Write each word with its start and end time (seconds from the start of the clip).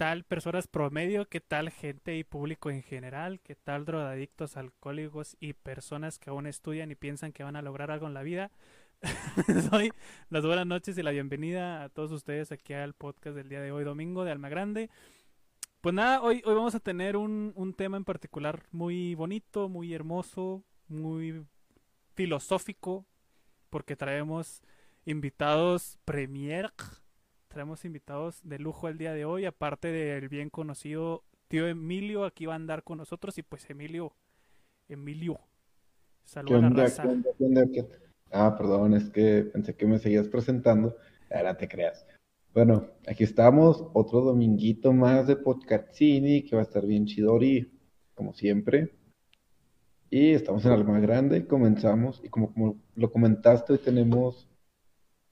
tal 0.00 0.24
personas 0.24 0.66
promedio? 0.66 1.28
¿Qué 1.28 1.42
tal 1.42 1.68
gente 1.68 2.16
y 2.16 2.24
público 2.24 2.70
en 2.70 2.82
general? 2.82 3.38
¿Qué 3.40 3.54
tal 3.54 3.84
drogadictos, 3.84 4.56
alcohólicos 4.56 5.36
y 5.40 5.52
personas 5.52 6.18
que 6.18 6.30
aún 6.30 6.46
estudian 6.46 6.90
y 6.90 6.94
piensan 6.94 7.32
que 7.32 7.44
van 7.44 7.54
a 7.54 7.60
lograr 7.60 7.90
algo 7.90 8.06
en 8.06 8.14
la 8.14 8.22
vida? 8.22 8.50
Soy 9.70 9.92
las 10.30 10.46
buenas 10.46 10.66
noches 10.66 10.96
y 10.96 11.02
la 11.02 11.10
bienvenida 11.10 11.82
a 11.82 11.90
todos 11.90 12.12
ustedes 12.12 12.50
aquí 12.50 12.72
al 12.72 12.94
podcast 12.94 13.36
del 13.36 13.50
día 13.50 13.60
de 13.60 13.72
hoy, 13.72 13.84
domingo 13.84 14.24
de 14.24 14.30
Alma 14.30 14.48
Grande. 14.48 14.88
Pues 15.82 15.94
nada, 15.94 16.22
hoy, 16.22 16.40
hoy 16.46 16.54
vamos 16.54 16.74
a 16.74 16.80
tener 16.80 17.18
un, 17.18 17.52
un 17.54 17.74
tema 17.74 17.98
en 17.98 18.06
particular 18.06 18.62
muy 18.70 19.14
bonito, 19.14 19.68
muy 19.68 19.92
hermoso, 19.92 20.64
muy 20.88 21.44
filosófico, 22.14 23.04
porque 23.68 23.96
traemos 23.96 24.62
invitados 25.04 25.98
premier, 26.06 26.72
traemos 27.50 27.84
invitados 27.84 28.40
de 28.44 28.60
lujo 28.60 28.88
el 28.88 28.96
día 28.96 29.12
de 29.12 29.24
hoy, 29.24 29.44
aparte 29.44 29.88
del 29.88 30.28
bien 30.28 30.50
conocido 30.50 31.24
tío 31.48 31.66
Emilio, 31.66 32.24
aquí 32.24 32.46
va 32.46 32.52
a 32.52 32.56
andar 32.56 32.84
con 32.84 32.98
nosotros 32.98 33.36
y 33.38 33.42
pues 33.42 33.68
Emilio, 33.68 34.12
Emilio, 34.88 35.40
saludos 36.22 36.62
a 36.62 36.70
la 36.70 36.70
raza. 36.70 37.04
Ah, 38.30 38.54
perdón, 38.56 38.94
es 38.94 39.10
que 39.10 39.42
pensé 39.52 39.74
que 39.74 39.84
me 39.84 39.98
seguías 39.98 40.28
presentando, 40.28 40.96
ahora 41.28 41.56
te 41.56 41.66
creas. 41.66 42.06
Bueno, 42.54 42.86
aquí 43.08 43.24
estamos, 43.24 43.84
otro 43.94 44.20
dominguito 44.20 44.92
más 44.92 45.26
de 45.26 45.34
Podcastini, 45.34 46.44
que 46.44 46.54
va 46.54 46.62
a 46.62 46.64
estar 46.64 46.86
bien 46.86 47.06
chidori, 47.06 47.72
como 48.14 48.32
siempre. 48.32 48.94
Y 50.08 50.30
estamos 50.30 50.64
en 50.64 50.86
más 50.86 51.02
grande, 51.02 51.48
comenzamos, 51.48 52.22
y 52.22 52.28
como, 52.28 52.52
como 52.52 52.80
lo 52.94 53.10
comentaste, 53.10 53.72
hoy 53.72 53.80
tenemos 53.80 54.48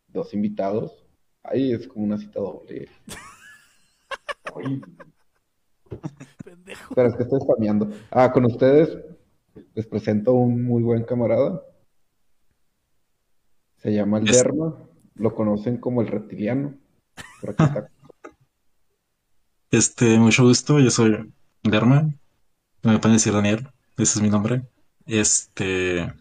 dos 0.09 0.35
invitados. 0.35 0.98
Ahí 1.43 1.73
es 1.73 1.89
como 1.89 2.05
una 2.05 2.19
cita 2.19 2.41
doble. 2.41 2.89
Pendejo. 6.45 6.95
Pero 6.95 7.09
es 7.09 7.17
que 7.17 7.23
estoy 7.23 7.41
spameando. 7.41 7.91
Ah, 8.11 8.31
con 8.33 8.45
ustedes 8.45 8.99
les 9.75 9.87
presento 9.87 10.33
un 10.33 10.65
muy 10.65 10.83
buen 10.83 11.05
camarada. 11.05 11.63
Se 13.77 13.93
llama 13.93 14.19
el 14.19 14.25
Derma. 14.25 14.77
Lo 15.15 15.35
conocen 15.35 15.79
como 15.79 16.01
el 16.01 16.09
reptiliano. 16.09 16.75
Este, 19.71 20.19
mucho 20.19 20.45
gusto, 20.45 20.81
yo 20.81 20.91
soy 20.91 21.33
Derma. 21.63 22.13
Me 22.83 22.99
pueden 22.99 23.17
decir 23.17 23.33
Daniel, 23.33 23.69
ese 23.97 24.19
es 24.19 24.23
mi 24.23 24.31
nombre. 24.31 24.63
Este, 25.07 26.13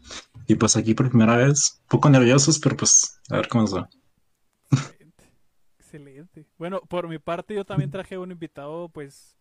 y 0.48 0.56
pues 0.56 0.76
aquí 0.76 0.94
por 0.94 1.10
primera 1.10 1.38
vez, 1.38 1.80
un 1.84 1.88
poco 1.88 2.10
nerviosos, 2.10 2.60
pero 2.60 2.78
pues 2.78 3.20
a 3.30 3.38
ver 3.38 3.48
cómo 3.48 3.64
nos 3.64 3.76
va. 3.76 3.90
Bueno, 6.58 6.82
por 6.82 7.08
mi 7.08 7.20
parte 7.20 7.56
yo 7.56 7.66
también 7.66 7.92
traje 7.92 8.18
un 8.18 8.32
invitado, 8.32 8.90
pues, 8.90 9.38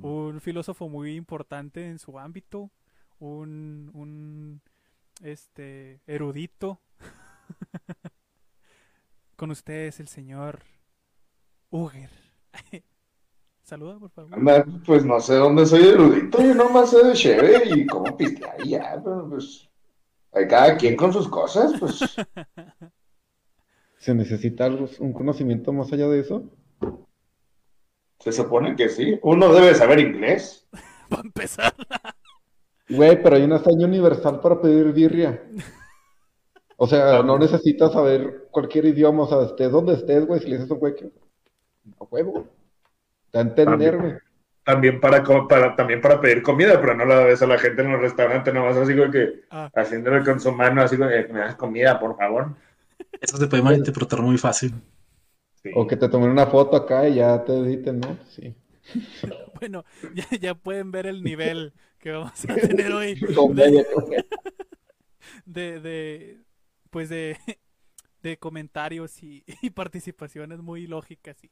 un 0.00 0.40
filósofo 0.40 0.88
muy 0.88 1.16
importante 1.16 1.86
en 1.86 1.98
su 1.98 2.18
ámbito, 2.18 2.70
un, 3.18 3.90
un 3.92 4.62
este, 5.22 6.00
erudito. 6.06 6.80
Con 9.36 9.50
ustedes 9.50 10.00
el 10.00 10.08
señor 10.08 10.62
Uger. 11.70 12.10
Saluda, 13.62 13.98
por 13.98 14.10
favor. 14.10 14.82
pues 14.84 15.04
no 15.04 15.20
sé 15.20 15.36
dónde 15.36 15.66
soy 15.66 15.88
erudito, 15.88 16.42
yo 16.42 16.54
nomás 16.54 16.90
sé 16.90 17.04
de 17.04 17.12
chévere 17.12 17.68
y 17.70 17.86
cómo 17.86 18.16
pistear 18.16 18.56
y 18.64 18.70
ya, 18.70 19.00
pero 19.02 19.28
pues. 19.28 19.68
Hay 20.32 20.48
cada 20.48 20.76
quien 20.76 20.96
con 20.96 21.12
sus 21.12 21.28
cosas, 21.28 21.72
pues. 21.78 22.00
¿Se 24.02 24.16
necesita 24.16 24.64
algo, 24.64 24.88
un 24.98 25.12
conocimiento 25.12 25.72
más 25.72 25.92
allá 25.92 26.08
de 26.08 26.18
eso? 26.18 26.50
Se 28.18 28.32
supone 28.32 28.74
que 28.74 28.88
sí. 28.88 29.16
Uno 29.22 29.54
debe 29.54 29.76
saber 29.76 30.00
inglés. 30.00 30.66
Para 31.08 31.22
empezar. 31.22 31.72
Güey, 32.88 33.22
pero 33.22 33.36
hay 33.36 33.44
una 33.44 33.56
hazaña 33.56 33.86
universal 33.86 34.40
para 34.40 34.60
pedir 34.60 34.92
birria. 34.92 35.40
O 36.76 36.88
sea, 36.88 37.22
no 37.22 37.38
necesitas 37.38 37.92
saber 37.92 38.48
cualquier 38.50 38.86
idioma, 38.86 39.22
o 39.22 39.28
sea, 39.28 39.42
estés 39.44 39.70
donde 39.70 39.94
estés, 39.94 40.26
güey, 40.26 40.40
si 40.40 40.48
le 40.48 40.56
dices 40.56 40.70
a 40.70 40.74
un 40.74 40.80
güey 40.80 40.94
que 40.96 41.04
a 42.00 42.04
huevo. 42.10 42.48
Da 43.32 43.38
a 43.38 43.42
entenderme. 43.42 44.18
También, 44.64 45.00
para, 45.00 45.22
para, 45.48 45.76
también 45.76 46.00
para 46.00 46.20
pedir 46.20 46.42
comida, 46.42 46.80
pero 46.80 46.94
no 46.94 47.04
la 47.04 47.20
ves 47.20 47.40
a 47.42 47.46
la 47.46 47.58
gente 47.58 47.82
en 47.82 47.92
los 47.92 48.00
restaurantes, 48.00 48.52
nomás 48.52 48.76
así 48.76 48.96
como 48.96 49.12
que 49.12 49.42
ah. 49.50 49.70
haciéndole 49.76 50.24
con 50.24 50.40
su 50.40 50.50
mano, 50.50 50.82
así 50.82 50.96
como 50.96 51.08
que 51.08 51.28
me 51.32 51.38
das 51.38 51.54
comida, 51.54 52.00
por 52.00 52.16
favor. 52.16 52.56
Eso 53.22 53.36
se 53.38 53.46
puede 53.46 53.62
malinterpretar 53.62 54.20
muy 54.20 54.36
fácil. 54.36 54.74
O 55.74 55.86
que 55.86 55.96
te 55.96 56.08
tomen 56.08 56.30
una 56.30 56.46
foto 56.46 56.76
acá 56.76 57.08
y 57.08 57.14
ya 57.14 57.44
te 57.44 57.56
editen, 57.56 58.00
¿no? 58.00 58.18
Sí. 58.28 58.54
bueno, 59.60 59.84
ya, 60.12 60.26
ya, 60.38 60.54
pueden 60.54 60.90
ver 60.90 61.06
el 61.06 61.22
nivel 61.22 61.72
que 61.98 62.10
vamos 62.10 62.44
a 62.44 62.54
tener 62.68 62.92
hoy. 62.92 63.18
De, 65.46 65.80
de, 65.80 66.40
pues 66.90 67.08
de, 67.08 67.38
de 68.22 68.36
comentarios 68.38 69.22
y, 69.22 69.44
y 69.62 69.70
participaciones 69.70 70.60
muy 70.60 70.86
lógicas 70.86 71.42
y 71.44 71.50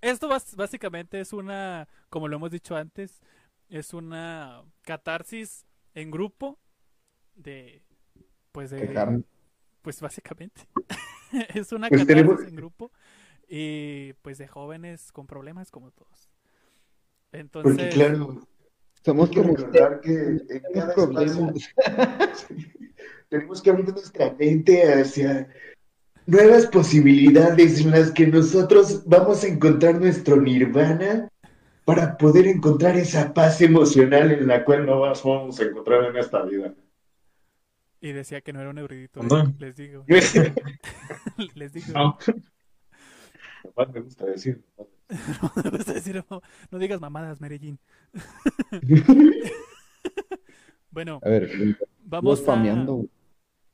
esto 0.00 0.28
básicamente 0.56 1.20
es 1.20 1.32
una, 1.32 1.88
como 2.08 2.28
lo 2.28 2.36
hemos 2.36 2.50
dicho 2.50 2.76
antes, 2.76 3.20
es 3.68 3.92
una 3.92 4.62
catarsis 4.82 5.66
en 5.94 6.10
grupo 6.10 6.58
de, 7.34 7.82
pues 8.52 8.70
de, 8.70 9.22
pues 9.82 10.00
básicamente 10.00 10.62
es 11.54 11.72
una 11.72 11.88
pues 11.88 12.04
catarsis 12.04 12.48
en 12.48 12.56
grupo 12.56 12.90
y 13.48 14.12
pues 14.22 14.38
de 14.38 14.46
jóvenes 14.46 15.12
con 15.12 15.26
problemas 15.26 15.70
como 15.70 15.90
todos. 15.90 16.30
Entonces, 17.32 17.72
Porque 17.72 17.88
claro, 17.90 18.46
somos 19.04 19.30
que 19.30 19.42
recordar 19.42 20.00
que 20.00 20.12
en 20.12 20.62
cada 20.74 20.94
tenemos 23.28 23.62
que 23.62 23.70
abrir 23.70 23.92
nuestra 23.92 24.32
mente 24.38 24.92
hacia 24.92 25.48
nuevas 26.26 26.66
posibilidades 26.66 27.80
en 27.80 27.90
las 27.90 28.12
que 28.12 28.26
nosotros 28.26 29.04
vamos 29.06 29.42
a 29.42 29.48
encontrar 29.48 30.00
nuestro 30.00 30.36
nirvana 30.36 31.28
para 31.84 32.16
poder 32.16 32.46
encontrar 32.46 32.96
esa 32.96 33.32
paz 33.34 33.60
emocional 33.60 34.30
en 34.30 34.46
la 34.46 34.64
cual 34.64 34.86
no 34.86 35.00
vamos 35.00 35.60
a 35.60 35.64
encontrar 35.64 36.04
en 36.04 36.16
esta 36.16 36.42
vida. 36.42 36.74
Y 38.00 38.12
decía 38.12 38.40
que 38.40 38.52
no 38.52 38.60
era 38.60 38.70
un 38.70 38.78
erudito, 38.78 39.20
les 39.58 39.76
digo. 39.76 40.04
les 41.54 41.72
digo. 41.72 41.92
No. 41.92 42.18
me 43.92 44.00
gusta 44.00 44.26
decir. 44.26 44.62
no, 45.08 45.52
me 45.62 45.70
gusta 45.70 45.92
decir, 45.92 46.24
no, 46.70 46.78
digas 46.78 47.00
mamadas, 47.00 47.40
Medellín. 47.40 47.78
bueno, 50.90 51.20
a 51.22 51.28
ver, 51.28 51.76
vamos 52.04 52.48
a... 52.48 52.56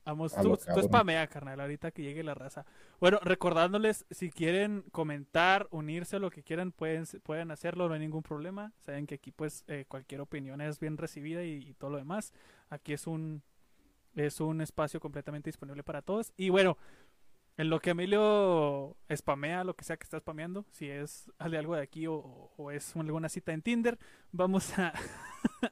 Vamos, 0.07 0.33
tú, 0.33 0.57
tú 0.73 0.81
spamea, 0.83 1.27
carnal, 1.27 1.59
ahorita 1.59 1.91
que 1.91 2.01
llegue 2.01 2.23
la 2.23 2.33
raza. 2.33 2.65
Bueno, 3.01 3.19
recordándoles, 3.21 4.05
si 4.09 4.31
quieren 4.31 4.85
comentar, 4.93 5.67
unirse, 5.69 6.17
lo 6.17 6.29
que 6.29 6.43
quieran, 6.43 6.71
pueden, 6.71 7.03
pueden 7.23 7.51
hacerlo, 7.51 7.89
no 7.89 7.93
hay 7.93 7.99
ningún 7.99 8.23
problema. 8.23 8.71
Saben 8.79 9.05
que 9.05 9.15
aquí, 9.15 9.33
pues, 9.33 9.65
eh, 9.67 9.83
cualquier 9.85 10.21
opinión 10.21 10.61
es 10.61 10.79
bien 10.79 10.95
recibida 10.95 11.43
y, 11.43 11.73
todo 11.73 11.89
lo 11.89 11.97
demás. 11.97 12.31
Aquí 12.69 12.93
es 12.93 13.05
un, 13.05 13.43
es 14.25 14.41
un 14.41 14.61
espacio 14.61 14.99
completamente 14.99 15.49
disponible 15.49 15.83
para 15.83 16.01
todos. 16.01 16.33
Y 16.37 16.49
bueno, 16.49 16.77
en 17.57 17.69
lo 17.69 17.79
que 17.79 17.91
Emilio 17.91 18.97
spamea, 19.13 19.63
lo 19.63 19.75
que 19.75 19.83
sea 19.83 19.97
que 19.97 20.03
está 20.03 20.19
spameando, 20.19 20.65
si 20.71 20.89
es 20.89 21.31
algo 21.37 21.75
de 21.75 21.81
aquí 21.81 22.05
o, 22.07 22.51
es 22.71 22.95
alguna 22.95 23.29
cita 23.29 23.53
en 23.53 23.61
Tinder, 23.61 23.97
vamos 24.31 24.77
a, 24.77 24.93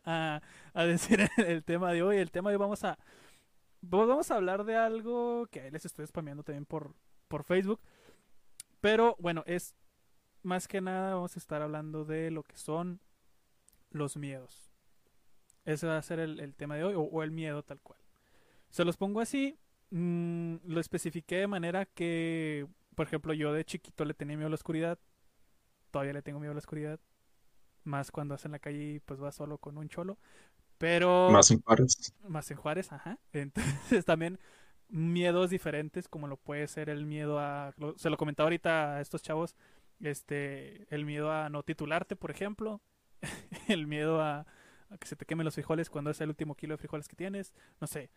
a, 0.73 0.83
decir 0.85 1.29
el 1.37 1.63
tema 1.63 1.91
de 1.91 2.03
hoy. 2.03 2.17
El 2.17 2.31
tema 2.31 2.49
de 2.49 2.55
hoy 2.55 2.59
vamos 2.59 2.83
a 2.83 2.97
pues 3.87 4.07
vamos 4.07 4.31
a 4.31 4.35
hablar 4.35 4.63
de 4.63 4.75
algo 4.75 5.47
que 5.47 5.69
les 5.69 5.85
estoy 5.85 6.07
spameando 6.07 6.43
también 6.43 6.65
por, 6.65 6.95
por 7.27 7.43
Facebook. 7.43 7.79
Pero 8.81 9.15
bueno, 9.19 9.43
es 9.45 9.75
más 10.43 10.67
que 10.67 10.81
nada 10.81 11.15
vamos 11.15 11.35
a 11.35 11.39
estar 11.39 11.61
hablando 11.61 12.05
de 12.05 12.31
lo 12.31 12.43
que 12.43 12.57
son 12.57 12.99
los 13.91 14.17
miedos. 14.17 14.71
Ese 15.65 15.87
va 15.87 15.97
a 15.97 16.01
ser 16.01 16.19
el, 16.19 16.55
tema 16.55 16.75
de 16.75 16.83
hoy, 16.83 16.93
o, 16.95 17.23
el 17.23 17.31
miedo 17.31 17.63
tal 17.63 17.79
cual. 17.81 17.99
Se 18.75 18.83
los 18.83 18.97
pongo 18.97 19.21
así, 19.21 19.57
mm, 19.91 20.55
lo 20.65 20.81
especifiqué 20.81 21.37
de 21.37 21.47
manera 21.47 21.85
que, 21.85 22.67
por 22.93 23.07
ejemplo, 23.07 23.31
yo 23.31 23.53
de 23.53 23.63
chiquito 23.63 24.03
le 24.03 24.13
tenía 24.13 24.35
miedo 24.35 24.47
a 24.47 24.49
la 24.49 24.55
oscuridad, 24.55 24.99
todavía 25.91 26.11
le 26.11 26.21
tengo 26.21 26.41
miedo 26.41 26.51
a 26.51 26.55
la 26.55 26.59
oscuridad, 26.59 26.99
más 27.85 28.11
cuando 28.11 28.33
vas 28.33 28.43
en 28.43 28.51
la 28.51 28.59
calle 28.59 28.95
y 28.95 28.99
pues 28.99 29.21
vas 29.21 29.33
solo 29.33 29.59
con 29.59 29.77
un 29.77 29.87
cholo. 29.87 30.17
Pero... 30.77 31.29
Más 31.31 31.51
en 31.51 31.61
Juárez. 31.61 32.13
Más 32.27 32.51
en 32.51 32.57
Juárez, 32.57 32.91
ajá. 32.91 33.17
Entonces 33.31 34.03
también 34.03 34.39
miedos 34.89 35.51
diferentes, 35.51 36.09
como 36.09 36.27
lo 36.27 36.35
puede 36.35 36.67
ser 36.67 36.89
el 36.89 37.05
miedo 37.05 37.39
a... 37.39 37.73
se 37.95 38.09
lo 38.09 38.17
comentaba 38.17 38.47
ahorita 38.47 38.97
a 38.97 38.99
estos 38.99 39.21
chavos, 39.21 39.55
este, 40.01 40.93
el 40.93 41.05
miedo 41.05 41.31
a 41.31 41.47
no 41.47 41.63
titularte, 41.63 42.17
por 42.17 42.29
ejemplo. 42.29 42.81
el 43.69 43.87
miedo 43.87 44.21
a, 44.21 44.45
que 44.99 45.07
se 45.07 45.15
te 45.15 45.25
quemen 45.25 45.45
los 45.45 45.55
frijoles 45.55 45.89
cuando 45.89 46.11
es 46.11 46.21
el 46.21 46.27
último 46.29 46.55
kilo 46.55 46.73
de 46.73 46.77
frijoles 46.77 47.07
que 47.07 47.15
tienes. 47.15 47.53
No 47.79 47.87
sé. 47.87 48.09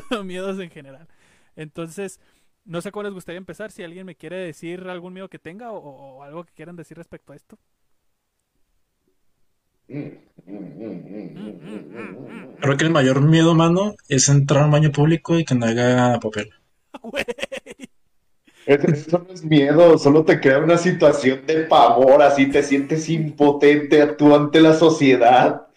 miedos 0.24 0.58
en 0.60 0.70
general. 0.70 1.08
Entonces, 1.56 2.20
no 2.64 2.80
sé 2.80 2.92
cómo 2.92 3.04
les 3.04 3.14
gustaría 3.14 3.38
empezar. 3.38 3.70
Si 3.70 3.82
alguien 3.82 4.06
me 4.06 4.16
quiere 4.16 4.36
decir 4.36 4.88
algún 4.88 5.12
miedo 5.14 5.28
que 5.28 5.38
tenga 5.38 5.72
o, 5.72 5.78
o 5.78 6.22
algo 6.22 6.44
que 6.44 6.52
quieran 6.52 6.76
decir 6.76 6.96
respecto 6.96 7.32
a 7.32 7.36
esto. 7.36 7.58
Creo 12.60 12.76
que 12.76 12.84
el 12.84 12.90
mayor 12.90 13.20
miedo, 13.20 13.54
mano, 13.54 13.94
es 14.08 14.28
entrar 14.28 14.62
a 14.62 14.66
un 14.66 14.72
baño 14.72 14.90
público 14.90 15.38
y 15.38 15.44
que 15.44 15.54
no 15.54 15.66
haya 15.66 16.18
papel. 16.20 16.50
Eso 18.66 19.24
no 19.26 19.32
es 19.32 19.44
miedo, 19.44 19.96
solo 19.96 20.24
te 20.24 20.40
crea 20.40 20.58
una 20.58 20.76
situación 20.76 21.46
de 21.46 21.62
pavor, 21.64 22.20
así 22.20 22.50
te 22.50 22.64
sientes 22.64 23.08
impotente 23.08 24.04
tú 24.08 24.34
ante 24.34 24.60
la 24.60 24.74
sociedad. 24.74 25.68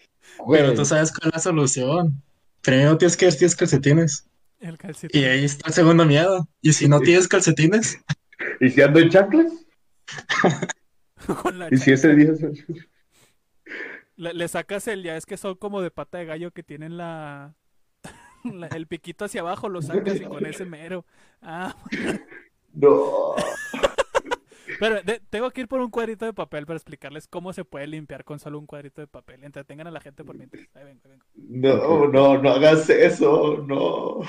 Pero 0.50 0.74
tú 0.74 0.84
sabes 0.84 1.12
cuál 1.12 1.28
es 1.28 1.34
la 1.36 1.40
solución. 1.40 2.20
Primero 2.62 2.98
tienes 2.98 3.16
que 3.16 3.26
ver 3.26 3.32
si 3.32 3.38
tienes 3.38 3.56
calcetines. 3.56 4.26
El 4.60 4.76
calcetín. 4.78 5.20
Y 5.20 5.24
ahí 5.24 5.44
está 5.44 5.68
el 5.68 5.74
segundo 5.74 6.04
miedo. 6.04 6.46
Y 6.60 6.72
si 6.72 6.88
no 6.88 7.00
tienes 7.00 7.26
calcetines, 7.28 7.98
¿Y 8.60 8.70
si 8.70 8.80
ando 8.82 8.98
en 9.00 9.10
chanclas? 9.10 9.52
¿Y 11.70 11.76
si 11.76 11.92
ese 11.92 12.14
día... 12.14 12.32
Le, 14.16 14.34
le 14.34 14.48
sacas 14.48 14.86
el, 14.88 15.02
ya 15.02 15.16
es 15.16 15.24
que 15.24 15.38
son 15.38 15.54
como 15.54 15.80
de 15.80 15.90
pata 15.90 16.18
de 16.18 16.26
gallo 16.26 16.50
que 16.50 16.62
tienen 16.62 16.98
la, 16.98 17.54
la- 18.44 18.66
el 18.66 18.86
piquito 18.86 19.24
hacia 19.24 19.40
abajo, 19.40 19.70
lo 19.70 19.80
sacas 19.80 20.16
y 20.20 20.24
con 20.24 20.44
ese 20.44 20.66
mero. 20.66 21.06
Ah, 21.40 21.74
No. 22.74 23.34
Pero 24.80 25.00
de- 25.02 25.20
tengo 25.30 25.50
que 25.50 25.60
ir 25.60 25.68
por 25.68 25.80
un 25.80 25.90
cuadrito 25.90 26.24
de 26.24 26.32
papel 26.32 26.66
para 26.66 26.76
explicarles 26.78 27.28
cómo 27.28 27.52
se 27.52 27.64
puede 27.64 27.86
limpiar 27.86 28.24
con 28.24 28.40
solo 28.40 28.58
un 28.58 28.66
cuadrito 28.66 29.00
de 29.00 29.06
papel. 29.06 29.44
Entretengan 29.44 29.86
a 29.86 29.90
la 29.92 30.00
gente 30.00 30.24
por 30.24 30.36
mientras. 30.36 30.66
Ahí 30.74 30.84
vengo, 30.84 31.00
ahí 31.04 31.10
vengo. 31.12 31.24
No, 31.36 32.08
no, 32.08 32.42
no 32.42 32.50
hagas 32.50 32.90
eso, 32.90 33.64
no. 33.68 34.20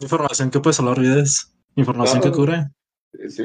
información 0.00 0.50
que 0.50 0.60
pues 0.60 0.76
solo 0.76 0.90
olvides. 0.92 1.54
Información 1.76 2.18
que 2.20 2.30
Claro. 2.30 2.36
cura. 2.36 2.72
Sí, 3.28 3.44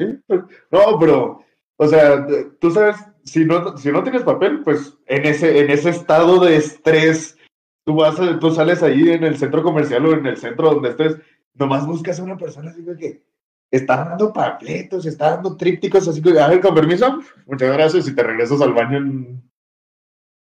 no, 0.70 0.98
pero, 0.98 1.44
o 1.76 1.86
sea, 1.88 2.26
tú 2.60 2.70
sabes, 2.70 2.96
si 3.24 3.44
no, 3.44 3.76
si 3.76 3.90
no 3.90 4.02
tienes 4.02 4.22
papel, 4.22 4.62
pues 4.62 4.96
en 5.06 5.26
ese, 5.26 5.60
en 5.60 5.70
ese 5.70 5.90
estado 5.90 6.38
de 6.44 6.56
estrés, 6.56 7.36
tú 7.84 7.96
vas, 7.96 8.18
a- 8.20 8.38
tú 8.38 8.50
sales 8.52 8.82
ahí 8.82 9.10
en 9.10 9.24
el 9.24 9.36
centro 9.36 9.62
comercial 9.62 10.06
o 10.06 10.12
en 10.12 10.26
el 10.26 10.36
centro 10.36 10.72
donde 10.72 10.90
estés, 10.90 11.16
nomás 11.54 11.86
buscas 11.86 12.18
a 12.20 12.24
una 12.24 12.36
persona 12.36 12.70
así 12.70 12.82
de 12.82 12.96
que 12.96 13.22
está 13.70 14.04
dando 14.04 14.32
papletos, 14.32 15.06
está 15.06 15.32
dando 15.32 15.56
trípticos, 15.56 16.06
así 16.08 16.22
que, 16.22 16.38
a 16.38 16.48
ver, 16.48 16.60
con 16.60 16.74
permiso, 16.74 17.20
muchas 17.46 17.72
gracias, 17.72 18.08
y 18.08 18.14
te 18.14 18.22
regresas 18.22 18.60
al 18.60 18.72
baño 18.72 18.98
en... 18.98 19.50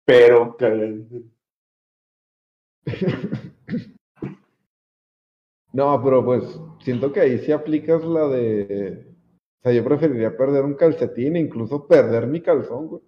Pero, 0.05 0.55
No, 5.73 6.01
pero 6.03 6.25
pues 6.25 6.43
siento 6.79 7.11
que 7.11 7.19
ahí 7.19 7.37
sí 7.37 7.51
aplicas 7.51 8.03
la 8.03 8.27
de. 8.29 9.05
O 9.59 9.63
sea, 9.63 9.73
yo 9.73 9.83
preferiría 9.83 10.35
perder 10.35 10.63
un 10.63 10.73
calcetín 10.73 11.35
e 11.35 11.39
incluso 11.39 11.87
perder 11.87 12.25
mi 12.25 12.41
calzón, 12.41 12.87
güey. 12.87 13.03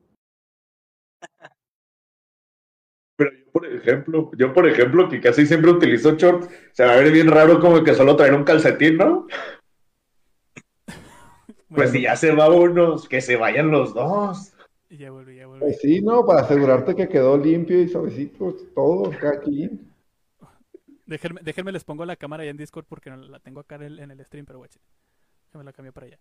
Pero 3.18 3.32
yo, 3.32 3.52
por 3.52 3.66
ejemplo, 3.66 4.32
yo, 4.38 4.54
por 4.54 4.68
ejemplo, 4.68 5.10
que 5.10 5.20
casi 5.20 5.48
siempre 5.48 5.72
utilizo 5.72 6.16
shorts, 6.16 6.48
se 6.74 6.86
va 6.86 6.94
a 6.94 6.98
ver 6.98 7.12
bien 7.12 7.28
raro 7.28 7.60
como 7.60 7.84
que 7.84 7.96
solo 7.96 8.16
traer 8.16 8.36
un 8.36 8.44
calcetín, 8.44 8.98
¿no? 8.98 9.26
Pues 11.74 11.92
si 11.92 12.02
ya 12.02 12.16
se 12.16 12.34
va 12.34 12.50
uno, 12.50 13.00
que 13.08 13.22
se 13.22 13.36
vayan 13.36 13.70
los 13.70 13.94
dos. 13.94 14.54
Y 14.90 14.98
ya 14.98 15.12
vuelvo, 15.12 15.32
ya 15.32 15.46
vuelvo. 15.46 15.66
Pues 15.66 15.80
sí, 15.80 16.02
no, 16.02 16.26
para 16.26 16.42
asegurarte 16.42 16.96
que 16.96 17.08
quedó 17.08 17.38
limpio 17.38 17.80
y 17.80 17.88
suavecito, 17.88 18.56
todo, 18.74 19.12
cada 19.20 19.40
quien. 19.40 19.88
Déjenme, 21.06 21.42
déjenme 21.44 21.72
les 21.72 21.84
pongo 21.84 22.06
la 22.06 22.16
cámara 22.16 22.44
ya 22.44 22.52
en 22.52 22.58
Discord 22.58 22.86
porque 22.88 23.10
no 23.10 23.18
la 23.18 23.40
tengo 23.40 23.60
acá 23.60 23.76
en 23.76 23.84
el, 23.84 24.00
en 24.00 24.12
el 24.12 24.26
stream, 24.26 24.46
pero 24.46 24.60
guachen. 24.60 24.82
Déjenme 25.46 25.64
la 25.64 25.74
cambio 25.74 25.94
para 25.94 26.08
allá. 26.08 26.20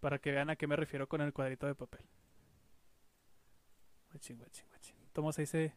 Para 0.00 0.18
que 0.18 0.32
vean 0.32 0.50
a 0.50 0.56
qué 0.56 0.66
me 0.66 0.76
refiero 0.76 1.08
con 1.08 1.20
el 1.20 1.32
cuadrito 1.32 1.66
de 1.66 1.74
papel. 1.74 2.02
Guachín, 4.12 4.38
guachín, 4.38 4.66
guachín. 4.68 4.96
Tomos 5.12 5.38
ahí 5.38 5.46
se... 5.46 5.72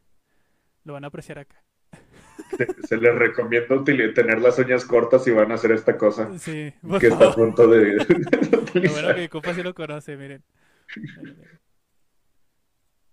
Lo 0.83 0.93
van 0.93 1.03
a 1.03 1.07
apreciar 1.07 1.39
acá. 1.39 1.63
Se, 2.87 2.97
les 2.97 3.13
recomienda 3.15 3.83
tener 3.83 4.39
las 4.39 4.57
uñas 4.57 4.85
cortas 4.85 5.23
si 5.23 5.31
van 5.31 5.51
a 5.51 5.55
hacer 5.55 5.71
esta 5.73 5.97
cosa 5.97 6.37
Sí, 6.39 6.73
que 6.99 7.07
está 7.07 7.29
a 7.29 7.33
punto 7.35 7.67
de 7.67 7.95
Lo 8.73 8.91
bueno 8.91 9.15
que 9.15 9.21
mi 9.21 9.27
compa 9.27 9.53
sí 9.53 9.63
lo 9.63 9.73
conoce, 9.73 10.15
miren. 10.15 10.43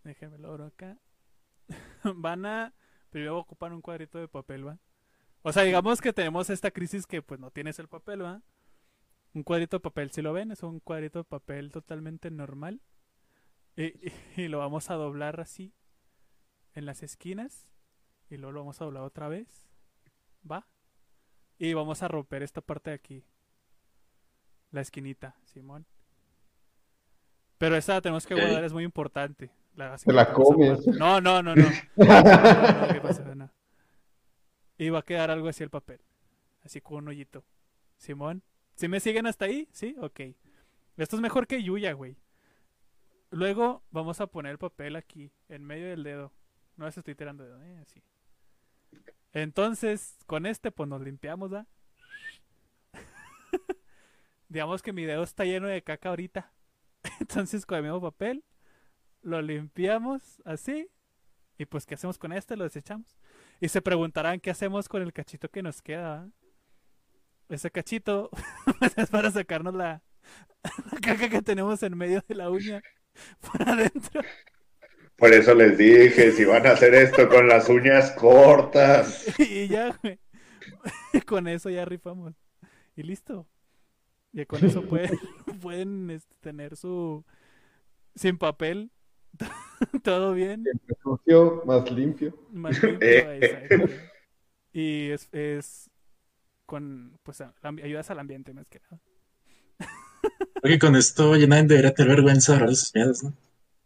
Déjenme 0.04 0.38
lo 0.38 0.50
abro 0.50 0.66
acá. 0.66 0.98
Van 2.04 2.46
a... 2.46 2.74
Primero 3.10 3.38
ocupan 3.38 3.72
un 3.72 3.80
cuadrito 3.80 4.18
de 4.18 4.28
papel, 4.28 4.66
¿va? 4.66 4.78
O 5.42 5.52
sea, 5.52 5.62
digamos 5.62 6.00
que 6.00 6.12
tenemos 6.12 6.50
esta 6.50 6.70
crisis 6.70 7.06
que 7.06 7.22
pues 7.22 7.38
no 7.40 7.50
tienes 7.50 7.78
el 7.78 7.88
papel, 7.88 8.22
¿va? 8.22 8.42
Un 9.34 9.42
cuadrito 9.42 9.76
de 9.76 9.80
papel, 9.80 10.10
si 10.10 10.20
lo 10.22 10.32
ven, 10.32 10.50
es 10.52 10.62
un 10.62 10.80
cuadrito 10.80 11.20
de 11.20 11.24
papel 11.24 11.70
totalmente 11.70 12.30
normal. 12.30 12.80
Y, 13.76 13.84
y- 13.86 14.12
y 14.36 14.48
lo 14.48 14.58
vamos 14.58 14.90
a 14.90 14.94
doblar 14.94 15.40
así 15.40 15.72
en 16.74 16.86
las 16.86 17.02
esquinas. 17.02 17.68
Y 18.30 18.36
luego 18.36 18.52
lo 18.52 18.60
vamos 18.60 18.80
a 18.80 18.84
doblar 18.84 19.02
otra 19.02 19.28
vez. 19.28 19.66
¿Va? 20.50 20.66
Y 21.58 21.72
vamos 21.72 22.02
a 22.02 22.08
romper 22.08 22.42
esta 22.42 22.60
parte 22.60 22.90
de 22.90 22.96
aquí. 22.96 23.24
La 24.70 24.80
esquinita, 24.80 25.36
Simón. 25.44 25.86
Pero 27.58 27.76
esa 27.76 27.94
la 27.94 28.00
tenemos 28.00 28.26
que 28.26 28.34
guardar, 28.34 28.64
es 28.64 28.72
muy 28.72 28.84
importante. 28.84 29.50
La, 29.76 29.94
así 29.94 30.06
Te 30.06 30.12
la 30.12 30.32
comes. 30.32 30.86
No, 30.86 31.20
no, 31.20 31.42
no, 31.42 31.54
no. 31.54 31.64
No, 31.96 32.04
no, 32.04 32.88
¿qué 32.92 33.00
pasa? 33.00 33.34
No. 33.34 33.50
Y 34.76 34.88
va 34.90 35.00
a 35.00 35.04
quedar 35.04 35.30
algo 35.30 35.48
así 35.48 35.62
el 35.62 35.70
papel. 35.70 36.00
Así 36.64 36.80
con 36.80 36.98
un 36.98 37.08
hoyito. 37.08 37.44
Simón. 37.96 38.42
¿Sí 38.74 38.88
me 38.88 39.00
siguen 39.00 39.26
hasta 39.26 39.44
ahí? 39.44 39.68
¿Sí? 39.72 39.94
Ok. 40.00 40.20
Esto 40.96 41.16
es 41.16 41.22
mejor 41.22 41.46
que 41.46 41.62
Yuya, 41.62 41.92
güey. 41.92 42.16
Luego 43.30 43.82
vamos 43.90 44.20
a 44.20 44.26
poner 44.26 44.52
el 44.52 44.58
papel 44.58 44.96
aquí, 44.96 45.32
en 45.48 45.64
medio 45.64 45.88
del 45.88 46.02
dedo. 46.02 46.32
No 46.76 46.86
les 46.86 46.96
estoy 46.96 47.14
tirando 47.14 47.44
dedo, 47.44 47.62
¿eh? 47.62 47.78
Así. 47.78 48.02
Entonces, 49.32 50.16
con 50.26 50.46
este, 50.46 50.70
pues 50.70 50.88
nos 50.88 51.00
limpiamos, 51.02 51.52
¿va? 51.52 51.66
Digamos 54.48 54.82
que 54.82 54.92
mi 54.92 55.04
dedo 55.04 55.22
está 55.22 55.44
lleno 55.44 55.66
de 55.66 55.82
caca 55.82 56.10
ahorita. 56.10 56.52
Entonces, 57.20 57.66
con 57.66 57.78
el 57.78 57.84
mismo 57.84 58.00
papel, 58.00 58.44
lo 59.22 59.42
limpiamos 59.42 60.40
así. 60.44 60.88
Y 61.58 61.66
pues, 61.66 61.86
¿qué 61.86 61.94
hacemos 61.94 62.18
con 62.18 62.32
este? 62.32 62.56
Lo 62.56 62.64
desechamos. 62.64 63.16
Y 63.60 63.68
se 63.68 63.82
preguntarán 63.82 64.40
qué 64.40 64.50
hacemos 64.50 64.88
con 64.88 65.02
el 65.02 65.12
cachito 65.12 65.48
que 65.48 65.62
nos 65.62 65.82
queda. 65.82 66.28
Ese 67.48 67.70
cachito 67.70 68.30
pues, 68.78 68.96
es 68.96 69.10
para 69.10 69.30
sacarnos 69.30 69.74
la, 69.74 70.02
la 70.92 71.00
caca 71.00 71.28
que 71.28 71.42
tenemos 71.42 71.82
en 71.82 71.96
medio 71.96 72.22
de 72.26 72.34
la 72.34 72.50
uña 72.50 72.82
por 73.40 73.68
adentro. 73.68 74.22
Por 75.16 75.32
eso 75.32 75.54
les 75.54 75.78
dije, 75.78 76.32
si 76.32 76.44
van 76.44 76.66
a 76.66 76.70
hacer 76.72 76.94
esto 76.94 77.28
con 77.28 77.46
las 77.48 77.68
uñas 77.68 78.10
cortas. 78.12 79.24
Y 79.38 79.68
ya, 79.68 79.96
güey. 80.02 80.18
Con 81.26 81.46
eso 81.48 81.70
ya 81.70 81.84
rifamos. 81.84 82.34
Y 82.96 83.02
listo. 83.04 83.46
Ya 84.32 84.44
con 84.46 84.64
eso 84.64 84.82
pueden, 84.88 85.18
pueden 85.60 86.10
este, 86.10 86.34
tener 86.40 86.76
su. 86.76 87.24
Sin 88.16 88.36
papel. 88.38 88.90
Todo 90.02 90.32
bien. 90.34 90.64
Sucio, 91.02 91.62
más 91.66 91.90
limpio. 91.90 92.36
Más 92.50 92.82
limpio, 92.82 93.08
Eh. 93.08 93.38
exacto. 93.40 93.92
Y 94.72 95.10
es, 95.10 95.28
es 95.32 95.90
con. 96.66 97.18
Pues 97.22 97.40
a- 97.40 97.54
ayudas 97.62 98.10
al 98.10 98.18
ambiente 98.18 98.52
más 98.52 98.68
que 98.68 98.80
nada. 98.80 99.00
Creo 100.60 100.74
que 100.74 100.78
con 100.78 100.96
esto 100.96 101.36
ya 101.36 101.46
nadie 101.46 101.64
debería 101.64 101.94
tener 101.94 102.16
vergüenza 102.16 102.52
de 102.52 102.56
hablar 102.56 102.70
de 102.70 102.76
sus 102.76 102.94
miedos, 102.94 103.22
¿no? 103.22 103.34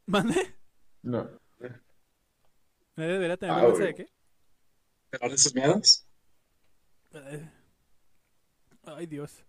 ¿Mande? 0.07 0.55
No. 1.03 1.29
¿Nadie 2.97 3.13
debería 3.13 3.37
tener 3.37 3.55
Ah, 3.55 3.61
vergüenza 3.61 3.85
de 3.85 3.95
qué? 3.95 4.03
¿De 4.03 5.17
hablar 5.17 5.31
de 5.31 5.39
sus 5.39 5.55
miedos? 5.55 6.07
Eh, 7.15 7.49
Ay, 8.85 9.07
Dios. 9.07 9.45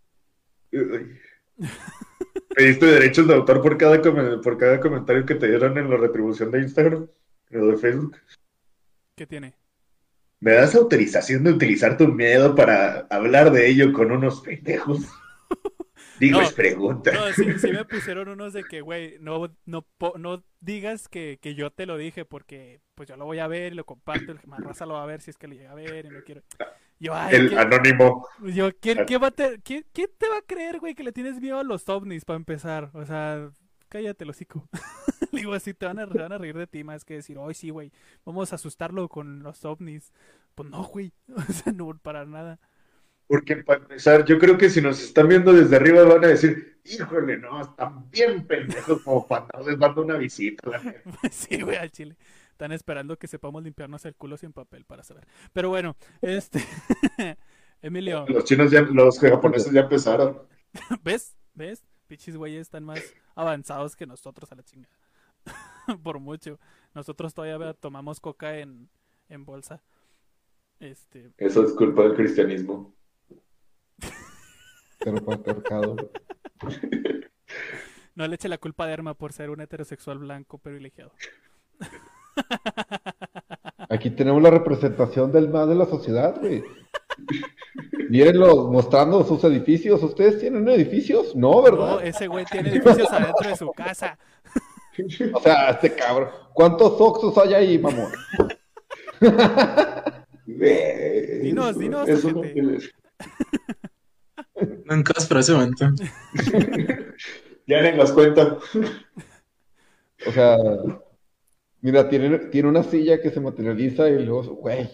Pediste 2.56 2.86
derechos 2.86 3.28
de 3.28 3.34
autor 3.34 3.62
por 3.62 3.78
cada, 3.78 4.02
por 4.42 4.58
cada 4.58 4.80
comentario 4.80 5.26
que 5.26 5.36
te 5.36 5.48
dieron 5.48 5.78
en 5.78 5.90
la 5.90 5.98
retribución 5.98 6.52
de 6.52 6.62
Instagram, 6.62 7.08
lo 7.50 7.68
de 7.68 7.78
Facebook. 7.78 8.18
¿Qué 9.16 9.26
tiene? 9.26 9.56
¿Me 10.42 10.54
das 10.54 10.76
autorización 10.76 11.44
de 11.44 11.52
utilizar 11.52 11.98
tu 11.98 12.08
miedo 12.08 12.56
para 12.56 13.08
hablar 13.10 13.52
de 13.52 13.68
ello 13.68 13.92
con 13.92 14.12
unos 14.12 14.42
pendejos? 14.42 15.06
Digo, 16.20 16.40
No. 16.40 16.46
es 16.46 16.54
pregunta. 16.54 17.12
No, 17.12 17.32
sí, 17.34 17.58
sí 17.60 17.72
me 17.72 17.86
pusieron 17.86 18.28
unos 18.30 18.54
de 18.54 18.64
que, 18.64 18.82
güey, 18.82 19.18
no, 19.20 19.56
no, 19.66 20.44
digas 20.60 21.08
que, 21.08 21.40
que 21.42 21.56
yo 21.56 21.72
te 21.72 21.86
lo 21.86 21.98
dije 21.98 22.26
porque 22.26 22.82
pues 22.96 23.08
yo 23.10 23.16
lo 23.18 23.26
voy 23.26 23.40
a 23.40 23.48
ver 23.48 23.74
y 23.74 23.76
lo 23.76 23.86
comparto, 23.86 24.32
el 24.32 24.40
más 24.46 24.60
raza 24.62 24.86
lo 24.86 24.96
va 24.96 25.04
a 25.04 25.08
ver 25.08 25.22
si 25.22 25.32
es 25.32 25.38
que 25.38 25.48
lo 25.48 25.56
llega 25.56 25.72
a 25.72 25.76
ver 25.76 26.06
y 26.06 26.10
no 26.10 26.20
quiero. 26.26 26.42
Yo, 27.00 27.14
ay, 27.16 27.36
El 27.36 27.50
¿qué- 27.50 27.58
anónimo. 27.58 28.28
yo, 28.44 28.70
¿quién, 28.80 29.06
qué 29.06 29.18
va 29.18 29.28
a 29.28 29.32
te, 29.32 29.60
quién- 29.62 29.86
quién 29.94 30.10
te 30.18 30.28
va 30.28 30.38
a 30.40 30.42
creer, 30.42 30.80
güey, 30.80 30.96
que 30.96 31.04
le 31.04 31.14
tienes 31.14 31.40
miedo 31.40 31.58
a 31.60 31.64
los 31.64 31.88
ovnis 31.88 32.26
para 32.26 32.36
empezar? 32.38 32.90
O 32.94 33.06
sea, 33.06 33.52
cállate, 33.88 34.26
el 34.26 34.30
hocico. 34.32 34.68
Digo, 35.32 35.54
así 35.54 35.74
te 35.74 35.86
van, 35.86 36.00
a, 36.00 36.08
te 36.10 36.18
van 36.20 36.34
a 36.34 36.38
reír 36.38 36.58
de 36.58 36.68
ti 36.68 36.84
más 36.84 37.06
que 37.06 37.14
decir, 37.16 37.38
ay, 37.40 37.54
sí, 37.54 37.70
güey, 37.70 37.92
vamos 38.26 38.52
a 38.52 38.56
asustarlo 38.56 39.08
con 39.08 39.44
los 39.44 39.64
ovnis. 39.64 40.12
Pues 40.56 40.70
no, 40.70 40.84
güey, 40.84 41.14
o 41.38 41.42
sea, 41.54 41.72
no, 41.72 41.98
para 42.02 42.26
nada. 42.26 42.60
Porque 43.30 43.58
para 43.58 43.80
empezar, 43.80 44.26
yo 44.26 44.40
creo 44.40 44.58
que 44.58 44.72
si 44.72 44.82
nos 44.82 45.00
están 45.00 45.28
viendo 45.28 45.54
desde 45.54 45.76
arriba 45.76 46.04
van 46.04 46.26
a 46.26 46.30
decir, 46.30 46.80
híjole, 46.84 47.38
no, 47.38 47.62
están 47.62 48.10
bien 48.10 48.48
pendejos 48.48 49.04
como 49.04 49.28
para 49.28 49.46
les 49.64 49.78
dando 49.78 50.02
una 50.02 50.18
visita. 50.18 50.72
sí, 51.32 51.62
güey, 51.62 51.78
al 51.78 51.92
chile. 51.92 52.18
Están 52.50 52.72
esperando 52.72 53.18
que 53.18 53.28
sepamos 53.28 53.62
limpiarnos 53.62 54.04
el 54.06 54.16
culo 54.16 54.36
sin 54.36 54.52
papel 54.52 54.84
para 54.84 55.04
saber. 55.04 55.28
Pero 55.54 55.70
bueno, 55.70 55.96
este... 56.24 56.60
Emilio. 57.84 58.26
Los 58.28 58.46
chinos 58.46 58.72
ya, 58.72 58.82
los 58.82 59.20
japoneses 59.20 59.72
ya 59.72 59.82
empezaron. 59.82 60.42
¿Ves? 61.04 61.38
¿Ves? 61.54 61.84
Pichis 62.08 62.36
güeyes 62.36 62.62
están 62.62 62.84
más 62.84 63.14
avanzados 63.36 63.96
que 63.96 64.08
nosotros 64.08 64.52
a 64.52 64.56
la 64.56 64.64
chingada. 64.64 64.98
Por 66.02 66.20
mucho. 66.20 66.60
Nosotros 66.96 67.36
todavía 67.36 67.76
tomamos 67.76 68.20
coca 68.20 68.58
en, 68.58 68.90
en 69.28 69.46
bolsa. 69.46 69.84
Este... 70.80 71.32
Eso 71.38 71.64
es 71.64 71.74
culpa 71.74 72.02
del 72.02 72.16
cristianismo. 72.16 72.96
Pero 75.00 75.24
patriarcado. 75.24 75.96
No 78.16 78.28
le 78.28 78.36
eche 78.36 78.50
la 78.50 78.58
culpa 78.58 78.84
a 78.84 78.92
Erma 78.92 79.14
por 79.14 79.32
ser 79.32 79.50
un 79.50 79.62
heterosexual 79.62 80.18
blanco 80.18 80.58
privilegiado. 80.58 81.14
Aquí 83.90 84.10
tenemos 84.10 84.44
la 84.44 84.50
representación 84.50 85.32
del 85.32 85.48
mal 85.48 85.70
de 85.70 85.76
la 85.76 85.86
sociedad, 85.86 86.36
güey. 86.38 86.62
Mírenlo 88.10 88.68
mostrando 88.68 89.24
sus 89.24 89.42
edificios. 89.46 90.04
¿Ustedes 90.04 90.38
tienen 90.38 90.68
edificios? 90.68 91.34
No, 91.34 91.62
¿verdad? 91.62 91.92
No, 91.92 92.00
ese 92.02 92.28
güey 92.28 92.44
tiene 92.44 92.72
edificios 92.72 93.10
adentro 93.10 93.50
de 93.50 93.56
su 93.56 93.72
casa. 93.72 94.18
O 95.34 95.40
sea, 95.40 95.70
este 95.70 95.96
cabrón. 95.96 96.28
¿Cuántos 96.52 97.00
Oxos 97.00 97.38
hay 97.38 97.54
ahí, 97.54 97.80
mamón? 97.80 98.12
dinos, 100.46 101.80
dinos. 101.80 102.10
Eso 102.10 102.32
no 102.32 102.42
pero 105.28 105.40
ese 105.40 105.54
momento. 105.54 105.86
ya 107.68 107.80
en 107.80 107.98
las 107.98 108.12
cuentas. 108.12 108.58
O 110.28 110.32
sea, 110.32 110.58
mira, 111.82 112.10
tiene, 112.10 112.40
tiene 112.48 112.70
una 112.70 112.84
silla 112.84 113.22
que 113.22 113.32
se 113.32 113.40
materializa 113.40 114.10
y 114.10 114.26
luego, 114.26 114.56
güey. 114.56 114.90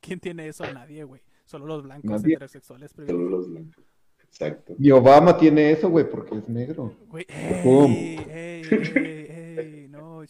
¿Quién 0.00 0.20
tiene 0.20 0.48
eso? 0.48 0.70
Nadie, 0.72 1.04
güey. 1.04 1.22
Solo 1.44 1.66
los 1.66 1.82
blancos 1.82 2.24
heterosexuales. 2.24 2.92
Solo 2.92 3.30
los 3.30 3.50
blancos. 3.50 3.84
Exacto. 4.22 4.74
Y 4.78 4.90
Obama 4.90 5.38
tiene 5.38 5.70
eso, 5.70 5.88
güey, 5.88 6.08
porque 6.08 6.36
es 6.36 6.48
negro. 6.48 6.94
Güey, 7.06 7.26
ey, 7.28 8.18
ey, 8.28 8.62
ey, 8.70 9.88
no. 9.88 10.22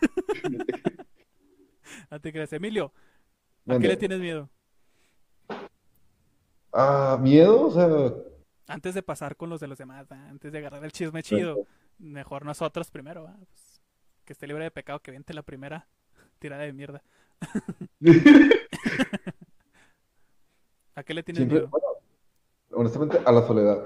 no 2.10 2.20
te 2.20 2.32
creas. 2.32 2.52
Emilio, 2.52 2.92
¿a 3.66 3.78
qué 3.78 3.88
le 3.88 3.96
tienes 3.96 4.20
miedo? 4.20 4.48
Ah, 6.74 7.16
miedo, 7.20 7.66
o 7.66 7.70
sea. 7.70 7.88
Antes 8.66 8.94
de 8.94 9.02
pasar 9.02 9.36
con 9.36 9.48
los 9.48 9.60
de 9.60 9.68
los 9.68 9.78
demás, 9.78 10.10
antes 10.10 10.50
de 10.52 10.58
agarrar 10.58 10.84
el 10.84 10.90
chisme 10.90 11.22
chido, 11.22 11.66
mejor 11.98 12.44
nosotros 12.44 12.90
primero, 12.90 13.30
pues, 13.48 13.80
que 14.24 14.32
esté 14.32 14.48
libre 14.48 14.64
de 14.64 14.70
pecado, 14.72 14.98
que 15.00 15.12
viente 15.12 15.34
la 15.34 15.42
primera 15.42 15.86
tirada 16.40 16.64
de 16.64 16.72
mierda. 16.72 17.02
¿A 20.96 21.02
qué 21.02 21.14
le 21.14 21.22
tienes 21.22 21.46
miedo? 21.46 21.70
honestamente, 22.72 23.20
a 23.24 23.30
la 23.30 23.46
soledad. 23.46 23.84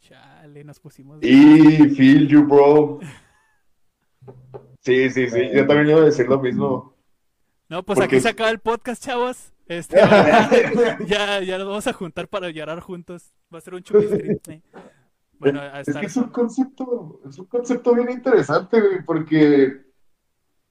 Chale, 0.00 0.64
nos 0.64 0.80
pusimos. 0.80 1.22
Y 1.22 1.88
feel 1.90 2.26
you, 2.26 2.44
bro. 2.44 2.98
Sí, 4.80 5.08
sí, 5.10 5.28
sí. 5.28 5.50
Yo 5.54 5.66
también 5.66 5.90
iba 5.90 6.00
a 6.00 6.04
decir 6.06 6.26
lo 6.26 6.40
mismo. 6.40 6.96
No, 7.68 7.84
pues 7.84 8.00
aquí 8.00 8.18
se 8.20 8.30
acaba 8.30 8.50
el 8.50 8.58
podcast, 8.58 9.04
chavos. 9.04 9.52
Este, 9.78 9.96
ya, 11.06 11.40
ya 11.40 11.58
nos 11.58 11.66
vamos 11.66 11.86
a 11.86 11.92
juntar 11.92 12.28
para 12.28 12.50
llorar 12.50 12.80
juntos. 12.80 13.32
Va 13.52 13.58
a 13.58 13.60
ser 13.60 13.74
un 13.74 13.82
chupistrín. 13.82 14.62
Bueno, 15.38 15.60
es 15.76 15.92
que 15.94 16.06
es 16.06 16.16
un 16.16 16.28
concepto, 16.28 17.20
es 17.28 17.38
un 17.38 17.46
concepto 17.46 17.94
bien 17.94 18.10
interesante, 18.10 18.80
porque 19.04 19.82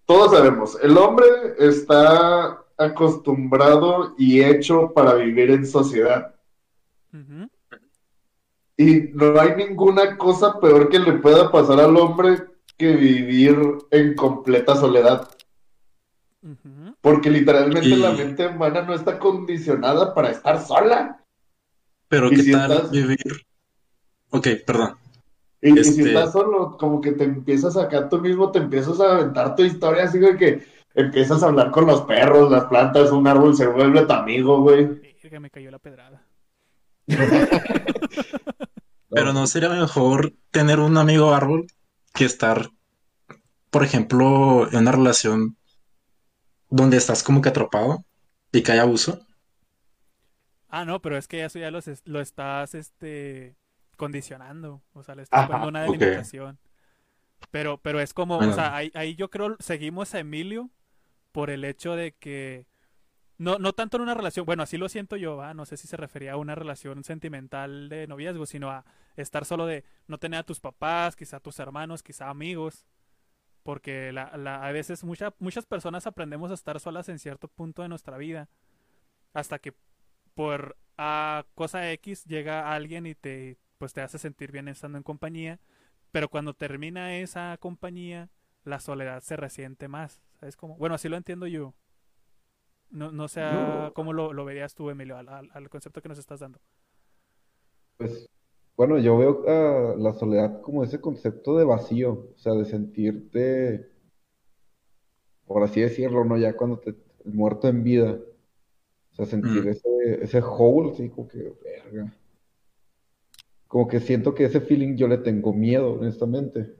todos 0.05 0.31
sabemos, 0.31 0.77
el 0.81 0.97
hombre 0.97 1.25
está 1.59 2.63
acostumbrado 2.77 4.15
y 4.17 4.41
hecho 4.41 4.93
para 4.93 5.15
vivir 5.15 5.51
en 5.51 5.65
sociedad. 5.65 6.35
Y 8.77 9.09
no 9.13 9.39
hay 9.39 9.55
ninguna 9.57 10.17
cosa 10.17 10.59
peor 10.59 10.89
que 10.89 10.99
le 10.99 11.13
pueda 11.13 11.51
pasar 11.51 11.79
al 11.79 11.97
hombre 11.97 12.47
que 12.77 12.95
vivir 12.95 13.57
en 13.91 14.15
completa 14.15 14.75
soledad. 14.75 15.27
Porque 17.01 17.29
literalmente 17.29 17.95
la 17.95 18.11
mente 18.11 18.47
humana 18.47 18.81
no 18.81 18.93
está 18.93 19.19
condicionada 19.19 20.13
para 20.13 20.31
estar 20.31 20.65
sola. 20.65 21.23
Pero 22.07 22.29
¿qué 22.29 22.51
tal 22.51 22.89
vivir? 22.91 23.45
Ok, 24.31 24.47
perdón. 24.65 24.95
Y, 25.61 25.71
si 25.73 25.79
este 25.79 26.09
estás 26.09 26.31
solo, 26.31 26.75
como 26.77 26.99
que 26.99 27.11
te 27.11 27.23
empiezas 27.23 27.77
acá 27.77 28.09
tú 28.09 28.19
mismo, 28.19 28.51
te 28.51 28.57
empiezas 28.57 28.99
a 28.99 29.13
aventar 29.13 29.55
tu 29.55 29.63
historia, 29.63 30.05
así 30.05 30.17
de 30.17 30.35
que 30.35 30.65
empiezas 30.95 31.43
a 31.43 31.47
hablar 31.47 31.69
con 31.69 31.85
los 31.85 32.01
perros, 32.01 32.51
las 32.51 32.65
plantas, 32.65 33.11
un 33.11 33.27
árbol 33.27 33.55
se 33.55 33.67
vuelve 33.67 34.05
tu 34.05 34.13
amigo, 34.13 34.61
güey. 34.61 34.99
Que 35.21 35.39
me 35.39 35.51
cayó 35.51 35.69
la 35.69 35.79
pedrada. 35.79 36.25
Pero 39.09 39.33
no 39.33 39.45
sería 39.45 39.69
mejor 39.69 40.33
tener 40.49 40.79
un 40.79 40.97
amigo 40.97 41.33
árbol 41.33 41.67
que 42.13 42.25
estar, 42.25 42.71
por 43.69 43.83
ejemplo, 43.83 44.67
en 44.71 44.79
una 44.79 44.91
relación 44.91 45.57
donde 46.71 46.97
estás 46.97 47.21
como 47.21 47.41
que 47.41 47.49
atrapado 47.49 48.03
y 48.51 48.63
que 48.63 48.71
hay 48.71 48.79
abuso. 48.79 49.23
Ah, 50.69 50.85
no, 50.85 51.01
pero 51.01 51.17
es 51.17 51.27
que 51.27 51.43
eso 51.43 51.59
ya 51.59 51.69
lo, 51.69 51.79
lo 52.05 52.21
estás 52.21 52.73
este, 52.73 53.55
condicionando. 53.97 54.81
O 54.93 55.03
sea, 55.03 55.13
le 55.13 55.23
estás 55.23 55.45
poniendo 55.45 55.67
una 55.67 55.83
delimitación. 55.83 56.57
Pero, 57.51 57.77
pero 57.77 57.99
es 57.99 58.13
como, 58.13 58.37
o 58.37 58.53
sea, 58.53 58.75
ahí, 58.75 58.91
ahí, 58.93 59.15
yo 59.15 59.29
creo 59.29 59.57
seguimos 59.59 60.15
a 60.15 60.19
Emilio 60.19 60.69
por 61.31 61.49
el 61.49 61.65
hecho 61.65 61.95
de 61.95 62.13
que 62.13 62.67
no, 63.37 63.57
no 63.57 63.73
tanto 63.73 63.97
en 63.97 64.03
una 64.03 64.13
relación, 64.13 64.45
bueno, 64.45 64.63
así 64.63 64.77
lo 64.77 64.87
siento 64.87 65.17
yo, 65.17 65.41
no 65.55 65.65
sé 65.65 65.75
si 65.75 65.87
se 65.87 65.97
refería 65.97 66.33
a 66.33 66.37
una 66.37 66.53
relación 66.53 67.03
sentimental 67.03 67.89
de 67.89 68.05
noviazgo, 68.05 68.45
sino 68.45 68.69
a 68.69 68.85
estar 69.15 69.45
solo 69.45 69.65
de 69.65 69.83
no 70.07 70.19
tener 70.19 70.41
a 70.41 70.43
tus 70.43 70.59
papás, 70.59 71.15
quizá 71.15 71.37
a 71.37 71.39
tus 71.39 71.57
hermanos, 71.59 72.03
quizá 72.03 72.29
amigos, 72.29 72.85
porque 73.63 74.11
la, 74.11 74.35
la, 74.37 74.65
a 74.65 74.71
veces 74.71 75.03
mucha, 75.03 75.33
muchas 75.39 75.65
personas 75.65 76.07
aprendemos 76.07 76.51
a 76.51 76.55
estar 76.55 76.79
solas 76.79 77.09
en 77.09 77.19
cierto 77.19 77.47
punto 77.47 77.81
de 77.81 77.89
nuestra 77.89 78.17
vida, 78.17 78.49
hasta 79.33 79.59
que 79.59 79.73
por 80.33 80.77
a 80.97 81.45
cosa 81.55 81.91
X 81.91 82.25
llega 82.25 82.73
alguien 82.73 83.05
y 83.05 83.15
te, 83.15 83.57
pues 83.77 83.93
te 83.93 84.01
hace 84.01 84.17
sentir 84.17 84.51
bien 84.51 84.67
estando 84.67 84.97
en 84.97 85.03
compañía, 85.03 85.59
pero 86.11 86.29
cuando 86.29 86.53
termina 86.53 87.17
esa 87.17 87.57
compañía, 87.59 88.29
la 88.63 88.79
soledad 88.79 89.21
se 89.23 89.35
resiente 89.35 89.87
más, 89.87 90.21
¿sabes 90.39 90.55
cómo? 90.55 90.77
Bueno, 90.77 90.95
así 90.95 91.09
lo 91.09 91.17
entiendo 91.17 91.47
yo. 91.47 91.73
No, 92.89 93.11
no 93.11 93.29
sé 93.29 93.41
cómo 93.93 94.11
lo, 94.11 94.33
lo, 94.33 94.43
verías 94.43 94.75
tú, 94.75 94.89
Emilio, 94.89 95.17
al, 95.17 95.29
al, 95.29 95.69
concepto 95.69 96.01
que 96.01 96.09
nos 96.09 96.17
estás 96.17 96.41
dando. 96.41 96.59
Pues, 97.95 98.29
bueno, 98.75 98.97
yo 98.99 99.17
veo 99.17 99.47
a 99.47 99.95
la 99.95 100.13
soledad 100.13 100.61
como 100.61 100.83
ese 100.83 100.99
concepto 100.99 101.57
de 101.57 101.65
vacío, 101.65 102.31
o 102.35 102.37
sea, 102.37 102.53
de 102.53 102.65
sentirte, 102.65 103.89
por 105.45 105.63
así 105.63 105.81
decirlo, 105.81 106.23
¿no? 106.25 106.37
Ya 106.37 106.55
cuando 106.55 106.79
te 106.79 106.95
muerto 107.25 107.67
en 107.67 107.83
vida. 107.83 108.19
O 109.11 109.15
sea, 109.15 109.25
sentir 109.25 109.65
mm. 109.65 109.69
ese, 109.69 110.23
ese 110.23 110.41
hole, 110.41 110.91
así 110.91 111.09
como 111.09 111.27
que, 111.27 111.53
verga. 111.63 112.13
Como 113.67 113.87
que 113.87 113.99
siento 113.99 114.33
que 114.33 114.45
ese 114.45 114.61
feeling 114.61 114.95
yo 114.95 115.07
le 115.07 115.17
tengo 115.17 115.53
miedo, 115.53 115.93
honestamente. 115.93 116.73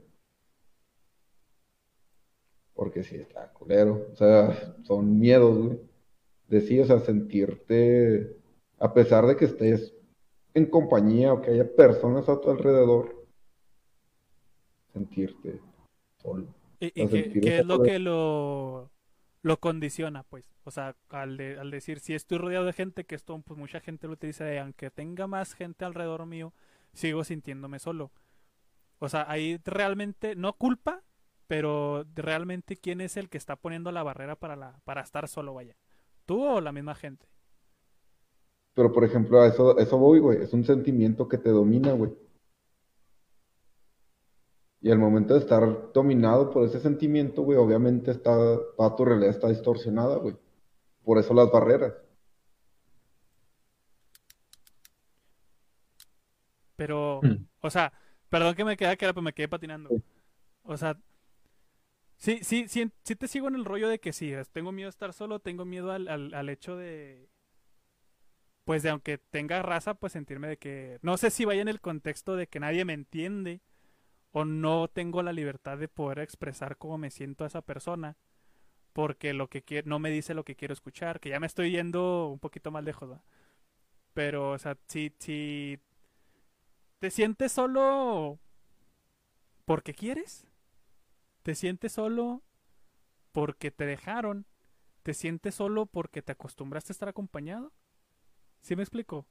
Porque 2.74 3.02
sí, 3.02 3.16
está 3.16 3.52
culero. 3.52 4.08
O 4.12 4.16
sea, 4.16 4.76
son 4.82 5.18
miedos, 5.18 5.58
güey 5.58 5.92
de 6.52 6.82
o 6.82 6.86
sea, 6.86 7.00
sentirte, 7.00 8.36
a 8.78 8.92
pesar 8.92 9.26
de 9.26 9.36
que 9.36 9.46
estés 9.46 9.91
en 10.54 10.66
compañía 10.66 11.32
o 11.32 11.40
que 11.40 11.50
haya 11.50 11.74
personas 11.74 12.28
a 12.28 12.40
tu 12.40 12.50
alrededor, 12.50 13.26
sentirte 14.92 15.60
solo. 16.16 16.46
¿Y, 16.80 16.90
qué, 16.90 17.58
es 17.58 17.66
lo 17.66 17.82
que 17.82 17.98
lo, 17.98 18.90
lo 19.42 19.56
condiciona, 19.58 20.24
pues? 20.24 20.52
O 20.64 20.70
sea, 20.70 20.96
al, 21.08 21.40
al 21.40 21.70
decir, 21.70 22.00
si 22.00 22.14
estoy 22.14 22.38
rodeado 22.38 22.66
de 22.66 22.72
gente, 22.72 23.04
que 23.04 23.14
esto, 23.14 23.40
pues 23.44 23.58
mucha 23.58 23.80
gente 23.80 24.06
lo 24.06 24.14
utiliza 24.14 24.44
de, 24.44 24.58
aunque 24.58 24.90
tenga 24.90 25.26
más 25.26 25.54
gente 25.54 25.84
alrededor 25.84 26.26
mío, 26.26 26.52
sigo 26.92 27.24
sintiéndome 27.24 27.78
solo. 27.78 28.10
O 28.98 29.08
sea, 29.08 29.24
ahí 29.28 29.60
realmente, 29.64 30.34
no 30.34 30.54
culpa, 30.54 31.02
pero 31.46 32.04
realmente 32.14 32.76
quién 32.76 33.00
es 33.00 33.16
el 33.16 33.28
que 33.28 33.38
está 33.38 33.56
poniendo 33.56 33.92
la 33.92 34.02
barrera 34.02 34.36
para, 34.36 34.56
la, 34.56 34.80
para 34.84 35.02
estar 35.02 35.28
solo, 35.28 35.54
vaya. 35.54 35.76
¿Tú 36.24 36.44
o 36.44 36.60
la 36.60 36.72
misma 36.72 36.94
gente? 36.94 37.26
Pero, 38.74 38.92
por 38.92 39.04
ejemplo, 39.04 39.40
a 39.40 39.48
eso, 39.48 39.78
eso 39.78 39.98
voy, 39.98 40.18
güey. 40.20 40.42
Es 40.42 40.52
un 40.52 40.64
sentimiento 40.64 41.28
que 41.28 41.38
te 41.38 41.50
domina, 41.50 41.92
güey. 41.92 42.12
Y 44.80 44.90
al 44.90 44.98
momento 44.98 45.34
de 45.34 45.40
estar 45.40 45.92
dominado 45.92 46.50
por 46.50 46.64
ese 46.64 46.80
sentimiento, 46.80 47.42
güey, 47.42 47.58
obviamente 47.58 48.10
está, 48.10 48.34
toda 48.76 48.96
tu 48.96 49.04
realidad 49.04 49.30
está 49.30 49.48
distorsionada, 49.48 50.16
güey. 50.16 50.36
Por 51.04 51.18
eso 51.18 51.34
las 51.34 51.50
barreras. 51.52 51.94
Pero, 56.76 57.20
mm. 57.22 57.46
o 57.60 57.70
sea, 57.70 57.92
perdón 58.28 58.56
que 58.56 58.64
me 58.64 58.76
queda 58.76 58.96
que 58.96 59.06
pero 59.06 59.22
me 59.22 59.32
quedé 59.32 59.46
patinando. 59.46 59.88
O 60.64 60.76
sea, 60.76 60.98
sí, 62.16 62.40
sí, 62.42 62.66
sí, 62.66 62.90
sí 63.04 63.14
te 63.14 63.28
sigo 63.28 63.46
en 63.46 63.54
el 63.54 63.64
rollo 63.64 63.88
de 63.88 64.00
que 64.00 64.12
sí, 64.12 64.32
tengo 64.52 64.72
miedo 64.72 64.86
de 64.86 64.90
estar 64.90 65.12
solo, 65.12 65.38
tengo 65.38 65.64
miedo 65.64 65.92
al, 65.92 66.08
al, 66.08 66.48
hecho 66.48 66.76
de, 66.76 67.28
pues 68.64 68.82
de 68.82 68.90
aunque 68.90 69.18
tenga 69.18 69.62
raza, 69.62 69.94
pues 69.94 70.12
sentirme 70.12 70.48
de 70.48 70.56
que, 70.58 70.98
no 71.02 71.16
sé 71.16 71.30
si 71.30 71.44
vaya 71.44 71.62
en 71.62 71.68
el 71.68 71.80
contexto 71.80 72.36
de 72.36 72.46
que 72.48 72.60
nadie 72.60 72.84
me 72.84 72.92
entiende 72.94 73.60
o 74.32 74.44
no 74.44 74.88
tengo 74.88 75.22
la 75.22 75.32
libertad 75.32 75.78
de 75.78 75.88
poder 75.88 76.20
expresar 76.20 76.78
cómo 76.78 76.98
me 76.98 77.10
siento 77.10 77.44
a 77.44 77.48
esa 77.48 77.62
persona 77.62 78.16
porque 78.92 79.32
lo 79.32 79.48
que 79.48 79.62
quiero, 79.62 79.88
no 79.88 79.98
me 79.98 80.10
dice 80.10 80.34
lo 80.34 80.44
que 80.44 80.56
quiero 80.56 80.74
escuchar, 80.74 81.20
que 81.20 81.30
ya 81.30 81.40
me 81.40 81.46
estoy 81.46 81.70
yendo 81.70 82.28
un 82.28 82.38
poquito 82.38 82.70
mal 82.70 82.84
lejos. 82.84 83.18
Pero, 84.14 84.52
o 84.52 84.58
sea, 84.58 84.76
si, 84.86 85.14
si 85.18 85.78
te 86.98 87.10
sientes 87.10 87.52
solo 87.52 88.38
porque 89.64 89.94
quieres, 89.94 90.46
te 91.42 91.54
sientes 91.54 91.92
solo 91.92 92.42
porque 93.32 93.70
te 93.70 93.86
dejaron, 93.86 94.46
te 95.02 95.14
sientes 95.14 95.54
solo 95.54 95.86
porque 95.86 96.22
te 96.22 96.32
acostumbraste 96.32 96.92
a 96.92 96.94
estar 96.94 97.08
acompañado. 97.08 97.72
¿Sí 98.62 98.76
me 98.76 98.82
explico? 98.82 99.26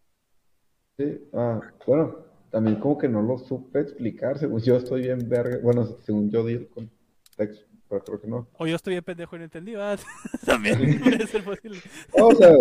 Sí, 0.97 1.29
ah, 1.33 1.61
bueno, 1.88 2.17
también 2.51 2.75
como 2.79 2.97
que 2.97 3.07
no 3.07 3.21
lo 3.21 3.38
supe 3.38 3.79
explicar, 3.79 4.38
según 4.38 4.59
yo 4.61 4.75
estoy 4.75 5.01
bien 5.01 5.27
verga, 5.27 5.57
bueno, 5.63 5.85
según 6.03 6.29
yo 6.29 6.45
di 6.45 6.53
el 6.53 6.67
contexto 6.67 7.71
creo 8.00 8.21
que 8.21 8.27
no. 8.27 8.47
O 8.57 8.67
yo 8.67 8.75
estoy 8.75 8.93
bien 8.93 9.03
pendejo 9.03 9.35
y 9.35 9.39
no 9.39 9.45
entendí, 9.45 9.73
También 10.45 11.00
puede 11.01 11.27
ser 11.27 11.43
posible. 11.43 11.79
o 12.13 12.35
sea, 12.35 12.53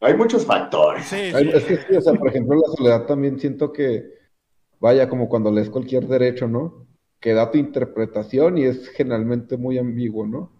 hay 0.00 0.14
muchos 0.14 0.44
factores. 0.44 1.12
Es 1.12 1.64
que 1.64 1.76
sí, 1.76 1.96
o 1.96 2.00
sea, 2.00 2.14
por 2.14 2.28
ejemplo, 2.28 2.56
la 2.56 2.76
soledad 2.76 3.06
también 3.06 3.38
siento 3.38 3.72
que, 3.72 4.04
vaya, 4.78 5.08
como 5.08 5.28
cuando 5.28 5.50
lees 5.50 5.70
cualquier 5.70 6.06
derecho, 6.06 6.48
¿no? 6.48 6.86
Que 7.20 7.34
da 7.34 7.50
tu 7.50 7.58
interpretación 7.58 8.58
y 8.58 8.64
es 8.64 8.88
generalmente 8.90 9.56
muy 9.56 9.78
ambiguo, 9.78 10.26
¿no? 10.26 10.52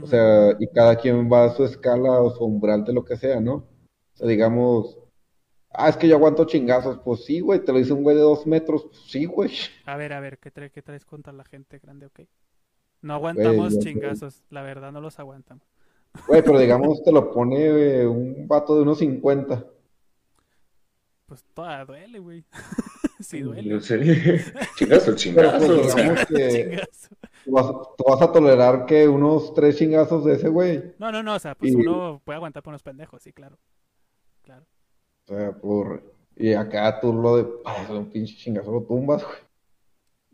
O 0.00 0.06
sea, 0.06 0.56
y 0.58 0.66
cada 0.68 0.96
quien 0.96 1.30
va 1.30 1.44
a 1.44 1.50
su 1.50 1.64
escala 1.64 2.22
o 2.22 2.30
su 2.30 2.44
umbral 2.44 2.84
de 2.84 2.94
lo 2.94 3.04
que 3.04 3.16
sea, 3.16 3.40
¿no? 3.40 3.71
O 4.14 4.16
sea, 4.16 4.28
digamos, 4.28 4.98
ah, 5.70 5.88
es 5.88 5.96
que 5.96 6.08
yo 6.08 6.16
aguanto 6.16 6.44
chingazos, 6.44 7.00
pues 7.04 7.24
sí, 7.24 7.40
güey, 7.40 7.64
te 7.64 7.72
lo 7.72 7.78
dice 7.78 7.92
un 7.92 8.02
güey 8.02 8.16
de 8.16 8.22
dos 8.22 8.46
metros, 8.46 8.84
pues 8.84 9.02
sí, 9.08 9.24
güey. 9.24 9.52
A 9.86 9.96
ver, 9.96 10.12
a 10.12 10.20
ver, 10.20 10.38
¿qué, 10.38 10.50
traes, 10.50 10.72
qué 10.72 10.82
traes 10.82 11.04
contra 11.04 11.32
la 11.32 11.44
gente 11.44 11.78
grande, 11.78 12.06
ok? 12.06 12.20
No 13.02 13.14
aguantamos 13.14 13.78
chingazos, 13.80 14.44
la 14.50 14.62
verdad 14.62 14.92
no 14.92 15.00
los 15.00 15.18
aguantamos. 15.18 15.66
Güey, 16.28 16.42
pero 16.42 16.58
digamos 16.58 17.02
te 17.02 17.10
lo 17.10 17.32
pone 17.32 18.06
un 18.06 18.46
vato 18.46 18.76
de 18.76 18.82
unos 18.82 18.98
50. 18.98 19.66
Pues 21.26 21.44
toda 21.54 21.84
duele, 21.84 22.18
güey. 22.18 22.44
sí 23.20 23.40
duele. 23.40 23.80
Chingazo, 24.76 25.16
chingazo. 25.16 25.66
Pues, 25.66 25.94
chingazo. 26.36 27.16
Tú 27.44 27.50
vas, 27.50 27.66
vas, 28.06 28.22
a 28.22 28.30
tolerar 28.30 28.86
que 28.86 29.08
unos 29.08 29.52
tres 29.54 29.76
chingazos 29.76 30.24
de 30.24 30.34
ese 30.34 30.48
güey. 30.48 30.94
No, 30.98 31.10
no, 31.10 31.22
no, 31.22 31.34
o 31.34 31.38
sea, 31.38 31.54
pues 31.56 31.74
uno 31.74 32.20
puede 32.24 32.36
aguantar 32.36 32.62
por 32.62 32.70
unos 32.70 32.82
pendejos, 32.82 33.22
sí. 33.22 33.32
Claro. 33.32 33.58
Sea, 35.32 35.52
por... 35.52 36.02
Y 36.36 36.52
acá 36.52 37.00
tú 37.00 37.12
lo 37.12 37.36
de... 37.36 37.42
un 37.90 38.10
pinche 38.10 38.36
chingazo 38.36 38.70
lo 38.70 38.82
tumbas, 38.82 39.22
güey. 39.22 39.38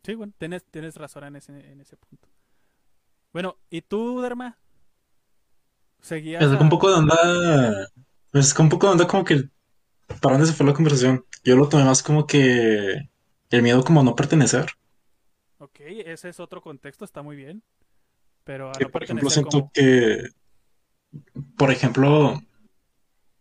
Sí, 0.02 0.14
bueno, 0.14 0.32
tienes, 0.38 0.64
tienes 0.64 0.96
razón 0.96 1.24
en 1.24 1.36
ese, 1.36 1.52
en 1.52 1.80
ese 1.80 1.96
punto. 1.96 2.28
Bueno, 3.32 3.56
¿y 3.70 3.82
tú, 3.82 4.20
Derma? 4.20 4.58
Seguías. 6.00 6.42
Es 6.42 6.60
un 6.60 6.68
poco 6.68 6.88
de 6.88 6.96
onda. 6.96 7.88
Es 8.32 8.58
un 8.58 8.68
poco 8.68 8.86
de 8.86 8.92
onda 8.92 9.06
como 9.06 9.24
que. 9.24 9.48
¿Para 10.20 10.34
dónde 10.34 10.46
se 10.46 10.54
fue 10.54 10.66
la 10.66 10.72
conversación? 10.72 11.24
Yo 11.44 11.56
lo 11.56 11.68
tomé 11.68 11.84
más 11.84 12.02
como 12.02 12.26
que. 12.26 13.08
El 13.50 13.62
miedo 13.62 13.84
como 13.84 14.00
a 14.00 14.04
no 14.04 14.16
pertenecer. 14.16 14.66
Ok, 15.58 15.80
ese 15.80 16.28
es 16.28 16.40
otro 16.40 16.62
contexto, 16.62 17.04
está 17.04 17.22
muy 17.22 17.36
bien. 17.36 17.62
Pero 18.44 18.70
a 18.70 18.78
no 18.80 18.88
por 18.88 19.04
ejemplo, 19.04 19.28
siento 19.28 19.70
que. 19.74 20.28
Por 21.56 21.70
ejemplo. 21.70 22.40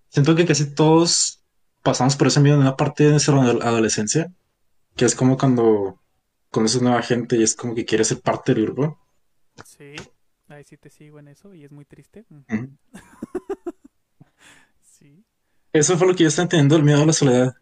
Siento 0.10 0.36
que 0.36 0.46
casi 0.46 0.74
todos 0.74 1.37
pasamos 1.88 2.17
por 2.17 2.28
ese 2.28 2.41
miedo 2.41 2.58
en 2.58 2.63
una 2.63 2.76
parte 2.76 3.06
de 3.06 3.12
nuestra 3.12 3.39
adolescencia. 3.39 4.30
Que 4.97 5.06
es 5.06 5.15
como 5.15 5.38
cuando 5.38 6.02
conoces 6.52 6.82
nueva 6.82 7.02
gente 7.02 7.38
y 7.38 7.43
es 7.43 7.56
como 7.56 7.76
que 7.76 7.86
quieres 7.86 8.10
ser 8.10 8.19
parte 8.19 8.54
del 8.54 8.65
grupo. 8.65 9.00
Sí, 9.63 9.95
ahí 10.50 10.65
sí 10.65 10.76
te 10.76 10.89
sigo 10.89 11.17
en 11.19 11.30
eso 11.30 11.54
y 11.54 11.63
es 11.63 11.71
muy 11.71 11.86
triste. 11.86 12.26
sí. 14.82 15.23
Eso 15.71 15.97
fue 15.97 16.08
lo 16.08 16.13
que 16.13 16.23
yo 16.23 16.28
estaba 16.28 16.43
entendiendo, 16.43 16.76
el 16.76 16.84
miedo 16.84 17.04
a 17.04 17.06
la 17.06 17.13
soledad. 17.13 17.56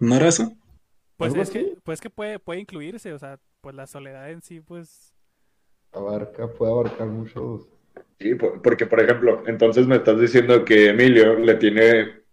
¿No 0.00 0.16
era 0.16 0.26
eso? 0.26 0.52
Pues 1.16 1.36
es 1.36 1.50
que, 1.50 1.76
pues 1.84 2.00
que 2.00 2.10
puede, 2.10 2.40
puede 2.40 2.58
incluirse, 2.58 3.12
o 3.12 3.18
sea, 3.20 3.38
pues 3.60 3.76
la 3.76 3.86
soledad 3.86 4.28
en 4.28 4.42
sí, 4.42 4.60
pues... 4.60 5.14
Abarca, 5.92 6.48
puede 6.48 6.72
abarcar 6.72 7.06
muchos. 7.06 7.68
Sí, 8.18 8.34
porque 8.34 8.86
por 8.86 9.00
ejemplo, 9.00 9.44
entonces 9.46 9.86
me 9.86 9.96
estás 9.96 10.20
diciendo 10.20 10.64
que 10.64 10.88
Emilio 10.88 11.38
le 11.38 11.54
tiene 11.54 12.23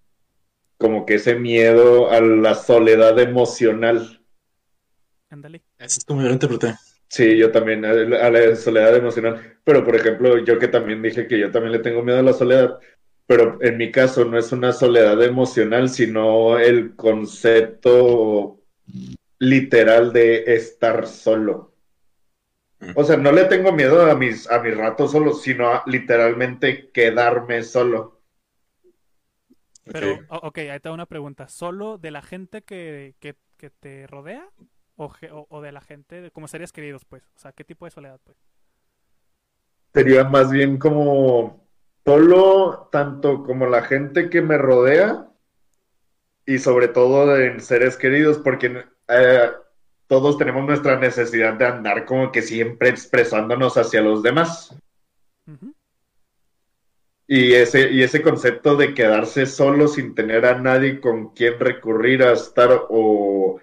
como 0.82 1.06
que 1.06 1.16
ese 1.16 1.36
miedo 1.36 2.10
a 2.10 2.20
la 2.20 2.56
soledad 2.56 3.20
emocional. 3.20 4.20
Ándale. 5.30 5.62
Eso 5.78 6.00
es 6.00 6.06
como 6.06 6.24
yo 6.24 6.28
lo 6.28 6.34
interpreté. 6.34 6.74
Sí, 7.08 7.38
yo 7.38 7.52
también, 7.52 7.86
a 7.86 7.94
la 7.94 8.56
soledad 8.56 8.96
emocional. 8.96 9.60
Pero, 9.64 9.86
por 9.86 9.96
ejemplo, 9.96 10.40
yo 10.40 10.58
que 10.58 10.68
también 10.68 11.04
dije 11.04 11.28
que 11.28 11.38
yo 11.38 11.52
también 11.52 11.74
le 11.74 11.80
tengo 11.80 12.02
miedo 12.02 12.18
a 12.18 12.24
la 12.24 12.34
soledad, 12.34 12.80
pero 13.28 13.60
en 13.62 13.78
mi 13.78 13.92
caso 13.92 14.26
no 14.26 14.40
es 14.40 14.52
una 14.52 14.74
soledad 14.74 15.22
emocional, 15.22 15.88
sino 15.90 16.58
el 16.58 16.96
concepto 16.96 18.60
literal 19.38 20.12
de 20.14 20.56
estar 20.56 21.06
solo. 21.06 21.76
O 22.96 23.04
sea, 23.04 23.18
no 23.18 23.32
le 23.32 23.46
tengo 23.46 23.72
miedo 23.72 24.10
a 24.10 24.16
mis, 24.16 24.50
a 24.50 24.60
mis 24.64 24.76
ratos 24.76 25.12
solos, 25.12 25.44
sino 25.44 25.68
a 25.68 25.84
literalmente 25.86 26.90
quedarme 26.92 27.62
solo. 27.62 28.21
Pero, 29.92 30.20
ok, 30.30 30.58
ahí 30.58 30.80
te 30.80 30.90
una 30.90 31.06
pregunta. 31.06 31.48
¿Solo 31.48 31.98
de 31.98 32.12
la 32.12 32.22
gente 32.22 32.62
que, 32.62 33.16
que, 33.20 33.36
que 33.58 33.70
te 33.70 34.08
rodea 34.08 34.50
o, 35.50 35.62
de 35.62 35.72
la 35.72 35.82
gente, 35.82 36.32
como 36.32 36.48
seres 36.48 36.72
queridos, 36.72 37.06
pues? 37.06 37.24
O 37.36 37.40
sea, 37.40 37.52
¿qué 37.52 37.64
tipo 37.64 37.86
de 37.86 37.92
soledad, 37.92 38.20
pues? 38.24 38.38
Sería 39.94 40.24
más 40.24 40.52
bien 40.52 40.78
como 40.78 41.68
solo 42.06 42.90
tanto 42.92 43.44
como 43.44 43.68
la 43.68 43.84
gente 43.84 44.30
que 44.30 44.42
me 44.42 44.58
rodea 44.58 45.28
y 46.46 46.60
sobre 46.60 46.88
todo 46.88 47.38
en 47.38 47.60
seres 47.60 47.98
queridos, 47.98 48.38
porque 48.38 48.86
eh, 49.08 49.52
todos 50.08 50.38
tenemos 50.38 50.66
nuestra 50.66 50.98
necesidad 50.98 51.54
de 51.54 51.66
andar 51.66 52.06
como 52.06 52.32
que 52.32 52.42
siempre 52.42 52.90
expresándonos 52.90 53.78
hacia 53.78 54.02
los 54.02 54.24
demás. 54.24 54.76
Y 57.34 57.54
ese, 57.54 57.90
y 57.94 58.04
ese 58.04 58.22
concepto 58.22 58.76
de 58.76 58.94
quedarse 58.94 59.46
solo 59.46 59.88
sin 59.88 60.16
tener 60.16 60.46
a 60.46 60.60
nadie 60.60 61.00
con 61.00 61.30
quien 61.30 61.58
recurrir 61.58 62.24
a 62.24 62.34
estar 62.34 62.88
o 62.90 63.62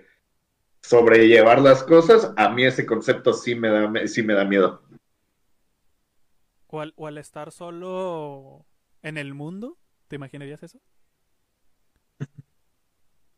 sobrellevar 0.80 1.60
las 1.60 1.82
cosas, 1.82 2.32
a 2.38 2.48
mí 2.48 2.64
ese 2.64 2.86
concepto 2.86 3.34
sí 3.34 3.54
me 3.54 3.68
da, 3.68 4.06
sí 4.06 4.22
me 4.22 4.32
da 4.32 4.46
miedo. 4.46 4.80
¿O 6.68 7.06
al, 7.06 7.18
estar 7.18 7.52
solo 7.52 8.64
en 9.02 9.18
el 9.18 9.34
mundo? 9.34 9.76
¿Te 10.08 10.16
imaginarías 10.16 10.62
eso? 10.62 10.80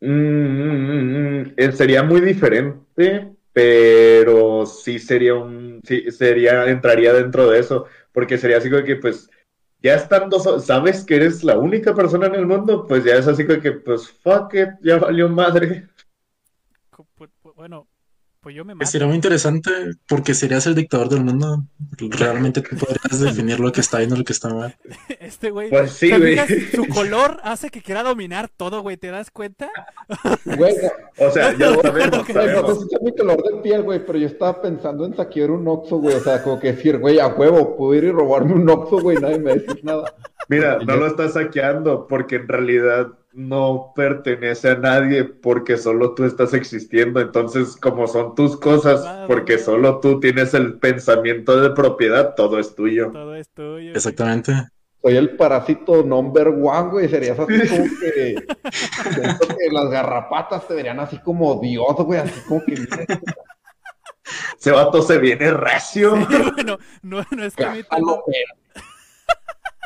Mm, 0.03 0.07
mm, 0.07 1.53
mm, 1.55 1.71
sería 1.73 2.01
muy 2.01 2.21
diferente, 2.21 3.35
pero 3.53 4.65
sí 4.65 4.97
sería 4.97 5.35
un, 5.35 5.79
sí, 5.83 6.09
sería, 6.09 6.65
entraría 6.71 7.13
dentro 7.13 7.47
de 7.47 7.59
eso, 7.59 7.85
porque 8.11 8.39
sería 8.39 8.57
así 8.57 8.71
como 8.71 8.83
que 8.83 8.95
pues, 8.95 9.29
ya 9.81 9.95
estando, 9.95 10.39
sabes 10.59 11.03
que 11.03 11.15
eres 11.15 11.43
la 11.43 11.57
única 11.57 11.93
persona 11.93 12.27
en 12.27 12.35
el 12.35 12.45
mundo, 12.45 12.85
pues 12.87 13.03
ya 13.03 13.15
es 13.15 13.27
así 13.27 13.45
que 13.45 13.71
pues, 13.71 14.09
fuck 14.09 14.53
it, 14.53 14.69
ya 14.81 14.97
valió 14.97 15.27
madre. 15.27 15.87
Bueno, 17.55 17.87
pues 18.41 18.55
yo 18.55 18.65
me 18.65 18.73
mato. 18.73 18.89
Sería 18.89 19.05
muy 19.05 19.15
interesante 19.15 19.71
porque 20.07 20.33
serías 20.33 20.65
el 20.65 20.73
dictador 20.73 21.09
del 21.09 21.23
mundo. 21.23 21.63
Realmente 21.97 22.61
tú 22.61 22.75
podrías 22.75 23.19
definir 23.19 23.59
lo 23.59 23.71
que 23.71 23.81
está 23.81 23.99
bien 23.99 24.11
o 24.13 24.15
lo 24.15 24.23
que 24.23 24.33
está 24.33 24.49
mal. 24.53 24.75
Este 25.19 25.51
güey. 25.51 25.69
Pues 25.69 25.91
sí, 25.91 26.09
güey. 26.09 26.37
Su 26.71 26.87
color 26.93 27.39
hace 27.43 27.69
que 27.69 27.81
quiera 27.81 28.01
dominar 28.01 28.49
todo, 28.49 28.81
güey. 28.81 28.97
¿Te 28.97 29.07
das 29.07 29.31
cuenta? 29.31 29.69
Güey, 30.45 30.75
o 31.17 31.31
sea, 31.31 31.55
ya 31.57 31.73
sabemos. 31.81 32.27
No 32.91 32.99
mi 33.01 33.15
color 33.15 33.43
de 33.43 33.61
piel, 33.61 33.83
güey, 33.83 34.05
pero 34.05 34.17
yo 34.17 34.27
estaba 34.27 34.61
pensando 34.61 35.05
en 35.05 35.15
saquear 35.15 35.51
un 35.51 35.67
Oxxo, 35.67 35.97
güey. 35.97 36.15
O 36.15 36.19
sea, 36.19 36.41
como 36.43 36.59
que 36.59 36.73
decir, 36.73 36.97
güey, 36.97 37.19
a 37.19 37.27
huevo, 37.27 37.77
puedo 37.77 37.93
ir 37.95 38.05
y 38.05 38.11
robarme 38.11 38.53
un 38.53 38.69
Oxxo, 38.69 38.99
güey, 38.99 39.17
nadie 39.17 39.39
me 39.39 39.53
dice 39.53 39.79
nada. 39.83 40.13
Mira, 40.49 40.79
no 40.79 40.95
lo 40.97 41.07
estás 41.07 41.33
saqueando 41.33 42.07
porque 42.07 42.35
en 42.35 42.47
realidad 42.47 43.07
no 43.33 43.93
pertenece 43.95 44.71
a 44.71 44.75
nadie 44.75 45.23
porque 45.23 45.77
solo 45.77 46.13
tú 46.13 46.25
estás 46.25 46.53
existiendo. 46.53 47.19
Entonces, 47.19 47.75
como 47.75 48.07
son 48.07 48.35
tus 48.35 48.57
cosas, 48.57 49.27
porque 49.27 49.57
solo 49.57 49.99
tú 49.99 50.19
tienes 50.19 50.53
el 50.53 50.79
pensamiento 50.79 51.59
de 51.59 51.71
propiedad, 51.71 52.35
todo 52.35 52.59
es 52.59 52.75
tuyo. 52.75 53.11
Todo 53.11 53.35
es 53.35 53.49
tuyo. 53.49 53.91
Exactamente. 53.91 54.53
soy 55.01 55.15
el 55.15 55.35
parásito 55.37 56.03
number 56.03 56.49
one, 56.49 56.89
güey. 56.89 57.09
Serías 57.09 57.39
así 57.39 57.67
como 57.67 57.85
que. 57.99 58.35
que 58.35 59.71
las 59.71 59.89
garrapatas 59.89 60.67
te 60.67 60.73
verían 60.73 60.99
así 60.99 61.17
como 61.19 61.59
Dios, 61.61 61.95
güey. 61.97 62.19
Así 62.19 62.39
como 62.47 62.63
que. 62.65 62.73
Ese 64.57 64.71
vato 64.71 65.01
se 65.01 65.17
viene 65.17 65.51
recio. 65.51 66.15
Sí, 66.15 66.25
bueno, 66.55 66.77
no, 67.01 67.23
no 67.31 67.43
es 67.43 67.55
que 67.55 67.65
a 67.65 67.71
mí 67.71 67.83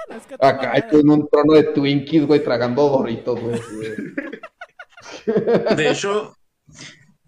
Es 0.09 0.25
que 0.27 0.35
Acá 0.35 0.73
estoy 0.73 1.01
en 1.01 1.09
un 1.09 1.27
trono 1.29 1.53
de 1.53 1.63
Twinkies, 1.63 2.25
güey, 2.27 2.43
tragando 2.43 2.87
doritos, 2.89 3.39
güey. 3.39 3.59
De 5.75 5.89
hecho, 5.91 6.35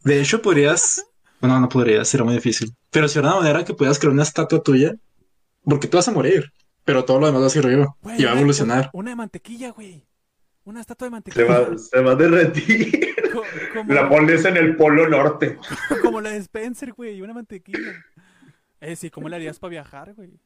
de 0.04 0.22
hecho 0.22 0.42
podrías, 0.42 1.04
bueno, 1.42 1.60
no 1.60 1.70
podrías, 1.70 2.08
sería 2.08 2.26
muy 2.26 2.36
difícil. 2.36 2.74
Pero 2.92 3.08
si 3.08 3.20
hubiera 3.20 3.34
una 3.36 3.42
manera 3.44 3.66
que 3.66 3.74
pudieras 3.74 4.00
crear 4.00 4.14
una 4.14 4.24
estatua 4.24 4.62
tuya, 4.62 4.94
porque 5.64 5.88
tú 5.88 5.98
vas 5.98 6.08
a 6.08 6.12
morir, 6.12 6.52
pero 6.86 7.04
todo 7.06 7.20
lo 7.20 7.26
demás 7.28 7.42
va 7.42 7.48
a 7.48 7.50
seguir 7.50 7.70
vivo 7.70 7.98
Güey, 8.02 8.22
y 8.22 8.26
va 8.26 8.32
a 8.32 8.36
evolucionar. 8.36 8.90
Una 8.94 9.12
de 9.12 9.16
mantequilla, 9.16 9.72
güey. 9.72 10.04
Una 10.64 10.82
estatua 10.82 11.06
de 11.06 11.10
Se 11.10 11.12
mantequilla. 11.12 11.46
va, 11.60 11.78
se 11.78 12.02
va 12.02 12.12
a 12.12 12.16
derretir. 12.16 13.16
Co- 13.34 13.44
como, 13.74 13.94
La 13.94 14.10
pones 14.10 14.46
en 14.46 14.58
el 14.58 14.76
polo 14.76 15.08
norte. 15.08 15.58
como 16.02 16.22
la 16.22 16.32
de 16.32 16.38
Spencer, 16.38 16.94
güey. 16.94 17.22
Una 17.22 17.34
mantequilla. 17.34 17.80
Eh, 18.82 18.96
sí, 18.96 19.10
¿cómo 19.10 19.28
le 19.30 19.36
harías 19.38 19.60
para 19.60 19.72
viajar, 19.72 20.14
güey? 20.14 20.40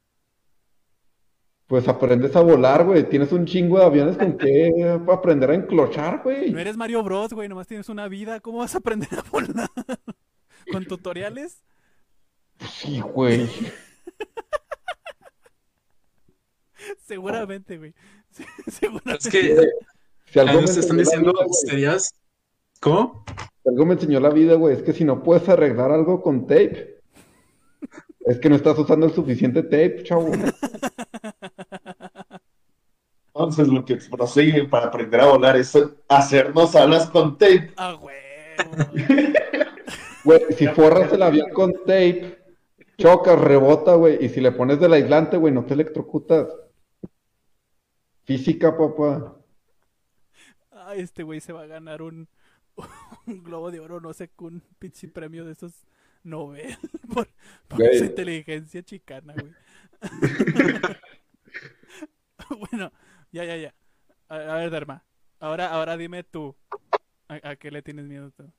Pues 1.72 1.88
aprendes 1.88 2.36
a 2.36 2.42
volar, 2.42 2.84
güey. 2.84 3.08
Tienes 3.08 3.32
un 3.32 3.46
chingo 3.46 3.78
de 3.78 3.86
aviones 3.86 4.18
con 4.18 4.36
que 4.36 4.70
aprender 5.10 5.50
a 5.50 5.54
enclochar, 5.54 6.20
güey. 6.22 6.50
No 6.50 6.58
eres 6.58 6.76
Mario 6.76 7.02
Bros, 7.02 7.32
güey. 7.32 7.48
Nomás 7.48 7.66
tienes 7.66 7.88
una 7.88 8.08
vida. 8.08 8.40
¿Cómo 8.40 8.58
vas 8.58 8.74
a 8.74 8.78
aprender 8.78 9.08
a 9.18 9.22
volar? 9.30 9.70
¿Con 10.70 10.84
tutoriales? 10.84 11.62
Sí, 12.70 13.00
güey. 13.00 13.48
Seguramente, 17.06 17.78
güey. 17.78 17.94
Sí, 18.32 18.44
seguramente. 18.70 19.16
Es 19.16 19.28
que 19.30 19.56
Si 20.26 20.38
algo 20.40 20.60
me 20.60 20.66
están 20.66 20.98
diciendo, 20.98 21.32
vida, 21.32 21.46
serías, 21.70 22.12
¿cómo? 22.80 23.24
si 23.62 23.70
algo 23.70 23.86
me 23.86 23.94
enseñó 23.94 24.20
la 24.20 24.28
vida, 24.28 24.56
güey, 24.56 24.76
es 24.76 24.82
que 24.82 24.92
si 24.92 25.04
no 25.04 25.22
puedes 25.22 25.48
arreglar 25.48 25.90
algo 25.90 26.20
con 26.20 26.46
tape, 26.46 27.00
es 28.26 28.38
que 28.38 28.50
no 28.50 28.56
estás 28.56 28.78
usando 28.78 29.06
el 29.06 29.14
suficiente 29.14 29.62
tape, 29.62 30.02
chavo. 30.02 30.32
Entonces 33.34 33.68
lo 33.68 33.84
que 33.84 33.96
prosigue 33.96 34.64
para 34.64 34.86
aprender 34.86 35.20
a 35.20 35.26
volar 35.26 35.56
es 35.56 35.78
hacernos 36.08 36.76
alas 36.76 37.08
con 37.08 37.38
tape. 37.38 37.72
Ah, 37.76 37.92
güey. 37.92 38.14
Güey, 40.24 40.40
si 40.56 40.66
forras 40.68 41.12
el 41.12 41.22
avión 41.22 41.50
con 41.50 41.72
tape, 41.72 42.38
chocas, 42.98 43.40
rebota, 43.40 43.94
güey. 43.94 44.24
Y 44.24 44.28
si 44.28 44.40
le 44.40 44.52
pones 44.52 44.78
del 44.78 44.92
aislante, 44.92 45.36
güey, 45.36 45.52
no 45.52 45.64
te 45.64 45.74
electrocutas. 45.74 46.48
Física, 48.24 48.76
papá. 48.76 49.36
Ah, 50.70 50.94
este 50.94 51.22
güey 51.22 51.40
se 51.40 51.52
va 51.52 51.62
a 51.62 51.66
ganar 51.66 52.02
un, 52.02 52.28
un 53.26 53.42
globo 53.42 53.70
de 53.70 53.80
oro, 53.80 54.00
no 54.00 54.12
sé, 54.12 54.30
un 54.38 54.62
pinche 54.78 55.08
premio 55.08 55.44
de 55.44 55.52
esos 55.52 55.72
Nobel 56.24 56.76
por, 57.12 57.28
su 57.96 58.04
inteligencia 58.04 58.82
chicana, 58.82 59.34
güey. 59.34 59.52
bueno, 62.70 62.92
ya, 63.32 63.44
ya, 63.44 63.56
ya. 63.56 63.74
A, 64.28 64.36
a 64.36 64.56
ver, 64.56 64.70
Derma. 64.70 65.04
Ahora, 65.40 65.70
ahora 65.72 65.96
dime 65.96 66.24
tú. 66.24 66.56
¿A, 67.28 67.40
a 67.50 67.56
qué 67.56 67.70
le 67.70 67.82
tienes 67.82 68.06
miedo 68.06 68.30
tú? 68.32 68.52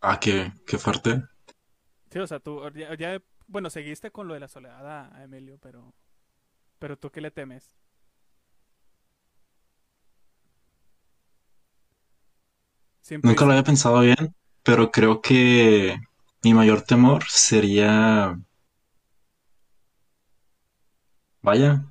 Ah, 0.00 0.18
qué, 0.18 0.54
qué 0.66 0.78
fuerte. 0.78 1.22
Sí, 2.10 2.18
o 2.18 2.26
sea, 2.26 2.40
tú 2.40 2.62
ya, 2.74 2.94
ya- 2.96 3.22
bueno, 3.48 3.70
seguiste 3.70 4.10
con 4.10 4.28
lo 4.28 4.34
de 4.34 4.40
la 4.40 4.48
soledad 4.48 4.86
a 5.14 5.22
Emilio, 5.24 5.58
pero, 5.58 5.94
pero 6.80 6.98
tú 6.98 7.10
qué 7.10 7.20
le 7.22 7.32
temes? 7.32 7.76
Siempre 13.00 13.30
Nunca 13.30 13.44
lo 13.44 13.50
había 13.52 13.62
pensado 13.64 14.00
bien, 14.00 14.34
pero 14.62 14.90
creo 14.90 15.20
que 15.20 15.98
mi 16.42 16.54
mayor 16.54 16.80
temor 16.82 17.24
sería, 17.28 18.38
vaya, 21.42 21.84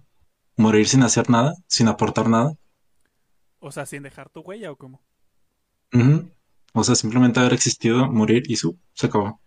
morir 0.58 0.88
sin 0.88 1.04
hacer 1.04 1.30
nada, 1.30 1.54
sin 1.68 1.88
aportar 1.88 2.28
nada. 2.30 2.54
O 3.60 3.72
sea, 3.72 3.86
sin 3.86 4.04
dejar 4.04 4.30
tu 4.30 4.41
huella 4.41 4.72
o 4.72 4.76
cómo. 4.76 5.02
O 6.74 6.84
sea, 6.84 6.96
simplemente 6.96 7.39
haber 7.39 7.54
existido, 7.54 8.08
morir 8.12 8.44
y 8.48 8.58
su, 8.58 8.78
se 8.94 9.08
acabó. 9.08 9.39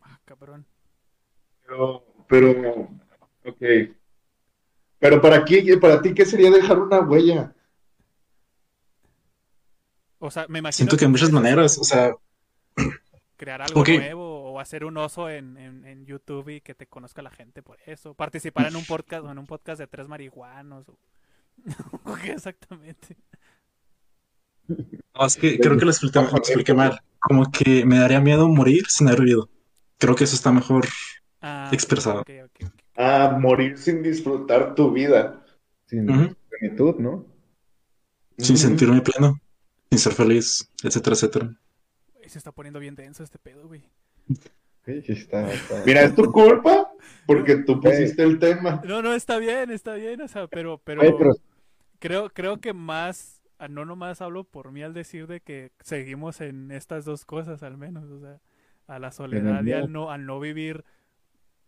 Ah, 0.00 0.18
cabrón. 0.24 0.64
Pero, 1.66 2.04
pero, 2.28 2.88
ok. 3.44 3.62
Pero 4.98 5.20
para 5.20 5.44
qué, 5.44 5.76
para 5.80 6.00
ti, 6.00 6.14
¿qué 6.14 6.24
sería 6.24 6.50
dejar 6.50 6.78
una 6.78 7.00
huella? 7.00 7.54
O 10.18 10.30
sea, 10.30 10.46
me 10.48 10.58
imagino 10.58 10.76
Siento 10.76 10.96
que 10.96 11.04
hay 11.04 11.10
muchas 11.10 11.30
puedes 11.30 11.42
maneras, 11.42 11.78
o 11.78 11.84
sea, 11.84 12.14
crear 13.36 13.62
algo 13.62 13.80
Ok. 13.80 13.88
nuevo 13.88 14.25
o 14.56 14.60
hacer 14.60 14.84
un 14.84 14.96
oso 14.96 15.28
en, 15.28 15.58
en, 15.58 15.84
en 15.84 16.06
YouTube 16.06 16.48
y 16.48 16.60
que 16.62 16.74
te 16.74 16.86
conozca 16.86 17.20
la 17.20 17.30
gente 17.30 17.62
por 17.62 17.78
eso. 17.84 18.14
Participar 18.14 18.66
en 18.66 18.76
un 18.76 18.84
podcast 18.84 19.24
o 19.24 19.30
en 19.30 19.38
un 19.38 19.46
podcast 19.46 19.78
de 19.78 19.86
tres 19.86 20.08
marihuanos. 20.08 20.88
O... 20.88 20.98
¿O 22.04 22.14
qué 22.22 22.32
exactamente? 22.32 23.16
no, 24.68 25.26
es 25.26 25.36
que 25.36 25.58
creo 25.58 25.76
que 25.76 25.84
lo 25.84 25.90
expliqué, 25.90 26.20
lo 26.20 26.38
expliqué 26.38 26.74
mal. 26.74 27.00
Como 27.20 27.50
que 27.50 27.84
me 27.84 27.98
daría 27.98 28.20
miedo 28.20 28.48
morir 28.48 28.86
sin 28.88 29.08
haber 29.08 29.20
vivido. 29.20 29.50
Creo 29.98 30.14
que 30.14 30.24
eso 30.24 30.36
está 30.36 30.52
mejor. 30.52 30.86
Ah, 31.42 31.70
Expresado. 31.72 32.22
ok, 32.22 32.30
ok, 32.44 32.66
ok. 32.66 32.80
Ah, 32.96 33.36
morir 33.38 33.76
sin 33.76 34.02
disfrutar 34.02 34.74
tu 34.74 34.90
vida. 34.90 35.44
Sin 35.86 36.06
plenitud, 36.48 36.96
¿no? 36.96 37.26
Sin 38.38 38.56
sentirme 38.56 39.02
pleno, 39.02 39.38
sin 39.90 39.98
ser 39.98 40.12
feliz, 40.12 40.70
etcétera, 40.82 41.14
etcétera. 41.14 41.56
Se 42.26 42.38
está 42.38 42.52
poniendo 42.52 42.80
bien 42.80 42.96
denso 42.96 43.22
este 43.22 43.38
pedo, 43.38 43.68
güey. 43.68 43.84
Sí, 44.84 45.02
sí, 45.02 45.12
está, 45.12 45.52
está. 45.52 45.82
Mira, 45.84 46.02
es 46.02 46.14
tu 46.14 46.30
culpa 46.30 46.90
porque 47.26 47.56
tú 47.56 47.80
pusiste 47.80 48.22
el 48.22 48.38
tema. 48.38 48.80
No, 48.84 49.02
no, 49.02 49.14
está 49.14 49.38
bien, 49.38 49.70
está 49.70 49.94
bien, 49.94 50.20
o 50.20 50.28
sea, 50.28 50.46
pero, 50.46 50.78
pero 50.78 51.02
creo, 51.98 52.30
creo 52.30 52.60
que 52.60 52.72
más, 52.72 53.42
ah, 53.58 53.68
no 53.68 53.84
nomás 53.84 54.20
hablo 54.20 54.44
por 54.44 54.70
mí 54.70 54.82
al 54.82 54.94
decir 54.94 55.26
de 55.26 55.40
que 55.40 55.72
seguimos 55.80 56.40
en 56.40 56.70
estas 56.70 57.04
dos 57.04 57.24
cosas 57.24 57.62
al 57.62 57.76
menos, 57.76 58.08
o 58.10 58.20
sea, 58.20 58.40
a 58.86 58.98
la 58.98 59.10
soledad 59.10 59.64
y 59.64 59.72
al 59.72 59.90
no, 59.90 60.10
al 60.10 60.24
no 60.24 60.38
vivir, 60.38 60.84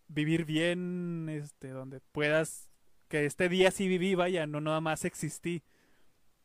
vivir 0.06 0.44
bien, 0.44 1.28
este, 1.28 1.70
donde 1.70 2.00
puedas, 2.12 2.70
que 3.08 3.26
este 3.26 3.48
día 3.48 3.70
sí 3.70 3.88
viví, 3.88 4.14
vaya, 4.14 4.46
no 4.46 4.60
nada 4.60 4.80
más 4.80 5.04
existí. 5.04 5.62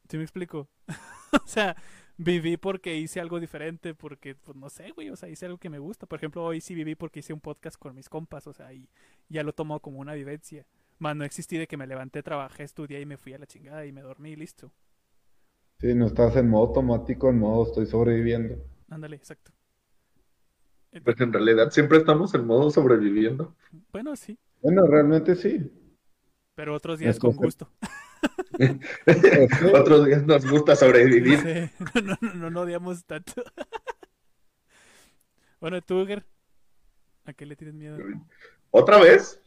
¿Sí 0.10 0.18
me 0.18 0.24
explico? 0.24 0.68
o 1.44 1.48
sea, 1.48 1.76
viví 2.18 2.58
porque 2.58 2.96
hice 2.98 3.20
algo 3.20 3.40
diferente, 3.40 3.94
porque, 3.96 4.36
pues 4.36 4.58
no 4.58 4.70
sé, 4.70 4.92
güey, 4.92 5.10
o 5.10 5.16
sea, 5.16 5.30
hice 5.30 5.46
algo 5.46 5.58
que 5.58 5.70
me 5.70 5.80
gusta. 5.80 6.06
Por 6.08 6.20
ejemplo, 6.20 6.44
hoy 6.44 6.62
sí 6.62 6.76
viví 6.76 6.96
porque 6.96 7.20
hice 7.22 7.34
un 7.34 7.42
podcast 7.42 7.78
con 7.78 7.96
mis 7.96 8.10
compas, 8.10 8.48
o 8.48 8.54
sea, 8.54 8.74
y 8.74 8.88
ya 9.30 9.44
lo 9.44 9.54
tomo 9.54 9.80
como 9.82 10.00
una 10.00 10.14
vivencia. 10.14 10.66
Más 11.00 11.16
no 11.16 11.24
existí 11.26 11.58
de 11.58 11.68
que 11.68 11.78
me 11.78 11.88
levanté, 11.88 12.24
trabajé, 12.24 12.64
estudié 12.64 13.02
y 13.02 13.06
me 13.06 13.18
fui 13.18 13.34
a 13.34 13.40
la 13.40 13.48
chingada 13.48 13.86
y 13.86 13.92
me 13.92 14.02
dormí 14.02 14.32
y 14.32 14.36
listo. 14.36 14.72
sí, 15.80 15.94
no 15.94 16.08
estás 16.08 16.36
en 16.38 16.50
modo 16.50 16.66
automático, 16.70 17.30
en 17.30 17.38
modo 17.38 17.68
estoy 17.68 17.86
sobreviviendo. 17.86 18.56
Ándale, 18.90 19.16
exacto. 19.18 19.52
Pues 21.04 21.20
en 21.22 21.32
realidad 21.32 21.70
siempre 21.72 22.00
estamos 22.00 22.34
en 22.36 22.48
modo 22.48 22.72
sobreviviendo. 22.72 23.56
Bueno, 23.92 24.16
sí, 24.16 24.38
Bueno, 24.62 24.88
realmente 24.88 25.36
sí. 25.36 25.70
pero 26.56 26.76
otros 26.76 27.00
días 27.00 27.16
Es 27.16 27.20
con 27.20 27.36
gusto. 27.36 27.70
Otros 29.74 30.06
días 30.06 30.24
nos 30.24 30.46
gusta 30.50 30.76
sobrevivir. 30.76 31.40
Sí, 31.40 31.72
no, 32.04 32.18
no, 32.22 32.34
no, 32.34 32.50
no 32.50 32.62
odiamos 32.62 33.04
tanto. 33.06 33.44
bueno, 35.60 35.82
tú, 35.82 36.06
Ger, 36.06 36.26
¿a 37.26 37.34
qué 37.34 37.46
le 37.46 37.56
tienes 37.56 37.76
miedo? 37.76 37.98
¿Otra 38.72 39.00
vez? 39.00 39.40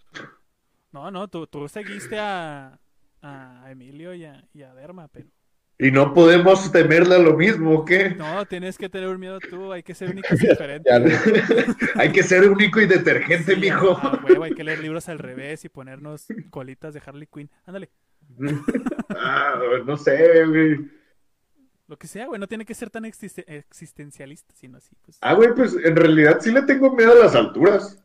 No, 0.93 1.11
no, 1.11 1.29
tú, 1.29 1.47
tú 1.47 1.69
seguiste 1.69 2.19
a, 2.19 2.81
a 3.23 3.71
Emilio 3.71 4.15
y 4.15 4.25
a, 4.25 4.47
y 4.53 4.63
a 4.63 4.75
Derma, 4.75 5.09
pero 5.09 5.29
Y 5.79 5.91
no 5.91 6.15
podemos 6.15 6.71
temerle 6.73 7.17
a 7.17 7.19
lo 7.19 7.37
mismo, 7.37 7.81
¿o 7.81 7.85
¿qué? 7.85 8.11
no, 8.15 8.47
tienes 8.47 8.79
que 8.79 8.89
tener 8.89 9.09
un 9.09 9.21
miedo 9.21 9.41
tú, 9.41 9.73
hay 9.73 9.83
que 9.83 9.95
ser 9.95 10.11
únicos 10.11 10.43
y 10.43 10.47
diferentes. 10.47 10.93
Ya, 10.93 11.67
Hay 11.97 12.13
que 12.13 12.23
ser 12.23 12.49
único 12.51 12.81
y 12.81 12.87
detergente, 12.87 13.55
Sí, 13.55 13.57
mijo. 13.57 13.97
a- 13.97 14.13
a 14.13 14.17
huevo, 14.17 14.45
hay 14.45 14.53
que 14.53 14.65
leer 14.65 14.81
libros 14.81 15.09
al 15.09 15.19
revés 15.19 15.65
y 15.65 15.69
ponernos 15.69 16.27
colitas 16.51 16.95
de 16.95 17.03
Harley 17.05 17.27
Quinn. 17.27 17.51
Ándale, 17.65 17.91
Ah, 19.11 19.59
no 19.85 19.97
sé, 19.97 20.45
güey. 20.47 20.91
lo 21.89 21.97
que 21.97 22.07
sea, 22.07 22.27
güey, 22.27 22.39
no 22.41 22.47
tiene 22.49 22.65
que 22.65 22.75
ser 22.75 22.91
tan 22.91 23.05
existe- 23.05 23.45
existencialista, 23.47 24.55
sino 24.55 24.79
así, 24.79 24.95
pues. 25.03 25.19
Ah, 25.23 25.35
güey, 25.35 25.55
pues 25.55 25.75
en 25.85 25.97
realidad 25.97 26.39
sí 26.41 26.51
le 26.53 26.63
tengo 26.63 26.91
miedo 26.93 27.13
a 27.13 27.25
las 27.25 27.35
alturas. 27.35 28.03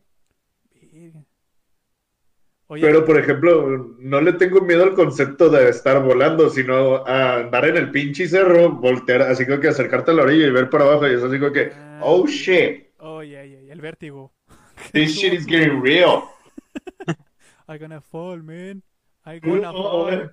Oye, 2.68 2.84
Pero, 2.86 3.04
por 3.04 3.18
ejemplo, 3.20 3.96
no 4.00 4.22
le 4.22 4.32
tengo 4.34 4.62
miedo 4.62 4.84
al 4.84 4.94
concepto 4.94 5.50
de 5.50 5.68
estar 5.68 6.02
volando, 6.02 6.50
sino 6.50 7.06
a 7.06 7.40
andar 7.40 7.66
en 7.66 7.76
el 7.76 7.92
pinche 7.92 8.30
cerro, 8.30 8.72
voltear, 8.72 9.24
así 9.24 9.46
como 9.46 9.60
que 9.60 9.68
acercarte 9.68 10.12
a 10.12 10.14
la 10.14 10.24
orilla 10.24 10.48
y 10.48 10.52
ver 10.52 10.70
para 10.70 10.86
abajo, 10.86 11.06
y 11.06 11.16
es 11.16 11.22
así 11.22 11.38
como 11.38 11.52
que, 11.52 11.72
Ah. 11.76 12.00
oh 12.04 12.26
shit, 12.28 12.88
oye, 13.00 13.42
oye, 13.42 13.58
oye, 13.58 13.72
el 13.74 13.82
vértigo. 13.82 14.32
this 14.94 15.12
shit 15.16 15.34
is 15.34 15.46
getting 15.46 15.82
real. 15.84 16.24
I 17.68 17.78
gonna 17.78 18.00
fall, 18.00 18.42
man. 18.42 18.84
I 19.26 19.40
gonna 19.40 19.72
fall. 19.72 20.32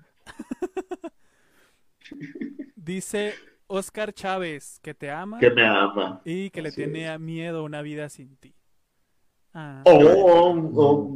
Dice 2.74 3.34
Oscar 3.66 4.12
Chávez 4.12 4.80
que 4.82 4.94
te 4.94 5.10
ama. 5.10 5.38
Que 5.38 5.50
me 5.50 5.66
ama. 5.66 6.20
Y 6.24 6.50
que 6.50 6.62
le 6.62 6.72
tiene 6.72 7.18
miedo 7.18 7.64
una 7.64 7.82
vida 7.82 8.08
sin 8.08 8.36
ti. 8.36 8.54
Ah. 9.52 9.82
Oh, 9.84 9.98
oh, 9.98 10.72
oh, 10.76 11.14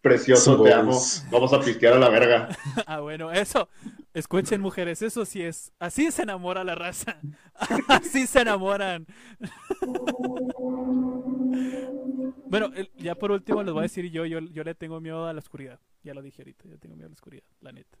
precioso, 0.00 0.60
te 0.62 0.72
amo. 0.72 0.98
Vamos 1.30 1.52
a 1.52 1.60
pistear 1.60 1.94
a 1.94 1.98
la 1.98 2.08
verga. 2.08 2.48
ah, 2.86 3.00
bueno, 3.00 3.30
eso. 3.30 3.68
Escuchen, 4.12 4.60
mujeres, 4.60 5.02
eso 5.02 5.24
sí 5.24 5.42
es. 5.42 5.72
Así 5.78 6.10
se 6.10 6.22
enamora 6.22 6.64
la 6.64 6.74
raza. 6.74 7.20
Así 7.88 8.26
se 8.26 8.40
enamoran. 8.40 9.06
bueno, 12.46 12.70
ya 12.96 13.14
por 13.14 13.30
último 13.30 13.62
les 13.62 13.72
voy 13.72 13.80
a 13.80 13.82
decir 13.82 14.10
yo, 14.10 14.24
yo, 14.26 14.40
yo 14.40 14.64
le 14.64 14.74
tengo 14.74 15.00
miedo 15.00 15.26
a 15.26 15.32
la 15.32 15.38
oscuridad. 15.38 15.80
Ya 16.02 16.14
lo 16.14 16.22
dije 16.22 16.42
ahorita, 16.42 16.68
yo 16.68 16.78
tengo 16.78 16.96
miedo 16.96 17.06
a 17.06 17.10
la 17.10 17.14
oscuridad, 17.14 17.44
la 17.60 17.72
neta. 17.72 17.98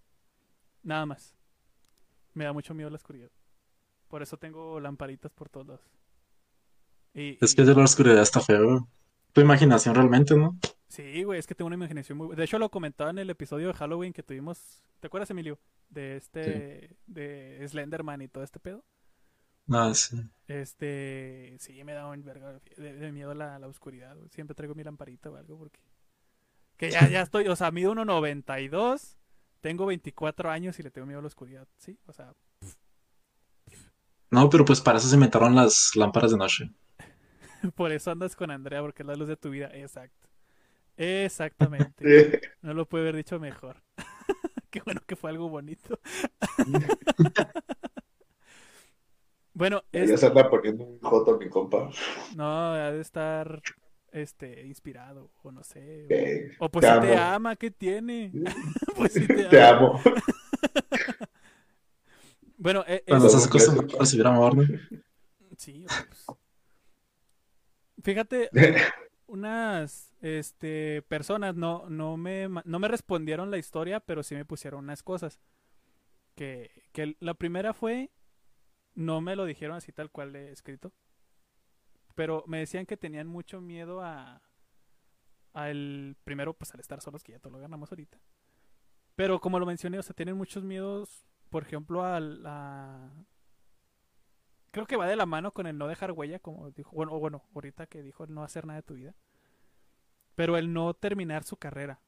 Nada 0.82 1.06
más. 1.06 1.34
Me 2.34 2.44
da 2.44 2.52
mucho 2.52 2.74
miedo 2.74 2.90
la 2.90 2.96
oscuridad. 2.96 3.30
Por 4.08 4.22
eso 4.22 4.36
tengo 4.36 4.78
lamparitas 4.80 5.32
por 5.32 5.48
todos 5.48 5.66
lados. 5.66 5.90
es 7.14 7.54
que 7.54 7.62
de 7.62 7.74
la 7.74 7.84
oscuridad 7.84 8.20
está 8.20 8.40
feo. 8.40 8.88
Tu 9.32 9.40
imaginación 9.40 9.94
realmente, 9.94 10.36
¿no? 10.36 10.58
Sí, 10.88 11.24
güey, 11.24 11.40
es 11.40 11.46
que 11.46 11.56
tengo 11.56 11.66
una 11.66 11.74
imaginación 11.74 12.18
muy... 12.18 12.36
De 12.36 12.44
hecho, 12.44 12.58
lo 12.58 12.70
comentaba 12.70 13.10
en 13.10 13.18
el 13.18 13.30
episodio 13.30 13.68
de 13.68 13.74
Halloween 13.74 14.12
que 14.12 14.22
tuvimos... 14.22 14.84
¿Te 15.00 15.08
acuerdas, 15.08 15.30
Emilio? 15.30 15.58
De 15.88 16.16
este... 16.16 16.96
De 17.06 17.66
Slenderman 17.66 18.22
y 18.22 18.28
todo 18.28 18.44
este 18.44 18.60
pedo. 18.60 18.84
Ah, 19.70 19.92
sí. 19.94 20.16
Este... 20.46 21.56
Sí, 21.58 21.82
me 21.84 21.92
da 21.92 22.06
un 22.06 22.22
verga 22.24 22.60
de, 22.76 23.12
miedo 23.12 23.30
a 23.30 23.34
la, 23.34 23.66
oscuridad. 23.66 24.16
Siempre 24.30 24.54
traigo 24.54 24.74
mi 24.74 24.84
lamparita 24.84 25.30
o 25.30 25.36
algo 25.36 25.58
porque... 25.58 25.80
Que 26.76 26.90
ya, 26.90 27.08
ya 27.08 27.22
estoy... 27.22 27.48
O 27.48 27.56
sea, 27.56 27.70
mido 27.70 27.94
1.92, 27.94 29.16
tengo 29.60 29.86
24 29.86 30.50
años 30.50 30.78
y 30.78 30.82
le 30.82 30.90
tengo 30.90 31.06
miedo 31.06 31.20
a 31.20 31.22
la 31.22 31.28
oscuridad. 31.28 31.66
Sí, 31.78 31.98
o 32.06 32.12
sea... 32.12 32.34
No, 34.30 34.50
pero 34.50 34.64
pues 34.64 34.80
para 34.80 34.98
eso 34.98 35.08
se 35.08 35.14
inventaron 35.14 35.54
las 35.54 35.94
lámparas 35.94 36.32
de 36.32 36.36
noche. 36.36 36.70
Por 37.76 37.92
eso 37.92 38.10
andas 38.10 38.34
con 38.34 38.50
Andrea, 38.50 38.80
porque 38.80 39.02
es 39.02 39.06
la 39.06 39.14
luz 39.14 39.28
de 39.28 39.36
tu 39.36 39.50
vida. 39.50 39.70
Exacto. 39.72 40.28
Exactamente. 40.96 42.40
No 42.62 42.74
lo 42.74 42.88
puede 42.88 43.04
haber 43.04 43.16
dicho 43.16 43.38
mejor. 43.38 43.82
Qué 44.70 44.80
bueno 44.84 45.02
que 45.06 45.16
fue 45.16 45.30
algo 45.30 45.48
bonito. 45.48 46.00
Bueno, 49.54 49.82
ya 49.92 50.16
se 50.16 50.26
anda 50.26 50.50
poniendo 50.50 50.84
un 50.84 51.00
joto 51.00 51.38
mi 51.38 51.48
compa. 51.48 51.90
No, 52.36 52.72
ha 52.72 52.92
de 52.92 53.00
estar 53.00 53.62
este 54.10 54.66
inspirado 54.66 55.30
o 55.42 55.50
no 55.50 55.64
sé. 55.64 56.56
O, 56.58 56.68
pues 56.68 56.86
si 56.86 57.00
te 57.00 57.16
ama, 57.16 57.56
¿qué 57.56 57.70
tiene? 57.70 58.32
pues 58.96 59.12
si 59.12 59.26
te, 59.26 59.62
amo. 59.62 60.00
bueno, 62.56 62.84
eh, 62.86 63.04
cuando 63.06 63.28
se 63.28 63.48
cosas 63.48 63.78
a 63.78 63.98
recibir 63.98 64.26
amor, 64.26 64.56
¿no? 64.56 64.64
Sí, 65.56 65.84
pues, 65.86 66.26
Fíjate, 68.02 68.50
unas 69.26 70.14
este, 70.20 71.02
personas 71.02 71.56
no, 71.56 71.88
no, 71.88 72.16
me, 72.16 72.48
no 72.48 72.78
me 72.78 72.88
respondieron 72.88 73.50
la 73.50 73.58
historia, 73.58 74.00
pero 74.00 74.22
sí 74.22 74.34
me 74.34 74.44
pusieron 74.44 74.84
unas 74.84 75.02
cosas. 75.02 75.40
Que, 76.34 76.70
que 76.92 77.16
la 77.20 77.34
primera 77.34 77.72
fue, 77.72 78.10
no 78.94 79.20
me 79.20 79.36
lo 79.36 79.44
dijeron 79.44 79.76
así 79.76 79.92
tal 79.92 80.10
cual 80.10 80.34
he 80.36 80.50
escrito, 80.50 80.92
pero 82.14 82.44
me 82.46 82.58
decían 82.58 82.86
que 82.86 82.96
tenían 82.96 83.26
mucho 83.26 83.60
miedo 83.60 84.00
a, 84.02 84.42
al 85.52 86.16
primero, 86.24 86.54
pues 86.54 86.72
al 86.74 86.80
estar 86.80 87.00
solos, 87.00 87.22
que 87.22 87.32
ya 87.32 87.38
todo 87.38 87.52
lo 87.52 87.58
ganamos 87.58 87.90
ahorita. 87.90 88.18
Pero 89.16 89.40
como 89.40 89.58
lo 89.58 89.66
mencioné, 89.66 89.98
o 89.98 90.02
sea, 90.02 90.14
tienen 90.14 90.36
muchos 90.36 90.64
miedos, 90.64 91.26
por 91.50 91.62
ejemplo, 91.62 92.04
a, 92.04 93.10
creo 94.72 94.86
que 94.86 94.96
va 94.96 95.06
de 95.06 95.16
la 95.16 95.26
mano 95.26 95.52
con 95.52 95.66
el 95.66 95.78
no 95.78 95.86
dejar 95.86 96.12
huella, 96.12 96.40
como 96.40 96.70
dijo, 96.72 96.90
bueno, 96.92 97.18
bueno, 97.18 97.44
ahorita 97.54 97.86
que 97.86 98.02
dijo 98.02 98.24
el 98.24 98.34
no 98.34 98.42
hacer 98.42 98.66
nada 98.66 98.80
de 98.80 98.86
tu 98.86 98.94
vida, 98.94 99.14
pero 100.34 100.56
el 100.56 100.72
no 100.72 100.94
terminar 100.94 101.44
su 101.44 101.56
carrera. 101.56 102.00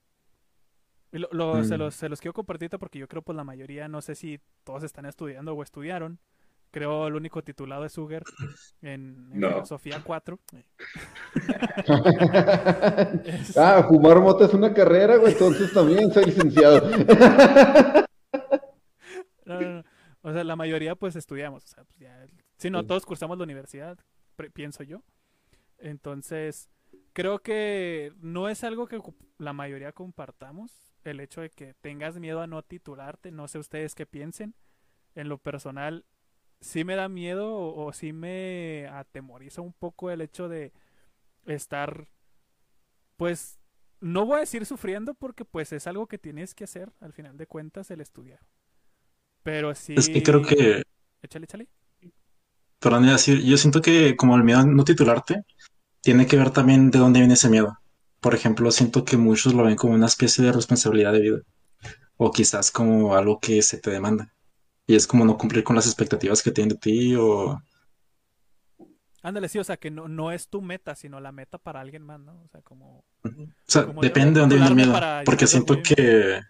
lo, 1.12 1.64
se, 1.64 1.76
mm. 1.76 1.78
los, 1.78 1.94
se 1.94 2.08
los 2.08 2.20
quiero 2.20 2.34
compartir 2.34 2.68
porque 2.70 2.98
yo 2.98 3.06
creo 3.08 3.22
pues 3.22 3.36
la 3.36 3.44
mayoría, 3.44 3.86
no 3.86 4.02
sé 4.02 4.16
si 4.16 4.40
todos 4.64 4.82
están 4.82 5.06
estudiando 5.06 5.54
o 5.54 5.62
estudiaron. 5.62 6.18
Creo 6.70 7.06
el 7.06 7.14
único 7.14 7.42
titulado 7.42 7.84
es 7.84 7.92
Sugar 7.92 8.22
en, 8.82 9.30
Filosofía 9.32 10.02
4. 10.04 10.38
Ah, 13.56 13.84
fumar 13.88 14.20
moto 14.20 14.44
es 14.44 14.52
una 14.52 14.74
carrera, 14.74 15.16
güey, 15.16 15.32
entonces 15.32 15.72
también 15.72 16.12
soy 16.12 16.26
licenciado. 16.26 16.88
no, 19.44 19.60
no, 19.60 19.74
no. 19.76 19.84
O 20.22 20.32
sea, 20.32 20.42
la 20.44 20.56
mayoría 20.56 20.96
pues 20.96 21.16
estudiamos. 21.16 21.64
O 21.64 21.68
sea, 21.68 21.84
pues 21.84 21.98
ya 21.98 22.26
Sí, 22.58 22.70
no, 22.70 22.86
todos 22.86 23.04
cursamos 23.04 23.36
la 23.38 23.44
universidad, 23.44 23.98
pienso 24.54 24.82
yo. 24.82 25.02
Entonces, 25.78 26.70
creo 27.12 27.40
que 27.40 28.12
no 28.18 28.48
es 28.48 28.64
algo 28.64 28.86
que 28.88 29.00
la 29.38 29.52
mayoría 29.52 29.92
compartamos, 29.92 30.94
el 31.04 31.20
hecho 31.20 31.42
de 31.42 31.50
que 31.50 31.74
tengas 31.74 32.18
miedo 32.18 32.40
a 32.40 32.46
no 32.46 32.62
titularte, 32.62 33.30
no 33.30 33.46
sé 33.46 33.58
ustedes 33.58 33.94
qué 33.94 34.06
piensen. 34.06 34.54
En 35.14 35.28
lo 35.28 35.38
personal, 35.38 36.04
sí 36.60 36.84
me 36.84 36.96
da 36.96 37.08
miedo 37.08 37.54
o, 37.56 37.92
sí 37.92 38.12
me 38.12 38.88
atemoriza 38.88 39.62
un 39.62 39.72
poco 39.72 40.10
el 40.10 40.20
hecho 40.20 40.48
de 40.48 40.72
estar, 41.46 42.08
pues, 43.16 43.58
no 44.00 44.26
voy 44.26 44.36
a 44.36 44.40
decir 44.40 44.66
sufriendo 44.66 45.14
porque 45.14 45.44
pues 45.44 45.72
es 45.72 45.86
algo 45.86 46.06
que 46.06 46.18
tienes 46.18 46.54
que 46.54 46.64
hacer 46.64 46.92
al 47.00 47.12
final 47.12 47.36
de 47.36 47.46
cuentas 47.46 47.90
el 47.90 48.00
estudiar. 48.00 48.40
Pero 49.42 49.74
sí... 49.74 49.94
Es 49.96 50.08
que 50.08 50.22
creo 50.22 50.42
que... 50.42 50.82
Échale, 51.22 51.44
échale. 51.44 51.68
Perdón, 52.78 53.06
decir, 53.06 53.42
yo 53.42 53.56
siento 53.56 53.80
que 53.80 54.16
como 54.16 54.36
el 54.36 54.44
miedo 54.44 54.60
a 54.60 54.66
no 54.66 54.84
titularte, 54.84 55.44
tiene 56.02 56.26
que 56.26 56.36
ver 56.36 56.50
también 56.50 56.90
de 56.90 56.98
dónde 56.98 57.20
viene 57.20 57.34
ese 57.34 57.48
miedo. 57.48 57.78
Por 58.20 58.34
ejemplo, 58.34 58.70
siento 58.70 59.04
que 59.04 59.16
muchos 59.16 59.54
lo 59.54 59.64
ven 59.64 59.76
como 59.76 59.94
una 59.94 60.06
especie 60.06 60.44
de 60.44 60.52
responsabilidad 60.52 61.12
de 61.12 61.20
vida. 61.20 61.38
O 62.16 62.30
quizás 62.30 62.70
como 62.70 63.14
algo 63.14 63.40
que 63.40 63.62
se 63.62 63.78
te 63.78 63.90
demanda. 63.90 64.32
Y 64.86 64.94
es 64.94 65.06
como 65.06 65.24
no 65.24 65.36
cumplir 65.36 65.64
con 65.64 65.76
las 65.76 65.86
expectativas 65.86 66.42
que 66.42 66.50
tienen 66.50 66.70
de 66.70 66.76
ti 66.76 67.14
o... 67.16 67.60
Ándale, 69.22 69.48
sí, 69.48 69.58
o 69.58 69.64
sea, 69.64 69.76
que 69.76 69.90
no, 69.90 70.06
no 70.06 70.30
es 70.30 70.48
tu 70.48 70.62
meta, 70.62 70.94
sino 70.94 71.18
la 71.18 71.32
meta 71.32 71.58
para 71.58 71.80
alguien 71.80 72.04
más, 72.04 72.20
¿no? 72.20 72.42
O 72.42 72.48
sea, 72.48 72.62
como... 72.62 73.04
O 73.24 73.30
sea, 73.66 73.82
depende 74.00 74.34
de 74.34 74.40
dónde 74.40 74.54
viene 74.54 74.70
el 74.70 74.76
miedo. 74.76 74.94
Porque 75.24 75.48
siento 75.48 75.82
que... 75.82 76.40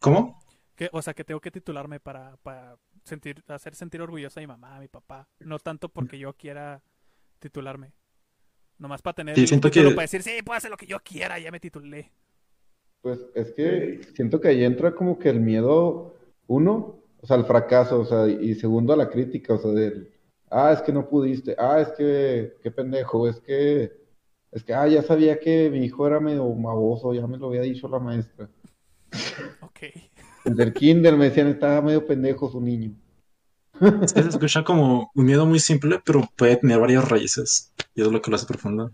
¿Cómo? 0.00 0.42
Que, 0.74 0.88
o 0.92 1.00
sea, 1.00 1.14
que 1.14 1.24
tengo 1.24 1.40
que 1.40 1.52
titularme 1.52 2.00
para, 2.00 2.36
para 2.38 2.76
sentir, 3.04 3.44
hacer 3.46 3.74
sentir 3.76 4.00
orgullosa 4.00 4.40
a 4.40 4.42
mi 4.42 4.48
mamá, 4.48 4.76
a 4.76 4.80
mi 4.80 4.88
papá. 4.88 5.28
No 5.38 5.58
tanto 5.60 5.88
porque 5.88 6.18
yo 6.18 6.32
quiera 6.34 6.82
titularme. 7.38 7.92
Nomás 8.78 9.02
para 9.02 9.14
tener 9.14 9.36
sí, 9.36 9.46
siento 9.46 9.70
que... 9.70 9.82
para 9.82 10.02
decir, 10.02 10.22
sí, 10.22 10.42
puedo 10.44 10.56
hacer 10.56 10.70
lo 10.70 10.76
que 10.76 10.86
yo 10.86 11.00
quiera, 11.00 11.38
ya 11.38 11.50
me 11.50 11.60
titulé. 11.60 12.12
Pues 13.00 13.20
es 13.34 13.52
que 13.52 14.00
siento 14.14 14.40
que 14.40 14.48
ahí 14.48 14.64
entra 14.64 14.94
como 14.94 15.18
que 15.18 15.28
el 15.28 15.40
miedo, 15.40 16.16
uno, 16.48 16.98
o 17.20 17.26
sea, 17.26 17.36
el 17.36 17.44
fracaso, 17.44 18.00
o 18.00 18.04
sea, 18.04 18.26
y 18.26 18.54
segundo 18.56 18.92
a 18.92 18.96
la 18.96 19.08
crítica, 19.08 19.54
o 19.54 19.58
sea, 19.58 19.70
del, 19.70 20.10
ah, 20.50 20.72
es 20.72 20.82
que 20.82 20.92
no 20.92 21.08
pudiste, 21.08 21.54
ah, 21.58 21.80
es 21.80 21.88
que, 21.92 22.54
qué 22.62 22.70
pendejo, 22.70 23.28
es 23.28 23.38
que, 23.40 23.92
es 24.50 24.64
que, 24.64 24.74
ah, 24.74 24.88
ya 24.88 25.02
sabía 25.02 25.38
que 25.38 25.70
mi 25.70 25.84
hijo 25.84 26.06
era 26.06 26.20
medio 26.20 26.48
maboso, 26.54 27.14
ya 27.14 27.26
me 27.26 27.38
lo 27.38 27.48
había 27.48 27.62
dicho 27.62 27.88
la 27.88 28.00
maestra. 28.00 28.50
Ok. 29.60 29.80
Del 30.44 30.72
kinder 30.72 31.16
me 31.16 31.26
decían, 31.26 31.48
estaba 31.48 31.80
medio 31.82 32.06
pendejo 32.06 32.50
su 32.50 32.60
niño. 32.60 32.94
se 34.06 34.20
escucha 34.20 34.64
como 34.64 35.10
un 35.14 35.24
miedo 35.24 35.46
muy 35.46 35.60
simple, 35.60 36.00
pero 36.04 36.28
puede 36.36 36.56
tener 36.56 36.80
varias 36.80 37.08
raíces. 37.08 37.72
Y 37.94 38.02
es 38.02 38.08
lo 38.08 38.20
que 38.20 38.30
lo 38.30 38.36
hace 38.36 38.46
profundo. 38.46 38.92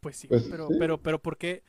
Pues 0.00 0.16
sí, 0.16 0.28
pues 0.28 0.44
pero, 0.44 0.68
pero, 0.78 1.02
pero 1.02 1.18
¿por 1.18 1.36
qué? 1.36 1.62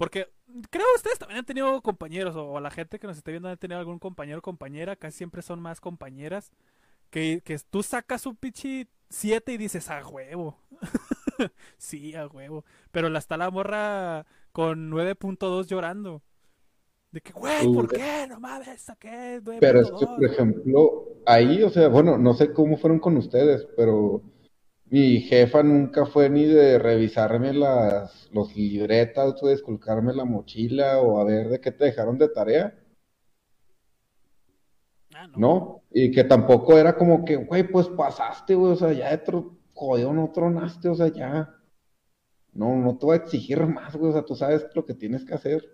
Porque 0.00 0.28
creo 0.70 0.86
que 0.94 0.96
ustedes 0.96 1.18
también 1.18 1.40
han 1.40 1.44
tenido 1.44 1.82
compañeros, 1.82 2.34
o 2.34 2.58
la 2.58 2.70
gente 2.70 2.98
que 2.98 3.06
nos 3.06 3.18
esté 3.18 3.32
viendo 3.32 3.50
han 3.50 3.58
tenido 3.58 3.78
algún 3.78 3.98
compañero 3.98 4.38
o 4.38 4.40
compañera, 4.40 4.96
casi 4.96 5.18
siempre 5.18 5.42
son 5.42 5.60
más 5.60 5.78
compañeras, 5.78 6.52
que, 7.10 7.42
que 7.44 7.58
tú 7.68 7.82
sacas 7.82 8.24
un 8.24 8.34
pichi 8.34 8.88
7 9.10 9.52
y 9.52 9.58
dices, 9.58 9.90
a 9.90 10.02
huevo. 10.08 10.56
sí, 11.76 12.14
a 12.14 12.26
huevo. 12.28 12.64
Pero 12.90 13.10
la 13.10 13.18
está 13.18 13.36
la 13.36 13.50
morra 13.50 14.24
con 14.52 14.90
9.2 14.90 15.66
llorando. 15.66 16.22
De 17.12 17.20
que, 17.20 17.34
güey, 17.34 17.70
¿por 17.70 17.86
qué? 17.86 18.24
No 18.26 18.40
mames, 18.40 18.90
qué? 18.98 19.42
Pero 19.60 19.80
es 19.82 19.90
que, 19.90 20.06
por 20.06 20.24
ejemplo, 20.24 21.08
ahí, 21.26 21.62
o 21.62 21.68
sea, 21.68 21.88
bueno, 21.88 22.16
no 22.16 22.32
sé 22.32 22.54
cómo 22.54 22.78
fueron 22.78 23.00
con 23.00 23.18
ustedes, 23.18 23.68
pero 23.76 24.22
mi 24.90 25.20
jefa 25.20 25.62
nunca 25.62 26.04
fue 26.04 26.28
ni 26.28 26.44
de 26.44 26.78
revisarme 26.78 27.52
las 27.52 28.28
los 28.32 28.54
libretas 28.56 29.40
o 29.42 29.46
de 29.46 29.54
esculcarme 29.54 30.12
la 30.12 30.24
mochila 30.24 31.00
o 31.00 31.20
a 31.20 31.24
ver 31.24 31.48
de 31.48 31.60
qué 31.60 31.70
te 31.70 31.84
dejaron 31.84 32.18
de 32.18 32.28
tarea. 32.28 32.76
Ah, 35.14 35.28
no. 35.28 35.38
no. 35.38 35.82
Y 35.92 36.10
que 36.10 36.24
tampoco 36.24 36.78
era 36.78 36.96
como 36.96 37.24
que, 37.24 37.36
güey, 37.36 37.64
pues 37.64 37.88
pasaste, 37.88 38.54
güey, 38.54 38.72
o 38.72 38.76
sea, 38.76 38.92
ya 38.92 39.10
de 39.10 39.18
tro 39.18 39.56
jodido 39.74 40.12
no 40.12 40.30
tronaste, 40.32 40.88
o 40.88 40.94
sea, 40.94 41.08
ya. 41.08 41.54
no, 42.52 42.76
no 42.76 42.98
te 42.98 43.06
voy 43.06 43.14
a 43.14 43.22
exigir 43.22 43.64
más, 43.66 43.96
güey, 43.96 44.10
o 44.10 44.12
sea, 44.12 44.24
tú 44.24 44.34
sabes 44.34 44.66
lo 44.74 44.84
que 44.84 44.94
tienes 44.94 45.24
que 45.24 45.34
hacer. 45.34 45.64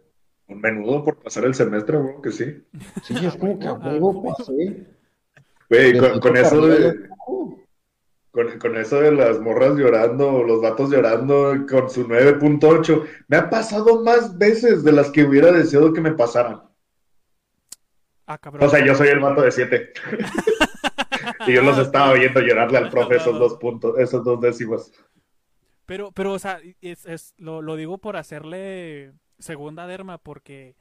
Un 0.48 0.60
menudo 0.60 1.02
por 1.04 1.22
pasar 1.22 1.44
el 1.44 1.54
semestre, 1.54 1.98
güey, 1.98 2.14
que 2.22 2.30
sí. 2.30 2.64
Sí, 3.02 3.14
es 3.26 3.36
como 3.36 3.58
que 3.58 3.66
a 3.66 3.72
huevo 3.74 4.22
pasé. 4.22 4.86
Güey, 5.68 5.98
con, 5.98 6.20
con 6.20 6.36
eso 6.36 6.66
de... 6.66 7.08
Con, 8.36 8.58
con, 8.58 8.76
eso 8.76 9.00
de 9.00 9.12
las 9.12 9.40
morras 9.40 9.78
llorando, 9.78 10.42
los 10.42 10.60
vatos 10.60 10.90
llorando 10.90 11.54
con 11.66 11.88
su 11.88 12.06
9.8, 12.06 13.08
me 13.28 13.38
ha 13.38 13.48
pasado 13.48 14.02
más 14.02 14.36
veces 14.36 14.84
de 14.84 14.92
las 14.92 15.10
que 15.10 15.24
hubiera 15.24 15.50
deseado 15.50 15.94
que 15.94 16.02
me 16.02 16.12
pasaran. 16.12 16.60
Ah, 18.26 18.36
cabrón. 18.36 18.62
O 18.62 18.68
sea, 18.68 18.84
yo 18.84 18.94
soy 18.94 19.08
el 19.08 19.20
vato 19.20 19.40
de 19.40 19.50
7. 19.50 19.90
y 21.46 21.54
yo 21.54 21.62
los 21.62 21.78
estaba 21.78 22.12
viendo 22.12 22.40
llorarle 22.40 22.76
al 22.76 22.90
profe 22.90 23.16
esos 23.16 23.38
dos 23.38 23.54
puntos, 23.54 23.98
esos 23.98 24.22
dos 24.22 24.38
décimos. 24.38 24.92
Pero, 25.86 26.12
pero, 26.12 26.34
o 26.34 26.38
sea, 26.38 26.60
es, 26.82 27.06
es, 27.06 27.32
lo, 27.38 27.62
lo 27.62 27.74
digo 27.74 27.96
por 27.96 28.18
hacerle 28.18 29.14
segunda 29.38 29.86
derma, 29.86 30.18
porque 30.18 30.76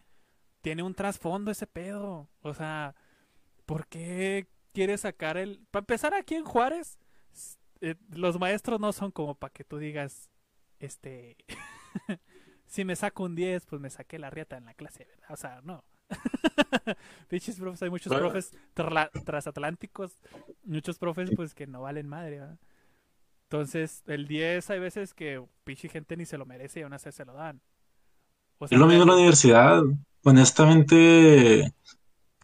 tiene 0.60 0.84
un 0.84 0.94
trasfondo 0.94 1.52
ese 1.52 1.68
pedo. 1.68 2.28
O 2.42 2.54
sea, 2.54 2.96
¿por 3.66 3.88
qué 3.88 4.48
quiere 4.74 4.98
sacar 4.98 5.38
el... 5.38 5.62
Para 5.72 5.84
empezar 5.84 6.14
aquí 6.14 6.36
en 6.36 6.44
Juárez, 6.44 7.00
eh, 7.86 7.96
los 8.10 8.40
maestros 8.40 8.80
no 8.80 8.92
son 8.94 9.12
como 9.12 9.36
para 9.36 9.54
que 9.54 9.64
tú 9.64 9.78
digas, 9.78 10.32
este, 10.80 11.38
si 12.66 12.84
me 12.84 12.96
saco 12.96 13.24
un 13.24 13.36
10, 13.36 13.68
pues 13.68 13.80
me 13.80 13.92
saqué 13.92 14.18
la 14.18 14.32
riata 14.32 14.58
en 14.58 14.66
la 14.66 14.74
clase, 14.74 15.06
¿verdad? 15.06 15.30
O 15.30 15.36
sea, 15.36 15.62
no. 15.62 15.84
Pinches 17.30 17.58
profes, 17.60 17.84
hay 17.84 17.92
muchos 17.92 18.12
profes 18.12 18.58
transatlánticos, 18.74 20.18
muchos 20.64 20.98
profes 20.98 21.30
pues 21.36 21.54
que 21.54 21.68
no 21.68 21.82
valen 21.82 22.08
madre, 22.08 22.40
¿verdad? 22.40 22.60
Entonces, 23.44 24.02
el 24.08 24.28
10 24.28 24.68
hay 24.72 24.80
veces 24.80 25.14
que 25.14 25.44
pinche 25.64 25.88
gente 25.88 26.18
ni 26.18 26.26
se 26.26 26.40
lo 26.40 26.48
merece 26.48 26.80
y 26.80 26.84
aún 26.84 26.94
así 26.94 27.12
se 27.12 27.24
lo 27.24 27.34
dan. 27.34 27.62
O 28.58 28.68
sea, 28.68 28.76
es 28.76 28.80
lo 28.80 28.88
mismo 28.88 29.04
en 29.04 29.10
la 29.10 29.16
universidad. 29.16 29.84
Honestamente, 30.24 31.72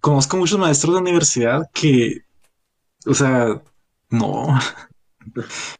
conozco 0.02 0.38
muchos 0.38 0.60
maestros 0.60 0.94
de 0.94 1.02
universidad 1.02 1.68
que, 1.74 2.26
o 3.08 3.16
sea, 3.16 3.60
no. 4.12 4.48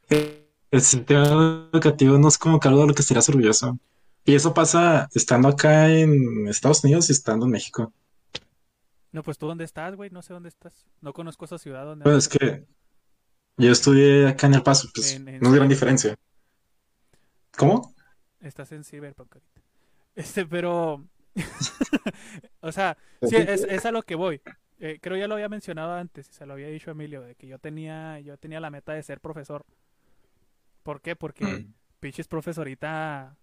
El 0.10 0.82
sistema 0.82 1.70
educativo 1.74 2.18
no 2.18 2.28
es 2.28 2.38
como 2.38 2.60
que 2.60 2.68
algo 2.68 2.82
de 2.82 2.88
lo 2.88 2.94
que 2.94 3.02
estarías 3.02 3.28
orgulloso. 3.30 3.78
Y 4.24 4.36
eso 4.36 4.54
pasa 4.54 5.10
estando 5.14 5.50
acá 5.50 5.90
en 5.90 6.48
Estados 6.48 6.84
Unidos 6.84 7.10
y 7.10 7.14
estando 7.14 7.46
en 7.46 7.52
México. 7.52 7.92
No, 9.12 9.24
pues 9.24 9.38
tú 9.38 9.48
dónde 9.48 9.66
estás, 9.66 9.96
güey, 9.96 10.10
no 10.10 10.22
sé 10.22 10.34
dónde 10.34 10.50
estás. 10.50 10.86
No 11.02 11.12
conozco 11.14 11.46
esa 11.46 11.58
ciudad 11.58 11.86
donde. 11.86 12.04
Pues 12.04 12.18
es 12.18 12.30
que 12.30 12.66
yo 13.58 13.72
estudié 13.72 14.28
acá 14.28 14.48
en 14.48 14.54
El 14.54 14.64
Paso, 14.64 14.90
pues 14.94 15.14
en, 15.14 15.28
en 15.28 15.42
no 15.42 15.50
hay 15.50 15.56
gran 15.56 15.68
diferencia. 15.68 16.16
¿Cómo? 17.58 17.94
Estás 18.40 18.72
en 18.72 18.84
Cyberpunk. 18.84 19.36
Este, 20.14 20.46
pero. 20.46 21.06
o 22.60 22.72
sea, 22.74 22.98
sí, 23.22 23.38
es, 23.38 23.64
es, 23.64 23.86
a 23.86 23.92
lo 23.92 24.04
que 24.04 24.16
voy. 24.16 24.42
Eh, 24.84 24.98
creo 25.00 25.16
ya 25.16 25.28
lo 25.28 25.36
había 25.36 25.48
mencionado 25.48 25.94
antes 25.94 26.28
y 26.28 26.34
se 26.34 26.44
lo 26.48 26.54
había 26.54 26.68
dicho 26.68 26.90
a 26.90 26.94
Emilio, 26.94 27.22
de 27.22 27.36
que 27.36 27.46
yo 27.46 27.60
tenía, 27.60 28.20
yo 28.20 28.36
tenía 28.38 28.60
la 28.60 28.72
meta 28.72 28.94
de 28.94 29.04
ser 29.04 29.20
profesor. 29.20 29.64
¿Por 30.82 31.02
qué? 31.02 31.16
Porque 31.16 31.46
mm. 31.46 31.74
pinches 32.00 32.28
profesorita 32.28 33.38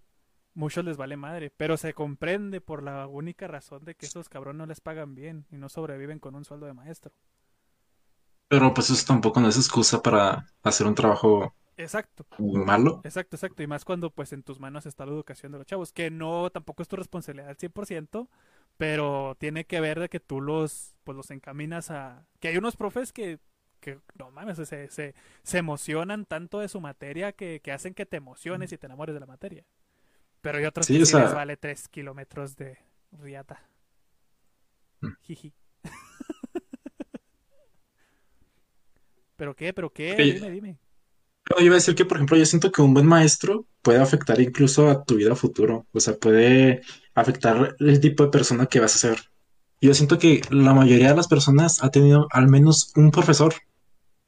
muchos 0.55 0.85
les 0.85 0.97
vale 0.97 1.17
madre, 1.17 1.53
pero 1.57 1.77
se 1.77 1.95
comprende 1.95 2.61
por 2.61 2.83
la 2.83 3.07
única 3.07 3.47
razón 3.47 3.85
de 3.85 3.95
que 3.95 4.07
esos 4.07 4.29
cabrones 4.29 4.59
no 4.59 4.67
les 4.67 4.81
pagan 4.81 5.15
bien 5.15 5.47
y 5.53 5.59
no 5.59 5.69
sobreviven 5.69 6.19
con 6.19 6.35
un 6.35 6.45
sueldo 6.45 6.67
de 6.67 6.75
maestro. 6.75 7.13
Pero 8.49 8.75
pues 8.75 8.91
eso 8.91 9.07
tampoco 9.07 9.39
no 9.39 9.49
es 9.49 9.57
excusa 9.57 10.03
para 10.03 10.53
hacer 10.65 10.89
un 10.89 10.97
trabajo 10.97 11.55
Exacto. 11.77 12.27
malo. 12.39 13.01
Exacto, 13.05 13.37
exacto. 13.37 13.63
Y 13.63 13.69
más 13.69 13.85
cuando 13.85 14.11
pues 14.11 14.33
en 14.33 14.43
tus 14.43 14.59
manos 14.59 14.87
está 14.87 15.07
la 15.07 15.13
educación 15.13 15.53
de 15.53 15.59
los 15.59 15.67
chavos, 15.69 15.93
que 15.93 16.11
no 16.11 16.51
tampoco 16.51 16.83
es 16.83 16.89
tu 16.89 16.97
responsabilidad 16.97 17.51
al 17.51 17.57
100%, 17.57 18.29
pero 18.79 19.37
tiene 19.41 19.67
que 19.67 19.81
ver 19.83 20.01
de 20.01 20.11
que 20.11 20.21
tú 20.21 20.43
los 20.43 20.97
pues 21.05 21.17
los 21.17 21.33
encaminas 21.33 21.93
a 21.93 22.27
que 22.41 22.51
hay 22.51 22.59
unos 22.59 22.77
profes 22.77 23.15
que 23.15 23.41
que 23.81 24.01
no 24.19 24.31
mames, 24.33 24.59
se, 24.59 24.91
se, 24.91 25.15
se 25.45 25.59
emocionan 25.59 26.27
tanto 26.27 26.59
de 26.61 26.69
su 26.69 26.81
materia 26.81 27.33
que, 27.33 27.61
que, 27.63 27.73
hacen 27.73 27.95
que 27.95 28.07
te 28.07 28.17
emociones 28.19 28.73
y 28.73 28.79
te 28.79 28.87
enamores 28.87 29.15
de 29.15 29.21
la 29.21 29.27
materia. 29.27 29.65
Pero 30.43 30.59
hay 30.59 30.67
otros 30.67 30.87
Sí, 30.87 30.93
que 30.93 31.03
o 31.03 31.07
sí 31.07 31.09
sea- 31.13 31.19
les 31.19 31.35
vale 31.35 31.57
tres 31.57 31.89
kilómetros 31.89 32.57
de 32.57 32.79
riata. 33.13 33.63
Mm. 35.03 35.17
Jiji. 35.23 35.53
¿Pero 39.37 39.55
qué? 39.57 39.73
¿Pero 39.73 39.93
qué? 39.93 40.15
Sí. 40.17 40.33
Dime, 40.33 40.51
dime. 40.51 40.79
Yo 41.51 41.65
iba 41.65 41.75
a 41.75 41.77
decir 41.77 41.95
que, 41.95 42.05
por 42.05 42.19
ejemplo, 42.19 42.37
yo 42.37 42.45
siento 42.45 42.71
que 42.71 42.83
un 42.83 42.93
buen 42.95 43.07
maestro 43.07 43.67
puede 43.83 43.99
afectar 44.01 44.39
incluso 44.41 44.89
a 44.91 45.03
tu 45.05 45.17
vida 45.17 45.35
futuro. 45.35 45.87
O 45.93 46.01
sea, 46.01 46.17
puede 46.19 46.83
afectar 47.21 47.77
el 47.79 48.01
tipo 48.01 48.25
de 48.25 48.31
persona 48.31 48.67
que 48.67 48.81
vas 48.81 48.95
a 48.97 48.99
ser. 48.99 49.19
Yo 49.81 49.95
siento 49.95 50.19
que 50.19 50.41
la 50.51 50.75
mayoría 50.75 51.11
de 51.11 51.17
las 51.17 51.29
personas 51.29 51.83
ha 51.83 51.91
tenido 51.91 52.27
al 52.33 52.49
menos 52.49 52.93
un 52.97 53.11
profesor 53.11 53.55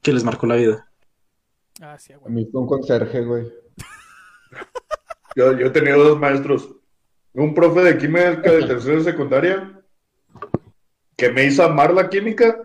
que 0.01 0.13
les 0.13 0.23
marcó 0.23 0.47
la 0.47 0.55
vida. 0.55 0.87
Ah, 1.81 1.97
sí, 1.97 2.13
A 2.13 2.17
güey. 2.17 2.33
mí 2.33 2.47
fue 2.51 2.61
un 2.61 2.67
conserje, 2.67 3.21
güey. 3.21 3.51
Yo, 5.35 5.57
yo 5.57 5.67
he 5.67 5.69
tenido 5.69 6.03
dos 6.03 6.19
maestros. 6.19 6.69
Un 7.33 7.53
profe 7.53 7.81
de 7.81 7.97
química 7.97 8.51
de 8.51 8.65
tercera 8.67 8.99
y 8.99 9.03
secundaria 9.03 9.81
que 11.15 11.29
me 11.29 11.45
hizo 11.45 11.63
amar 11.63 11.93
la 11.93 12.09
química 12.09 12.57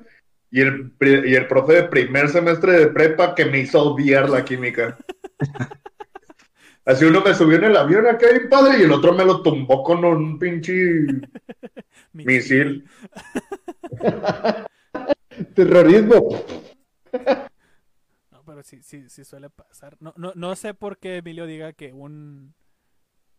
y 0.51 0.63
el, 0.63 0.93
y 1.01 1.35
el 1.35 1.47
profe 1.47 1.75
de 1.75 1.83
primer 1.85 2.29
semestre 2.29 2.73
de 2.73 2.87
prepa 2.89 3.35
que 3.37 3.45
me 3.45 3.61
hizo 3.61 3.81
odiar 3.83 4.29
la 4.29 4.45
química. 4.45 4.97
Así 6.87 7.05
uno 7.05 7.21
me 7.21 7.35
subió 7.35 7.59
en 7.59 7.65
el 7.65 7.77
avión 7.77 8.07
acá 8.07 8.29
bien 8.31 8.49
padre 8.49 8.79
y 8.79 8.83
el 8.83 8.93
otro 8.93 9.13
me 9.13 9.25
lo 9.25 9.43
tumbó 9.43 9.83
con 9.83 10.05
un 10.05 10.39
pinche 10.39 10.73
misil. 12.13 12.89
Terrorismo. 15.55 16.29
No, 18.31 18.43
pero 18.45 18.63
sí, 18.63 18.83
sí, 18.83 19.09
sí 19.09 19.25
suele 19.25 19.51
pasar. 19.51 19.97
No, 20.01 20.15
no, 20.17 20.33
no 20.37 20.55
sé 20.55 20.75
por 20.75 20.99
qué 20.99 21.17
Emilio 21.17 21.47
diga 21.47 21.73
que 21.73 21.93
un 21.93 22.55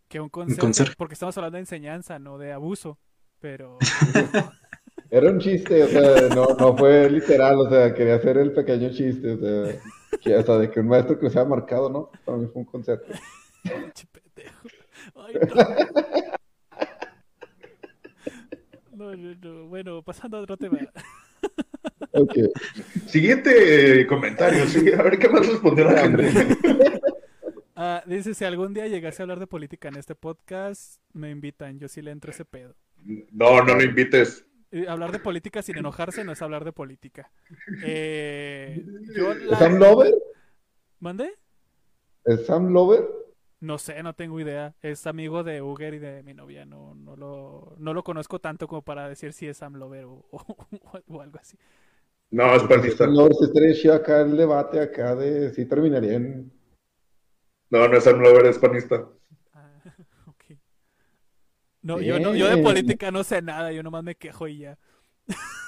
que 0.09 0.19
un 0.19 0.29
conserje, 0.29 0.59
conserje. 0.59 0.95
porque 0.97 1.13
estamos 1.13 1.37
hablando 1.37 1.55
de 1.55 1.61
enseñanza, 1.61 2.19
no 2.19 2.37
de 2.37 2.51
abuso. 2.51 2.99
Pero 3.39 3.77
Era 5.09 5.31
un 5.31 5.39
chiste, 5.39 5.83
o 5.83 5.87
sea, 5.87 6.29
no, 6.35 6.47
no 6.59 6.75
fue 6.77 7.09
literal, 7.09 7.55
o 7.59 7.69
sea, 7.69 7.93
quería 7.93 8.15
hacer 8.15 8.37
el 8.37 8.53
pequeño 8.53 8.89
chiste, 8.91 9.31
o 9.33 9.37
sea, 9.39 9.81
que 10.21 10.35
hasta 10.35 10.57
de 10.59 10.69
que 10.69 10.81
un 10.81 10.87
maestro 10.87 11.17
que 11.19 11.29
se 11.29 11.39
ha 11.39 11.45
marcado, 11.45 11.89
¿no? 11.89 12.11
Para 12.25 12.37
mí 12.37 12.47
fue 12.47 12.61
un 12.63 12.65
conserje. 12.65 13.13
Pendejo. 13.63 14.67
Ay, 15.15 15.35
no. 15.35 15.55
No, 18.97 19.15
no, 19.15 19.35
no. 19.35 19.67
Bueno, 19.67 20.01
pasando 20.01 20.37
a 20.37 20.41
otro 20.41 20.57
tema. 20.57 20.79
Ok. 22.11 22.33
Siguiente 23.05 24.01
eh, 24.01 24.07
comentario, 24.07 24.65
sí, 24.65 24.91
a 24.91 25.03
ver 25.03 25.19
qué 25.19 25.29
más 25.29 25.45
respondió 25.47 25.85
la 25.85 26.01
gente. 26.01 26.29
Ah, 27.75 28.03
dice, 28.07 28.33
si 28.33 28.43
algún 28.43 28.73
día 28.73 28.87
llegase 28.87 29.21
a 29.21 29.23
hablar 29.23 29.39
de 29.39 29.45
política 29.45 29.89
en 29.89 29.97
este 29.97 30.15
podcast, 30.15 30.99
me 31.13 31.29
invitan. 31.29 31.77
Yo 31.77 31.87
sí 31.87 32.01
le 32.01 32.09
entro 32.09 32.31
ese 32.31 32.43
pedo. 32.43 32.75
No, 33.31 33.63
no 33.63 33.75
lo 33.75 33.83
invites. 33.83 34.43
Eh, 34.71 34.87
hablar 34.89 35.11
de 35.11 35.19
política 35.19 35.61
sin 35.61 35.77
enojarse 35.77 36.23
no 36.23 36.31
es 36.31 36.41
hablar 36.41 36.65
de 36.65 36.71
política. 36.71 37.31
Eh, 37.85 38.83
yo 39.15 39.31
¿Es 39.31 39.43
la... 39.43 39.59
Sam 39.59 39.77
Lover? 39.77 40.13
¿Mandé? 40.99 41.35
¿Es 42.25 42.47
Sam 42.47 42.73
Lover? 42.73 43.07
No 43.59 43.77
sé, 43.79 44.03
no 44.03 44.13
tengo 44.13 44.39
idea. 44.39 44.75
Es 44.81 45.07
amigo 45.07 45.43
de 45.43 45.61
Uger 45.63 45.95
y 45.95 45.99
de 45.99 46.21
mi 46.23 46.33
novia. 46.33 46.65
No, 46.65 46.93
no, 46.95 47.15
lo, 47.15 47.75
no 47.79 47.93
lo 47.93 48.03
conozco 48.03 48.39
tanto 48.39 48.67
como 48.67 48.83
para 48.83 49.09
decir 49.09 49.33
si 49.33 49.47
es 49.47 49.57
Sam 49.57 49.75
Lover 49.75 50.05
o, 50.05 50.25
o- 50.31 51.01
o 51.07 51.21
algo 51.21 51.39
así. 51.39 51.57
No, 52.39 52.45
es 52.57 52.63
panista. 52.63 53.03
Sam 53.03 53.15
Lover, 53.15 53.33
si 53.35 53.43
estaría 53.45 53.95
acá 53.95 54.21
el 54.21 54.37
debate 54.37 54.79
acá 54.79 55.13
de 55.15 55.53
si 55.53 55.65
terminaría 55.65 56.13
en... 56.13 56.51
No, 57.69 57.87
no 57.87 57.97
es 57.97 58.03
Sam 58.03 58.19
Lover, 58.19 58.45
es 58.47 58.59
panista. 58.59 59.07
Ah, 59.53 59.81
ok. 60.27 60.57
No, 61.81 62.01
yo 62.01 62.19
no, 62.19 62.35
yo 62.35 62.47
de 62.47 62.57
política 62.57 63.11
no 63.11 63.23
sé 63.23 63.41
nada, 63.41 63.71
yo 63.71 63.83
nomás 63.83 64.03
me 64.03 64.15
quejo 64.15 64.47
y 64.47 64.59
ya. 64.59 64.77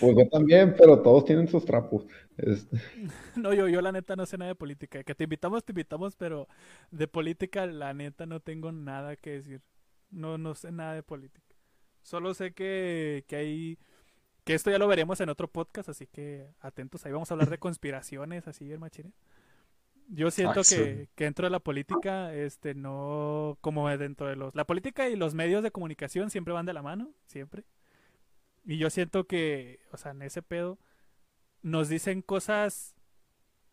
Pues 0.00 0.16
yo 0.16 0.28
también, 0.28 0.74
pero 0.76 1.00
todos 1.00 1.24
tienen 1.24 1.48
sus 1.48 1.64
trapos. 1.64 2.06
Este, 2.36 2.76
No, 3.36 3.52
yo, 3.52 3.68
yo 3.68 3.80
la 3.80 3.92
neta 3.92 4.16
no 4.16 4.26
sé 4.26 4.38
nada 4.38 4.50
de 4.50 4.54
política. 4.54 5.02
Que 5.02 5.14
te 5.14 5.24
invitamos, 5.24 5.64
te 5.64 5.72
invitamos, 5.72 6.16
pero 6.16 6.48
de 6.90 7.08
política 7.08 7.66
la 7.66 7.94
neta 7.94 8.26
no 8.26 8.40
tengo 8.40 8.72
nada 8.72 9.16
que 9.16 9.30
decir. 9.30 9.62
No, 10.10 10.38
no 10.38 10.54
sé 10.54 10.72
nada 10.72 10.94
de 10.94 11.02
política. 11.02 11.54
Solo 12.02 12.34
sé 12.34 12.52
que, 12.52 13.24
que 13.26 13.36
hay... 13.36 13.78
Que 14.44 14.54
esto 14.54 14.70
ya 14.70 14.78
lo 14.78 14.88
veremos 14.88 15.20
en 15.20 15.28
otro 15.28 15.48
podcast, 15.48 15.90
así 15.90 16.06
que 16.06 16.48
atentos. 16.60 17.04
Ahí 17.04 17.12
vamos 17.12 17.30
a 17.30 17.34
hablar 17.34 17.50
de 17.50 17.58
conspiraciones, 17.58 18.48
así 18.48 18.64
bien 18.64 18.80
machines. 18.80 19.12
Yo 20.10 20.30
siento 20.30 20.62
que, 20.62 21.10
que 21.14 21.24
dentro 21.24 21.44
de 21.44 21.50
la 21.50 21.60
política, 21.60 22.32
este, 22.34 22.74
no 22.74 23.58
como 23.60 23.90
dentro 23.90 24.26
de 24.26 24.36
los... 24.36 24.54
La 24.54 24.66
política 24.66 25.06
y 25.10 25.16
los 25.16 25.34
medios 25.34 25.62
de 25.62 25.70
comunicación 25.70 26.30
siempre 26.30 26.54
van 26.54 26.64
de 26.64 26.72
la 26.72 26.80
mano, 26.80 27.12
siempre. 27.26 27.64
Y 28.64 28.78
yo 28.78 28.90
siento 28.90 29.26
que, 29.26 29.80
o 29.92 29.96
sea, 29.96 30.12
en 30.12 30.22
ese 30.22 30.42
pedo, 30.42 30.78
nos 31.62 31.88
dicen 31.88 32.22
cosas 32.22 32.94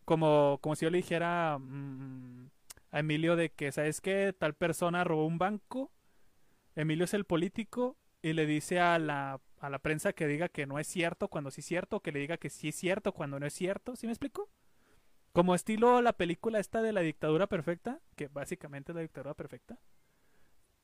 como, 0.05 0.59
como 0.61 0.75
si 0.75 0.85
yo 0.85 0.89
le 0.91 0.97
dijera, 0.97 1.57
mm, 1.59 2.49
a 2.91 2.99
Emilio 2.99 3.35
de 3.35 3.51
que, 3.51 3.71
¿sabes 3.71 4.01
qué? 4.01 4.33
Tal 4.37 4.55
persona 4.55 5.03
robó 5.03 5.25
un 5.25 5.37
banco. 5.37 5.91
Emilio 6.75 7.05
es 7.05 7.13
el 7.13 7.25
político 7.25 7.97
y 8.21 8.33
le 8.33 8.45
dice 8.45 8.79
a 8.79 8.99
la, 8.99 9.41
a 9.59 9.69
la 9.69 9.79
prensa 9.79 10.13
que 10.13 10.27
diga 10.27 10.49
que 10.49 10.65
no 10.65 10.79
es 10.79 10.87
cierto 10.87 11.27
cuando 11.27 11.51
sí 11.51 11.61
es 11.61 11.67
cierto, 11.67 12.01
que 12.01 12.11
le 12.11 12.19
diga 12.19 12.37
que 12.37 12.49
sí 12.49 12.69
es 12.69 12.75
cierto 12.75 13.13
cuando 13.13 13.39
no 13.39 13.45
es 13.45 13.53
cierto. 13.53 13.95
¿Sí 13.95 14.07
me 14.07 14.13
explico? 14.13 14.49
Como 15.33 15.53
estilo 15.55 16.01
la 16.01 16.13
película 16.13 16.59
esta 16.59 16.81
de 16.81 16.93
la 16.93 17.01
dictadura 17.01 17.47
perfecta, 17.47 17.99
que 18.15 18.29
básicamente 18.29 18.91
es 18.91 18.95
la 18.95 19.01
dictadura 19.01 19.33
perfecta. 19.33 19.77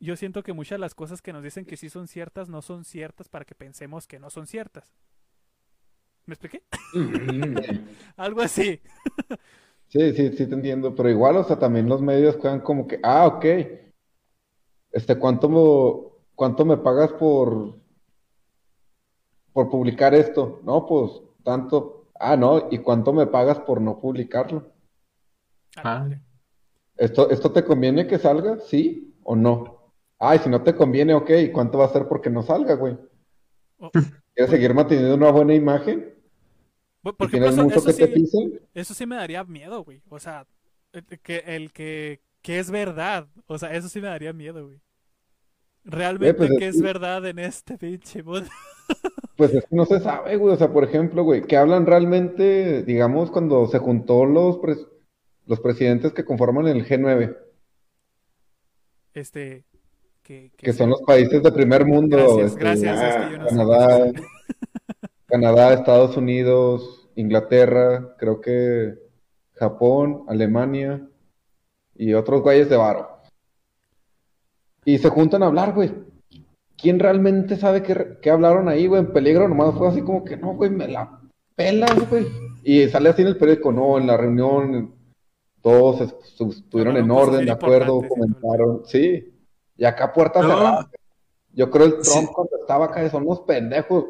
Yo 0.02 0.18
siento 0.18 0.44
que 0.44 0.52
muchas 0.52 0.78
de 0.78 0.82
las 0.82 0.96
cosas 0.96 1.22
que 1.22 1.32
nos 1.32 1.44
dicen 1.44 1.64
que 1.64 1.78
sí 1.78 1.90
son 1.90 2.08
ciertas 2.10 2.50
no 2.50 2.62
son 2.62 2.84
ciertas 2.84 3.30
para 3.30 3.46
que 3.46 3.56
pensemos 3.56 4.08
que 4.08 4.20
no 4.20 4.30
son 4.30 4.48
ciertas. 4.48 4.94
¿Me 6.26 6.34
expliqué? 6.34 6.64
Algo 8.18 8.42
así. 8.42 8.82
sí, 9.88 10.14
sí, 10.14 10.34
sí 10.36 10.48
te 10.48 10.56
entiendo, 10.56 10.94
pero 10.94 11.10
igual, 11.10 11.38
o 11.38 11.44
sea, 11.46 11.58
también 11.58 11.88
los 11.88 12.02
medios 12.02 12.36
quedan 12.36 12.60
como 12.60 12.86
que, 12.88 13.00
ah, 13.04 13.28
ok, 13.28 13.46
este, 14.92 15.18
¿cuánto 15.18 15.48
me, 15.48 16.10
cuánto 16.36 16.66
me 16.66 16.78
pagas 16.78 17.14
por, 17.14 17.78
por 19.54 19.70
publicar 19.70 20.14
esto? 20.14 20.60
No, 20.64 20.86
pues, 20.86 21.12
tanto, 21.44 22.02
Ah, 22.24 22.38
no, 22.38 22.68
¿y 22.70 22.78
cuánto 22.78 23.14
me 23.14 23.26
pagas 23.26 23.58
por 23.62 23.82
no 23.82 24.00
publicarlo? 24.00 24.72
Ah. 25.76 26.08
¿Esto, 26.96 27.32
¿Esto 27.32 27.52
te 27.52 27.66
conviene 27.66 28.06
que 28.06 28.20
salga? 28.20 28.60
¿Sí 28.60 29.16
o 29.24 29.36
no? 29.36 29.81
Ay, 30.24 30.38
si 30.38 30.50
no 30.50 30.62
te 30.62 30.76
conviene, 30.76 31.16
ok, 31.16 31.32
¿y 31.32 31.52
cuánto 31.52 31.80
va 31.80 31.86
a 31.86 31.92
ser 31.92 32.08
porque 32.08 32.30
no 32.30 32.44
salga, 32.44 32.76
güey? 32.76 32.96
Oh. 33.80 33.90
¿Quieres 34.36 34.52
seguir 34.52 34.72
manteniendo 34.72 35.16
una 35.16 35.32
buena 35.32 35.56
imagen? 35.56 36.14
Porque 37.02 37.28
¿Tienes 37.32 37.54
eso, 37.54 37.64
mucho 37.64 37.84
que 37.84 37.92
sí, 37.92 38.06
te 38.06 38.80
Eso 38.80 38.94
sí 38.94 39.08
me 39.08 39.16
daría 39.16 39.44
miedo, 39.44 39.84
güey. 39.84 40.04
O 40.10 40.20
sea, 40.20 40.46
eh, 40.94 41.02
que 41.24 41.38
el 41.48 41.74
que, 41.74 42.22
que 42.44 42.60
es 42.60 42.70
verdad. 42.70 43.30
O 43.48 43.58
sea, 43.58 43.74
eso 43.74 43.90
sí 43.90 44.00
me 44.00 44.10
daría 44.10 44.32
miedo, 44.32 44.64
güey. 44.68 44.80
Realmente 45.84 46.36
pues 46.36 46.52
que 46.60 46.68
es 46.68 46.80
verdad 46.80 47.26
en 47.26 47.40
este 47.40 47.78
pinche 47.78 48.22
mundo. 48.24 48.50
Pues 49.38 49.56
es 49.56 49.66
que 49.66 49.76
no 49.76 49.86
se 49.86 50.00
sabe, 50.02 50.36
güey. 50.36 50.54
O 50.54 50.58
sea, 50.58 50.72
por 50.72 50.84
ejemplo, 50.84 51.24
güey, 51.24 51.42
que 51.42 51.58
hablan 51.58 51.88
realmente, 51.88 52.84
digamos, 52.84 53.32
cuando 53.32 53.66
se 53.66 53.80
juntó 53.80 54.26
los, 54.26 54.60
los 55.48 55.60
presidentes 55.62 56.14
que 56.14 56.26
conforman 56.26 56.68
el 56.68 56.86
G9. 56.86 57.36
Este. 59.16 59.66
Que, 60.58 60.74
son 60.74 60.90
los 60.92 61.02
países 61.02 61.42
de 61.42 61.52
primer 61.52 61.86
mundo. 61.86 62.18
Gracias, 62.18 62.52
este, 62.52 62.60
gracias. 62.60 63.50
Canadá, 63.50 64.12
Canadá, 65.26 65.74
Estados 65.74 66.18
Unidos, 66.18 67.10
Inglaterra, 67.16 68.16
creo 68.18 68.42
que 68.42 68.96
Japón, 69.54 70.24
Alemania 70.28 71.08
y 71.96 72.14
otros 72.14 72.42
güeyes 72.42 72.70
de 72.70 72.78
varo. 72.78 73.10
Y 74.86 74.98
se 74.98 75.10
juntan 75.10 75.44
a 75.44 75.48
hablar, 75.48 75.74
güey. 75.74 75.92
¿quién 76.82 77.00
realmente 77.00 77.56
sabe 77.58 77.84
qué, 77.84 78.30
hablaron 78.30 78.68
ahí, 78.68 78.88
güey? 78.88 79.02
En 79.02 79.14
peligro 79.14 79.48
nomás 79.48 79.76
fue 79.76 79.88
así 79.88 80.02
como 80.02 80.26
que, 80.26 80.36
no, 80.36 80.56
güey, 80.56 80.72
me 80.72 80.88
la 80.88 81.22
pelan, 81.56 82.08
güey. 82.10 82.26
Y 82.64 82.88
sale 82.90 83.10
así 83.10 83.22
en 83.22 83.30
el 83.30 83.38
periódico, 83.38 83.72
no, 83.72 83.98
en 83.98 84.08
la 84.08 84.18
reunión 84.18 84.96
todos 85.62 86.02
estuvieron 86.02 86.98
en 86.98 87.08
pues, 87.08 87.28
orden, 87.28 87.46
de 87.46 87.52
acuerdo, 87.52 88.02
comentaron, 88.08 88.82
sí. 88.86 89.31
Y 89.82 89.86
acá 89.86 90.14
puerta 90.14 90.42
cerrada. 90.42 90.92
Yo 91.54 91.72
creo 91.72 91.88
el 91.88 92.02
Trump 92.02 92.30
cuando 92.32 92.56
estaba 92.62 92.86
acá, 92.86 93.10
son 93.10 93.24
unos 93.24 93.40
pendejos. 93.40 94.06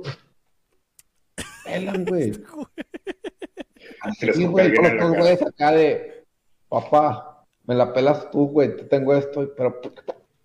Pelan, 1.63 2.03
güey. 2.03 2.34
Así, 4.01 4.45
güey, 4.47 4.76
con 4.76 4.97
los 4.97 5.17
güeyes 5.17 5.41
acá 5.41 5.72
de, 5.72 6.26
papá, 6.67 7.45
me 7.63 7.74
la 7.74 7.93
pelas 7.93 8.30
tú, 8.32 8.49
güey, 8.49 8.76
te 8.76 8.84
tengo 8.84 9.15
esto, 9.15 9.49
pero 9.55 9.80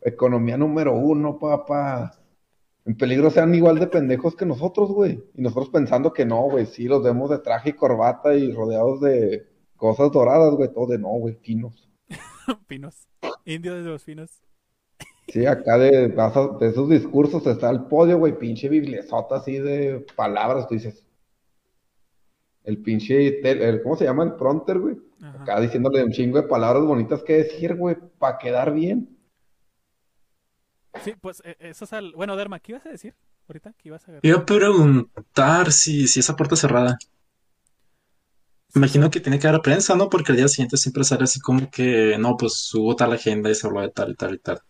Economía 0.01 0.57
número 0.57 0.95
uno, 0.95 1.41
papá. 1.41 2.17
En 2.85 2.97
peligro 2.97 3.29
sean 3.29 3.53
igual 3.53 3.81
de 3.81 3.89
pendejos 3.89 4.37
que 4.37 4.47
nosotros, 4.47 4.93
güey. 4.93 5.25
Y 5.35 5.43
nosotros 5.43 5.71
pensando 5.71 6.13
que 6.13 6.25
no, 6.25 6.43
güey. 6.43 6.67
Sí, 6.67 6.85
los 6.85 7.03
vemos 7.03 7.31
de 7.31 7.41
traje 7.41 7.71
y 7.71 7.73
corbata 7.73 8.37
y 8.37 8.53
rodeados 8.53 9.01
de 9.01 9.45
cosas 9.75 10.13
doradas, 10.13 10.55
güey. 10.55 10.73
Todo 10.73 10.87
de 10.87 10.99
no, 10.99 11.09
güey. 11.09 11.35
Finos. 11.35 11.91
finos. 12.69 13.09
Indios 13.45 13.83
de 13.83 13.91
los 13.91 14.05
finos. 14.05 14.46
Sí, 15.29 15.45
acá 15.45 15.77
de, 15.79 16.09
de 16.09 16.69
esos 16.69 16.89
discursos 16.89 17.47
está 17.47 17.71
el 17.71 17.85
podio, 17.85 18.19
güey. 18.19 18.39
Pinche 18.39 18.69
bibliesota 18.69 19.37
así 19.37 19.59
de 19.59 20.07
palabras. 20.15 20.69
Tú 20.69 20.75
dices, 20.75 21.05
el 22.63 22.79
pinche, 22.79 23.41
el, 23.43 23.83
¿cómo 23.83 23.97
se 23.97 24.05
llama? 24.05 24.25
El 24.25 24.35
pronter, 24.35 24.79
güey. 24.79 24.97
Acá 25.41 25.61
diciéndole 25.61 26.05
un 26.05 26.13
chingo 26.13 26.41
de 26.41 26.49
palabras 26.49 26.85
bonitas 26.85 27.23
que 27.23 27.39
decir, 27.39 27.75
güey, 27.75 27.97
para 28.19 28.39
quedar 28.39 28.73
bien. 28.73 29.17
Sí, 31.03 31.15
pues 31.21 31.43
eh, 31.45 31.57
eso 31.61 31.85
es 31.85 31.93
al... 31.93 32.13
Bueno, 32.13 32.37
Derma, 32.37 32.61
¿qué 32.61 32.73
ibas 32.73 32.87
a 32.87 32.91
decir 32.91 33.15
ahorita? 33.49 33.73
¿Qué 33.75 33.89
ibas 33.89 34.09
a 34.09 34.19
Iba 34.23 34.39
a 34.39 34.47
preguntar 34.47 35.73
si, 35.73 36.07
si 36.07 36.21
esa 36.21 36.37
puerta 36.37 36.57
cerrada. 36.57 36.99
Imagino 38.75 39.11
que 39.11 39.21
tiene 39.21 39.39
que 39.39 39.49
haber 39.49 39.63
prensa, 39.63 39.95
¿no? 39.95 40.09
Porque 40.09 40.33
el 40.33 40.39
día 40.39 40.49
siguiente 40.49 40.77
siempre 40.77 41.05
sale 41.05 41.25
así 41.25 41.41
como 41.41 41.71
que, 41.71 42.17
no, 42.19 42.37
pues 42.37 42.73
hubo 42.75 42.95
tal 42.95 43.13
agenda 43.13 43.51
y 43.51 43.55
se 43.55 43.67
habló 43.67 43.81
de 43.81 43.91
tal 43.91 44.11
y 44.11 44.15
tal 44.15 44.35
y 44.35 44.39
tal. 44.39 44.61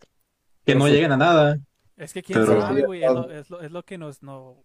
Que 0.67 0.75
no 0.75 0.89
lleguen 0.89 1.13
a 1.13 1.17
nada. 1.17 1.59
Es 1.97 2.13
que 2.13 2.23
quién 2.23 2.45
sabe, 2.45 2.85
güey, 2.85 3.03
es 3.03 3.49
lo, 3.49 3.61
es, 3.61 3.73
lo, 3.73 3.83
que 3.85 3.97
nos, 3.97 4.23
no, 4.23 4.63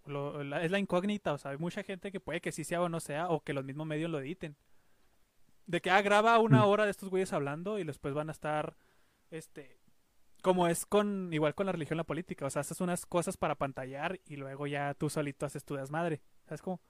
es 0.62 0.70
la 0.70 0.80
incógnita, 0.80 1.32
o 1.32 1.38
sea, 1.38 1.52
hay 1.52 1.58
mucha 1.58 1.82
gente 1.82 2.12
que 2.12 2.20
puede 2.20 2.42
que 2.42 2.52
sí 2.52 2.66
sea 2.66 2.82
o 2.82 2.90
no 2.90 3.00
sea, 3.00 3.30
o 3.30 3.42
que 3.42 3.54
los 3.54 3.64
mismos 3.64 3.88
medios 3.88 4.12
lo 4.12 4.20
editen. 4.20 4.58
De 5.66 5.80
que, 5.80 5.90
ah, 5.90 6.02
graba 6.02 6.38
una 6.40 6.66
mm. 6.66 6.68
hora 6.68 6.84
de 6.84 6.92
estos 6.92 7.10
güeyes 7.10 7.32
hablando 7.32 7.80
y 7.80 7.86
después 7.86 8.14
van 8.14 8.28
a 8.28 8.34
estar, 8.34 8.76
este, 9.30 9.80
como 10.42 10.68
es 10.68 10.86
con 10.86 11.30
igual 11.32 11.56
con 11.56 11.68
la 11.68 11.72
religión 11.72 11.96
y 11.96 12.00
la 12.00 12.04
política, 12.04 12.46
o 12.46 12.50
sea, 12.50 12.62
haces 12.62 12.82
unas 12.82 13.06
cosas 13.06 13.38
para 13.38 13.56
pantallar 13.56 14.20
y 14.26 14.36
luego 14.36 14.68
ya 14.68 14.94
tú 14.94 15.10
solito 15.10 15.46
haces 15.46 15.64
tu 15.64 15.76
desmadre, 15.76 16.22
¿sabes 16.46 16.62
cómo? 16.62 16.82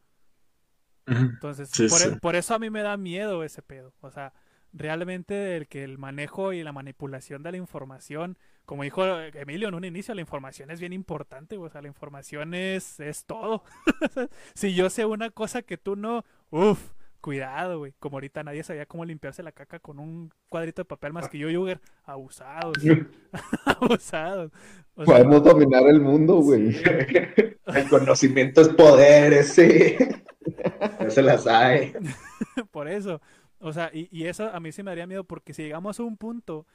Entonces, 1.06 1.70
por, 1.90 2.02
e, 2.02 2.16
por, 2.20 2.36
eso 2.36 2.56
a 2.56 2.60
mí 2.60 2.70
me 2.70 2.82
da 2.82 2.96
miedo 2.98 3.44
ese 3.44 3.62
pedo, 3.62 3.94
o 4.02 4.10
sea, 4.10 4.34
realmente 4.72 5.58
el 5.58 5.68
que 5.68 5.84
el 5.84 5.98
manejo 5.98 6.54
y 6.54 6.64
la 6.64 6.72
manipulación 6.72 7.44
de 7.44 7.52
la 7.52 7.58
información, 7.58 8.38
como 8.72 8.84
dijo 8.84 9.04
Emilio 9.34 9.68
en 9.68 9.74
un 9.74 9.84
inicio, 9.84 10.16
la 10.16 10.22
información 10.22 10.72
es 10.72 10.80
bien 10.80 10.94
importante, 10.94 11.58
o 11.58 11.68
sea, 11.68 11.82
la 11.82 11.90
información 11.90 12.54
es, 12.54 13.02
es 13.02 13.26
todo. 13.26 13.66
si 14.54 14.74
yo 14.74 14.90
sé 14.90 15.06
una 15.06 15.30
cosa 15.30 15.62
que 15.62 15.76
tú 15.76 15.98
no, 15.98 16.24
uff, 16.52 16.80
Cuidado, 17.20 17.80
güey. 17.80 17.94
Como 18.00 18.16
ahorita 18.16 18.46
nadie 18.46 18.64
sabía 18.64 18.86
cómo 18.86 19.04
limpiarse 19.04 19.44
la 19.44 19.52
caca 19.52 19.80
con 19.80 20.00
un 20.00 20.32
cuadrito 20.48 20.84
de 20.84 20.86
papel 20.86 21.12
más 21.12 21.28
que 21.28 21.38
yo, 21.38 21.50
Yuger. 21.50 21.82
Abusados. 22.06 22.78
Abusados. 23.66 24.54
Podemos 24.96 25.44
dominar 25.44 25.84
el 25.88 26.00
mundo, 26.00 26.38
güey. 26.38 26.70
El 27.66 27.90
conocimiento 27.90 28.62
es 28.62 28.70
poder, 28.70 29.34
ese. 29.34 30.24
Se 31.10 31.22
las 31.22 31.46
hay. 31.46 31.92
Por 32.72 32.88
eso. 32.88 33.20
O 33.60 33.74
sea, 33.74 33.92
y, 33.94 34.08
y, 34.18 34.28
eso 34.28 34.50
a 34.50 34.62
mí 34.62 34.72
sí 34.72 34.82
me 34.82 34.92
daría 34.92 35.08
miedo 35.08 35.26
porque 35.26 35.54
si 35.54 35.62
llegamos 35.62 36.00
a 36.00 36.04
un 36.04 36.16
punto, 36.16 36.66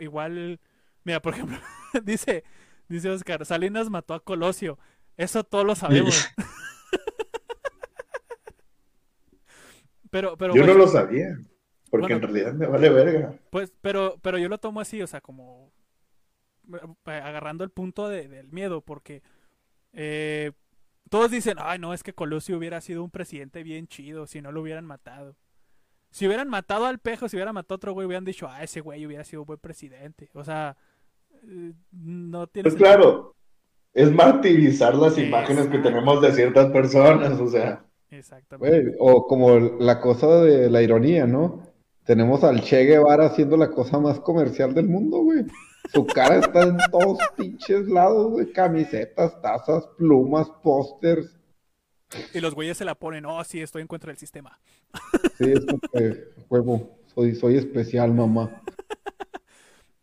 igual, 0.00 0.58
mira, 1.06 1.22
por 1.22 1.32
ejemplo, 1.32 1.56
dice, 2.04 2.44
dice 2.88 3.08
Oscar, 3.08 3.46
Salinas 3.46 3.88
mató 3.88 4.12
a 4.12 4.22
Colosio. 4.22 4.78
Eso 5.16 5.44
todos 5.44 5.64
lo 5.64 5.74
sabemos. 5.74 6.28
Pero, 10.08 10.36
pero, 10.38 10.54
yo 10.54 10.64
no 10.64 10.72
lo 10.72 10.86
sabía, 10.86 11.36
porque 11.90 12.14
en 12.14 12.22
realidad 12.22 12.54
me 12.54 12.66
vale 12.66 12.88
verga. 12.88 13.34
Pues, 13.50 13.74
pero, 13.82 14.18
pero 14.22 14.38
yo 14.38 14.48
lo 14.48 14.56
tomo 14.56 14.80
así, 14.80 15.02
o 15.02 15.06
sea, 15.06 15.20
como 15.20 15.74
eh, 16.72 17.10
agarrando 17.10 17.64
el 17.64 17.70
punto 17.70 18.08
del 18.08 18.48
miedo, 18.48 18.80
porque 18.80 19.22
eh, 19.92 20.52
todos 21.10 21.30
dicen, 21.30 21.56
ay, 21.60 21.80
no, 21.80 21.92
es 21.92 22.02
que 22.02 22.14
Colosio 22.14 22.56
hubiera 22.56 22.80
sido 22.80 23.02
un 23.02 23.10
presidente 23.10 23.62
bien 23.62 23.88
chido 23.88 24.26
si 24.26 24.40
no 24.40 24.52
lo 24.52 24.62
hubieran 24.62 24.86
matado. 24.86 25.36
Si 26.10 26.26
hubieran 26.26 26.48
matado 26.48 26.86
al 26.86 26.98
pejo, 26.98 27.28
si 27.28 27.36
hubieran 27.36 27.54
matado 27.54 27.74
a 27.74 27.76
otro 27.76 27.92
güey, 27.92 28.06
hubieran 28.06 28.24
dicho, 28.24 28.48
ah, 28.48 28.62
ese 28.62 28.80
güey 28.80 29.04
hubiera 29.04 29.24
sido 29.24 29.42
un 29.42 29.46
buen 29.48 29.58
presidente. 29.58 30.30
O 30.32 30.44
sea, 30.44 30.78
no 31.92 32.46
tiene. 32.48 32.68
Pues 32.68 32.74
claro, 32.74 33.34
es 33.92 34.12
martirizar 34.12 34.94
las 34.94 35.16
imágenes 35.18 35.68
que 35.68 35.78
tenemos 35.78 36.20
de 36.20 36.32
ciertas 36.32 36.70
personas, 36.70 37.40
o 37.40 37.48
sea. 37.48 37.82
Exactamente. 38.10 38.94
o 38.98 39.26
como 39.26 39.58
la 39.58 40.00
cosa 40.00 40.42
de 40.42 40.70
la 40.70 40.80
ironía, 40.80 41.26
¿no? 41.26 41.62
Tenemos 42.04 42.44
al 42.44 42.62
Che 42.62 42.84
Guevara 42.84 43.26
haciendo 43.26 43.56
la 43.56 43.70
cosa 43.70 43.98
más 43.98 44.20
comercial 44.20 44.74
del 44.74 44.88
mundo, 44.88 45.18
güey. 45.18 45.44
Su 45.92 46.06
cara 46.06 46.38
está 46.38 46.62
en 46.62 46.76
todos 46.90 47.18
pinches 47.36 47.88
lados, 47.88 48.30
güey. 48.30 48.52
Camisetas, 48.52 49.40
tazas, 49.42 49.88
plumas, 49.98 50.48
pósters. 50.62 51.36
Y 52.32 52.40
los 52.40 52.54
güeyes 52.54 52.76
se 52.76 52.84
la 52.84 52.94
ponen, 52.94 53.24
oh, 53.26 53.42
sí, 53.44 53.60
estoy 53.60 53.82
en 53.82 53.88
contra 53.88 54.08
del 54.08 54.18
sistema. 54.18 54.58
Sí, 55.38 55.52
es 55.52 55.66
que, 55.92 56.28
huevo, 56.48 56.98
soy, 57.12 57.34
soy 57.34 57.56
especial, 57.56 58.14
mamá. 58.14 58.62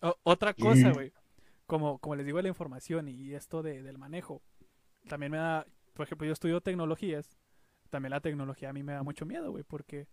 otra 0.23 0.53
cosa, 0.53 0.91
güey. 0.91 1.13
Como, 1.73 1.97
como 1.97 2.15
les 2.15 2.25
digo, 2.27 2.39
la 2.39 2.49
información 2.49 3.07
y 3.07 3.33
esto 3.33 3.63
de, 3.63 3.81
del 3.81 3.97
manejo. 3.97 4.43
También 5.07 5.31
me 5.31 5.39
da, 5.39 5.65
por 5.95 6.05
ejemplo, 6.05 6.27
yo 6.27 6.33
estudio 6.33 6.61
tecnologías 6.61 7.39
también 7.93 8.09
la 8.09 8.21
tecnología 8.21 8.71
a 8.71 8.73
mí 8.73 8.81
me 8.81 8.93
da 8.93 9.03
mucho 9.03 9.23
miedo, 9.23 9.51
güey, 9.51 9.63
porque 9.63 10.07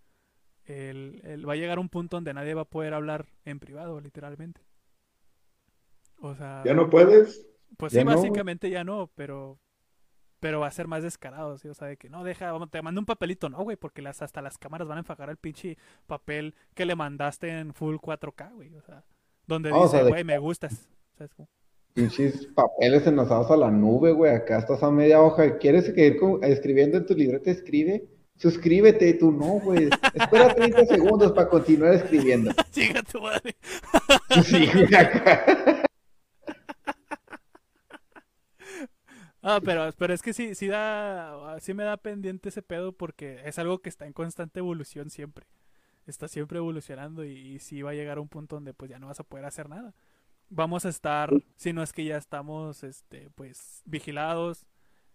el, 0.66 1.48
va 1.48 1.54
a 1.54 1.56
llegar 1.56 1.78
un 1.78 1.88
punto 1.88 2.18
donde 2.18 2.34
nadie 2.34 2.52
va 2.52 2.62
a 2.62 2.66
poder 2.66 2.92
hablar 2.92 3.26
en 3.46 3.58
privado, 3.58 3.98
literalmente. 4.02 4.60
O 6.18 6.34
sea... 6.34 6.62
¿Ya 6.62 6.74
no 6.74 6.90
puedes? 6.90 7.46
Pues 7.78 7.94
sí, 7.94 8.04
básicamente 8.04 8.68
ya 8.68 8.84
no, 8.84 9.10
pero 9.14 9.58
pero 10.40 10.60
va 10.60 10.66
a 10.66 10.72
ser 10.72 10.88
más 10.88 11.02
descarado, 11.02 11.58
¿sí? 11.58 11.68
O 11.68 11.74
sea, 11.74 11.88
de 11.88 11.96
que 11.96 12.08
no, 12.08 12.24
deja, 12.24 12.52
te 12.70 12.82
mando 12.82 13.00
un 13.00 13.06
papelito, 13.06 13.48
no, 13.48 13.62
güey, 13.62 13.76
porque 13.76 14.02
las, 14.02 14.22
hasta 14.22 14.42
las 14.42 14.58
cámaras 14.58 14.88
van 14.88 14.98
a 14.98 15.00
enfajar 15.00 15.28
el 15.30 15.36
pinche 15.36 15.76
papel 16.06 16.54
que 16.74 16.86
le 16.86 16.96
mandaste 16.96 17.48
en 17.48 17.72
full 17.74 17.96
4K, 17.96 18.54
güey, 18.54 18.74
o 18.74 18.82
sea, 18.82 19.04
donde 19.46 19.70
dice, 19.70 20.02
güey, 20.02 20.24
me 20.24 20.38
gustas, 20.38 20.88
¿sabes 21.20 21.34
cómo? 21.34 21.48
Pinches 21.92 22.46
papeles 22.54 23.06
enlazados 23.06 23.50
a 23.50 23.56
la 23.56 23.70
nube, 23.70 24.12
güey, 24.12 24.32
acá 24.32 24.58
estás 24.58 24.82
a 24.82 24.90
media 24.90 25.20
hoja, 25.20 25.58
¿quieres 25.58 25.84
seguir 25.84 26.18
escribiendo 26.42 26.96
en 26.96 27.04
tu 27.04 27.14
libreta? 27.14 27.50
Escribe, 27.50 28.08
suscríbete, 28.36 29.08
y 29.10 29.18
tú 29.18 29.30
no, 29.30 29.60
güey, 29.60 29.90
espera 30.14 30.54
30 30.54 30.86
segundos 30.86 31.32
para 31.32 31.48
continuar 31.48 31.92
escribiendo. 31.92 32.52
Chica 32.70 33.02
tu 33.02 33.20
madre. 33.20 33.54
sí, 34.44 34.66
güey, 34.72 34.94
acá. 34.94 35.44
Ah, 39.42 39.60
pero, 39.64 39.90
pero 39.98 40.14
es 40.14 40.22
que 40.22 40.32
sí, 40.32 40.54
sí 40.54 40.68
da, 40.68 41.56
sí 41.60 41.74
me 41.74 41.84
da 41.84 41.96
pendiente 41.96 42.50
ese 42.50 42.62
pedo 42.62 42.92
porque 42.92 43.40
es 43.44 43.58
algo 43.58 43.80
que 43.80 43.88
está 43.88 44.06
en 44.06 44.12
constante 44.12 44.60
evolución 44.60 45.10
siempre. 45.10 45.46
Está 46.06 46.28
siempre 46.28 46.58
evolucionando 46.58 47.24
y, 47.24 47.58
sí 47.58 47.82
va 47.82 47.90
a 47.90 47.94
llegar 47.94 48.18
a 48.18 48.20
un 48.20 48.28
punto 48.28 48.56
donde 48.56 48.74
pues 48.74 48.90
ya 48.90 48.98
no 48.98 49.06
vas 49.06 49.20
a 49.20 49.24
poder 49.24 49.44
hacer 49.44 49.68
nada. 49.68 49.94
Vamos 50.50 50.84
a 50.84 50.88
estar, 50.88 51.30
si 51.56 51.72
no 51.72 51.82
es 51.82 51.92
que 51.92 52.04
ya 52.04 52.16
estamos, 52.16 52.84
este, 52.84 53.30
pues, 53.34 53.82
vigilados 53.86 54.66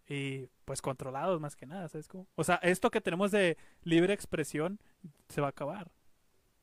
y 0.08 0.48
pues 0.66 0.82
controlados 0.82 1.40
más 1.42 1.56
que 1.56 1.66
nada, 1.66 1.90
¿sabes 1.90 2.08
cómo? 2.08 2.28
O 2.36 2.44
sea, 2.44 2.56
esto 2.56 2.90
que 2.92 3.02
tenemos 3.02 3.32
de 3.32 3.58
libre 3.84 4.14
expresión 4.14 4.80
se 5.30 5.42
va 5.42 5.48
a 5.48 5.50
acabar. 5.50 5.92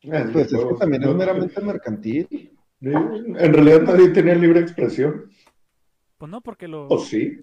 Pues 0.01 0.53
es 0.53 0.65
que 0.65 0.75
también 0.79 1.03
es 1.03 1.15
meramente 1.15 1.61
mercantil. 1.61 2.59
En 2.81 3.53
realidad 3.53 3.83
nadie 3.83 4.09
tiene 4.09 4.35
libre 4.35 4.61
expresión. 4.61 5.31
Pues 6.19 6.31
no, 6.31 6.41
porque 6.41 6.69
lo. 6.69 6.89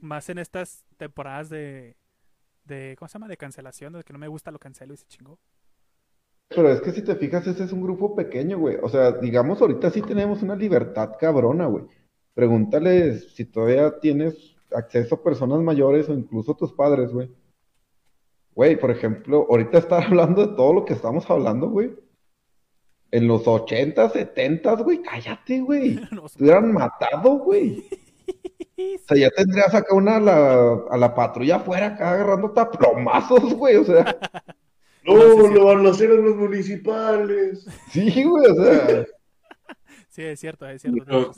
Más 0.01 0.29
en 0.29 0.37
estas 0.37 0.83
temporadas 0.97 1.49
de. 1.49 1.95
de 2.65 2.95
¿Cómo 2.97 3.07
se 3.07 3.13
llama? 3.13 3.27
De 3.27 3.37
cancelación, 3.37 3.93
de 3.93 4.03
que 4.03 4.13
no 4.13 4.19
me 4.19 4.27
gusta 4.27 4.51
lo 4.51 4.59
cancelo 4.59 4.93
y 4.93 4.97
se 4.97 5.07
chingó. 5.07 5.39
Pero 6.49 6.71
es 6.71 6.81
que 6.81 6.91
si 6.91 7.03
te 7.03 7.15
fijas, 7.15 7.45
ese 7.45 7.63
es 7.63 7.71
un 7.71 7.83
grupo 7.83 8.15
pequeño, 8.15 8.57
güey. 8.57 8.77
O 8.81 8.89
sea, 8.89 9.11
digamos, 9.11 9.61
ahorita 9.61 9.91
sí 9.91 10.01
tenemos 10.01 10.41
una 10.41 10.55
libertad 10.55 11.11
cabrona, 11.19 11.67
güey. 11.67 11.85
Pregúntale 12.33 13.19
si 13.19 13.45
todavía 13.45 13.99
tienes 13.99 14.55
acceso 14.71 15.15
a 15.15 15.23
personas 15.23 15.61
mayores 15.61 16.09
o 16.09 16.13
incluso 16.13 16.55
tus 16.55 16.73
padres, 16.73 17.11
güey. 17.11 17.29
Güey, 18.55 18.79
por 18.79 18.89
ejemplo, 18.89 19.45
ahorita 19.47 19.77
estar 19.77 20.03
hablando 20.07 20.47
de 20.47 20.55
todo 20.55 20.73
lo 20.73 20.85
que 20.85 20.93
estamos 20.93 21.29
hablando, 21.29 21.69
güey. 21.69 21.93
En 23.11 23.27
los 23.27 23.47
80, 23.47 24.09
70, 24.09 24.73
güey, 24.77 25.01
cállate, 25.03 25.61
güey. 25.61 25.95
Te 26.37 26.43
hubieran 26.43 26.73
matado, 26.73 27.37
güey. 27.39 27.85
O 28.77 29.07
sea, 29.07 29.17
ya 29.17 29.29
tendrías 29.29 29.73
acá 29.75 29.93
una 29.93 30.17
a 30.17 30.19
la, 30.19 30.73
a 30.89 30.97
la 30.97 31.13
patrulla 31.13 31.57
afuera 31.57 31.87
acá 31.87 32.11
agarrando 32.11 32.51
taplomazos, 32.51 33.53
güey, 33.53 33.75
o 33.75 33.83
sea. 33.83 34.17
No, 35.15 35.47
lo 35.47 35.65
van 35.65 35.85
a 35.85 35.89
hacer 35.89 36.09
los 36.09 36.35
municipales. 36.35 37.65
Sí, 37.91 38.23
güey, 38.23 38.51
o 38.51 38.55
sea. 38.55 39.05
Sí, 40.11 40.23
es 40.23 40.39
cierto, 40.39 40.67
es 40.67 40.81
cierto. 40.81 41.31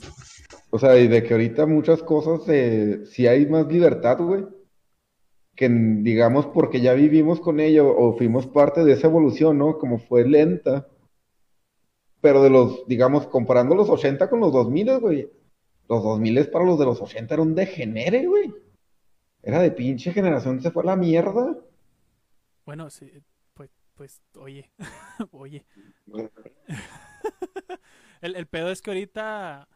O 0.70 0.78
sea, 0.78 0.98
y 0.98 1.06
de 1.06 1.22
que 1.22 1.34
ahorita 1.34 1.66
muchas 1.66 2.02
cosas, 2.02 2.48
eh, 2.48 3.04
si 3.04 3.26
hay 3.26 3.46
más 3.46 3.66
libertad, 3.68 4.18
güey, 4.18 4.44
que 5.54 5.68
digamos 5.68 6.46
porque 6.46 6.80
ya 6.80 6.94
vivimos 6.94 7.38
con 7.38 7.60
ello 7.60 7.94
o 7.94 8.16
fuimos 8.16 8.46
parte 8.46 8.82
de 8.82 8.94
esa 8.94 9.08
evolución, 9.08 9.58
¿no? 9.58 9.78
Como 9.78 9.98
fue 9.98 10.26
lenta. 10.26 10.88
Pero 12.22 12.42
de 12.42 12.50
los, 12.50 12.86
digamos, 12.88 13.26
comparando 13.26 13.74
los 13.74 13.90
80 13.90 14.30
con 14.30 14.40
los 14.40 14.52
2000, 14.52 14.98
güey, 14.98 15.30
los 15.88 16.02
2000 16.02 16.50
para 16.50 16.64
los 16.64 16.78
de 16.78 16.86
los 16.86 17.00
80 17.00 17.34
era 17.34 17.42
un 17.42 17.54
degenere, 17.54 18.26
güey. 18.26 18.52
Era 19.42 19.60
de 19.60 19.70
pinche 19.70 20.12
generación, 20.12 20.60
se 20.60 20.70
fue 20.70 20.82
a 20.82 20.86
la 20.86 20.96
mierda. 20.96 21.56
Bueno, 22.64 22.88
sí, 22.90 23.12
pues, 24.02 24.20
oye, 24.36 24.68
oye. 25.30 25.64
el, 28.20 28.34
el 28.34 28.46
pedo 28.48 28.72
es 28.72 28.82
que 28.82 28.90
ahorita 28.90 29.68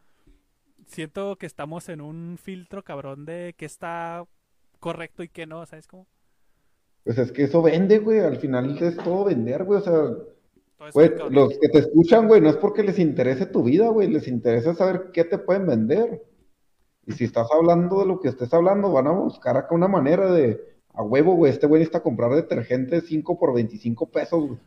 siento 0.85 1.37
que 1.37 1.45
estamos 1.45 1.87
en 1.87 2.01
un 2.01 2.37
filtro 2.37 2.83
cabrón 2.83 3.23
de 3.23 3.55
qué 3.57 3.65
está 3.65 4.25
correcto 4.81 5.23
y 5.23 5.29
qué 5.29 5.47
no, 5.47 5.65
¿sabes 5.65 5.87
cómo? 5.87 6.07
Pues 7.05 7.17
es 7.19 7.31
que 7.31 7.43
eso 7.43 7.61
vende, 7.61 7.99
güey, 7.99 8.19
al 8.19 8.35
final 8.35 8.77
es 8.77 8.97
todo 8.97 9.23
vender, 9.23 9.63
güey, 9.63 9.79
o 9.79 9.83
sea, 9.83 9.93
Güey, 10.93 11.11
los 11.31 11.57
que 11.57 11.69
te 11.69 11.79
escuchan, 11.79 12.27
güey, 12.27 12.41
no 12.41 12.49
es 12.49 12.57
porque 12.57 12.83
les 12.83 12.99
interese 12.99 13.45
tu 13.45 13.63
vida, 13.63 13.87
güey, 13.87 14.09
les 14.09 14.27
interesa 14.27 14.75
saber 14.75 15.11
qué 15.13 15.23
te 15.23 15.37
pueden 15.37 15.67
vender. 15.67 16.21
Y 17.05 17.13
si 17.13 17.23
estás 17.23 17.47
hablando 17.49 18.01
de 18.01 18.07
lo 18.07 18.19
que 18.19 18.27
estés 18.27 18.53
hablando, 18.53 18.91
van 18.91 19.07
a 19.07 19.11
buscar 19.11 19.55
acá 19.55 19.73
una 19.73 19.87
manera 19.87 20.29
de, 20.33 20.76
a 20.97 21.03
huevo, 21.03 21.35
güey, 21.35 21.51
este 21.51 21.67
güey 21.67 21.83
está 21.83 21.99
a 21.99 22.03
comprar 22.03 22.31
detergente 22.31 23.01
5 23.01 23.37
por 23.37 23.53
25 23.53 24.09
pesos, 24.09 24.47
güey. 24.47 24.59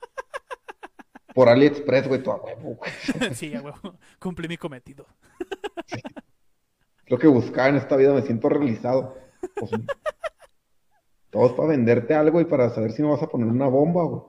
Por 1.34 1.48
AliExpress, 1.48 2.06
güey, 2.06 2.22
todo 2.22 2.34
a 2.34 2.42
huevo, 2.42 2.76
güey. 2.76 2.90
Sí, 3.34 3.54
a 3.54 3.62
huevo, 3.62 3.98
cumplí 4.18 4.46
mi 4.46 4.58
cometido. 4.58 5.06
Lo 7.06 7.18
que 7.18 7.28
buscaba 7.28 7.68
en 7.68 7.76
esta 7.76 7.96
vida, 7.96 8.12
me 8.12 8.20
siento 8.20 8.50
realizado. 8.50 9.16
Pues, 9.54 9.70
todo 11.30 11.46
es 11.46 11.52
para 11.52 11.68
venderte 11.68 12.14
algo 12.14 12.42
y 12.42 12.44
para 12.44 12.68
saber 12.70 12.92
si 12.92 13.00
no 13.00 13.12
vas 13.12 13.22
a 13.22 13.28
poner 13.28 13.48
una 13.48 13.68
bomba, 13.68 14.04
güey. 14.04 14.22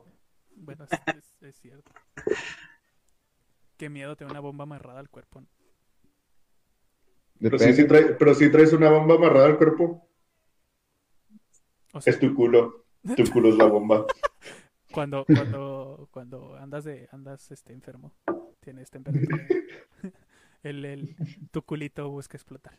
Bueno, 0.56 0.86
es, 0.86 1.56
cierto. 1.60 1.92
Qué 3.76 3.90
miedo 3.90 4.16
tener 4.16 4.32
una 4.32 4.40
bomba 4.40 4.64
amarrada 4.64 5.02
al 5.02 5.10
cuerpo. 5.10 5.44
Pero 7.40 7.60
si, 7.60 7.84
pero 7.84 8.36
si 8.36 8.50
traes 8.52 8.72
una 8.72 8.90
bomba 8.90 9.16
amarrada 9.16 9.48
al 9.48 9.58
cuerpo, 9.58 10.08
es 12.06 12.20
tu 12.20 12.34
culo. 12.34 12.86
Tu 13.16 13.30
culo 13.32 13.50
es 13.50 13.56
la 13.56 13.66
bomba. 13.66 14.06
cuando, 14.92 15.26
cuando, 15.26 16.08
cuando 16.12 16.56
andas 16.56 16.84
de, 16.84 17.08
andas 17.12 17.52
este 17.52 17.74
enfermo, 17.74 18.14
tienes 18.60 18.90
temperatura. 18.90 19.48
El, 20.64 20.86
el, 20.86 21.16
tu 21.50 21.64
culito 21.64 22.08
busca 22.12 22.38
explotar. 22.38 22.78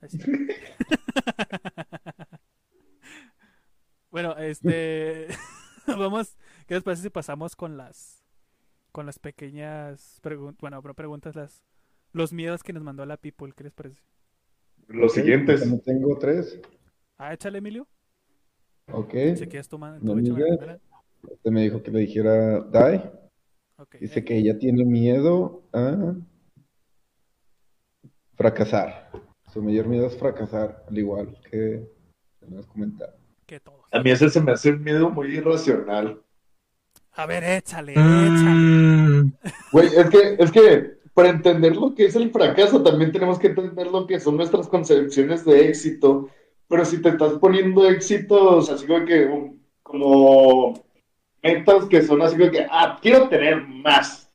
bueno, 4.12 4.36
este 4.36 5.26
vamos, 5.88 6.36
¿qué 6.68 6.74
les 6.74 6.84
parece 6.84 7.02
si 7.02 7.10
pasamos 7.10 7.56
con 7.56 7.76
las 7.76 8.24
con 8.92 9.04
las 9.04 9.18
pequeñas 9.18 10.20
preguntas, 10.22 10.60
bueno, 10.60 10.80
pero 10.80 10.94
preguntas 10.94 11.34
las 11.34 11.64
los 12.12 12.32
miedos 12.32 12.62
que 12.62 12.72
nos 12.72 12.84
mandó 12.84 13.04
la 13.04 13.16
people, 13.16 13.52
¿qué 13.56 13.64
les 13.64 13.72
parece? 13.72 14.00
Los 14.86 15.14
siguientes. 15.14 15.64
tengo 15.84 16.16
tres. 16.18 16.60
Ah, 17.18 17.34
échale, 17.34 17.58
Emilio. 17.58 17.88
Ok. 18.92 19.14
Si 19.36 19.46
quieres 19.46 19.68
tomar, 19.68 19.98
Este 19.98 21.50
me 21.50 21.62
dijo 21.62 21.82
que 21.82 21.90
le 21.90 22.00
dijera 22.00 22.60
Die. 22.60 23.10
Dice 24.00 24.24
que 24.24 24.36
ella 24.36 24.58
tiene 24.58 24.84
miedo 24.84 25.62
a 25.72 26.14
fracasar. 28.36 29.10
Su 29.52 29.62
mayor 29.62 29.86
miedo 29.86 30.06
es 30.06 30.16
fracasar, 30.16 30.84
al 30.88 30.98
igual 30.98 31.36
que 31.50 31.88
nos 32.48 32.66
comentado. 32.66 33.14
Que 33.46 33.60
todos. 33.60 33.84
A 33.92 34.00
mí 34.00 34.10
ese 34.10 34.30
se 34.30 34.40
me 34.40 34.52
hace 34.52 34.70
un 34.70 34.82
miedo 34.82 35.10
muy 35.10 35.36
irracional. 35.36 36.20
A 37.12 37.26
ver, 37.26 37.44
échale, 37.44 37.92
échale. 37.92 38.50
Mm. 38.50 39.32
Güey, 39.72 39.86
es 39.86 40.10
que, 40.10 40.36
es 40.38 40.50
que 40.50 40.98
para 41.14 41.28
entender 41.28 41.76
lo 41.76 41.94
que 41.94 42.06
es 42.06 42.16
el 42.16 42.30
fracaso, 42.30 42.82
también 42.82 43.12
tenemos 43.12 43.38
que 43.38 43.48
entender 43.48 43.86
lo 43.86 44.06
que 44.06 44.18
son 44.18 44.36
nuestras 44.36 44.66
concepciones 44.66 45.44
de 45.44 45.68
éxito. 45.68 46.28
Pero 46.68 46.84
si 46.84 47.00
te 47.00 47.10
estás 47.10 47.34
poniendo 47.34 47.86
éxitos 47.88 48.70
así 48.70 48.86
como 48.86 49.04
que, 49.04 49.50
como 49.82 50.84
metas 51.42 51.84
que 51.86 52.02
son 52.02 52.22
así 52.22 52.36
como 52.36 52.50
que, 52.50 52.66
ah, 52.70 52.98
quiero 53.00 53.28
tener 53.28 53.62
más, 53.66 54.30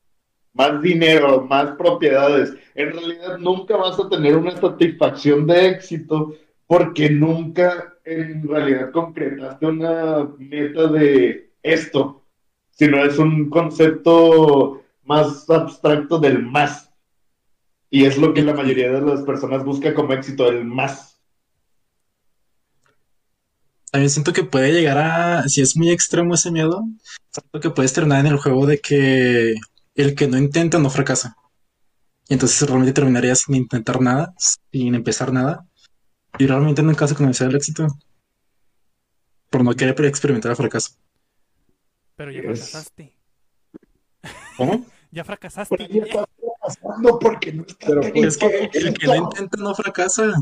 más 0.54 0.82
dinero, 0.82 1.46
más 1.50 1.72
propiedades. 1.72 2.54
En 2.76 2.92
realidad 2.92 3.38
nunca 3.40 3.76
vas 3.76 4.00
a 4.00 4.08
tener 4.10 4.38
una 4.38 4.52
satisfacción 4.52 5.48
de 5.48 5.68
éxito 5.68 6.36
porque 6.68 7.10
nunca 7.10 7.96
en 8.06 8.48
realidad 8.48 8.92
concretaste 8.92 9.66
una 9.66 10.30
meta 10.38 10.88
de 10.88 11.52
esto, 11.64 12.24
sino 12.70 13.04
es 13.04 13.18
un 13.18 13.50
concepto 13.50 14.84
más 15.04 15.50
abstracto 15.50 16.20
del 16.20 16.44
más. 16.44 16.94
Y 17.90 18.06
es 18.06 18.20
lo 18.20 18.36
que 18.36 18.44
la 18.44 18.54
mayoría 18.54 18.92
de 18.92 19.02
las 19.02 19.24
personas 19.24 19.66
busca 19.66 19.96
como 19.96 20.14
éxito, 20.14 20.48
el 20.48 20.64
más. 20.64 21.09
También 23.92 24.10
siento 24.10 24.34
que 24.34 24.44
puede 24.44 24.72
llegar 24.72 24.98
a, 24.98 25.44
si 25.50 25.62
es 25.62 25.76
muy 25.76 25.90
extremo 25.90 26.36
ese 26.36 26.52
miedo, 26.52 26.84
siento 27.32 27.60
que 27.60 27.70
puedes 27.72 27.94
terminar 27.94 28.26
en 28.26 28.32
el 28.32 28.38
juego 28.38 28.66
de 28.66 28.80
que 28.80 29.56
el 29.96 30.16
que 30.16 30.28
no 30.28 30.38
intenta 30.38 30.78
no 30.78 30.90
fracasa. 30.90 31.36
Y 32.28 32.34
entonces 32.34 32.68
realmente 32.68 32.94
terminarías 32.94 33.40
sin 33.40 33.56
intentar 33.56 34.00
nada, 34.00 34.36
sin 34.72 34.94
empezar 34.94 35.34
nada. 35.34 35.66
Y 36.38 36.46
realmente 36.46 36.84
no 36.84 36.96
caso 36.96 37.16
con 37.16 37.28
el 37.28 37.56
éxito. 37.56 37.88
Por 39.50 39.64
no 39.64 39.74
querer 39.74 40.06
experimentar 40.06 40.52
el 40.52 40.58
fracaso. 40.58 40.92
Pero 42.16 42.32
ya 42.32 42.42
fracasaste. 42.42 43.16
¿Cómo? 44.58 44.86
Ya 45.12 45.24
fracasaste. 45.24 45.76
Pero 45.76 45.92
ya 45.92 46.04
está 46.04 46.26
fracasando 46.38 47.18
porque 47.18 47.52
no 47.52 47.64
está 47.64 47.88
Pero, 47.88 48.02
Es 48.04 48.38
que 48.38 48.70
el 48.74 48.94
que 48.94 49.08
lo 49.08 49.16
intenta 49.16 49.58
no 49.58 49.74
fracasa. 49.74 50.34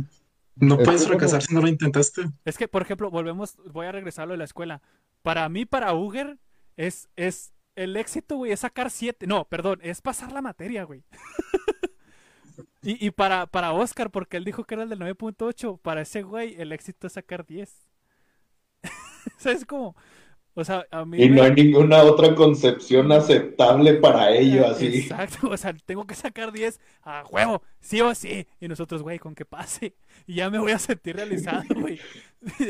No 0.60 0.76
Es 0.80 0.86
puedes 0.86 1.01
como- 1.03 1.14
fracasar 1.14 1.41
si 1.41 1.53
no 1.53 1.62
lo 1.62 1.68
intentaste. 1.68 2.24
Es 2.45 2.58
que, 2.58 2.68
por 2.68 2.82
ejemplo, 2.82 3.10
volvemos, 3.12 3.58
voy 3.72 3.86
a 3.86 3.91
regresar 3.91 4.24
a 4.24 4.26
lo 4.28 4.32
de 4.34 4.38
la 4.39 4.43
escuela. 4.45 4.82
Para 5.22 5.47
mí, 5.49 5.66
para 5.66 5.93
Uger, 5.93 6.38
es, 6.76 7.10
es 7.16 7.53
el 7.76 7.95
éxito, 7.97 8.38
güey, 8.38 8.51
es 8.51 8.62
sacar 8.62 8.89
7. 8.89 9.28
No, 9.28 9.45
perdón, 9.47 9.80
es 9.84 10.01
pasar 10.01 10.32
la 10.32 10.41
materia, 10.41 10.84
güey. 10.84 11.03
y 12.82 13.05
y 13.05 13.12
para, 13.12 13.45
para 13.47 13.74
Oscar, 13.74 14.10
porque 14.12 14.38
él 14.38 14.45
dijo 14.45 14.64
que 14.64 14.76
era 14.76 14.84
el 14.84 14.89
del 14.89 14.99
9.8, 14.99 15.80
para 15.82 16.01
ese 16.01 16.24
güey, 16.24 16.55
el 16.60 16.72
éxito 16.72 17.08
es 17.08 17.14
sacar 17.14 17.45
10. 17.45 17.72
¿Sabes 19.38 19.66
cómo? 19.66 19.95
O 20.60 20.64
sea, 20.66 20.88
a 20.89 21.05
mí 21.05 21.22
Y 21.22 21.30
me- 21.30 21.36
no 21.36 21.43
hay 21.43 21.51
ninguna 21.51 22.01
otra 22.01 22.34
concepción 22.34 23.12
aceptable 23.12 23.93
para 23.93 24.32
ello, 24.36 24.66
así. 24.68 24.88
Exacto, 24.88 25.49
o 25.51 25.55
sea, 25.58 25.72
tengo 25.86 26.08
que 26.08 26.16
sacar 26.16 26.51
10 26.51 26.80
a 27.03 27.24
huevo, 27.30 27.62
sí 27.80 28.01
o 28.01 28.16
sí. 28.16 28.47
Y 28.60 28.68
nosotros, 28.68 29.03
güey, 29.03 29.20
con 29.20 29.36
que 29.36 29.45
pase. 29.45 29.93
Y 30.26 30.34
ya 30.36 30.49
me 30.49 30.58
voy 30.58 30.72
a 30.72 30.80
sentir 30.80 31.16
realizado, 31.16 31.64
güey. 31.80 31.99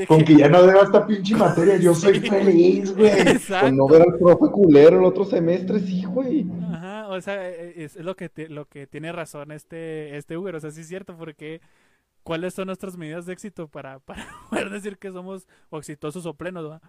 Con 0.06 0.24
que- 0.26 0.36
ya 0.36 0.50
no 0.50 0.64
deba 0.64 0.82
esta 0.82 1.08
pinche 1.08 1.34
materia, 1.36 1.78
yo 1.78 1.96
soy 1.96 2.20
Sí. 2.20 2.30
feliz, 2.30 2.94
güey. 2.94 3.10
Exacto. 3.22 3.68
Con 3.68 3.78
no 3.78 3.88
ver 3.88 4.02
al 4.02 4.18
profe 4.18 4.52
culero 4.52 5.00
el 5.00 5.06
otro 5.06 5.24
semestre, 5.24 5.80
sí, 5.80 6.04
güey. 6.04 6.46
Ajá, 6.74 7.08
o 7.08 7.22
sea, 7.22 7.50
e- 7.50 7.84
es, 7.86 7.96
es 7.96 8.04
lo 8.04 8.16
que 8.18 8.28
te- 8.28 8.50
lo 8.50 8.66
que 8.66 8.86
tiene 8.86 9.14
razón 9.14 9.52
este 9.54 10.18
este 10.18 10.36
Uber, 10.38 10.56
o 10.56 10.60
sea, 10.60 10.72
sí 10.72 10.82
es 10.82 10.88
cierto 10.90 11.16
porque 11.18 11.62
¿cuáles 12.24 12.54
son 12.54 12.66
nuestras 12.68 12.98
medidas 12.98 13.26
de 13.26 13.32
éxito 13.34 13.70
para, 13.70 14.00
para 14.06 14.28
poder 14.50 14.70
decir 14.72 14.98
que 14.98 15.10
somos 15.12 15.48
o 15.70 15.78
exitosos 15.78 16.26
o 16.26 16.34
plenos, 16.34 16.70
¿va? 16.70 16.82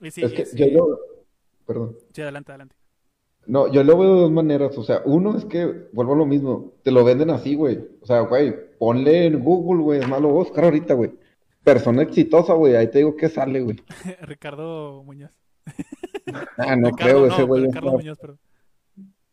Y 0.00 0.10
sí, 0.10 0.22
es 0.22 0.32
que 0.32 0.46
sí, 0.46 0.56
yo 0.56 0.88
lo... 0.88 0.98
Perdón. 1.66 1.96
sí, 2.12 2.22
adelante, 2.22 2.52
adelante. 2.52 2.76
No, 3.46 3.70
yo 3.72 3.82
lo 3.84 3.98
veo 3.98 4.14
de 4.14 4.20
dos 4.22 4.32
maneras. 4.32 4.76
O 4.76 4.82
sea, 4.82 5.02
uno 5.04 5.36
es 5.36 5.44
que, 5.44 5.88
vuelvo 5.92 6.14
a 6.14 6.16
lo 6.16 6.26
mismo, 6.26 6.74
te 6.82 6.90
lo 6.90 7.04
venden 7.04 7.30
así, 7.30 7.54
güey. 7.54 7.78
O 8.00 8.06
sea, 8.06 8.20
güey, 8.20 8.54
ponle 8.78 9.26
en 9.26 9.42
Google, 9.42 9.82
güey, 9.82 10.00
es 10.00 10.08
malo 10.08 10.28
buscar 10.28 10.64
ahorita, 10.64 10.94
güey. 10.94 11.12
Persona 11.64 12.02
exitosa, 12.02 12.54
güey, 12.54 12.76
ahí 12.76 12.90
te 12.90 12.98
digo 12.98 13.16
que 13.16 13.28
sale, 13.28 13.60
güey. 13.60 13.76
Ricardo 14.22 15.02
Muñoz. 15.04 15.30
Ah, 16.56 16.76
no 16.76 16.90
Ricardo, 16.90 16.96
creo, 16.96 17.26
ese 17.26 17.40
no, 17.40 17.46
güey. 17.46 17.66
Ricardo 17.66 17.92
Muñoz, 17.92 18.18
perdón. 18.18 18.38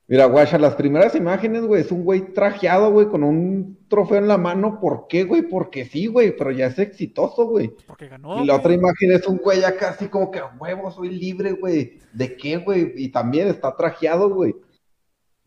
Mira, 0.10 0.26
guacha, 0.26 0.58
las 0.58 0.76
primeras 0.76 1.16
imágenes, 1.16 1.64
güey, 1.64 1.82
es 1.82 1.92
un 1.92 2.06
güey 2.06 2.34
trajeado, 2.34 2.92
güey, 2.92 3.08
con 3.08 3.24
un 3.24 3.78
trofeo 3.90 4.18
en 4.20 4.30
la 4.30 4.38
mano. 4.38 4.80
¿Por 4.80 5.08
qué, 5.10 5.26
güey? 5.26 5.42
Porque 5.42 5.84
sí, 5.84 6.08
güey, 6.08 6.34
pero 6.36 6.52
ya 6.52 6.68
es 6.68 6.80
exitoso, 6.80 7.46
güey. 7.46 7.74
Porque 7.86 8.08
ganó. 8.08 8.42
Y 8.42 8.46
la 8.46 8.56
otra 8.56 8.74
imagen 8.74 9.12
es 9.12 9.28
un 9.28 9.36
güey 9.38 9.66
acá 9.66 9.90
así 9.90 10.08
como 10.08 10.32
que, 10.32 10.40
"A 10.40 10.56
huevo, 10.58 10.90
soy 10.92 11.10
libre, 11.10 11.52
güey. 11.52 12.00
¿De 12.14 12.38
qué, 12.38 12.56
güey? 12.56 12.94
Y 12.96 13.10
también 13.10 13.50
está 13.50 13.76
trajeado, 13.76 14.30
güey. 14.30 14.56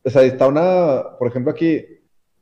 O 0.04 0.10
sea, 0.10 0.22
está 0.24 0.46
una, 0.48 1.16
por 1.18 1.28
ejemplo, 1.28 1.52
aquí, 1.52 1.82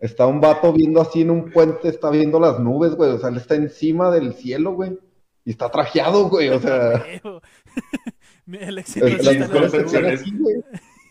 está 0.01 0.27
un 0.27 0.41
vato 0.41 0.73
viendo 0.73 1.01
así 1.01 1.23
en 1.23 1.31
un 1.31 1.53
puente, 1.53 1.89
está 1.89 2.11
viendo 2.11 2.41
las 2.41 2.59
nubes, 2.59 2.97
güey. 2.97 3.11
O 3.11 3.19
sea, 3.19 3.29
él 3.29 3.37
está 3.37 3.55
encima 3.55 4.11
del 4.11 4.35
cielo, 4.35 4.73
güey. 4.73 4.99
Y 5.45 5.53
está 5.53 5.71
trajeado, 5.71 6.29
güey. 6.29 6.49
O 6.49 6.59
sea. 6.59 7.05
El 8.45 8.79
éxito 8.79 9.07
el- 9.07 10.65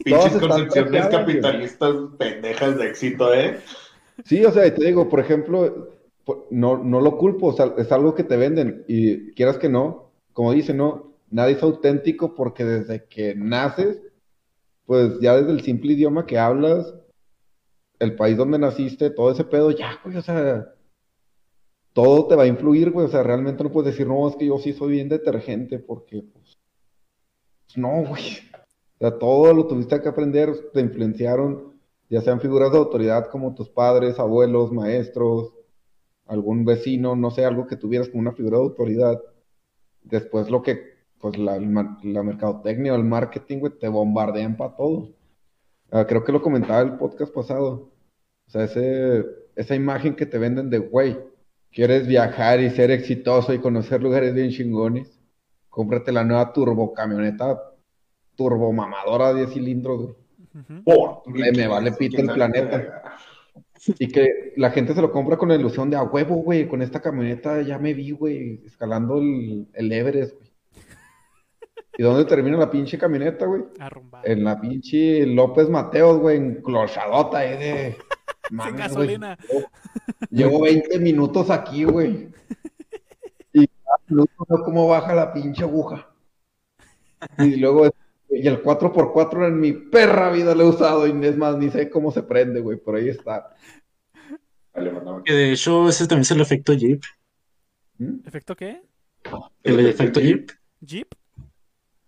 Pinches 0.04 0.38
concepciones 0.38 1.08
capitalistas 1.08 1.95
pendejas 2.18 2.78
de 2.78 2.88
éxito, 2.88 3.34
¿eh? 3.34 3.60
Sí, 4.26 4.43
o 4.45 4.52
sea, 4.52 4.74
te 4.74 4.86
digo, 4.86 5.10
por 5.10 5.20
ejemplo, 5.20 5.89
no, 6.50 6.78
no 6.78 7.02
lo 7.02 7.18
culpo, 7.18 7.48
o 7.48 7.54
sea, 7.54 7.74
es 7.78 7.91
algo 7.91 8.16
que 8.16 8.24
te 8.24 8.38
venden 8.38 8.84
y 8.88 9.32
quieras 9.34 9.58
que 9.58 9.70
no, 9.70 10.12
como 10.34 10.54
dicen, 10.54 10.78
no, 10.78 11.14
nadie 11.30 11.56
es 11.56 11.64
auténtico 11.64 12.36
porque 12.36 12.64
desde 12.66 13.06
que 13.06 13.36
naces, 13.36 14.02
pues 14.86 15.20
ya 15.20 15.36
desde 15.36 15.52
el 15.52 15.62
simple 15.62 15.93
idioma 15.93 16.26
que 16.26 16.39
hablas, 16.39 16.93
el 18.00 18.16
país 18.16 18.38
donde 18.38 18.60
naciste, 18.60 19.10
todo 19.10 19.32
ese 19.32 19.43
pedo, 19.43 19.72
ya, 19.72 20.00
güey, 20.04 20.18
o 20.18 20.22
sea, 20.22 20.74
todo 21.93 22.28
te 22.28 22.36
va 22.36 22.43
a 22.43 22.48
influir, 22.48 22.91
güey, 22.91 23.08
o 23.08 23.10
sea, 23.10 23.24
realmente 23.24 23.64
no 23.64 23.72
puedes 23.72 23.91
decir, 23.91 24.08
no, 24.08 24.28
es 24.28 24.36
que 24.36 24.45
yo 24.45 24.58
sí 24.60 24.74
soy 24.74 24.91
bien 24.91 25.10
detergente 25.10 25.80
porque, 25.80 26.24
pues, 26.34 26.58
no, 27.76 28.04
güey. 28.06 28.24
O 29.00 29.00
sea, 29.00 29.20
todo 29.20 29.54
lo 29.54 29.68
tuviste 29.68 30.02
que 30.02 30.10
aprender, 30.10 30.72
te 30.74 30.82
influenciaron, 30.82 31.74
ya 32.10 32.22
sean 32.22 32.41
figuras 32.41 32.72
de 32.72 32.80
autoridad 32.80 33.30
como 33.30 33.54
tus 33.54 33.70
padres, 33.70 34.20
abuelos, 34.20 34.72
maestros, 34.72 35.54
algún 36.26 36.66
vecino, 36.66 37.16
no 37.16 37.32
sé, 37.32 37.45
algo 37.45 37.68
que 37.68 37.76
tuvieras 37.76 38.10
como 38.10 38.22
una 38.22 38.34
figura 38.34 38.58
de 38.58 38.64
autoridad. 38.64 39.22
Después 40.04 40.50
lo 40.50 40.62
que, 40.64 40.80
pues 41.20 41.38
la, 41.38 41.60
la 41.60 42.24
mercadotecnia 42.24 42.93
o 42.93 42.95
el 42.95 43.04
marketing, 43.04 43.60
güey, 43.60 43.74
te 43.78 43.88
bombardean 43.88 44.58
para 44.58 44.76
todo. 44.76 45.10
Ah, 45.91 46.06
creo 46.08 46.24
que 46.24 46.32
lo 46.32 46.41
comentaba 46.41 46.82
el 46.82 46.98
podcast 46.98 47.34
pasado. 47.34 47.91
O 48.48 48.50
sea, 48.50 48.64
ese, 48.64 49.26
esa 49.56 49.76
imagen 49.76 50.16
que 50.16 50.26
te 50.26 50.38
venden 50.38 50.70
de, 50.70 50.80
güey, 50.80 51.18
quieres 51.72 52.08
viajar 52.08 52.60
y 52.62 52.70
ser 52.72 52.91
exitoso 52.91 53.54
y 53.54 53.60
conocer 53.60 54.02
lugares 54.02 54.34
bien 54.34 54.50
chingones, 54.50 55.20
cómprate 55.70 56.12
la 56.12 56.24
nueva 56.24 56.54
turbo 56.54 56.93
camioneta 58.38 58.57
turbo 58.57 58.71
mamadora 58.73 59.33
10 59.33 59.51
cilindros, 59.53 60.01
güey. 60.03 60.15
Por- 60.83 61.21
Me- 61.27 61.51
me 61.51 61.67
vale 61.67 61.91
pito 61.91 62.21
el 62.21 62.27
planeta. 62.29 63.03
Y 63.99 64.07
que 64.07 64.53
la 64.57 64.71
gente 64.71 64.93
se 64.93 65.01
lo 65.01 65.11
compra 65.11 65.38
con 65.38 65.49
la 65.49 65.55
ilusión 65.55 65.89
de 65.89 65.97
a 65.97 66.03
huevo, 66.03 66.35
güey, 66.38 66.67
con 66.67 66.81
esta 66.81 66.99
camioneta 67.01 67.61
ya 67.61 67.77
me 67.77 67.93
vi, 67.93 68.11
güey, 68.11 68.61
escalando 68.65 69.17
el, 69.19 69.67
el 69.73 69.91
Everest, 69.91 70.35
güey. 70.35 70.47
¿Y 71.99 72.03
dónde 72.03 72.25
termina 72.25 72.57
la 72.57 72.69
pinche 72.69 72.97
camioneta, 72.97 73.45
güey? 73.45 73.63
Arrumbado. 73.79 74.23
En 74.25 74.43
la 74.43 74.59
pinche 74.59 75.25
López 75.25 75.69
Mateos, 75.69 76.19
güey, 76.19 76.38
enclochadota, 76.38 77.45
eh, 77.45 77.57
de... 77.57 77.97
Sin 78.47 78.57
Mames, 78.57 78.73
güey, 78.73 78.88
gasolina. 79.17 79.38
Llevo, 80.29 80.51
llevo 80.51 80.61
20 80.61 80.99
minutos 80.99 81.49
aquí, 81.49 81.83
güey. 81.83 82.29
Y 83.53 83.67
cada 83.67 83.97
minuto 84.07 84.63
cómo 84.65 84.88
baja 84.88 85.15
la 85.15 85.33
pinche 85.33 85.63
aguja. 85.63 86.07
Y 87.39 87.55
luego, 87.55 87.89
y 88.30 88.47
el 88.47 88.61
4x4 88.61 89.47
en 89.47 89.59
mi 89.59 89.73
perra 89.73 90.32
vida 90.32 90.53
lo 90.53 90.63
he 90.63 90.69
usado 90.69 91.07
y 91.07 91.25
es 91.25 91.38
más, 91.38 91.57
ni 91.57 91.69
sé 91.69 91.89
cómo 91.89 92.11
se 92.11 92.23
prende, 92.23 92.59
güey, 92.59 92.78
por 92.78 92.95
ahí 92.95 93.09
está. 93.09 93.55
Vale, 94.73 94.91
mandame. 94.91 95.23
Que 95.23 95.34
de 95.34 95.51
hecho, 95.53 95.89
ese 95.89 96.07
también 96.07 96.21
es 96.21 96.32
el 96.32 96.41
efecto 96.41 96.73
Jeep. 96.73 97.03
¿Mm? 97.97 98.28
¿Efecto 98.28 98.55
qué? 98.55 98.82
El 99.63 99.86
efecto 99.88 100.19
Jeep. 100.19 100.51
¿Jeep? 100.82 101.07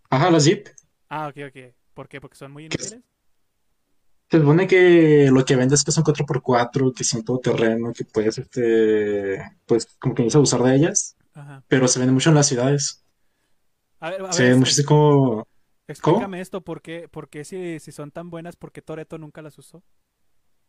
Ajá, 0.10 0.30
las 0.30 0.46
Jeep. 0.46 0.68
Ah, 1.10 1.28
ok, 1.28 1.38
ok. 1.50 1.74
¿Por 1.94 2.08
qué? 2.08 2.22
¿Porque 2.22 2.38
son 2.38 2.52
muy 2.52 2.66
inútiles? 2.66 3.00
Se 4.30 4.40
supone 4.40 4.68
que 4.68 5.30
lo 5.32 5.44
que 5.44 5.56
vende 5.56 5.74
es 5.74 5.84
que 5.84 5.92
son 5.92 6.04
4x4, 6.04 6.94
que 6.94 7.04
son 7.04 7.24
todoterreno, 7.24 7.92
que 7.94 8.06
puedes, 8.06 8.38
este, 8.38 9.44
pues, 9.66 9.88
como 10.00 10.14
que 10.14 10.24
no 10.24 10.30
abusar 10.32 10.62
de 10.62 10.76
ellas, 10.76 11.18
Ajá. 11.34 11.64
pero 11.68 11.88
se 11.88 11.98
vende 11.98 12.14
mucho 12.14 12.30
en 12.30 12.36
las 12.36 12.48
ciudades. 12.48 13.04
A 14.00 14.12
ver, 14.12 14.22
a 14.22 14.32
Se 14.32 14.44
ver, 14.44 14.52
vende 14.52 14.60
mucho 14.60 14.72
así 14.72 14.84
como... 14.84 15.48
explícame 15.92 16.42
esto. 16.42 16.62
¿Por 16.62 16.82
qué, 16.82 17.08
por 17.10 17.30
qué 17.30 17.44
si, 17.44 17.80
si 17.80 17.92
son 17.92 18.12
tan 18.12 18.30
buenas, 18.30 18.56
por 18.56 18.72
qué 18.72 18.82
Toreto 18.82 19.18
nunca 19.18 19.42
las 19.42 19.58
usó? 19.58 19.84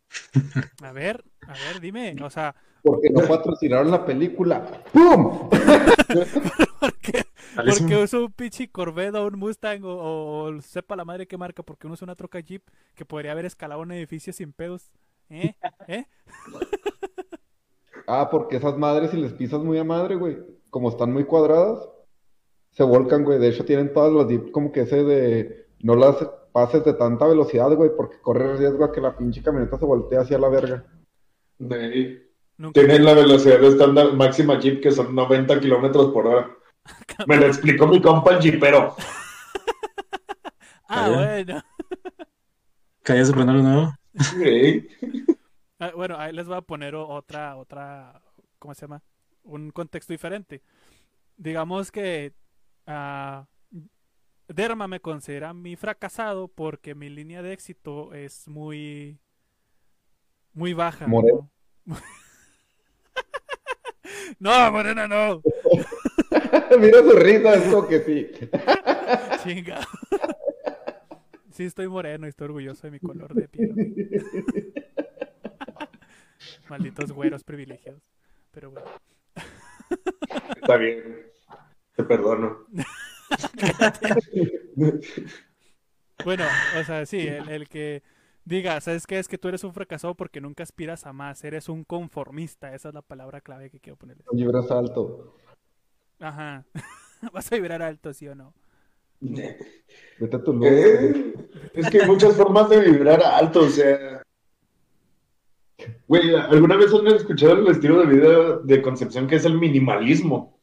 A 0.83 0.91
ver, 0.91 1.23
a 1.47 1.53
ver, 1.53 1.79
dime. 1.79 2.15
O 2.21 2.29
sea, 2.29 2.53
Porque 2.83 3.09
no 3.09 3.21
patrocinaron 3.27 3.89
la 3.89 4.05
película. 4.05 4.83
¡Pum! 4.91 5.49
¿por 6.79 6.93
qué, 6.97 7.23
Tal 7.55 7.65
por 7.67 7.87
qué 7.87 7.97
uso 7.97 8.25
un 8.25 8.31
pinche 8.33 8.69
Corvette 8.69 9.15
o 9.15 9.27
un 9.27 9.39
Mustang 9.39 9.83
o, 9.85 9.89
o- 9.93 10.43
o 10.57 10.61
sepa 10.61 10.97
la 10.97 11.05
madre 11.05 11.27
qué 11.27 11.37
marca? 11.37 11.63
Porque 11.63 11.87
uno 11.87 11.93
usa 11.93 12.05
una 12.05 12.15
troca 12.15 12.39
Jeep 12.41 12.63
que 12.95 13.05
podría 13.05 13.31
haber 13.31 13.45
escalado 13.45 13.81
un 13.81 13.91
edificio 13.93 14.33
sin 14.33 14.51
pedos. 14.51 14.91
¿Eh? 15.29 15.55
¿Eh? 15.87 16.05
Ah, 18.07 18.29
porque 18.29 18.57
esas 18.57 18.77
madres, 18.77 19.11
si 19.11 19.17
les 19.17 19.31
pisas 19.33 19.61
muy 19.61 19.77
a 19.77 19.83
madre, 19.83 20.15
güey, 20.15 20.37
como 20.69 20.89
están 20.89 21.13
muy 21.13 21.23
cuadradas, 21.23 21.87
se 22.71 22.83
volcan, 22.83 23.23
güey. 23.23 23.39
De 23.39 23.49
hecho, 23.49 23.65
tienen 23.65 23.93
todas 23.93 24.11
las 24.13 24.27
Jeep 24.27 24.51
como 24.51 24.71
que 24.71 24.81
ese 24.81 25.03
de 25.03 25.67
no 25.81 25.95
las 25.95 26.15
pases 26.51 26.83
de 26.83 26.93
tanta 26.93 27.27
velocidad, 27.27 27.71
güey, 27.75 27.91
porque 27.95 28.19
corre 28.21 28.57
riesgo 28.57 28.83
a 28.85 28.91
que 28.91 29.01
la 29.01 29.15
pinche 29.17 29.41
camioneta 29.41 29.77
se 29.77 29.85
voltee 29.85 30.17
hacia 30.19 30.37
la 30.37 30.49
verga. 30.49 30.83
De- 31.57 32.29
Nunca. 32.57 32.79
Tienen 32.79 33.03
la 33.05 33.13
velocidad 33.13 33.63
estándar 33.63 34.13
máxima 34.13 34.59
Jeep 34.59 34.81
que 34.81 34.91
son 34.91 35.15
90 35.15 35.59
kilómetros 35.59 36.11
por 36.13 36.27
hora. 36.27 36.51
Me 37.27 37.37
lo 37.37 37.45
explicó 37.47 37.87
mi 37.87 38.01
compa 38.01 38.35
el 38.35 38.39
jeepero. 38.41 38.95
Ah, 40.93 41.09
bueno. 41.09 41.61
Calles 43.03 43.29
de 43.29 43.33
prender 43.33 43.55
nuevo. 43.55 43.93
Sí. 44.19 44.87
Ah, 45.79 45.91
bueno, 45.95 46.17
ahí 46.17 46.33
les 46.33 46.47
voy 46.47 46.57
a 46.57 46.61
poner 46.61 46.95
otra, 46.95 47.55
otra, 47.55 48.21
¿cómo 48.59 48.73
se 48.73 48.81
llama? 48.81 49.01
Un 49.43 49.71
contexto 49.71 50.11
diferente. 50.11 50.61
Digamos 51.37 51.93
que 51.93 52.33
ah, 52.87 53.47
Derma 54.47 54.87
me 54.87 54.99
considera 54.99 55.53
mi 55.53 55.75
fracasado 55.75 56.47
porque 56.47 56.93
mi 56.95 57.09
línea 57.09 57.41
de 57.41 57.53
éxito 57.53 58.13
es 58.13 58.47
muy, 58.47 59.19
muy 60.53 60.73
baja. 60.73 61.07
Morena. 61.07 61.49
¿no? 61.85 61.95
No, 64.39 64.71
morena 64.71 65.07
no. 65.07 65.41
Mira 66.79 66.99
su 67.03 67.11
risa, 67.11 67.53
es 67.53 67.63
como 67.69 67.87
que 67.87 67.99
sí. 67.99 68.31
Chinga. 69.43 69.81
Sí, 71.51 71.65
estoy 71.65 71.87
moreno 71.87 72.25
y 72.25 72.29
estoy 72.29 72.45
orgulloso 72.45 72.87
de 72.87 72.91
mi 72.91 72.99
color 72.99 73.33
de 73.35 73.47
piel. 73.47 74.73
Malditos 76.69 77.11
güeros 77.11 77.43
privilegiados. 77.43 78.01
Pero 78.51 78.71
bueno. 78.71 78.87
Está 80.55 80.77
bien. 80.77 81.30
Te 81.95 82.03
perdono. 82.03 82.65
bueno, 86.25 86.43
o 86.79 86.83
sea, 86.83 87.05
sí, 87.05 87.19
el, 87.19 87.49
el, 87.49 87.67
que 87.67 88.03
diga, 88.45 88.79
¿sabes 88.81 89.07
qué? 89.07 89.19
Es 89.19 89.27
que 89.27 89.37
tú 89.37 89.47
eres 89.47 89.63
un 89.63 89.73
fracasado 89.73 90.15
porque 90.15 90.41
nunca 90.41 90.63
aspiras 90.63 91.05
a 91.05 91.13
más. 91.13 91.43
Eres 91.43 91.69
un 91.69 91.83
conformista. 91.83 92.73
Esa 92.73 92.89
es 92.89 92.95
la 92.95 93.01
palabra 93.01 93.41
clave 93.41 93.69
que 93.69 93.79
quiero 93.79 93.97
ponerle. 93.97 94.23
Vibras 94.31 94.69
alto. 94.71 95.35
Ajá. 96.19 96.65
¿Vas 97.33 97.51
a 97.51 97.55
vibrar 97.55 97.81
alto, 97.81 98.13
sí 98.13 98.27
o 98.27 98.35
no? 98.35 98.53
Vete 99.19 100.35
a 100.35 100.43
tu. 100.43 100.65
Eh, 100.65 101.33
es 101.73 101.89
que 101.89 102.01
hay 102.01 102.07
muchas 102.07 102.35
formas 102.35 102.69
de 102.69 102.79
vibrar 102.79 103.21
alto, 103.23 103.61
o 103.61 103.69
sea. 103.69 104.23
Güey, 106.07 106.35
¿alguna 106.35 106.75
vez 106.75 106.93
han 106.93 107.07
escuchado 107.07 107.53
el 107.53 107.67
estilo 107.67 107.99
de 107.99 108.05
vida 108.05 108.57
de 108.59 108.81
concepción 108.81 109.27
que 109.27 109.35
es 109.35 109.45
el 109.45 109.57
minimalismo? 109.57 110.59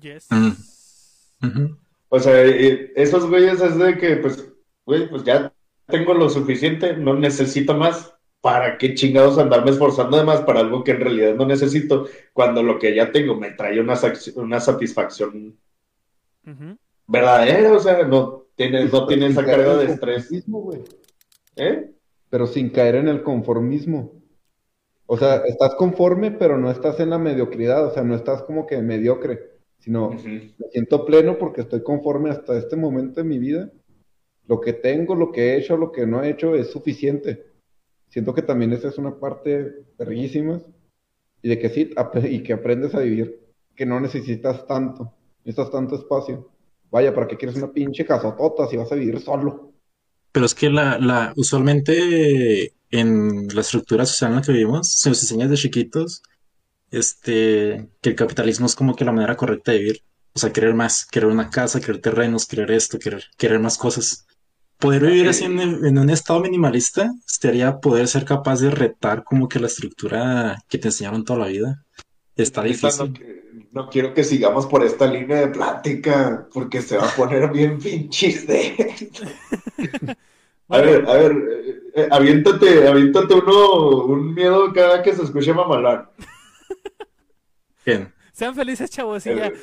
Yes. 0.00 0.28
Mm. 1.40 1.76
O 2.08 2.20
sea, 2.20 2.42
esos 2.42 3.28
güeyes 3.28 3.60
es 3.60 3.78
de 3.78 3.98
que, 3.98 4.16
pues, 4.16 4.52
güey, 4.86 5.08
pues 5.08 5.24
ya 5.24 5.52
tengo 5.86 6.14
lo 6.14 6.28
suficiente, 6.28 6.96
no 6.96 7.14
necesito 7.14 7.74
más. 7.74 8.12
¿Para 8.40 8.76
qué 8.76 8.94
chingados 8.94 9.38
andarme 9.38 9.70
esforzando 9.70 10.18
de 10.18 10.24
más 10.24 10.42
para 10.42 10.60
algo 10.60 10.84
que 10.84 10.90
en 10.90 11.00
realidad 11.00 11.34
no 11.34 11.46
necesito? 11.46 12.06
Cuando 12.34 12.62
lo 12.62 12.78
que 12.78 12.94
ya 12.94 13.10
tengo 13.10 13.34
me 13.36 13.52
trae 13.52 13.80
una, 13.80 13.94
una 14.34 14.60
satisfacción 14.60 15.56
verdadera, 17.06 17.72
o 17.72 17.80
sea, 17.80 18.02
no 18.02 18.44
tiene, 18.54 18.84
no 18.84 19.06
tiene 19.06 19.28
esa 19.28 19.46
carga 19.46 19.76
de 19.78 19.86
estrés. 19.86 20.26
conformismo, 20.26 20.60
güey. 20.60 20.82
¿Eh? 21.56 21.90
Pero 22.28 22.46
sin 22.46 22.68
caer 22.68 22.96
en 22.96 23.08
el 23.08 23.22
conformismo. 23.22 24.12
O 25.06 25.16
sea, 25.16 25.36
estás 25.46 25.74
conforme, 25.76 26.30
pero 26.30 26.58
no 26.58 26.70
estás 26.70 27.00
en 27.00 27.10
la 27.10 27.18
mediocridad. 27.18 27.86
O 27.86 27.94
sea, 27.94 28.02
no 28.02 28.14
estás 28.14 28.42
como 28.42 28.66
que 28.66 28.76
mediocre, 28.82 29.53
sino 29.84 30.12
me 30.12 30.54
siento 30.72 31.04
pleno 31.04 31.36
porque 31.36 31.60
estoy 31.60 31.82
conforme 31.82 32.30
hasta 32.30 32.56
este 32.56 32.74
momento 32.74 33.20
de 33.20 33.28
mi 33.28 33.38
vida. 33.38 33.70
Lo 34.46 34.58
que 34.58 34.72
tengo, 34.72 35.14
lo 35.14 35.30
que 35.30 35.42
he 35.42 35.58
hecho, 35.58 35.76
lo 35.76 35.92
que 35.92 36.06
no 36.06 36.22
he 36.22 36.30
hecho 36.30 36.54
es 36.54 36.70
suficiente. 36.70 37.52
Siento 38.08 38.32
que 38.32 38.40
también 38.40 38.72
esa 38.72 38.88
es 38.88 38.96
una 38.96 39.20
parte 39.20 39.84
verguísima 39.98 40.62
y 41.42 41.50
de 41.50 41.58
que 41.58 41.68
sí, 41.68 41.90
y 42.30 42.42
que 42.42 42.54
aprendes 42.54 42.94
a 42.94 43.00
vivir, 43.00 43.38
que 43.76 43.84
no 43.84 44.00
necesitas 44.00 44.66
tanto, 44.66 45.12
necesitas 45.44 45.70
tanto 45.70 45.96
espacio. 45.96 46.50
Vaya, 46.90 47.14
¿para 47.14 47.28
qué 47.28 47.36
quieres 47.36 47.56
una 47.56 47.70
pinche 47.70 48.06
casotota 48.06 48.66
si 48.66 48.78
vas 48.78 48.90
a 48.90 48.94
vivir 48.94 49.20
solo? 49.20 49.74
Pero 50.32 50.46
es 50.46 50.54
que 50.54 50.70
la, 50.70 50.98
la, 50.98 51.34
usualmente 51.36 52.72
en 52.90 53.48
la 53.48 53.60
estructura 53.60 54.06
social 54.06 54.30
en 54.30 54.36
la 54.36 54.42
que 54.42 54.52
vivimos, 54.52 54.88
se 54.88 55.10
nos 55.10 55.20
enseña 55.22 55.46
desde 55.46 55.64
chiquitos, 55.64 56.22
este, 56.98 57.88
que 58.00 58.10
el 58.10 58.14
capitalismo 58.14 58.66
es 58.66 58.74
como 58.74 58.94
que 58.94 59.04
la 59.04 59.12
manera 59.12 59.36
correcta 59.36 59.72
de 59.72 59.78
vivir. 59.78 60.02
O 60.34 60.38
sea, 60.38 60.52
querer 60.52 60.74
más, 60.74 61.06
querer 61.06 61.28
una 61.28 61.50
casa, 61.50 61.80
querer 61.80 62.00
terrenos, 62.00 62.46
querer 62.46 62.70
esto, 62.72 62.98
querer, 62.98 63.24
querer 63.36 63.60
más 63.60 63.78
cosas. 63.78 64.26
Poder 64.78 65.06
vivir 65.06 65.28
así 65.28 65.44
en, 65.44 65.60
en 65.60 65.98
un 65.98 66.10
estado 66.10 66.40
minimalista 66.40 67.12
sería 67.24 67.78
poder 67.78 68.08
ser 68.08 68.24
capaz 68.24 68.60
de 68.60 68.70
retar 68.70 69.22
como 69.22 69.48
que 69.48 69.60
la 69.60 69.68
estructura 69.68 70.62
que 70.68 70.78
te 70.78 70.88
enseñaron 70.88 71.24
toda 71.24 71.40
la 71.40 71.46
vida. 71.46 71.84
Está 72.36 72.62
difícil. 72.62 73.14
No, 73.70 73.88
quiero 73.88 74.12
que 74.14 74.24
sigamos 74.24 74.66
por 74.66 74.84
esta 74.84 75.06
línea 75.06 75.38
de 75.38 75.48
plática, 75.48 76.48
porque 76.52 76.82
se 76.82 76.96
va 76.96 77.08
a 77.08 77.14
poner 77.14 77.50
bien 77.50 77.78
pinches 77.82 78.46
de... 78.46 79.10
A 80.68 80.78
ver, 80.78 81.04
a 81.06 81.14
ver, 81.14 81.32
eh, 81.32 81.82
eh, 81.94 82.08
aviéntate, 82.10 82.88
aviéntate 82.88 83.34
uno, 83.34 84.06
un 84.06 84.34
miedo 84.34 84.72
cada 84.72 85.02
que 85.02 85.12
se 85.12 85.22
escuche 85.22 85.52
mamalón. 85.52 86.08
Bien. 87.84 88.12
sean 88.32 88.54
felices, 88.54 88.90
chavos, 88.90 89.26
y 89.26 89.34
ya. 89.34 89.52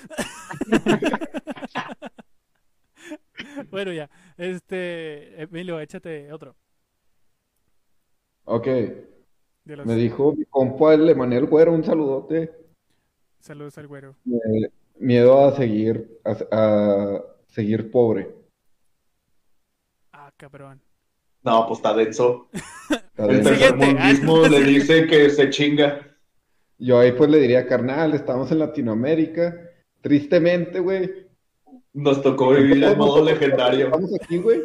Bueno, 3.69 3.91
ya. 3.91 4.09
Este, 4.37 5.41
Emilio, 5.41 5.79
échate 5.79 6.31
otro. 6.31 6.55
Ok, 8.45 8.67
los... 9.65 9.85
me 9.85 9.95
dijo 9.95 10.33
mi 10.35 10.45
compa 10.45 10.93
el 10.93 11.09
Emanuel 11.09 11.45
Güero, 11.45 11.73
un 11.73 11.83
saludote. 11.83 12.51
Saludos 13.39 13.77
al 13.77 13.87
güero. 13.87 14.15
Eh, 14.27 14.69
miedo 14.99 15.45
a 15.45 15.55
seguir, 15.55 16.19
a, 16.23 16.37
a 16.51 17.21
seguir 17.47 17.89
pobre. 17.91 18.35
Ah, 20.11 20.31
cabrón. 20.37 20.81
No, 21.43 21.65
pues 21.67 21.79
está 21.79 21.93
denso. 21.93 22.49
Está 22.53 23.25
El. 23.25 23.43
Siguiente. 23.43 23.77
tercermundismo 23.79 24.47
le 24.47 24.63
dice 24.63 25.07
que 25.07 25.29
se 25.29 25.49
chinga. 25.49 26.10
Yo 26.81 26.97
ahí 26.97 27.11
pues 27.11 27.29
le 27.29 27.37
diría, 27.37 27.67
carnal, 27.67 28.15
estamos 28.15 28.51
en 28.51 28.57
Latinoamérica. 28.57 29.55
Tristemente, 30.01 30.79
güey. 30.79 31.27
Nos 31.93 32.23
tocó 32.23 32.49
vivir 32.49 32.83
en 32.83 32.97
modo 32.97 33.23
legendario. 33.23 33.85
Estamos 33.85 34.09
aquí, 34.19 34.37
güey. 34.39 34.63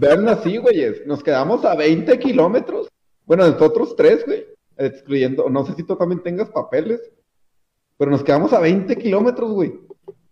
Vean 0.00 0.28
así, 0.28 0.58
güeyes. 0.58 1.04
Nos 1.06 1.24
quedamos 1.24 1.64
a 1.64 1.74
20 1.74 2.20
kilómetros. 2.20 2.88
Bueno, 3.24 3.48
nosotros 3.48 3.96
tres, 3.96 4.24
güey. 4.24 4.46
Excluyendo, 4.76 5.50
no 5.50 5.66
sé 5.66 5.74
si 5.74 5.82
tú 5.82 5.96
también 5.96 6.22
tengas 6.22 6.50
papeles. 6.50 7.00
Pero 7.98 8.12
nos 8.12 8.22
quedamos 8.22 8.52
a 8.52 8.60
20 8.60 8.96
kilómetros, 8.96 9.50
güey. 9.50 9.74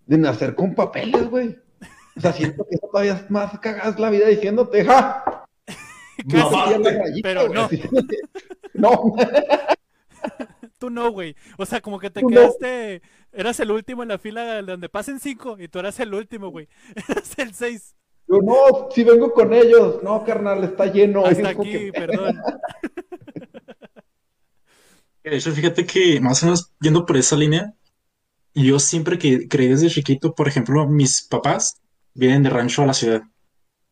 De 0.07 0.17
nacer 0.17 0.55
con 0.55 0.73
papeles, 0.73 1.29
güey. 1.29 1.59
O 2.17 2.21
sea, 2.21 2.33
siento 2.33 2.65
que 2.65 2.77
eso 2.77 2.87
todavía 2.93 3.15
es 3.15 3.29
más 3.29 3.59
cagás 3.59 3.99
la 3.99 4.11
vida 4.11 4.29
diciéndote, 4.29 4.85
¡ja! 4.85 5.25
No, 6.27 6.49
pero 7.25 7.49
no. 7.49 7.69
No, 8.75 9.15
Tú 10.79 10.91
no, 10.91 11.11
güey. 11.11 11.35
O 11.57 11.65
sea, 11.67 11.81
como 11.81 11.99
que 11.99 12.11
te 12.11 12.21
Tú 12.21 12.29
no. 12.31 12.37
quedaste. 12.37 13.03
Eras 13.33 13.59
el 13.61 13.71
último 13.71 14.03
en 14.03 14.09
la 14.11 14.19
fila 14.19 14.61
donde 14.63 14.89
pasen 14.89 15.19
cinco 15.21 15.57
y 15.59 15.69
tú 15.69 15.79
eras 15.79 15.99
el 16.01 16.13
último, 16.15 16.49
güey. 16.51 16.69
Eras 17.09 17.39
el 17.39 17.55
seis. 17.55 17.95
yo 18.29 18.39
no, 18.43 18.89
si 18.95 19.03
vengo 19.05 19.33
con 19.33 19.53
ellos. 19.53 20.03
No, 20.03 20.25
carnal, 20.25 20.63
está 20.65 20.87
lleno. 20.87 21.25
Hasta 21.25 21.55
como 21.55 21.63
aquí, 21.69 21.73
que- 21.73 21.93
perdón. 21.93 22.37
De 25.23 25.37
hecho, 25.37 25.53
fíjate 25.53 25.87
que 25.87 26.21
más 26.21 26.43
o 26.43 26.47
menos 26.47 26.73
yendo 26.81 27.07
por 27.07 27.17
esa 27.17 27.35
línea, 27.37 27.73
yo 28.55 28.79
siempre 28.79 29.19
que 29.19 29.49
creí 29.49 29.69
desde 29.69 29.89
chiquito, 29.89 30.35
por 30.35 30.49
ejemplo, 30.49 30.87
mis 30.87 31.23
papás 31.23 31.81
vienen 32.13 32.43
de 32.43 32.51
rancho 32.51 32.83
a 32.83 32.87
la 32.87 32.93
ciudad. 32.95 33.23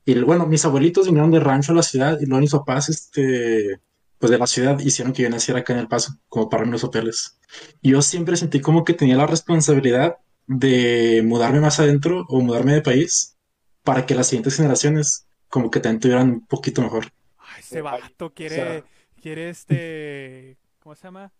Y 0.04 0.18
bueno, 0.20 0.46
mis 0.46 0.64
abuelitos 0.66 1.06
vinieron 1.06 1.30
de 1.30 1.40
rancho 1.40 1.72
a 1.72 1.76
la 1.76 1.82
ciudad 1.82 2.18
y 2.20 2.26
luego 2.26 2.42
mis 2.42 2.52
papás, 2.52 2.90
este, 2.90 3.80
pues 4.22 4.30
de 4.30 4.38
la 4.38 4.46
ciudad 4.46 4.78
hicieron 4.78 5.12
que 5.12 5.24
yo 5.24 5.30
naciera 5.30 5.58
acá 5.58 5.72
en 5.72 5.80
El 5.80 5.88
Paso, 5.88 6.12
como 6.28 6.48
para 6.48 6.64
los 6.64 6.82
papeles. 6.82 7.40
Y 7.80 7.90
yo 7.90 8.02
siempre 8.02 8.36
sentí 8.36 8.60
como 8.60 8.84
que 8.84 8.94
tenía 8.94 9.16
la 9.16 9.26
responsabilidad 9.26 10.18
de 10.46 11.22
mudarme 11.24 11.58
más 11.58 11.80
adentro 11.80 12.24
o 12.28 12.40
mudarme 12.40 12.72
de 12.74 12.82
país 12.82 13.36
para 13.82 14.06
que 14.06 14.14
las 14.14 14.28
siguientes 14.28 14.54
generaciones 14.54 15.26
como 15.48 15.72
que 15.72 15.80
también 15.80 15.98
tuvieran 15.98 16.30
un 16.30 16.46
poquito 16.46 16.82
mejor. 16.82 17.06
Ay, 17.36 17.62
ese 17.62 17.82
vato 17.82 18.32
quiere, 18.32 18.84
quiere 19.20 19.48
este, 19.50 20.56
¿cómo 20.78 20.94
se 20.94 21.02
llama? 21.02 21.32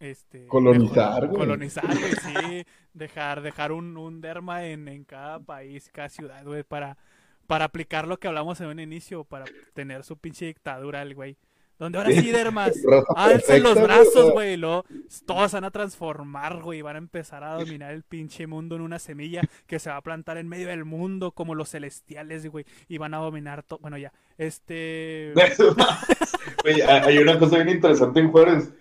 Este, 0.00 0.48
Colonizar, 0.48 1.28
güey. 1.28 1.38
colonizar, 1.38 1.86
güey, 1.86 2.14
sí, 2.16 2.66
dejar, 2.94 3.42
dejar 3.42 3.70
un, 3.70 3.96
un 3.96 4.20
derma 4.20 4.66
en, 4.66 4.88
en 4.88 5.04
cada 5.04 5.38
país, 5.38 5.88
cada 5.92 6.08
ciudad, 6.08 6.44
güey, 6.44 6.64
para, 6.64 6.98
para 7.46 7.66
aplicar 7.66 8.08
lo 8.08 8.18
que 8.18 8.26
hablamos 8.26 8.60
en 8.60 8.66
un 8.66 8.80
inicio, 8.80 9.22
para 9.22 9.44
tener 9.72 10.02
su 10.02 10.16
pinche 10.16 10.46
dictadura, 10.46 11.00
el 11.00 11.14
güey. 11.14 11.36
Donde 11.78 11.98
ahora 11.98 12.10
sí, 12.12 12.30
dermas, 12.30 12.72
alcen 13.16 13.62
los 13.62 13.74
güey, 13.74 13.84
brazos, 13.84 14.32
güey, 14.32 14.56
luego 14.56 14.84
todos 15.26 15.52
van 15.52 15.64
a 15.64 15.70
transformar, 15.70 16.62
güey, 16.62 16.82
van 16.82 16.96
a 16.96 16.98
empezar 16.98 17.42
a 17.42 17.54
dominar 17.54 17.92
el 17.92 18.02
pinche 18.02 18.46
mundo 18.46 18.76
en 18.76 18.82
una 18.82 18.98
semilla 18.98 19.42
que 19.66 19.78
se 19.78 19.90
va 19.90 19.96
a 19.96 20.02
plantar 20.02 20.36
en 20.38 20.48
medio 20.48 20.68
del 20.68 20.84
mundo, 20.84 21.32
como 21.32 21.54
los 21.54 21.70
celestiales, 21.70 22.46
güey, 22.46 22.64
y 22.88 22.98
van 22.98 23.14
a 23.14 23.18
dominar 23.18 23.62
todo, 23.62 23.80
bueno, 23.80 23.98
ya, 23.98 24.12
este... 24.38 25.34
Hay 26.64 26.80
hay 26.80 27.18
una 27.18 27.38
cosa 27.38 27.56
bien 27.56 27.76
interesante 27.76 28.20
en 28.20 28.30
Juárez. 28.30 28.72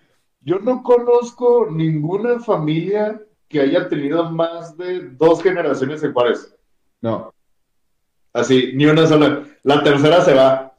Yo 0.41 0.59
no 0.59 0.83
conozco 0.83 1.67
ninguna 1.69 2.39
familia 2.39 3.21
que 3.47 3.61
haya 3.61 3.89
tenido 3.89 4.29
más 4.31 4.77
de 4.77 5.09
dos 5.09 5.41
generaciones 5.41 6.03
en 6.03 6.13
Juárez. 6.13 6.55
No, 7.01 7.33
Así, 8.33 8.71
ni 8.73 8.85
una 8.87 9.05
sola. 9.05 9.43
La 9.61 9.83
tercera 9.83 10.21
se 10.21 10.33
va. 10.33 10.72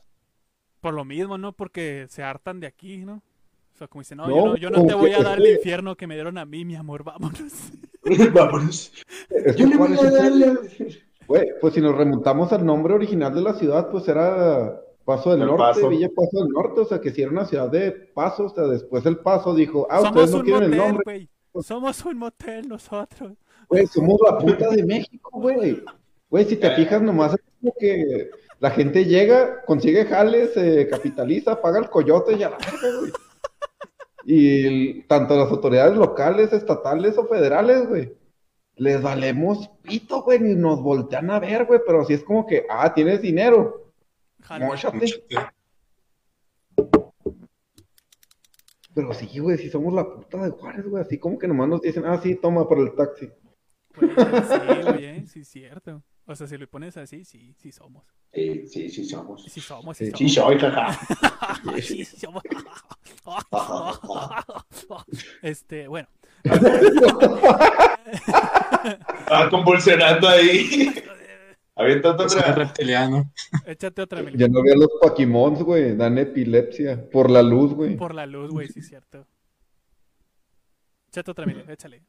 Por 0.84 0.92
lo 0.92 1.06
mismo, 1.06 1.38
¿no? 1.38 1.52
Porque 1.52 2.04
se 2.10 2.22
hartan 2.22 2.60
de 2.60 2.66
aquí, 2.66 2.98
¿no? 2.98 3.14
O 3.14 3.76
sea, 3.78 3.88
como 3.88 4.02
dicen, 4.02 4.18
no, 4.18 4.28
No, 4.28 4.34
yo 4.34 4.44
no, 4.44 4.56
yo 4.58 4.70
no 4.70 4.84
te 4.84 4.92
voy 4.92 5.12
a 5.12 5.22
dar 5.22 5.38
el 5.40 5.54
infierno 5.56 5.96
que 5.96 6.06
me 6.06 6.12
dieron 6.12 6.36
a 6.36 6.44
mí, 6.44 6.66
mi 6.66 6.76
amor, 6.76 7.02
vámonos. 7.02 7.72
Vámonos. 8.34 8.92
es 9.30 9.56
Yo 9.56 9.66
le 9.66 9.78
voy 9.78 9.96
a 9.96 10.10
darle. 10.10 10.52
Güey, 11.26 11.46
pues 11.58 11.72
si 11.72 11.80
nos 11.80 11.96
remontamos 11.96 12.52
al 12.52 12.66
nombre 12.66 12.92
original 12.92 13.34
de 13.34 13.40
la 13.40 13.54
ciudad, 13.54 13.90
pues 13.90 14.06
era 14.08 14.78
Paso 15.06 15.30
del 15.30 15.40
El 15.40 15.46
Norte, 15.46 15.62
Paso. 15.62 15.88
Villa 15.88 16.10
Paso 16.14 16.44
del 16.44 16.48
Norte, 16.50 16.80
o 16.82 16.84
sea 16.84 17.00
que 17.00 17.12
si 17.12 17.22
era 17.22 17.30
una 17.30 17.46
ciudad 17.46 17.70
de 17.70 17.90
Paso, 17.90 18.44
o 18.44 18.48
sea, 18.50 18.64
después 18.64 19.06
el 19.06 19.16
Paso 19.20 19.54
dijo, 19.54 19.86
ah, 19.88 20.02
Somos 20.02 20.10
ustedes 20.10 20.30
no 20.32 20.36
un 20.36 20.44
quieren 20.44 20.62
el 20.64 20.68
motel, 20.68 20.86
nombre, 20.86 21.02
güey. 21.50 21.64
Somos 21.64 22.04
un 22.04 22.18
motel 22.18 22.68
nosotros. 22.68 23.32
güey, 23.70 23.86
somos 23.86 24.20
la 24.22 24.36
puta 24.36 24.68
de 24.68 24.84
México, 24.84 25.30
güey. 25.32 25.82
Güey, 26.28 26.44
si 26.44 26.56
te 26.56 26.70
fijas, 26.72 27.00
nomás 27.00 27.32
es 27.32 27.40
como 27.58 27.72
que 27.80 28.28
la 28.64 28.70
gente 28.70 29.04
llega, 29.04 29.62
consigue 29.66 30.06
jales, 30.06 30.54
se 30.54 30.88
capitaliza, 30.88 31.60
paga 31.60 31.78
el 31.80 31.90
coyote 31.90 32.32
y 32.32 32.44
a 32.44 32.48
la 32.48 32.56
verga, 32.56 32.98
güey. 32.98 33.12
Y 34.24 34.66
el- 34.66 35.06
tanto 35.06 35.36
las 35.36 35.50
autoridades 35.50 35.94
locales, 35.98 36.50
estatales 36.50 37.18
o 37.18 37.26
federales, 37.26 37.86
güey, 37.86 38.16
les 38.76 39.02
valemos 39.02 39.68
pito, 39.82 40.22
güey, 40.22 40.38
ni 40.40 40.54
nos 40.54 40.80
voltean 40.80 41.30
a 41.30 41.40
ver, 41.40 41.66
güey, 41.66 41.78
pero 41.86 42.06
si 42.06 42.14
es 42.14 42.24
como 42.24 42.46
que, 42.46 42.64
ah, 42.70 42.94
tienes 42.94 43.20
dinero, 43.20 43.92
móchate. 44.66 45.04
Pero 48.94 49.12
sí, 49.12 49.38
güey, 49.40 49.58
si 49.58 49.68
somos 49.68 49.92
la 49.92 50.08
puta 50.08 50.42
de 50.42 50.50
Juárez, 50.52 50.86
güey, 50.88 51.02
así 51.04 51.18
como 51.18 51.38
que 51.38 51.48
nomás 51.48 51.68
nos 51.68 51.82
dicen, 51.82 52.06
ah, 52.06 52.18
sí, 52.22 52.36
toma 52.36 52.66
por 52.66 52.78
el 52.78 52.94
taxi. 52.94 53.28
Güey, 54.00 54.10
sí, 54.10 54.82
güey, 54.82 55.26
sí, 55.26 55.40
es 55.40 55.48
cierto. 55.48 56.02
O 56.26 56.34
sea, 56.34 56.46
si 56.46 56.56
lo 56.56 56.66
pones 56.66 56.96
así, 56.96 57.24
sí, 57.24 57.54
sí 57.58 57.70
somos. 57.70 58.04
Sí, 58.32 58.66
sí, 58.66 58.88
sí 58.88 59.04
somos. 59.04 59.44
Sí 59.44 59.60
somos, 59.60 59.96
sí, 59.96 60.10
Sí 60.16 60.28
somos. 60.28 60.52
soy, 60.52 60.58
jaja. 60.58 60.98
Sí, 61.82 62.04
sí 62.04 62.16
somos. 62.16 62.42
Este, 65.42 65.86
bueno. 65.88 66.08
Ah, 69.26 69.48
convulsionando 69.50 70.28
ahí. 70.28 70.94
Aviéntate 71.76 72.22
otra. 72.22 72.52
reptiliano. 72.54 73.32
Échate 73.66 74.02
otra, 74.02 74.20
Emilio. 74.20 74.38
Ya 74.38 74.48
no 74.48 74.62
veo 74.62 74.76
los 74.76 74.90
Pokémon, 75.00 75.54
güey, 75.64 75.96
dan 75.96 76.18
epilepsia 76.18 77.10
por 77.10 77.30
la 77.30 77.42
luz, 77.42 77.74
güey. 77.74 77.96
Por 77.96 78.14
la 78.14 78.26
luz, 78.26 78.50
güey, 78.50 78.68
sí 78.68 78.78
es 78.80 78.88
cierto. 78.88 79.26
Échate 81.08 81.30
otra, 81.32 81.44
Emilio, 81.44 81.64
échale. 81.68 82.02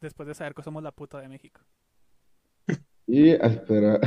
Después 0.00 0.26
de 0.26 0.34
saber 0.34 0.54
que 0.54 0.62
somos 0.62 0.82
la 0.82 0.92
puta 0.92 1.20
de 1.20 1.28
México. 1.28 1.62
Y, 3.12 3.32
ah, 3.32 3.46
espera. 3.46 4.00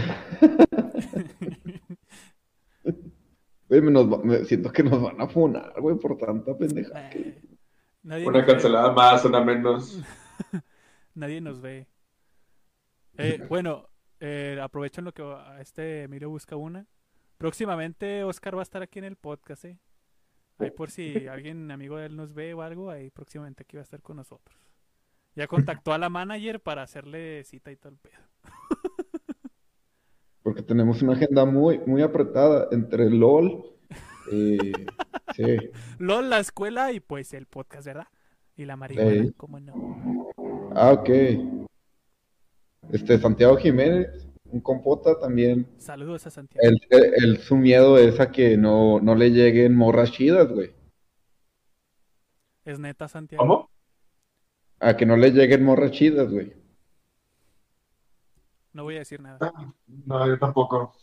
Güey, 3.70 3.82
me 3.82 3.92
nos 3.92 4.12
va- 4.12 4.24
me 4.24 4.44
siento 4.46 4.72
que 4.72 4.82
nos 4.84 5.02
van 5.02 5.20
a 5.22 5.28
funar, 5.28 5.74
güey, 5.80 5.96
por 5.98 6.18
tanta 6.18 6.58
pendeja. 6.58 7.10
Eh, 7.12 7.42
nadie 8.04 8.26
Una 8.28 8.40
nos 8.40 8.48
ve. 8.48 8.54
cancelada 8.54 8.92
más, 8.94 9.26
una 9.26 9.44
menos. 9.44 10.00
Nadie 11.16 11.40
nos 11.40 11.62
ve. 11.62 11.88
Eh, 13.18 13.46
bueno, 13.48 13.88
eh, 14.20 14.60
aprovecho 14.62 15.00
en 15.02 15.06
lo 15.06 15.14
que 15.14 15.22
a 15.24 15.62
este 15.62 16.04
Emilio 16.04 16.30
busca 16.30 16.56
una. 16.58 16.86
Próximamente 17.38 18.24
Oscar 18.26 18.56
va 18.58 18.62
a 18.62 18.64
estar 18.64 18.82
aquí 18.82 19.00
en 19.00 19.06
el 19.06 19.16
podcast, 19.16 19.64
¿eh? 19.66 19.80
Ahí 20.58 20.72
por 20.72 20.90
si 20.92 21.28
alguien 21.30 21.72
amigo 21.72 21.98
de 21.98 22.08
él 22.08 22.16
nos 22.18 22.34
ve 22.34 22.54
o 22.54 22.62
algo, 22.64 22.90
ahí 22.92 23.12
próximamente 23.12 23.64
aquí 23.64 23.78
va 23.78 23.82
a 23.82 23.84
estar 23.84 24.02
con 24.02 24.18
nosotros. 24.18 24.58
Ya 25.36 25.48
contactó 25.48 25.92
a 25.94 25.98
la 25.98 26.10
manager 26.10 26.60
para 26.62 26.84
hacerle 26.84 27.44
cita 27.44 27.72
y 27.72 27.76
todo 27.76 27.92
el 27.94 27.98
pedo. 27.98 28.20
Porque 30.44 30.62
tenemos 30.62 31.02
una 31.02 31.14
agenda 31.14 31.46
muy, 31.46 31.80
muy 31.86 32.02
apretada 32.02 32.68
entre 32.72 33.10
LOL. 33.10 33.66
eh, 34.32 34.58
sí. 35.36 35.58
LOL, 35.98 36.30
la 36.30 36.40
escuela 36.40 36.92
y 36.92 37.00
pues 37.00 37.34
el 37.34 37.48
podcast, 37.48 37.86
¿verdad? 37.88 38.08
Y 38.56 38.66
la 38.66 38.78
marihuana. 38.78 39.32
¿cómo 39.38 39.60
no? 39.60 40.32
Ah, 40.76 40.92
ok. 40.94 41.10
Este, 42.92 43.18
Santiago 43.18 43.58
Jiménez, 43.58 44.08
un 44.46 44.62
compota 44.62 45.20
también. 45.20 45.68
Saludos 45.78 46.28
a 46.28 46.30
Santiago. 46.30 46.66
Él- 46.92 47.38
su 47.40 47.58
miedo 47.58 47.98
es 47.98 48.20
a 48.20 48.32
que 48.32 48.56
no, 48.56 49.00
no 49.02 49.16
le 49.16 49.32
lleguen 49.32 49.76
morras 49.76 50.12
chidas, 50.12 50.48
güey. 50.50 50.72
Es 52.64 52.80
neta, 52.80 53.08
Santiago. 53.08 53.44
¿Cómo? 53.44 53.70
A 54.80 54.96
que 54.98 55.06
no 55.06 55.16
le 55.18 55.32
lleguen 55.32 55.64
morras 55.64 55.92
chidas, 55.92 56.30
güey. 56.30 56.54
No 58.74 58.84
voy 58.84 58.96
a 58.96 59.00
decir 59.00 59.22
nada. 59.22 59.40
No, 60.06 60.28
yo 60.28 60.38
tampoco. 60.38 60.94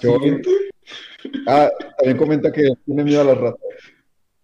Yo-. 0.00 0.18
Ah, 1.46 1.70
también 1.98 2.16
comenta 2.18 2.52
que 2.52 2.68
tiene 2.84 3.04
miedo 3.04 3.20
a 3.20 3.24
las 3.24 3.38
ratas. 3.38 3.60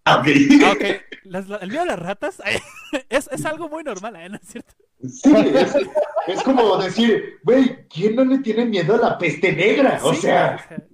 Ah, 0.05 0.19
ok. 0.21 0.27
Ah, 0.63 0.71
ok. 0.73 0.83
Las- 1.25 1.47
la- 1.47 1.57
el 1.57 1.69
miedo 1.69 1.83
a 1.83 1.87
las 1.87 1.99
ratas 1.99 2.41
es, 3.09 3.29
es 3.31 3.45
algo 3.45 3.69
muy 3.69 3.83
normal, 3.83 4.15
¿eh? 4.15 4.29
¿No 4.29 4.37
es 4.37 4.47
cierto? 4.47 4.73
Sí, 5.07 5.33
es, 5.55 5.75
es 6.27 6.43
como 6.43 6.77
decir, 6.77 7.39
güey, 7.43 7.87
¿quién 7.87 8.15
no 8.15 8.23
le 8.25 8.39
tiene 8.39 8.65
miedo 8.65 8.95
a 8.95 9.09
la 9.09 9.17
peste 9.17 9.51
negra? 9.53 9.99
O 10.03 10.13
Sí, 10.13 10.21
sea, 10.21 10.55
o 10.55 10.67
sea, 10.67 10.87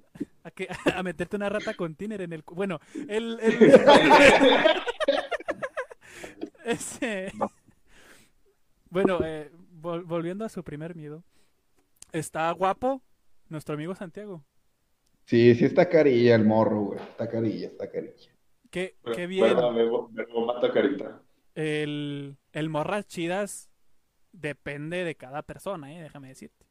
a, 0.44 0.50
que- 0.50 0.68
a 0.94 1.02
meterte 1.02 1.36
una 1.36 1.48
rata 1.48 1.74
con 1.74 1.94
tiner 1.94 2.20
en 2.22 2.32
el... 2.32 2.42
Bueno, 2.46 2.80
el... 3.08 3.38
el- 3.40 3.72
ese... 6.72 7.32
Bueno, 8.90 9.20
eh, 9.24 9.50
vol- 9.80 10.04
volviendo 10.04 10.44
a 10.44 10.48
su 10.48 10.62
primer 10.64 10.94
miedo. 10.94 11.24
Está 12.12 12.50
guapo 12.52 13.02
nuestro 13.48 13.74
amigo 13.74 13.94
Santiago. 13.94 14.44
Sí, 15.26 15.54
sí 15.54 15.64
está 15.64 15.88
carilla 15.88 16.34
el 16.34 16.44
morro, 16.44 16.80
güey. 16.86 16.98
Está 17.00 17.28
carilla, 17.28 17.68
está 17.68 17.88
carilla. 17.90 18.32
Qué, 18.70 18.96
qué 19.12 19.26
bien. 19.26 19.68
Verbo, 19.74 20.08
verbo 20.12 20.46
mata 20.46 20.72
carita. 20.72 21.22
El, 21.54 22.38
el 22.52 22.68
morras 22.70 23.06
chidas 23.06 23.68
depende 24.32 25.04
de 25.04 25.16
cada 25.16 25.42
persona, 25.42 25.92
¿eh? 25.94 26.02
Déjame 26.02 26.28
decirte. 26.28 26.66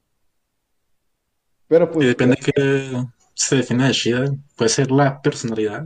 Pero 1.67 1.89
Y 1.99 2.05
pues, 2.05 2.07
depende 2.07 2.35
de 2.35 2.51
qué 2.51 3.03
se 3.33 3.55
define 3.57 3.87
de 3.87 3.91
chida. 3.93 4.31
Puede 4.55 4.69
ser 4.69 4.91
la 4.91 5.21
personalidad. 5.21 5.85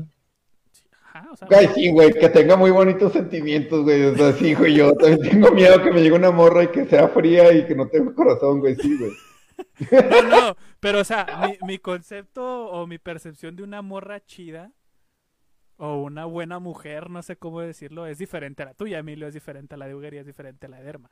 Ajá, 1.14 1.30
o 1.30 1.36
sea, 1.36 1.48
Ay, 1.52 1.68
sí, 1.76 1.92
güey, 1.92 2.14
que 2.14 2.30
tenga 2.30 2.56
muy 2.56 2.72
bonitos 2.72 3.12
sentimientos, 3.12 3.84
güey. 3.84 4.04
O 4.04 4.16
sea, 4.16 4.32
sí, 4.32 4.54
güey, 4.54 4.76
yo 4.76 4.94
también 4.94 5.22
tengo 5.30 5.52
miedo 5.52 5.84
que 5.84 5.92
me 5.92 6.02
llegue 6.02 6.16
una 6.16 6.32
morra 6.32 6.64
y 6.64 6.68
que 6.68 6.86
sea 6.86 7.10
fría 7.10 7.52
y 7.52 7.66
que 7.66 7.76
no 7.76 7.90
tenga 7.90 8.14
corazón, 8.14 8.60
güey, 8.60 8.76
sí, 8.76 8.98
güey. 8.98 9.12
No, 9.92 10.22
no, 10.22 10.58
pero 10.80 11.00
o 11.00 11.04
sea, 11.04 11.26
mi, 11.42 11.68
mi 11.68 11.78
concepto 11.80 12.68
o 12.68 12.88
mi 12.88 12.98
percepción 12.98 13.56
de 13.56 13.64
una 13.64 13.82
morra 13.82 14.24
chida 14.24 14.72
o 15.76 16.02
una 16.02 16.26
buena 16.26 16.60
mujer, 16.60 17.10
no 17.10 17.22
sé 17.24 17.36
cómo 17.36 17.60
decirlo, 17.62 18.06
es 18.06 18.18
diferente 18.18 18.64
a 18.64 18.68
la 18.68 18.74
tuya, 18.74 19.00
Emilio, 19.00 19.28
es 19.28 19.34
diferente 19.34 19.76
a 19.76 19.78
la 19.78 19.88
de 19.88 19.96
Uger 19.96 20.14
y 20.14 20.18
es 20.20 20.26
diferente 20.26 20.68
a 20.68 20.70
la 20.70 20.78
de 20.78 20.84
Derma. 20.84 21.12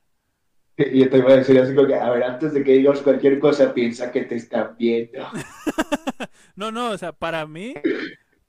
y 0.78 1.00
yo 1.00 1.10
te 1.10 1.18
iba 1.18 1.32
a 1.32 1.38
decir 1.38 1.60
así 1.60 1.76
como 1.76 1.88
que, 1.88 1.96
a 1.96 2.10
ver, 2.10 2.24
antes 2.24 2.54
de 2.54 2.64
que 2.64 2.74
digas 2.74 3.02
cualquier 3.02 3.40
cosa, 3.40 3.74
piensa 3.74 4.12
que 4.12 4.22
te 4.24 4.36
están 4.36 4.76
viendo. 4.78 5.28
No, 6.56 6.72
no, 6.72 6.92
o 6.92 6.98
sea, 6.98 7.14
para 7.14 7.48
mí, 7.48 7.74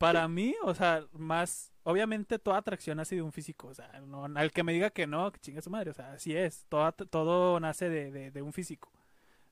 para 0.00 0.26
mí, 0.28 0.54
o 0.62 0.74
sea, 0.74 1.04
más, 1.12 1.74
obviamente 1.82 2.38
toda 2.38 2.56
atracción 2.56 2.96
nace 2.96 3.16
de 3.16 3.20
un 3.20 3.32
físico, 3.32 3.66
o 3.68 3.74
sea, 3.74 4.00
no, 4.06 4.24
al 4.24 4.50
que 4.50 4.62
me 4.62 4.72
diga 4.72 4.88
que 4.88 5.06
no, 5.06 5.30
que 5.30 5.40
chingue 5.40 5.60
su 5.60 5.68
madre, 5.68 5.90
o 5.90 5.92
sea, 5.94 6.12
así 6.12 6.34
es, 6.34 6.64
todo, 6.70 6.90
todo 6.92 7.60
nace 7.60 7.90
de, 7.90 8.10
de, 8.10 8.30
de 8.30 8.40
un 8.40 8.54
físico. 8.54 8.90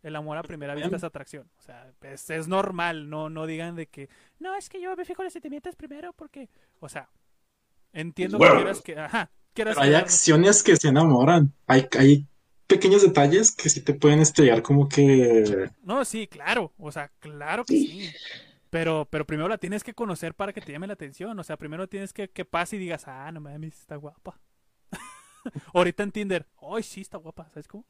El 0.02 0.16
amor 0.16 0.38
a 0.38 0.42
primera 0.42 0.74
vista 0.74 0.96
es 0.96 1.04
atracción, 1.04 1.50
o 1.58 1.60
sea, 1.60 1.92
es, 2.00 2.30
es 2.30 2.48
normal, 2.48 3.10
no, 3.10 3.28
no 3.28 3.44
digan 3.44 3.76
de 3.76 3.88
que, 3.88 4.08
no, 4.38 4.56
es 4.56 4.70
que 4.70 4.80
yo 4.80 4.96
me 4.96 5.04
fijo 5.04 5.20
en 5.20 5.26
los 5.26 5.34
sentimientos 5.34 5.76
primero 5.76 6.14
porque, 6.14 6.48
o 6.80 6.88
sea, 6.88 7.10
entiendo 7.92 8.38
que 8.38 8.48
quieras 8.48 8.80
que, 8.80 8.98
ajá, 8.98 9.30
quieras 9.52 9.76
Pero 9.76 9.86
hay 9.86 9.94
acciones 9.96 10.62
que 10.62 10.76
se 10.76 10.88
enamoran. 10.88 11.52
Hay, 11.66 11.86
hay 11.98 12.26
pequeños 12.66 13.02
detalles 13.02 13.50
que 13.50 13.68
sí 13.68 13.82
te 13.82 13.92
pueden 13.92 14.20
estrellar 14.20 14.62
como 14.62 14.88
que... 14.88 15.68
No, 15.82 16.06
sí, 16.06 16.26
claro, 16.26 16.72
o 16.78 16.90
sea, 16.90 17.10
claro 17.18 17.66
que 17.66 17.74
sí. 17.74 18.10
Pero, 18.70 19.08
pero 19.10 19.26
primero 19.26 19.48
la 19.48 19.58
tienes 19.58 19.84
que 19.84 19.94
conocer 19.94 20.34
para 20.34 20.52
que 20.52 20.60
te 20.60 20.72
llame 20.72 20.86
la 20.86 20.92
atención. 20.94 21.38
O 21.38 21.44
sea, 21.44 21.56
primero 21.56 21.88
tienes 21.88 22.12
que 22.12 22.28
que 22.30 22.44
pase 22.44 22.76
y 22.76 22.78
digas, 22.80 23.08
ah, 23.08 23.30
no 23.32 23.40
mames, 23.40 23.78
está 23.80 23.96
guapa. 23.96 24.40
Ahorita 25.74 26.02
en 26.02 26.12
Tinder, 26.12 26.46
ay, 26.60 26.82
sí, 26.82 27.00
está 27.00 27.18
guapa, 27.18 27.48
¿sabes 27.50 27.68
cómo? 27.68 27.84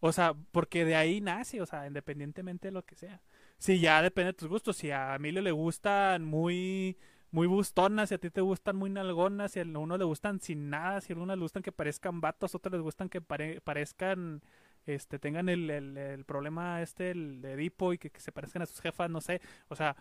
O 0.00 0.12
sea, 0.12 0.34
porque 0.50 0.84
de 0.84 0.96
ahí 0.96 1.20
nace, 1.20 1.60
o 1.60 1.66
sea, 1.66 1.86
independientemente 1.86 2.68
de 2.68 2.72
lo 2.72 2.84
que 2.84 2.96
sea. 2.96 3.22
Si 3.58 3.78
ya 3.80 4.02
depende 4.02 4.28
de 4.32 4.32
tus 4.38 4.48
gustos, 4.48 4.76
si 4.76 4.90
a 4.90 5.14
Emilio 5.14 5.42
le 5.42 5.52
gustan 5.52 6.24
muy, 6.24 6.98
muy 7.30 7.46
bustonas, 7.46 8.08
si 8.08 8.16
a 8.16 8.18
ti 8.18 8.30
te 8.30 8.40
gustan 8.40 8.74
muy 8.76 8.90
nalgonas, 8.90 9.52
si 9.52 9.60
a 9.60 9.64
uno 9.64 9.96
le 9.96 10.04
gustan 10.04 10.40
sin 10.40 10.70
nada, 10.70 11.00
si 11.00 11.12
a 11.12 11.16
uno 11.16 11.34
le 11.36 11.40
gustan 11.42 11.62
que 11.62 11.70
parezcan 11.72 12.20
vatos, 12.20 12.52
a 12.54 12.56
otros 12.58 12.72
les 12.72 12.82
gustan 12.82 13.08
que 13.08 13.20
pare- 13.20 13.60
parezcan 13.60 14.42
este, 14.86 15.18
tengan 15.18 15.48
el, 15.48 15.70
el, 15.70 15.96
el 15.96 16.24
problema 16.24 16.82
este 16.82 17.10
el 17.12 17.40
de 17.42 17.52
Edipo 17.54 17.92
y 17.92 17.98
que, 17.98 18.10
que 18.10 18.20
se 18.20 18.32
parezcan 18.32 18.62
a 18.62 18.66
sus 18.66 18.80
jefas, 18.80 19.10
no 19.10 19.20
sé, 19.20 19.40
o 19.68 19.76
sea, 19.76 19.96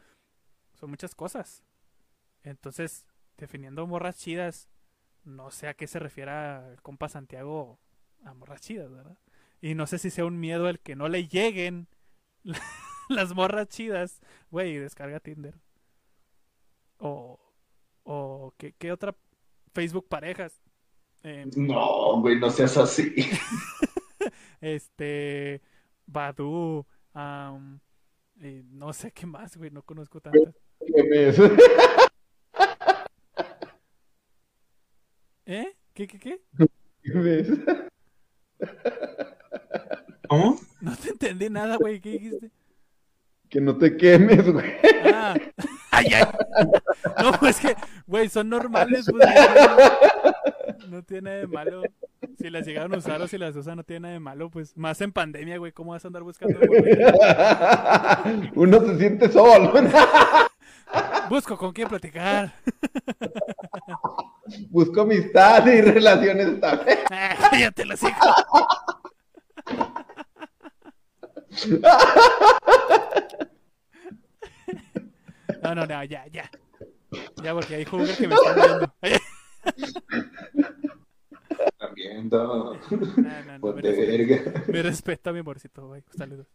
son 0.73 0.89
muchas 0.89 1.15
cosas. 1.15 1.63
Entonces, 2.43 3.05
definiendo 3.37 3.87
morras 3.87 4.17
chidas, 4.17 4.69
no 5.25 5.51
sé 5.51 5.67
a 5.67 5.73
qué 5.75 5.87
se 5.87 5.99
refiera 5.99 6.69
el 6.71 6.81
compa 6.81 7.09
Santiago 7.09 7.79
a 8.25 8.33
morras 8.33 8.61
chidas, 8.61 8.91
¿verdad? 8.91 9.17
Y 9.61 9.75
no 9.75 9.87
sé 9.87 9.99
si 9.99 10.09
sea 10.11 10.25
un 10.25 10.39
miedo 10.39 10.69
el 10.69 10.79
que 10.79 10.95
no 10.95 11.09
le 11.09 11.27
lleguen 11.27 11.87
las 13.09 13.35
morras 13.35 13.69
chidas. 13.69 14.21
Güey, 14.51 14.77
descarga 14.77 15.19
Tinder. 15.19 15.55
O, 16.99 17.39
o 18.03 18.53
¿qué, 18.57 18.73
qué 18.73 18.91
otra? 18.91 19.15
Facebook 19.73 20.07
parejas. 20.09 20.61
Eh, 21.23 21.47
No, 21.55 22.19
güey, 22.21 22.39
no 22.39 22.49
seas 22.49 22.77
así. 22.77 23.13
este, 24.61 25.61
Badu, 26.05 26.85
y 28.39 28.63
no 28.71 28.93
sé 28.93 29.11
qué 29.11 29.25
más, 29.25 29.57
güey, 29.57 29.69
no 29.71 29.83
conozco 29.83 30.21
tantas. 30.21 30.55
¿Qué 30.79 31.03
ves? 31.03 31.37
¿Eh? 35.45 35.75
¿Qué, 35.93 36.07
qué, 36.07 36.19
qué? 36.19 36.41
¿Qué 37.03 37.19
ves? 37.19 37.49
¿Cómo? 40.29 40.57
No 40.79 40.95
te 40.95 41.09
entendí 41.09 41.49
nada, 41.49 41.75
güey. 41.75 41.99
¿Qué 41.99 42.11
dijiste? 42.11 42.51
Que 43.49 43.59
no 43.59 43.77
te 43.77 43.97
quemes, 43.97 44.49
güey. 44.49 44.71
Ah. 45.13 45.35
Ay, 45.93 46.07
ay. 46.13 46.23
No, 47.21 47.33
pues 47.33 47.59
que, 47.59 47.75
güey, 48.07 48.29
son 48.29 48.47
normales, 48.47 49.05
pues. 49.11 49.27
No, 50.79 50.87
no 50.87 51.03
tiene 51.03 51.31
de 51.31 51.47
malo. 51.47 51.83
Si 52.37 52.49
las 52.49 52.65
llegaron 52.65 52.93
a 52.93 52.97
usar 52.97 53.21
o 53.21 53.27
si 53.27 53.37
las 53.37 53.55
usan, 53.55 53.77
no 53.77 53.83
tiene 53.83 54.01
nada 54.01 54.13
de 54.13 54.19
malo, 54.19 54.49
pues. 54.49 54.77
Más 54.77 55.01
en 55.01 55.11
pandemia, 55.11 55.57
güey. 55.57 55.71
¿Cómo 55.71 55.91
vas 55.91 56.05
a 56.05 56.07
andar 56.07 56.23
buscando? 56.23 56.59
Uno 58.55 58.79
se 58.79 58.97
siente 58.97 59.31
solo. 59.31 59.73
Busco 61.29 61.57
con 61.57 61.71
quién 61.71 61.87
platicar. 61.87 62.53
Busco 64.69 65.01
amistad 65.01 65.65
y 65.65 65.81
relaciones 65.81 66.47
estables. 66.47 66.99
Ah, 67.09 67.57
ya 67.57 67.71
te 67.71 67.85
lo 67.85 67.95
sigo. 67.95 68.15
No, 75.63 75.75
no, 75.75 75.85
no, 75.85 76.03
ya, 76.03 76.27
ya. 76.27 76.49
Ya, 77.43 77.53
porque 77.53 77.75
hay 77.75 77.85
jugadores 77.85 78.17
que 78.17 78.27
me 78.27 78.35
están 78.35 78.55
viendo. 78.55 78.93
También, 81.77 82.29
no. 82.29 82.73
No, 82.73 82.79
no, 83.17 83.57
no. 83.57 83.59
Ponte 83.61 83.81
Me, 83.91 83.91
respeto, 83.95 84.51
verga. 84.51 84.63
me 84.67 84.81
respeta, 84.83 85.33
mi 85.33 85.39
amorcito, 85.39 85.87
güey. 85.87 86.03
Saludos. 86.15 86.47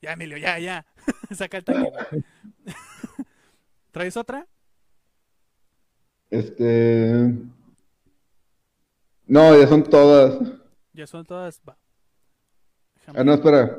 Ya, 0.00 0.12
Emilio, 0.12 0.36
ya, 0.38 0.58
ya. 0.58 0.86
Saca 1.34 1.56
el 1.58 1.64
tanque. 1.64 1.90
¿Traes 3.90 4.16
otra? 4.16 4.46
Este. 6.30 7.32
No, 9.26 9.58
ya 9.58 9.66
son 9.66 9.82
todas. 9.84 10.38
Ya 10.92 11.06
son 11.06 11.24
todas. 11.24 11.60
Va. 11.68 11.76
Ah, 13.08 13.24
no, 13.24 13.34
espera. 13.34 13.78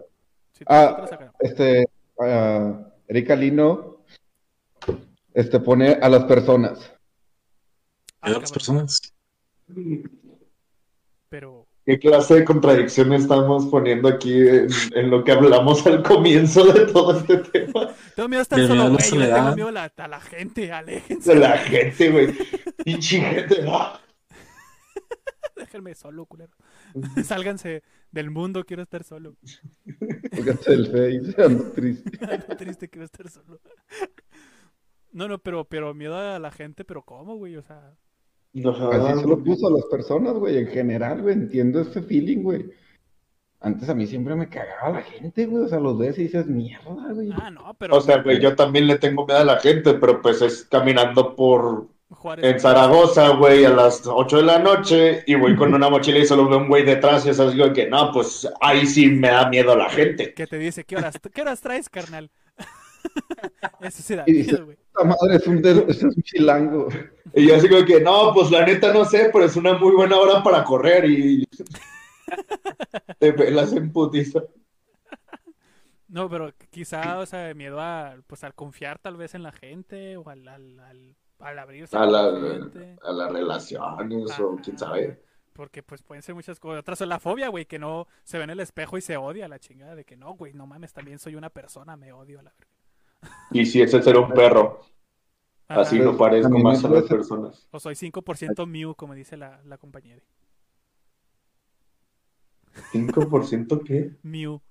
Si 0.53 0.63
Ah, 0.67 0.97
otra, 1.03 1.31
este. 1.39 1.89
ah, 2.19 2.81
Erika 3.07 3.35
Lino. 3.35 3.97
Este 5.33 5.59
pone 5.59 5.91
a 6.01 6.09
las 6.09 6.23
personas. 6.25 6.93
Ah, 8.21 8.31
¿Y 8.31 8.33
a 8.33 8.39
las 8.39 8.51
personas? 8.51 9.13
Pero. 11.29 11.67
¿Qué 11.85 11.99
clase 11.99 12.35
de 12.35 12.43
contradicción 12.43 13.13
estamos 13.13 13.67
poniendo 13.67 14.09
aquí 14.09 14.33
en, 14.33 14.67
en 14.93 15.09
lo 15.09 15.23
que 15.23 15.31
hablamos 15.31 15.87
al 15.87 16.03
comienzo 16.03 16.65
de 16.65 16.85
todo 16.87 17.17
este 17.17 17.37
tema? 17.37 17.95
Tengo 18.13 18.27
miedo 18.27 18.39
a 18.39 18.43
estar 18.43 18.59
De 18.59 18.67
solo, 18.67 18.75
miedo 18.75 18.87
a 18.87 18.89
la 18.89 18.97
güey. 18.97 19.29
Yo 19.29 19.35
tengo 19.35 19.55
miedo 19.55 19.67
a 19.69 19.71
la, 19.71 19.93
a 19.95 20.07
la 20.07 20.19
gente. 20.19 20.71
Aléjense. 20.71 21.33
De 21.33 21.39
la 21.39 21.57
gente, 21.59 22.11
güey. 22.11 22.35
Pinche 22.83 23.21
gente. 23.21 23.65
Déjenme 25.55 25.95
solo, 25.95 26.25
culero. 26.25 26.53
Sálganse 27.23 27.83
del 28.11 28.31
mundo. 28.31 28.65
Quiero 28.65 28.83
estar 28.83 29.03
solo. 29.03 29.35
Fíjate 30.31 30.73
el 30.73 30.87
face, 30.87 31.43
ando 31.43 31.71
triste. 31.71 32.25
Ando 32.25 32.57
triste, 32.57 32.89
quiero 32.89 33.05
estar 33.05 33.29
solo. 33.29 33.59
No, 35.11 35.27
no, 35.27 35.39
pero, 35.39 35.65
pero 35.65 35.93
miedo 35.93 36.17
a 36.17 36.37
la 36.39 36.51
gente, 36.51 36.85
pero 36.85 37.03
¿cómo, 37.03 37.37
güey? 37.37 37.55
O 37.55 37.61
sea, 37.61 37.95
Así 38.53 39.19
se 39.19 39.27
lo 39.27 39.43
puso 39.43 39.67
a 39.67 39.71
las 39.71 39.85
personas, 39.85 40.33
güey, 40.33 40.57
en 40.57 40.67
general, 40.67 41.21
güey, 41.21 41.33
entiendo 41.35 41.81
ese 41.81 42.01
feeling, 42.01 42.43
güey. 42.43 42.65
Antes 43.59 43.89
a 43.89 43.95
mí 43.95 44.05
siempre 44.05 44.35
me 44.35 44.49
cagaba 44.49 44.99
la 44.99 45.01
gente, 45.01 45.45
güey, 45.45 45.63
o 45.63 45.67
sea, 45.67 45.79
los 45.79 45.97
ves 45.97 46.17
y 46.19 46.23
dices, 46.23 46.47
mierda, 46.47 47.11
güey. 47.11 47.29
ah, 47.33 47.49
no, 47.49 47.75
pero 47.77 47.95
O 47.95 48.01
sea, 48.01 48.21
güey, 48.21 48.39
yo 48.39 48.55
también 48.55 48.87
le 48.87 48.97
tengo 48.97 49.25
miedo 49.25 49.39
a 49.39 49.45
la 49.45 49.59
gente, 49.59 49.95
pero 49.95 50.21
pues 50.21 50.41
es 50.41 50.63
caminando 50.65 51.35
por 51.35 51.87
Juárez, 52.09 52.45
en 52.45 52.59
Zaragoza, 52.59 53.29
güey, 53.29 53.65
a 53.65 53.69
las 53.69 54.05
8 54.05 54.37
de 54.37 54.43
la 54.43 54.59
noche 54.59 55.23
y 55.25 55.35
voy 55.35 55.55
con 55.55 55.73
una 55.73 55.89
mochila 55.89 56.19
y 56.19 56.25
solo 56.25 56.47
veo 56.47 56.59
un 56.59 56.67
güey 56.67 56.83
detrás 56.83 57.25
y 57.25 57.29
es 57.29 57.39
así 57.39 57.57
como 57.57 57.73
que 57.73 57.87
no, 57.87 58.11
pues 58.11 58.47
ahí 58.61 58.85
sí 58.85 59.07
me 59.07 59.27
da 59.29 59.49
miedo 59.49 59.75
la 59.75 59.89
gente. 59.89 60.33
que 60.33 60.47
te 60.47 60.57
dice, 60.57 60.83
¿qué 60.83 60.95
horas, 60.95 61.15
¿qué 61.33 61.41
horas 61.41 61.59
traes, 61.59 61.89
carnal? 61.89 62.31
Eso 63.81 64.01
sí 64.01 64.15
da 64.15 64.23
miedo, 64.25 64.65
güey. 64.65 64.77
Esta 64.97 65.03
madre 65.03 65.35
es 65.35 65.47
un, 65.47 65.61
de- 65.61 65.85
es 65.87 66.03
un 66.03 66.11
chilango. 66.23 66.87
Y 67.33 67.47
yo 67.47 67.55
así 67.55 67.69
como 67.69 67.85
que 67.85 68.01
no, 68.01 68.33
pues 68.33 68.49
la 68.51 68.65
neta 68.65 68.91
no 68.93 69.05
sé, 69.05 69.29
pero 69.31 69.45
es 69.45 69.55
una 69.55 69.73
muy 69.77 69.93
buena 69.95 70.17
hora 70.17 70.41
para 70.41 70.63
correr 70.63 71.05
y 71.05 71.45
te 73.19 73.33
pelas 73.33 73.73
en 73.73 73.91
putiza. 73.91 74.41
No, 76.07 76.29
pero 76.29 76.53
quizá, 76.69 77.19
o 77.19 77.25
sea, 77.25 77.53
miedo 77.53 77.79
a, 77.81 78.15
pues, 78.27 78.43
al 78.43 78.53
confiar 78.53 78.97
tal 78.97 79.17
vez 79.17 79.35
en 79.35 79.43
la 79.43 79.51
gente 79.51 80.15
o 80.15 80.29
al, 80.29 80.47
al, 80.47 80.79
al, 80.79 81.15
al 81.39 81.59
abrirse 81.59 81.97
A, 81.97 82.05
la- 82.05 82.27
a 82.29 83.11
las 83.11 83.31
relaciones 83.31 84.39
o 84.39 84.55
quién 84.63 84.77
sabe. 84.77 85.21
Porque 85.53 85.81
pues 85.81 86.03
pueden 86.03 86.21
ser 86.21 86.35
muchas 86.35 86.59
cosas. 86.59 86.79
Otra 86.81 86.93
es 86.93 87.01
la 87.01 87.19
fobia, 87.19 87.49
güey, 87.49 87.65
que 87.65 87.79
no 87.79 88.07
se 88.23 88.37
ve 88.37 88.43
en 88.45 88.51
el 88.51 88.59
espejo 88.59 88.97
y 88.97 89.01
se 89.01 89.17
odia 89.17 89.47
la 89.47 89.59
chingada 89.59 89.95
de 89.95 90.05
que 90.05 90.15
no, 90.15 90.33
güey, 90.35 90.53
no 90.53 90.67
mames, 90.67 90.93
también 90.93 91.17
soy 91.19 91.35
una 91.35 91.49
persona, 91.49 91.97
me 91.97 92.13
odio 92.13 92.39
a 92.39 92.43
la 92.43 92.51
verga. 92.51 92.76
Y 93.51 93.65
si 93.65 93.81
ese 93.81 94.01
ser 94.01 94.17
un 94.17 94.29
perro, 94.29 94.81
Ajá. 95.67 95.81
así 95.81 95.99
no 95.99 96.17
parezco 96.17 96.57
más 96.59 96.83
a 96.83 96.89
las 96.89 97.03
personas. 97.03 97.67
O 97.71 97.79
soy 97.79 97.95
5% 97.95 98.65
Mew, 98.67 98.95
como 98.95 99.13
dice 99.13 99.37
la, 99.37 99.61
la 99.63 99.77
compañera. 99.77 100.21
¿5% 102.91 103.83
qué? 103.83 104.15
Mew. 104.23 104.61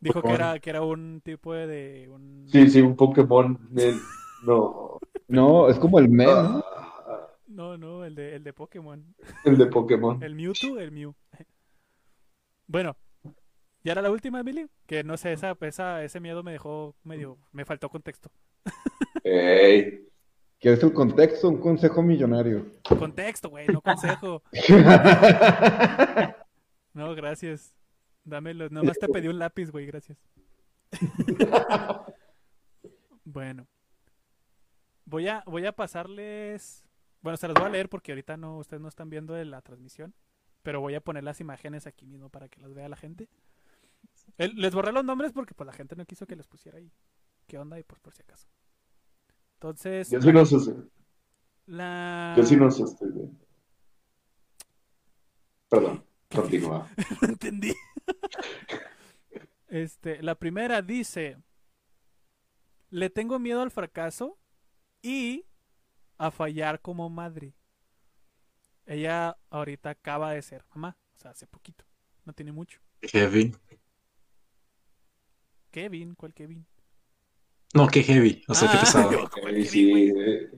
Dijo 0.00 0.20
que 0.20 0.32
era, 0.32 0.58
que 0.58 0.70
era 0.70 0.82
un 0.82 1.20
tipo 1.24 1.54
de, 1.54 2.08
un... 2.10 2.46
Sí, 2.50 2.68
sí, 2.68 2.80
un 2.80 2.96
Pokémon. 2.96 3.58
no. 4.44 4.98
No, 5.28 5.68
es 5.68 5.78
como 5.78 5.98
el 5.98 6.08
men, 6.08 6.26
¿no? 6.26 6.64
No, 7.46 7.78
no, 7.78 8.04
el 8.04 8.14
de, 8.14 8.34
el 8.34 8.44
de 8.44 8.52
Pokémon. 8.52 9.14
el 9.44 9.58
de 9.58 9.66
Pokémon. 9.66 10.22
El 10.22 10.34
Mewtwo, 10.34 10.78
el 10.78 10.90
Mew. 10.90 11.14
Bueno, 12.66 12.96
¿ya 13.84 13.92
era 13.92 14.02
la 14.02 14.10
última, 14.10 14.40
Emily? 14.40 14.68
Que 14.86 15.04
no 15.04 15.16
sé, 15.16 15.32
esa, 15.32 15.56
esa, 15.60 16.04
ese 16.04 16.20
miedo 16.20 16.42
me 16.42 16.52
dejó 16.52 16.94
medio... 17.04 17.38
Me 17.52 17.64
faltó 17.64 17.88
contexto. 17.88 18.30
Ey. 19.24 20.08
¿Quieres 20.60 20.82
el 20.84 20.92
contexto? 20.92 21.48
Un 21.48 21.58
consejo 21.58 22.02
millonario. 22.02 22.66
Contexto, 22.88 23.50
güey, 23.50 23.66
no 23.66 23.80
consejo. 23.80 24.42
No, 26.94 27.14
gracias. 27.14 27.74
Dámelo. 28.24 28.68
Nomás 28.68 28.98
te 28.98 29.08
pedí 29.08 29.28
un 29.28 29.38
lápiz, 29.38 29.70
güey, 29.70 29.86
gracias. 29.86 30.18
Bueno. 33.24 33.66
Voy 35.04 35.28
a, 35.28 35.42
voy 35.46 35.64
a 35.64 35.72
pasarles. 35.72 36.84
Bueno, 37.22 37.36
se 37.36 37.48
las 37.48 37.54
voy 37.54 37.66
a 37.66 37.70
leer 37.70 37.88
porque 37.88 38.12
ahorita 38.12 38.36
no, 38.36 38.58
ustedes 38.58 38.80
no 38.80 38.88
están 38.88 39.08
viendo 39.08 39.32
de 39.34 39.44
la 39.44 39.62
transmisión. 39.62 40.14
Pero 40.62 40.80
voy 40.80 40.94
a 40.94 41.00
poner 41.00 41.24
las 41.24 41.40
imágenes 41.40 41.86
aquí 41.86 42.06
mismo 42.06 42.28
para 42.28 42.48
que 42.48 42.60
las 42.60 42.74
vea 42.74 42.88
la 42.88 42.96
gente. 42.96 43.28
El- 44.38 44.54
les 44.56 44.74
borré 44.74 44.92
los 44.92 45.04
nombres 45.04 45.32
porque 45.32 45.54
pues 45.54 45.66
la 45.66 45.72
gente 45.72 45.94
no 45.96 46.04
quiso 46.06 46.26
que 46.26 46.36
les 46.36 46.46
pusiera 46.46 46.78
ahí. 46.78 46.90
¿Qué 47.46 47.58
onda? 47.58 47.78
Y 47.78 47.82
pues 47.84 48.00
por 48.00 48.14
si 48.14 48.22
acaso. 48.22 48.48
Entonces, 49.54 50.10
Yo 50.10 50.20
sí 50.20 50.32
no 50.32 50.44
sé. 50.44 50.56
la... 51.66 52.34
Yo 52.36 52.44
sí 52.44 52.56
no 52.56 52.70
sé. 52.70 52.82
Estoy 52.84 53.10
bien. 53.12 53.38
Perdón. 55.68 56.04
Continúa. 56.34 56.88
No 57.20 57.28
entendí. 57.28 57.74
Este, 59.68 60.22
la 60.22 60.34
primera 60.34 60.82
dice: 60.82 61.38
Le 62.90 63.08
tengo 63.08 63.38
miedo 63.38 63.62
al 63.62 63.70
fracaso 63.70 64.38
y 65.00 65.46
a 66.18 66.30
fallar 66.30 66.82
como 66.82 67.08
madre. 67.08 67.54
Ella 68.84 69.38
ahorita 69.48 69.88
acaba 69.88 70.32
de 70.32 70.42
ser 70.42 70.66
mamá, 70.74 70.98
o 71.14 71.18
sea, 71.18 71.30
hace 71.30 71.46
poquito, 71.46 71.86
no 72.26 72.34
tiene 72.34 72.52
mucho. 72.52 72.82
Heavy. 73.00 73.54
Kevin, 75.72 76.14
¿cuál 76.14 76.32
Kevin? 76.34 76.64
No, 77.74 77.86
qué 77.88 78.02
heavy. 78.02 78.42
O 78.48 78.54
sea, 78.54 78.68
qué 78.68 78.78
Ah, 78.78 78.78
pesado. 78.78 79.10
yo, 79.10 79.28
¿cuál 79.30 79.56
Ey, 79.56 79.62
Kevin, 79.62 79.70
sí, 79.70 79.90
güey? 79.90 80.08
eh, 80.16 80.50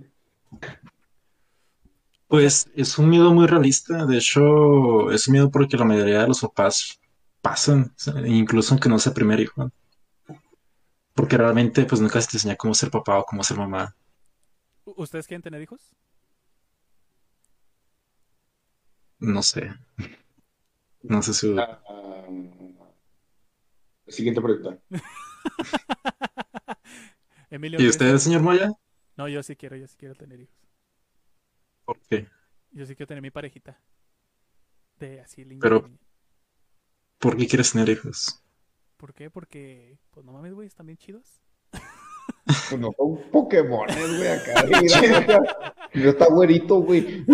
Pues 2.28 2.66
es 2.74 2.98
un 2.98 3.08
miedo 3.08 3.32
muy 3.32 3.46
realista. 3.46 4.04
De 4.06 4.18
hecho, 4.18 5.10
es 5.10 5.26
un 5.28 5.32
miedo 5.32 5.50
porque 5.50 5.76
la 5.78 5.84
mayoría 5.86 6.22
de 6.22 6.28
los 6.28 6.40
papás 6.42 6.98
pasan, 7.40 7.94
incluso 8.26 8.74
aunque 8.74 8.88
no 8.90 8.98
sea 8.98 9.14
primer 9.14 9.40
hijo. 9.40 9.70
Porque 11.12 11.36
realmente, 11.36 11.86
pues 11.86 12.00
nunca 12.00 12.20
se 12.20 12.28
te 12.28 12.36
enseña 12.36 12.54
cómo 12.54 12.72
ser 12.72 12.88
papá 12.92 13.18
o 13.18 13.24
cómo 13.24 13.42
ser 13.42 13.56
mamá. 13.58 13.96
¿U- 14.86 14.94
¿Ustedes 15.02 15.26
quieren 15.26 15.42
tener 15.42 15.60
hijos? 15.62 15.92
No 19.34 19.42
sé. 19.48 19.68
No 21.14 21.20
sé 21.26 21.34
si. 21.40 21.52
ah, 21.58 21.78
Siguiente 24.08 24.40
pregunta. 24.40 24.78
Emilio, 27.50 27.76
¿Y 27.78 27.82
¿quieres 27.82 27.94
usted, 27.96 28.16
señor 28.18 28.42
Moya? 28.42 28.72
No, 29.16 29.28
yo 29.28 29.42
sí 29.42 29.56
quiero, 29.56 29.76
yo 29.76 29.86
sí 29.86 29.96
quiero 29.98 30.14
tener 30.14 30.40
hijos. 30.40 30.54
¿Por 31.84 32.00
qué? 32.00 32.26
Yo 32.72 32.86
sí 32.86 32.96
quiero 32.96 33.06
tener 33.08 33.22
mi 33.22 33.30
parejita. 33.30 33.78
De 34.98 35.20
así 35.20 35.44
linda. 35.44 35.62
Pero- 35.62 35.88
¿Por 37.18 37.36
qué 37.36 37.46
quieres 37.46 37.72
tener 37.72 37.88
hijos? 37.88 38.42
¿Por 38.96 39.14
qué? 39.14 39.30
Porque, 39.30 39.98
pues 40.10 40.26
no 40.26 40.32
mames, 40.32 40.52
güey, 40.54 40.66
están 40.66 40.86
bien 40.86 40.98
chidos. 40.98 41.40
Pues 42.68 42.78
no 42.78 42.92
son 42.96 43.16
Pokémones, 43.30 44.16
güey, 44.18 44.28
acá. 44.28 44.64
Mira, 44.82 45.42
mira, 45.94 46.10
está 46.10 46.26
güerito, 46.26 46.76
güey. 46.80 47.24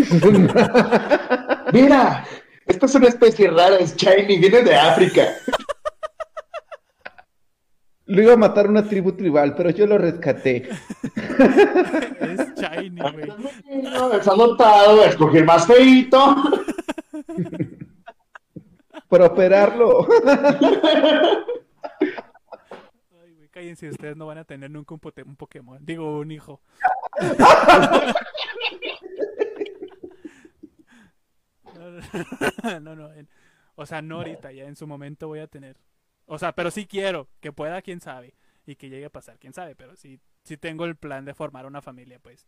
Mira, 1.72 2.24
Esta 2.66 2.86
es 2.86 2.94
una 2.94 3.08
especie 3.08 3.50
rara, 3.50 3.76
es 3.78 3.96
shiny, 3.96 4.38
viene 4.38 4.62
de 4.62 4.74
África. 4.74 5.28
Lo 8.10 8.22
iba 8.22 8.32
a 8.32 8.36
matar 8.36 8.68
una 8.68 8.82
tribu 8.88 9.12
tribal, 9.12 9.54
pero 9.54 9.70
yo 9.70 9.86
lo 9.86 9.96
rescaté. 9.96 10.68
es 12.20 12.54
shiny, 12.56 13.00
güey. 13.00 13.28
No, 13.84 14.12
es 14.12 14.26
adoptado, 14.26 15.04
escogí 15.04 15.38
el 15.38 15.44
más 15.44 15.64
feito. 15.64 16.34
Para 19.08 19.26
operarlo. 19.26 20.08
Ay, 23.22 23.34
güey, 23.36 23.48
cállense, 23.48 23.90
ustedes 23.90 24.16
no 24.16 24.26
van 24.26 24.38
a 24.38 24.44
tener 24.44 24.72
nunca 24.72 24.92
un, 24.92 25.36
Pokémon. 25.36 25.78
Digo, 25.86 26.18
un 26.18 26.32
hijo. 26.32 26.60
No, 32.62 32.80
no, 32.80 32.96
no, 32.96 33.08
o 33.76 33.86
sea, 33.86 34.02
no 34.02 34.16
ahorita, 34.16 34.52
ya 34.52 34.64
en 34.64 34.76
su 34.76 34.86
momento 34.86 35.28
voy 35.28 35.38
a 35.38 35.46
tener. 35.46 35.76
O 36.32 36.38
sea, 36.38 36.52
pero 36.52 36.70
sí 36.70 36.86
quiero, 36.86 37.26
que 37.40 37.50
pueda, 37.52 37.82
quién 37.82 38.00
sabe. 38.00 38.34
Y 38.64 38.76
que 38.76 38.88
llegue 38.88 39.06
a 39.06 39.10
pasar, 39.10 39.36
quién 39.40 39.52
sabe. 39.52 39.74
Pero 39.74 39.96
sí, 39.96 40.20
sí 40.44 40.56
tengo 40.56 40.84
el 40.84 40.94
plan 40.94 41.24
de 41.24 41.34
formar 41.34 41.66
una 41.66 41.82
familia, 41.82 42.20
pues. 42.20 42.46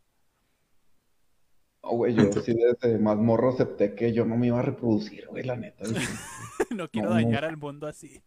No, 1.83 1.91
güey, 1.97 2.14
yo 2.14 2.30
sí 2.33 2.55
desde 2.55 2.97
más 2.99 3.16
morro 3.16 3.49
acepté 3.51 3.97
que 3.97 4.12
yo 4.12 4.24
no 4.24 4.37
me 4.37 4.47
iba 4.47 4.61
a 4.61 4.62
reproducir, 4.62 5.26
güey, 5.26 5.43
la 5.43 5.57
neta. 5.57 5.83
no 6.70 6.89
quiero 6.89 7.09
No, 7.09 7.14
no. 7.16 7.20
dañar 7.20 7.45
al 7.45 7.57
mundo 7.57 7.89
así. 7.89 8.22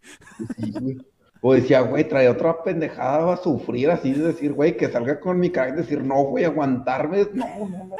sí, 0.59 0.71
güey. 0.71 0.97
O 1.41 1.53
decía, 1.53 1.81
güey, 1.81 2.05
trae 2.09 2.27
otra 2.27 2.61
pendejada 2.63 3.33
a 3.33 3.37
sufrir 3.37 3.91
así, 3.91 4.11
de 4.11 4.27
decir, 4.27 4.51
güey, 4.51 4.75
que 4.75 4.89
salga 4.89 5.19
con 5.21 5.39
mi 5.39 5.51
cara 5.51 5.69
y 5.69 5.77
decir, 5.77 6.03
no, 6.03 6.23
güey, 6.23 6.43
aguantarme. 6.43 7.27
No, 7.33 7.47
no, 7.69 7.85
no. 7.85 7.95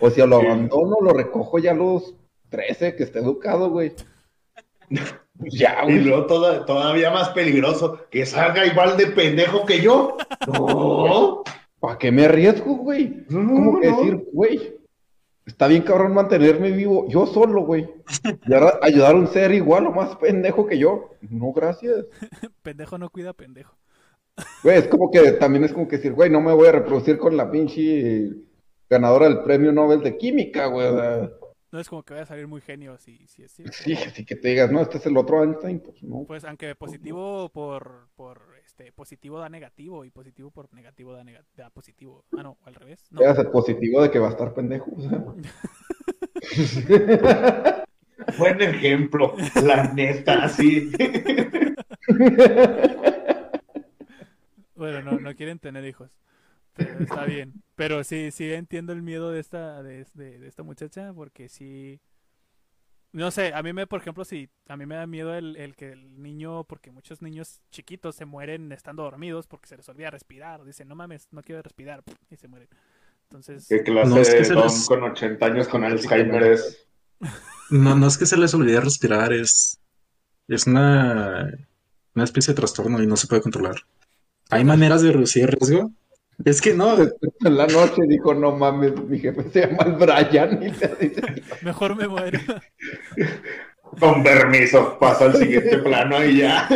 O 0.00 0.10
sea, 0.10 0.26
lo 0.26 0.40
Sí. 0.40 0.46
abandono, 0.46 0.96
lo 1.00 1.12
recojo 1.12 1.58
ya 1.60 1.70
a 1.72 1.74
los 1.74 2.16
13, 2.48 2.96
que 2.96 3.04
esté 3.04 3.20
educado, 3.20 3.70
güey. 3.70 3.92
Ya, 5.50 5.78
Y 5.82 5.92
güey. 5.92 6.04
luego 6.04 6.26
toda- 6.26 6.64
todavía 6.66 7.10
más 7.10 7.30
peligroso, 7.30 7.98
que 8.10 8.24
salga 8.26 8.66
igual 8.66 8.96
de 8.96 9.06
pendejo 9.08 9.64
que 9.66 9.80
yo. 9.80 10.16
No. 10.46 11.42
¿Para 11.80 11.98
qué 11.98 12.12
me 12.12 12.24
arriesgo, 12.24 12.76
güey? 12.76 13.24
No, 13.28 13.52
Como 13.54 13.80
que 13.80 13.90
no. 13.90 13.96
decir, 13.96 14.24
güey, 14.32 14.74
está 15.44 15.66
bien 15.66 15.82
cabrón 15.82 16.14
mantenerme 16.14 16.70
vivo 16.70 17.06
yo 17.08 17.26
solo, 17.26 17.62
güey. 17.64 17.88
Y 18.46 18.54
ahora 18.54 18.78
ayudar 18.82 19.14
a 19.14 19.18
un 19.18 19.26
ser 19.26 19.52
igual 19.52 19.86
o 19.86 19.92
más 19.92 20.14
pendejo 20.16 20.66
que 20.66 20.78
yo. 20.78 21.10
No, 21.22 21.52
gracias. 21.52 22.06
Pendejo 22.62 22.98
no 22.98 23.10
cuida 23.10 23.32
pendejo. 23.32 23.74
Güey, 24.62 24.78
es 24.78 24.88
como 24.88 25.10
que 25.10 25.32
también 25.32 25.64
es 25.64 25.72
como 25.72 25.88
que 25.88 25.96
decir, 25.96 26.12
güey, 26.12 26.30
no 26.30 26.40
me 26.40 26.52
voy 26.52 26.68
a 26.68 26.72
reproducir 26.72 27.18
con 27.18 27.36
la 27.36 27.50
pinche 27.50 28.30
ganadora 28.88 29.28
del 29.28 29.42
premio 29.42 29.72
Nobel 29.72 30.02
de 30.02 30.16
Química, 30.16 30.66
güey. 30.66 30.86
o 30.86 30.96
sea, 30.96 31.30
No 31.72 31.80
es 31.80 31.88
como 31.88 32.02
que 32.02 32.12
vaya 32.12 32.24
a 32.24 32.26
salir 32.26 32.46
muy 32.46 32.60
genio 32.60 32.98
si, 32.98 33.26
si 33.26 33.42
es 33.42 33.50
cierto. 33.52 33.72
sí, 33.74 33.94
así 33.94 34.24
que 34.26 34.36
te 34.36 34.48
digas, 34.48 34.70
no, 34.70 34.80
este 34.82 34.98
es 34.98 35.06
el 35.06 35.16
otro 35.16 35.42
Einstein, 35.42 35.80
pues 35.80 36.02
no. 36.02 36.24
Pues 36.26 36.44
aunque 36.44 36.74
positivo 36.74 37.48
por, 37.48 38.08
por 38.14 38.42
este 38.64 38.92
positivo 38.92 39.38
da 39.38 39.48
negativo 39.48 40.04
y 40.04 40.10
positivo 40.10 40.50
por 40.50 40.72
negativo 40.74 41.14
da, 41.14 41.24
nega- 41.24 41.44
da 41.56 41.70
positivo. 41.70 42.26
Ah, 42.36 42.42
no, 42.42 42.58
al 42.64 42.74
revés. 42.74 43.06
No. 43.10 43.22
El 43.22 43.46
positivo 43.50 44.02
de 44.02 44.10
que 44.10 44.18
va 44.18 44.28
a 44.28 44.30
estar 44.32 44.52
pendejo. 44.52 44.90
o 44.94 45.00
sea. 45.00 45.24
Buen 48.38 48.60
ejemplo, 48.62 49.34
la 49.64 49.92
neta, 49.94 50.48
sí. 50.48 50.92
Bueno, 54.74 55.02
no, 55.02 55.12
no 55.20 55.34
quieren 55.36 55.58
tener 55.58 55.84
hijos. 55.84 56.10
Pero 56.74 57.00
está 57.02 57.24
bien. 57.24 57.54
Pero 57.74 58.04
sí, 58.04 58.30
sí 58.30 58.52
entiendo 58.52 58.92
el 58.92 59.02
miedo 59.02 59.30
de 59.30 59.40
esta, 59.40 59.82
de, 59.82 60.06
de- 60.14 60.38
de 60.38 60.48
esta 60.48 60.62
muchacha, 60.62 61.12
porque 61.12 61.48
sí. 61.48 62.00
No 63.12 63.30
sé, 63.30 63.52
a 63.52 63.62
mí 63.62 63.74
me, 63.74 63.86
por 63.86 64.00
ejemplo, 64.00 64.24
sí, 64.24 64.48
a 64.68 64.76
mí 64.76 64.86
me 64.86 64.94
da 64.94 65.06
miedo 65.06 65.34
el, 65.34 65.56
el 65.56 65.76
que 65.76 65.92
el 65.92 66.22
niño, 66.22 66.64
porque 66.64 66.90
muchos 66.90 67.20
niños 67.20 67.60
chiquitos 67.70 68.16
se 68.16 68.24
mueren 68.24 68.72
estando 68.72 69.02
dormidos 69.02 69.46
porque 69.46 69.66
se 69.68 69.76
les 69.76 69.86
olvida 69.90 70.10
respirar. 70.10 70.64
Dicen, 70.64 70.88
no 70.88 70.94
mames, 70.94 71.28
no 71.30 71.42
quiero 71.42 71.60
respirar, 71.60 72.02
y 72.30 72.36
se 72.36 72.48
mueren. 72.48 72.68
Entonces, 73.24 73.66
¿Qué 73.68 73.82
clase 73.82 74.08
No, 74.10 74.16
es 74.18 74.28
que 74.30 74.44
de 74.44 74.44
se 74.44 74.54
don 74.54 74.62
les- 74.64 74.86
con 74.86 75.02
80 75.02 75.46
años 75.46 75.68
con 75.68 75.84
Alzheimer 75.84 76.42
es? 76.44 76.86
No, 77.70 77.96
no 77.96 78.06
es 78.06 78.18
que 78.18 78.26
se 78.26 78.36
les 78.36 78.54
olvide 78.54 78.80
respirar, 78.80 79.32
es, 79.32 79.78
es 80.48 80.66
una, 80.66 81.52
una 82.14 82.24
especie 82.24 82.52
de 82.54 82.56
trastorno 82.60 83.02
y 83.02 83.06
no 83.06 83.16
se 83.16 83.26
puede 83.28 83.42
controlar. 83.42 83.76
Hay 84.50 84.64
maneras 84.64 85.02
de 85.02 85.12
reducir 85.12 85.44
el 85.44 85.50
riesgo. 85.50 85.92
Es 86.44 86.60
que 86.60 86.74
no, 86.74 86.96
En 86.98 87.56
la 87.56 87.66
noche 87.66 88.02
dijo, 88.08 88.34
no 88.34 88.52
mames, 88.56 88.92
mi 89.04 89.18
jefe 89.18 89.44
se 89.50 89.66
llama 89.66 89.84
el 89.84 89.92
Brian. 89.92 90.62
Y 90.62 90.66
dice, 90.66 90.94
mejor 91.62 91.94
me 91.96 92.08
muero. 92.08 92.38
Con 94.00 94.22
permiso, 94.22 94.98
paso 94.98 95.24
al 95.26 95.36
siguiente 95.36 95.78
plano 95.78 96.24
y 96.24 96.38
ya. 96.38 96.68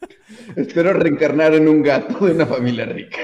Espero 0.56 0.92
reencarnar 0.92 1.54
en 1.54 1.68
un 1.68 1.82
gato 1.82 2.24
de 2.26 2.32
una 2.32 2.46
familia 2.46 2.86
rica. 2.86 3.18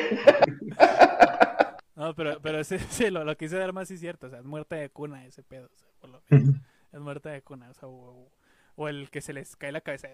No, 1.97 2.15
pero, 2.15 2.41
pero 2.41 2.65
sí, 2.65 2.77
sí, 2.89 3.11
lo, 3.11 3.25
lo 3.25 3.37
que 3.37 3.45
dice 3.45 3.59
Dharma 3.59 3.85
sí 3.85 3.95
es 3.95 4.01
cierto, 4.01 4.27
o 4.27 4.31
sea, 4.31 4.39
es 4.41 4.45
muerte 4.45 4.77
de 4.77 4.89
cuna 4.89 5.27
ese 5.27 5.43
pedo, 5.43 5.69
o 5.73 5.77
sea, 5.79 5.89
por 6.01 6.11
lo 6.11 6.23
menos. 6.31 6.57
Es 6.93 6.99
muerte 7.01 7.29
de 7.29 7.43
cuna, 7.43 7.71
o 7.71 7.75
sea, 7.75 7.89
o, 7.89 7.93
o- 7.93 8.33
o 8.77 8.89
el 8.89 9.11
que 9.11 9.21
se 9.21 9.33
les 9.35 9.55
cae 9.57 9.71
la 9.73 9.81
cabeza. 9.83 10.09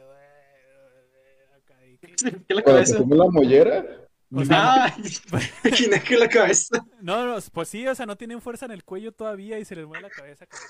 acá 1.57 1.74
y 1.87 1.99
que- 1.99 2.14
¿Qué 2.49 2.55
la 2.55 2.62
cabeza? 2.62 2.99
come 2.99 3.16
la 3.16 3.27
mollera, 3.31 3.85
O 4.33 4.45
sea, 4.45 4.95
imaginé 5.64 6.03
que 6.03 6.16
la 6.18 6.29
cabeza. 6.29 6.85
no, 7.01 7.27
no, 7.27 7.37
pues 7.53 7.68
sí, 7.68 7.87
o 7.87 7.95
sea, 7.95 8.07
no 8.07 8.16
tienen 8.16 8.41
fuerza 8.41 8.66
en 8.66 8.72
el 8.72 8.85
cuello 8.85 9.12
todavía 9.12 9.59
y 9.59 9.64
se 9.64 9.77
les 9.77 9.87
mueve 9.87 10.03
la 10.03 10.11
cabeza. 10.11 10.47
como- 10.47 10.62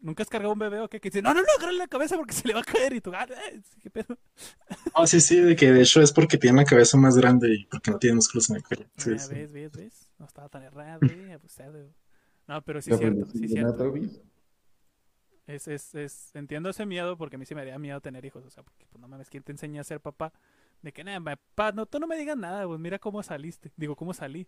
¿Nunca 0.00 0.22
has 0.22 0.28
cargado 0.28 0.52
un 0.52 0.58
bebé 0.58 0.80
o 0.80 0.88
qué? 0.88 1.00
Que 1.00 1.08
dice, 1.08 1.22
no, 1.22 1.32
no, 1.32 1.40
no, 1.40 1.46
agarra 1.58 1.72
la 1.72 1.86
cabeza 1.86 2.16
porque 2.16 2.34
se 2.34 2.46
le 2.46 2.52
va 2.52 2.60
a 2.60 2.64
caer 2.64 2.92
y 2.92 3.00
tú, 3.00 3.12
ah, 3.14 3.26
eh, 3.50 3.62
¿qué 3.82 3.88
pedo? 3.88 4.18
Oh, 4.92 5.06
sí, 5.06 5.18
sí, 5.18 5.40
de 5.40 5.56
que 5.56 5.72
de 5.72 5.80
hecho 5.80 6.02
es 6.02 6.12
porque 6.12 6.36
tiene 6.36 6.58
la 6.58 6.64
cabeza 6.66 6.98
más 6.98 7.16
grande 7.16 7.54
y 7.54 7.64
porque 7.64 7.90
no 7.90 7.98
tiene 7.98 8.16
músculos 8.16 8.50
en 8.50 8.56
el 8.56 8.62
cuello. 8.64 8.84
Sí, 8.98 9.12
Ah, 9.14 9.18
sí. 9.18 9.34
¿Ves, 9.34 9.52
ves, 9.52 9.72
ves? 9.72 10.10
No 10.18 10.26
estaba 10.26 10.50
tan 10.50 10.62
errado, 10.62 11.00
eh, 11.06 11.32
abusado. 11.32 11.88
No, 12.46 12.62
pero 12.62 12.82
sí 12.82 12.90
es 12.90 12.98
cierto, 12.98 13.26
sí 13.32 13.44
es 13.44 13.50
cierto. 13.52 13.94
Es, 15.46 15.68
es, 15.68 15.94
es, 15.94 16.30
entiendo 16.34 16.70
ese 16.70 16.86
miedo 16.86 17.18
porque 17.18 17.36
a 17.36 17.38
mí 17.38 17.44
sí 17.44 17.54
me 17.54 17.60
daría 17.60 17.78
miedo 17.78 18.00
tener 18.00 18.24
hijos, 18.24 18.44
o 18.44 18.50
sea, 18.50 18.62
porque 18.62 18.86
pues 18.90 19.00
no 19.00 19.08
mames, 19.08 19.28
¿quién 19.28 19.42
te 19.42 19.52
enseña 19.52 19.82
a 19.82 19.84
ser 19.84 20.00
papá? 20.00 20.32
De 20.80 20.92
que 20.92 21.04
nada, 21.04 21.20
papá, 21.20 21.72
no, 21.72 21.86
tú 21.86 21.98
no 21.98 22.06
me 22.06 22.16
digas 22.16 22.36
nada, 22.36 22.66
pues 22.66 22.80
mira 22.80 22.98
cómo 22.98 23.22
saliste, 23.22 23.70
digo, 23.76 23.94
cómo 23.94 24.14
salí. 24.14 24.46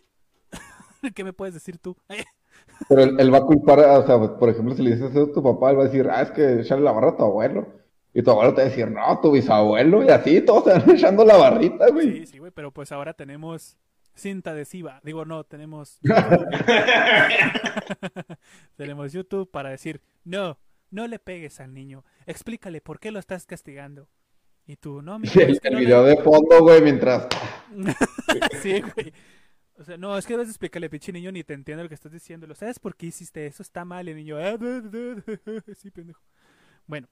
¿Qué 1.15 1.25
me 1.25 1.33
puedes 1.33 1.55
decir 1.55 1.79
tú? 1.79 1.97
Pero 2.89 3.03
él, 3.03 3.21
él 3.21 3.33
va 3.33 3.39
a 3.39 3.45
culpar, 3.45 3.81
o 3.81 4.07
sea, 4.07 4.39
por 4.39 4.49
ejemplo, 4.49 4.75
si 4.75 4.83
le 4.83 4.93
dices 4.93 5.11
eso 5.11 5.25
a 5.25 5.33
tu 5.33 5.43
papá, 5.43 5.71
él 5.71 5.79
va 5.79 5.83
a 5.83 5.87
decir, 5.87 6.09
ah, 6.11 6.23
es 6.23 6.31
que 6.31 6.61
echarle 6.61 6.85
la 6.85 6.93
barra 6.93 7.11
a 7.11 7.17
tu 7.17 7.25
abuelo. 7.25 7.67
Y 8.15 8.23
tu 8.23 8.31
abuelo 8.31 8.55
te 8.55 8.63
va 8.63 8.67
a 8.67 8.71
decir, 8.71 8.91
no, 8.91 9.21
tu 9.21 9.33
bisabuelo, 9.33 10.03
y 10.03 10.09
así, 10.09 10.41
todos 10.41 10.65
se 10.65 10.71
van 10.71 10.91
echando 10.97 11.23
la 11.25 11.37
barrita, 11.37 11.91
güey. 11.91 12.21
Sí, 12.21 12.27
sí, 12.27 12.39
güey, 12.39 12.51
pero 12.51 12.71
pues 12.71 12.91
ahora 12.91 13.13
tenemos 13.13 13.77
cinta 14.15 14.53
adhesiva, 14.53 15.01
digo, 15.05 15.27
no, 15.27 15.45
tenemos 15.45 16.01
tenemos 18.77 19.13
YouTube 19.13 19.51
para 19.51 19.69
decir, 19.69 20.01
no, 20.25 20.57
no 20.91 21.07
le 21.07 21.19
pegues 21.19 21.61
al 21.61 21.75
niño, 21.75 22.05
explícale 22.27 22.81
por 22.81 23.01
qué 23.01 23.11
lo 23.11 23.19
estás 23.19 23.47
castigando. 23.47 24.09
Y 24.67 24.77
tú, 24.77 25.03
no, 25.03 25.19
mi 25.21 25.29
el, 25.35 25.61
el 25.63 25.77
video 25.77 26.05
de 26.05 26.17
fondo, 26.17 26.61
güey, 26.61 26.83
mientras... 26.83 27.29
sí, 28.63 28.81
güey. 28.81 29.13
O 29.79 29.85
sea, 29.85 29.99
no, 29.99 30.17
es 30.17 30.27
que 30.27 30.33
debes 30.33 30.49
explicarle, 30.49 30.89
pinche 30.89 31.13
niño, 31.13 31.31
ni 31.31 31.45
te 31.45 31.53
entiende 31.53 31.83
lo 31.83 31.89
que 31.89 31.95
estás 31.95 32.13
diciendo. 32.13 32.53
¿Sabes 32.55 32.79
por 32.79 32.97
qué 32.97 33.07
hiciste 33.07 33.47
eso? 33.47 33.63
Está 33.63 33.85
mal, 33.85 34.09
el 34.09 34.17
niño. 34.17 34.37
Sí, 35.77 35.91
pendejo. 35.91 36.23
Bueno, 36.87 37.09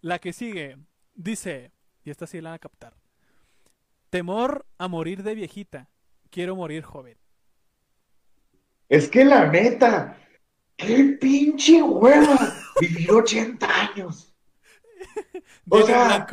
la 0.00 0.18
que 0.18 0.32
sigue 0.32 0.76
dice, 1.14 1.72
y 2.04 2.10
esta 2.10 2.26
sí 2.26 2.40
la 2.40 2.50
van 2.50 2.56
a 2.56 2.58
captar. 2.58 2.96
Temor 4.10 4.66
a 4.76 4.88
morir 4.88 5.22
de 5.22 5.36
viejita. 5.36 5.88
Quiero 6.30 6.56
morir 6.56 6.82
joven. 6.82 7.16
Es 8.90 9.08
que 9.08 9.24
la 9.24 9.46
neta, 9.46 10.18
qué 10.76 11.16
pinche 11.20 11.80
hueva 11.80 12.36
vivir 12.80 13.10
80 13.10 13.66
años. 13.66 14.26
O 15.72 15.82
sea. 15.82 16.26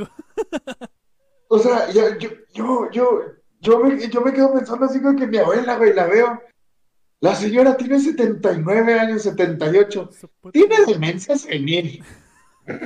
O 1.49 1.59
sea, 1.59 1.91
yo, 1.91 2.17
yo, 2.53 2.89
yo, 2.91 3.21
yo 3.61 3.79
me, 3.79 4.09
yo 4.09 4.21
me 4.21 4.33
quedo 4.33 4.51
pensando 4.53 4.85
así 4.85 4.99
con 4.99 5.15
que 5.15 5.27
mi 5.27 5.37
abuela, 5.37 5.77
güey, 5.77 5.93
la 5.93 6.07
veo. 6.07 6.41
La 7.19 7.35
señora 7.35 7.77
tiene 7.77 7.99
79 7.99 8.99
años, 8.99 9.21
78. 9.21 10.09
Su 10.11 10.27
puta 10.27 10.51
Tiene 10.53 10.85
demencia 10.87 11.37
senil. 11.37 12.03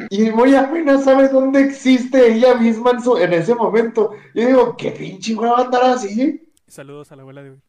Y 0.10 0.30
muy 0.32 0.56
apenas 0.56 1.06
sabe 1.06 1.30
dónde 1.30 1.62
existe 1.62 2.34
ella 2.34 2.56
misma 2.56 2.92
en, 2.92 3.02
su, 3.02 3.18
en 3.18 3.32
ese 3.32 3.56
momento. 3.56 4.12
Yo 4.36 4.46
digo, 4.46 4.76
qué 4.78 4.92
pinche 4.92 5.34
hueva 5.36 5.62
andar 5.62 5.84
así. 5.86 6.52
Saludos 6.68 7.12
a 7.12 7.16
la 7.16 7.22
abuela 7.22 7.44
de 7.44 7.52
hoy. 7.52 7.62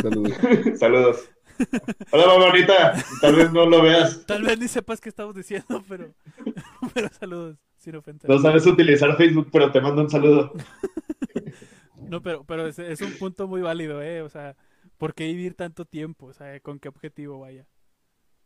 Saludos. 0.00 0.32
Saludos. 0.78 1.30
Hola, 2.12 2.26
mamá 2.26 2.52
Tal 3.20 3.34
vez 3.34 3.52
no 3.52 3.66
lo 3.66 3.82
veas. 3.82 4.24
Tal 4.26 4.44
vez 4.44 4.58
ni 4.58 4.68
sepas 4.68 5.00
qué 5.00 5.08
estamos 5.08 5.34
diciendo, 5.34 5.82
pero, 5.88 6.14
pero 6.94 7.08
saludos, 7.18 7.56
sin 7.78 7.96
ofender. 7.96 8.30
No 8.30 8.38
sabes 8.38 8.64
utilizar 8.66 9.16
Facebook, 9.16 9.48
pero 9.50 9.72
te 9.72 9.80
mando 9.80 10.02
un 10.02 10.10
saludo. 10.10 10.52
No, 12.08 12.22
pero, 12.22 12.42
pero 12.42 12.66
es, 12.66 12.78
es 12.78 13.02
un 13.02 13.12
punto 13.18 13.46
muy 13.46 13.60
válido, 13.60 14.00
¿eh? 14.00 14.22
O 14.22 14.30
sea, 14.30 14.56
¿Por 14.98 15.14
qué 15.14 15.26
vivir 15.26 15.54
tanto 15.54 15.84
tiempo? 15.84 16.26
O 16.26 16.32
sea, 16.32 16.58
¿con 16.60 16.80
qué 16.80 16.88
objetivo 16.88 17.38
vaya? 17.38 17.64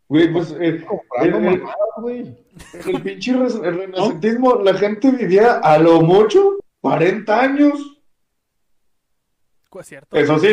Güey, 0.08 0.30
pues 0.30 0.52
eh, 0.52 0.84
el, 1.22 1.34
el, 1.34 2.36
el, 2.84 3.02
pinche 3.02 3.32
renacentismo, 3.32 4.56
la 4.56 4.74
gente 4.74 5.10
vivía 5.10 5.54
a 5.60 5.78
lo 5.78 6.02
mucho 6.02 6.58
40 6.82 7.40
años. 7.40 7.98
¿Cierto? 9.82 10.14
Eso 10.14 10.38
sí, 10.38 10.48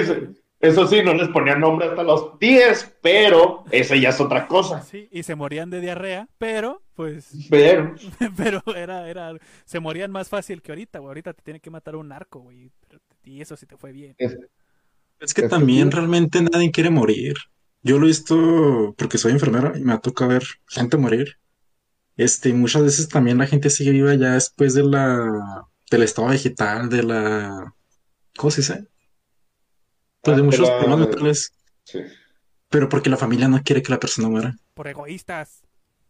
eso 0.60 0.88
sí, 0.88 1.02
no 1.04 1.14
les 1.14 1.30
ponían 1.30 1.62
nombre 1.62 1.88
hasta 1.88 2.04
los 2.04 2.38
10, 2.38 2.98
pero 3.02 3.64
esa 3.72 3.96
ya 3.96 4.10
es 4.10 4.20
otra 4.20 4.48
cosa. 4.48 4.82
Sí, 4.82 5.08
y 5.12 5.24
se 5.24 5.36
morían 5.36 5.70
de 5.70 5.80
diarrea, 5.80 6.28
pero 6.38 6.82
pues. 6.96 7.30
Pero. 7.50 7.96
pero 8.38 8.62
era, 8.76 9.10
era. 9.10 9.34
Se 9.64 9.80
morían 9.80 10.12
más 10.12 10.28
fácil 10.28 10.62
que 10.62 10.74
ahorita, 10.74 11.00
güey. 11.00 11.10
Ahorita 11.10 11.34
te 11.34 11.44
tiene 11.44 11.62
que 11.62 11.70
matar 11.70 11.96
un 11.96 12.10
narco, 12.10 12.40
güey. 12.40 12.72
Y 13.24 13.40
eso 13.40 13.56
sí 13.56 13.66
te 13.66 13.78
fue 13.78 13.94
bien. 13.94 14.16
Es, 14.18 14.38
es 15.20 15.34
que 15.34 15.48
también 15.48 15.92
realmente 15.92 16.42
nadie 16.42 16.72
quiere 16.72 16.90
morir. 16.90 17.36
Yo 17.82 17.98
lo 17.98 18.06
he 18.06 18.08
visto 18.08 18.94
porque 18.98 19.18
soy 19.18 19.32
enfermera 19.32 19.78
y 19.78 19.82
me 19.82 19.94
ha 19.94 20.00
tocado 20.00 20.32
ver 20.32 20.44
gente 20.68 20.98
morir. 20.98 21.38
Este, 22.18 22.52
muchas 22.52 22.84
veces 22.84 23.08
también 23.08 23.38
la 23.38 23.48
gente 23.48 23.70
sigue 23.70 23.92
viva 23.92 24.14
ya 24.16 24.34
después 24.34 24.74
de 24.74 24.84
la, 24.84 25.66
del 25.90 26.04
estado 26.04 26.28
vegetal, 26.28 26.90
de 26.90 27.04
la, 27.04 27.74
¿cómo 28.36 28.52
se 28.52 28.60
dice? 28.60 28.88
Pues 30.22 30.38
de 30.38 30.44
muchos 30.44 30.68
la- 30.68 30.80
problemas 30.80 31.00
mentales. 31.08 31.54
Sí. 31.84 32.00
Pero 32.70 32.88
porque 32.90 33.10
la 33.10 33.18
familia 33.18 33.48
no 33.48 33.62
quiere 33.64 33.82
que 33.82 33.92
la 33.92 34.00
persona 34.00 34.30
muera. 34.30 34.56
Por 34.74 34.88
egoístas. 34.88 35.64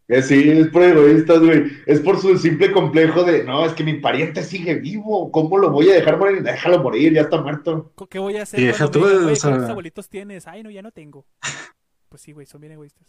Eh, 0.08 0.24
sí, 0.24 0.50
es 0.50 0.68
por 0.70 0.82
egoístas, 0.82 1.40
güey. 1.40 1.72
Es 1.86 2.00
por 2.00 2.20
su 2.20 2.36
simple 2.40 2.72
complejo 2.72 3.24
de, 3.24 3.44
no, 3.44 3.64
es 3.66 3.74
que 3.74 3.84
mi 3.84 4.00
pariente 4.00 4.42
sigue 4.44 4.76
vivo. 4.76 5.32
¿Cómo 5.32 5.58
lo 5.60 5.70
voy 5.70 5.90
a 5.90 5.94
dejar 5.94 6.18
morir? 6.18 6.42
Déjalo 6.42 6.82
morir, 6.82 7.14
ya 7.14 7.22
está 7.22 7.40
muerto. 7.42 7.94
¿Qué 8.10 8.18
voy 8.18 8.38
a 8.38 8.44
hacer? 8.44 8.60
Y 8.60 8.66
deja 8.66 8.88
cuando 8.90 9.00
me 9.00 9.06
tú, 9.06 9.08
digan, 9.10 9.22
o 9.22 9.26
"Güey, 9.26 9.36
sea- 9.36 9.50
¿cuántos 9.52 9.70
abuelitos 9.70 10.10
tienes? 10.10 10.48
Ay, 10.48 10.64
no, 10.64 10.72
ya 10.72 10.82
no 10.82 10.92
tengo. 10.92 11.26
Pues 12.10 12.24
sí, 12.24 12.32
güey, 12.32 12.48
son 12.48 12.60
bien 12.62 12.74
egoístas. 12.74 13.08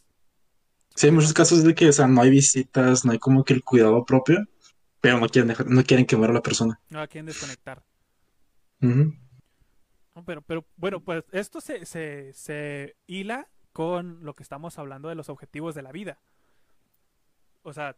Sí, 0.95 1.07
hay 1.07 1.13
muchos 1.13 1.33
casos 1.33 1.65
de 1.65 1.75
que, 1.75 1.89
o 1.89 1.93
sea, 1.93 2.07
no 2.07 2.21
hay 2.21 2.29
visitas, 2.29 3.03
no 3.07 3.13
hay 3.13 3.19
como 3.19 3.45
que 3.45 3.55
el 3.55 3.65
cuidado 3.65 4.05
propio, 4.05 4.47
pero 5.01 5.19
no 5.19 5.27
quieren 5.27 5.49
dejar- 5.49 5.69
no 5.69 5.83
quieren 5.85 6.05
que 6.05 6.17
muera 6.19 6.35
la 6.35 6.43
persona. 6.43 6.79
No 6.91 7.09
quieren 7.09 7.25
desconectar. 7.25 7.83
No, 8.81 9.15
pero, 10.25 10.43
pero 10.43 10.65
bueno, 10.77 11.01
pues 11.01 11.25
esto 11.33 11.61
se, 11.61 11.85
se, 11.87 12.33
se 12.33 12.97
hila 13.07 13.49
con 13.73 14.25
lo 14.25 14.35
que 14.35 14.43
estamos 14.43 14.79
hablando 14.79 15.09
de 15.09 15.15
los 15.15 15.29
objetivos 15.29 15.75
de 15.75 15.83
la 15.83 15.93
vida. 15.93 16.19
O 17.63 17.73
sea, 17.73 17.97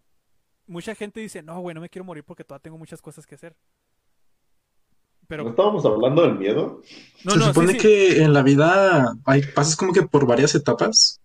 mucha 0.66 0.94
gente 0.94 1.20
dice, 1.20 1.43
no, 1.43 1.61
güey, 1.61 1.74
no 1.74 1.81
me 1.81 1.89
quiero 1.89 2.05
morir 2.05 2.24
porque 2.24 2.44
todavía 2.44 2.62
tengo 2.62 2.78
muchas 2.78 3.01
cosas 3.01 3.27
que 3.27 3.35
hacer. 3.35 3.57
Pero, 5.28 5.44
¿No 5.44 5.51
estábamos 5.51 5.85
hablando 5.86 6.23
del 6.23 6.36
miedo? 6.36 6.82
no, 7.24 7.32
Se 7.32 7.39
no, 7.39 7.44
sí, 7.44 7.49
supone 7.51 7.73
sí. 7.73 7.78
que 7.78 8.23
en 8.23 8.32
la 8.32 8.43
vida 8.43 9.15
hay, 9.24 9.43
pasas 9.43 9.77
como 9.77 9.93
que 9.93 10.03
por 10.03 10.27
varias 10.27 10.55
etapas 10.55 11.20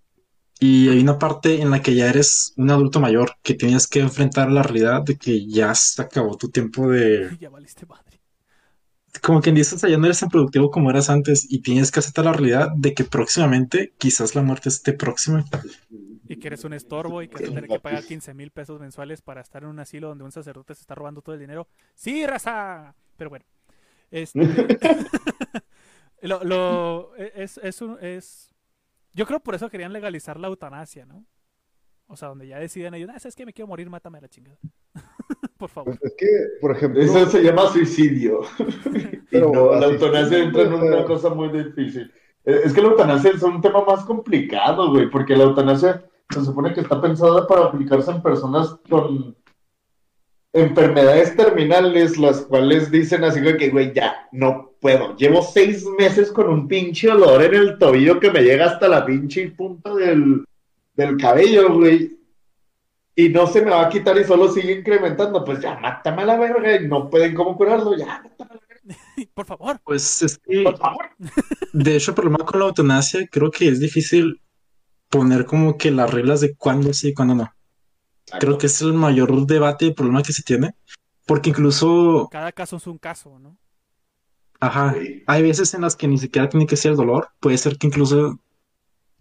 y 0.60 0.90
hay 0.90 1.00
una 1.00 1.20
parte 1.20 1.62
en 1.62 1.70
la 1.70 1.82
que 1.82 1.94
ya 1.94 2.10
eres 2.10 2.54
un 2.58 2.70
adulto 2.72 3.00
mayor, 3.00 3.34
que 3.44 3.54
tienes 3.54 3.88
que 3.88 4.00
enfrentar 4.00 4.50
la 4.52 4.64
realidad 4.64 5.04
de 5.04 5.18
que 5.18 5.46
ya 5.46 5.74
se 5.76 6.02
acabó 6.02 6.38
tu 6.38 6.50
tiempo 6.50 6.90
de, 6.90 7.30
Ya 7.40 7.50
valiste 7.50 7.86
madre. 7.86 8.17
Como 9.20 9.42
quien 9.42 9.56
dice, 9.56 9.76
o 9.76 9.78
sea, 9.78 9.90
ya 9.90 9.98
no 9.98 10.06
eres 10.06 10.20
tan 10.20 10.30
productivo 10.30 10.72
como 10.72 10.90
eras 10.90 11.10
antes 11.10 11.46
y 11.50 11.62
tienes 11.62 11.92
que 11.92 12.00
aceptar 12.00 12.26
la 12.26 12.34
realidad 12.34 12.72
de 12.76 12.94
que 12.94 13.04
próximamente 13.04 13.94
quizás 13.98 14.36
la 14.36 14.42
muerte 14.42 14.70
esté 14.70 14.94
próxima. 14.94 15.46
Y 16.28 16.38
que 16.38 16.48
eres 16.48 16.64
un 16.64 16.74
estorbo 16.74 17.22
y 17.22 17.28
que 17.28 17.36
vas 17.36 17.44
a 17.44 17.48
tener 17.48 17.68
que 17.68 17.80
pagar 17.80 18.04
15 18.04 18.34
mil 18.34 18.52
pesos 18.52 18.80
mensuales 18.80 19.22
para 19.22 19.42
estar 19.42 19.64
en 19.64 19.70
un 19.70 19.80
asilo 19.80 20.10
donde 20.10 20.24
un 20.24 20.32
sacerdote 20.32 20.76
se 20.76 20.82
está 20.82 20.96
robando 20.96 21.22
todo 21.22 21.36
el 21.36 21.42
dinero. 21.42 21.68
¡Sí, 21.96 22.26
raza! 22.26 22.96
Pero 23.16 23.30
bueno. 23.30 23.46
Este... 24.12 24.40
lo, 26.22 26.44
lo- 26.44 27.16
es, 27.16 27.58
es, 27.60 27.82
un- 27.82 27.98
es... 28.02 28.54
Yo 29.14 29.26
creo 29.26 29.40
por 29.40 29.56
eso 29.56 29.70
querían 29.70 29.94
legalizar 29.94 30.40
la 30.40 30.48
eutanasia, 30.48 31.06
¿no? 31.06 31.26
O 32.08 32.16
sea, 32.16 32.30
donde 32.30 32.48
ya 32.48 32.60
deciden 32.60 32.94
ellos, 32.94 33.10
ah, 33.14 33.20
¿sabes 33.20 33.36
qué? 33.36 33.46
Me 33.46 33.54
quiero 33.54 33.68
morir, 33.68 33.90
mátame 33.90 34.18
a 34.18 34.22
la 34.22 34.30
chingada. 34.30 34.58
por 35.58 35.70
favor. 35.70 35.98
Pues 35.98 36.12
es 36.12 36.18
que, 36.18 36.28
por 36.62 36.72
ejemplo, 36.72 37.02
Eso 37.02 37.26
se 37.26 37.42
llama 37.42 37.68
suicidio. 37.70 38.42
y 38.60 39.18
Pero 39.32 39.52
no, 39.52 39.76
la 39.76 39.88
eutanasia 39.88 40.38
sí, 40.38 40.44
entra 40.44 40.64
en 40.64 40.74
una 40.74 41.04
cosa 41.06 41.30
muy 41.30 41.50
difícil. 41.50 42.12
Eh, 42.46 42.62
Es 42.66 42.74
que 42.74 42.82
la 42.82 42.90
eutanasia 42.90 43.32
es 43.32 43.44
un 43.44 43.62
tema 43.62 43.84
más 43.84 44.06
complicado, 44.06 44.92
güey, 44.92 45.10
porque 45.10 45.36
la 45.36 45.46
eutanasia 45.46 46.04
se 46.30 46.44
supone 46.44 46.74
que 46.74 46.82
está 46.82 47.02
pensada 47.02 47.48
para 47.48 47.66
aplicarse 47.66 48.12
en 48.12 48.22
personas 48.22 48.76
con 48.90 49.36
enfermedades 50.54 51.36
terminales, 51.36 52.18
las 52.18 52.42
cuales 52.42 52.90
dicen 52.90 53.24
así 53.24 53.42
que, 53.42 53.70
güey, 53.70 53.94
ya, 53.94 54.28
no 54.32 54.72
puedo. 54.80 55.16
Llevo 55.16 55.42
seis 55.42 55.86
meses 55.98 56.32
con 56.32 56.50
un 56.50 56.68
pinche 56.68 57.10
olor 57.10 57.44
en 57.44 57.54
el 57.54 57.78
tobillo 57.78 58.20
que 58.20 58.32
me 58.32 58.42
llega 58.42 58.66
hasta 58.66 58.88
la 58.88 59.06
pinche 59.06 59.50
punta 59.52 59.94
del, 59.94 60.46
del 60.96 61.18
cabello, 61.18 61.74
güey. 61.74 62.17
Y 63.20 63.30
no 63.30 63.48
se 63.48 63.64
me 63.64 63.72
va 63.72 63.88
a 63.88 63.90
quitar 63.90 64.16
y 64.18 64.24
solo 64.24 64.52
sigue 64.52 64.74
incrementando. 64.80 65.44
Pues 65.44 65.60
ya, 65.60 65.78
mátame 65.80 66.22
a 66.22 66.26
la 66.26 66.38
verga 66.38 66.76
y 66.80 66.88
no 66.88 67.10
pueden 67.10 67.34
cómo 67.34 67.58
curarlo. 67.58 67.98
Ya, 67.98 68.22
mátame 68.24 68.52
a 68.52 68.54
la 68.54 68.62
verga, 68.70 69.30
por 69.34 69.46
favor. 69.48 69.80
Pues 69.84 70.22
es 70.22 70.38
que, 70.38 70.62
por 70.62 70.78
favor. 70.78 71.10
de 71.74 71.96
hecho, 71.96 72.12
el 72.12 72.16
problema 72.16 72.46
con 72.46 72.60
la 72.60 72.68
eutanasia 72.68 73.28
creo 73.28 73.50
que 73.50 73.70
es 73.70 73.80
difícil 73.80 74.40
poner 75.10 75.46
como 75.46 75.78
que 75.78 75.90
las 75.90 76.14
reglas 76.14 76.42
de 76.42 76.56
cuándo 76.56 76.94
sí 76.94 77.10
y 77.10 77.14
cuándo 77.16 77.34
no. 77.34 77.52
Creo 78.40 78.58
que 78.60 78.68
es 78.68 78.82
el 78.82 78.94
mayor 78.94 79.48
debate 79.48 79.86
y 79.86 79.94
problema 79.94 80.22
que 80.22 80.34
se 80.34 80.44
tiene, 80.44 80.76
porque 81.26 81.50
incluso, 81.50 82.28
Cada 82.32 82.52
caso 82.52 82.76
es 82.76 82.86
un 82.86 82.98
caso, 83.00 83.40
¿no? 83.40 83.58
ajá, 84.60 84.94
Sí. 84.94 85.24
hay 85.28 85.42
veces 85.44 85.74
en 85.74 85.82
las 85.82 85.96
que 85.96 86.08
ni 86.08 86.18
siquiera 86.18 86.50
tiene 86.50 86.68
que 86.68 86.76
ser 86.76 86.92
el 86.92 86.98
dolor, 86.98 87.30
puede 87.40 87.58
ser 87.58 87.78
que 87.78 87.88
incluso 87.88 88.38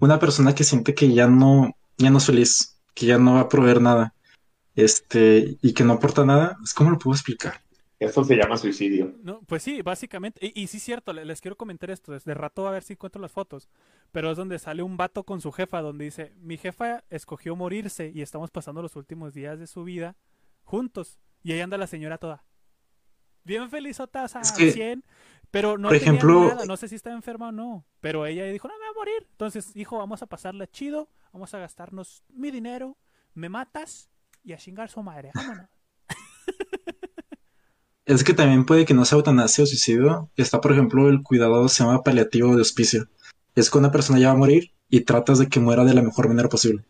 una 0.01 0.19
persona 0.19 0.55
que 0.55 0.65
siente 0.65 0.93
que 0.95 1.13
ya 1.13 1.29
no, 1.29 1.73
ya 1.99 2.11
no 2.11 2.19
es 2.19 2.27
feliz, 2.27 2.76
que 2.97 3.07
ya 3.07 3.19
no 3.19 3.35
va 3.35 3.43
a 3.43 3.49
proveer 3.49 3.81
nada, 3.81 4.15
este, 4.75 5.57
y 5.63 5.73
que 5.75 5.85
no 5.85 5.93
aporta 5.93 6.25
nada, 6.25 6.59
es 6.65 6.75
como 6.75 6.91
lo 6.91 6.99
puedo 6.99 7.15
explicar. 7.15 7.61
Eso 7.99 8.25
se 8.25 8.37
llama 8.37 8.59
suicidio. 8.59 9.15
No, 9.23 9.41
pues 9.47 9.63
sí, 9.63 9.81
básicamente. 9.81 10.39
Y, 10.55 10.63
y 10.63 10.67
sí, 10.67 10.79
cierto, 10.79 11.15
le- 11.15 11.25
les 11.25 11.41
quiero 11.41 11.57
comentar 11.57 11.91
esto. 11.91 12.13
Desde 12.13 12.35
rato 12.35 12.69
a 12.69 12.71
ver 12.71 12.83
si 12.83 12.93
encuentro 12.93 13.23
las 13.23 13.33
fotos. 13.33 13.71
Pero 14.13 14.31
es 14.31 14.37
donde 14.37 14.59
sale 14.59 14.83
un 14.83 14.99
vato 14.99 15.25
con 15.25 15.41
su 15.41 15.51
jefa, 15.51 15.81
donde 15.81 16.05
dice: 16.05 16.35
Mi 16.37 16.59
jefa 16.59 17.05
escogió 17.09 17.57
morirse 17.57 18.13
y 18.15 18.21
estamos 18.21 18.51
pasando 18.51 18.83
los 18.83 18.97
últimos 18.97 19.33
días 19.33 19.59
de 19.59 19.67
su 19.67 19.83
vida 19.85 20.15
juntos. 20.63 21.19
Y 21.43 21.53
ahí 21.53 21.61
anda 21.63 21.79
la 21.79 21.87
señora 21.87 22.19
toda. 22.19 22.45
Bien 23.45 23.71
felizotas 23.71 24.37
a 24.37 24.41
Es 24.43 24.53
que, 24.53 24.73
100. 24.73 25.03
Pero 25.57 25.79
no 25.79 25.89
por 25.89 25.99
tenía 25.99 26.13
ejemplo- 26.13 26.49
nada. 26.49 26.67
No 26.67 26.77
sé 26.77 26.89
si 26.89 26.95
está 26.97 27.13
enferma 27.13 27.49
o 27.49 27.53
no. 27.53 27.85
Pero 28.01 28.27
ella 28.27 28.45
dijo: 28.45 28.69
No, 28.69 28.75
me 28.75 28.79
voy 28.81 28.89
a 28.91 28.99
morir. 28.99 29.29
Entonces, 29.31 29.73
hijo, 29.75 29.99
vamos 29.99 30.23
a 30.23 30.27
pasarla 30.27 30.67
chido. 30.67 31.09
Vamos 31.33 31.53
a 31.55 31.59
gastarnos 31.59 32.25
mi 32.33 32.51
dinero. 32.51 32.97
Me 33.35 33.49
matas 33.49 34.11
y 34.45 34.53
a 34.53 34.57
chingar 34.59 34.89
su 34.91 35.03
madre. 35.03 35.31
Vámonos. 35.35 35.67
Es 38.05 38.23
que 38.23 38.35
también 38.35 38.65
puede 38.67 38.85
que 38.85 38.95
no 38.95 39.05
sea 39.05 39.17
eutanasia 39.19 39.65
o 39.65 39.67
suicidio. 39.67 40.31
Está, 40.37 40.61
por 40.61 40.71
ejemplo, 40.71 41.09
el 41.09 41.23
cuidado 41.25 41.69
se 41.69 41.83
llama 41.83 42.05
paliativo 42.05 42.55
de 42.55 42.63
hospicio. 42.63 43.09
Es 43.57 43.69
que 43.69 43.79
una 43.79 43.91
persona 43.91 44.21
ya 44.21 44.29
va 44.29 44.35
a 44.35 44.39
morir 44.39 44.73
y 44.89 45.01
tratas 45.01 45.41
de 45.41 45.49
que 45.49 45.59
muera 45.59 45.83
de 45.85 45.93
la 45.93 46.03
mejor 46.03 46.29
manera 46.29 46.49
posible. 46.49 46.85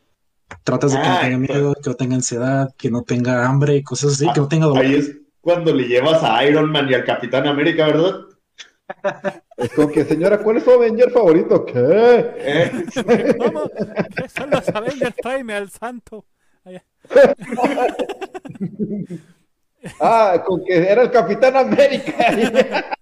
Tratas 0.63 0.93
de 0.93 0.99
que 1.01 1.09
no 1.09 1.15
Ah, 1.15 1.21
tenga 1.23 1.39
miedo, 1.39 1.75
que 1.83 1.89
no 1.91 1.97
tenga 1.97 2.17
ansiedad, 2.17 2.75
que 2.77 2.91
no 2.91 3.03
tenga 3.03 3.47
hambre 3.47 3.77
y 3.77 3.83
cosas 3.83 4.13
así, 4.13 4.27
que 4.35 4.41
no 4.41 4.49
tenga 4.49 4.67
dolor. 4.67 4.85
Ahí 4.85 4.95
es 4.97 5.17
cuando 5.41 5.75
le 5.75 5.89
llevas 5.89 6.23
a 6.23 6.45
Iron 6.45 6.71
Man 6.71 6.87
y 6.91 6.93
al 6.95 7.05
Capitán 7.05 7.47
América, 7.47 7.87
¿verdad? 7.87 8.26
Es 9.57 9.73
como 9.73 9.89
que, 9.89 10.05
señora, 10.05 10.39
¿cuál 10.39 10.59
es 10.59 10.65
su 10.65 10.71
Avenger 10.71 11.11
favorito? 11.11 11.65
¿Qué? 11.65 11.75
Eh, 11.77 12.85
¿Cómo? 13.39 13.71
¿Qué 14.17 14.29
son 14.29 14.51
los 14.51 14.69
Avengers? 14.69 15.17
Tráeme 15.17 15.55
al 15.55 15.71
santo. 15.71 16.27
Allá. 16.65 16.85
Ah, 20.01 20.43
con 20.45 20.65
que 20.65 20.75
era 20.75 21.03
el 21.03 21.13
Capitán 21.13 21.57
América. 21.57 22.13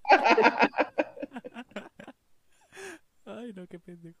Ay, 3.25 3.53
no, 3.55 3.65
qué 3.67 3.79
pendejo. 3.79 4.19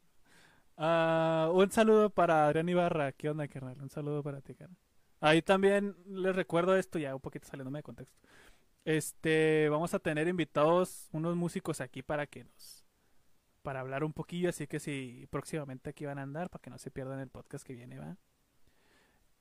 Ah, 0.77 1.49
un 1.53 1.71
saludo 1.71 2.09
para 2.09 2.47
Adrián 2.47 2.67
Ibarra. 2.67 3.11
¿Qué 3.11 3.29
onda, 3.29 3.47
carnal? 3.47 3.77
Un 3.81 3.89
saludo 3.89 4.23
para 4.23 4.41
ti, 4.41 4.55
carnal. 4.55 4.77
Ahí 5.21 5.41
también 5.41 5.95
les 6.07 6.35
recuerdo 6.35 6.75
esto, 6.75 6.99
ya 6.99 7.15
un 7.15 7.21
poquito 7.21 7.47
saliéndome 7.47 7.79
de 7.79 7.83
contexto. 7.83 8.17
Este, 8.85 9.67
vamos 9.69 9.93
a 9.95 9.99
tener 9.99 10.27
invitados, 10.27 11.09
unos 11.11 11.35
músicos 11.35 11.81
aquí 11.81 12.03
para 12.03 12.27
que 12.27 12.43
nos, 12.43 12.85
para 13.63 13.79
hablar 13.79 14.03
un 14.03 14.13
poquillo, 14.13 14.49
así 14.49 14.67
que 14.67 14.79
si 14.79 15.27
próximamente 15.31 15.89
aquí 15.89 16.05
van 16.05 16.19
a 16.19 16.21
andar, 16.21 16.51
para 16.51 16.61
que 16.61 16.69
no 16.69 16.77
se 16.77 16.91
pierdan 16.91 17.19
el 17.19 17.29
podcast 17.29 17.65
que 17.65 17.73
viene, 17.73 17.97
¿va? 17.97 18.15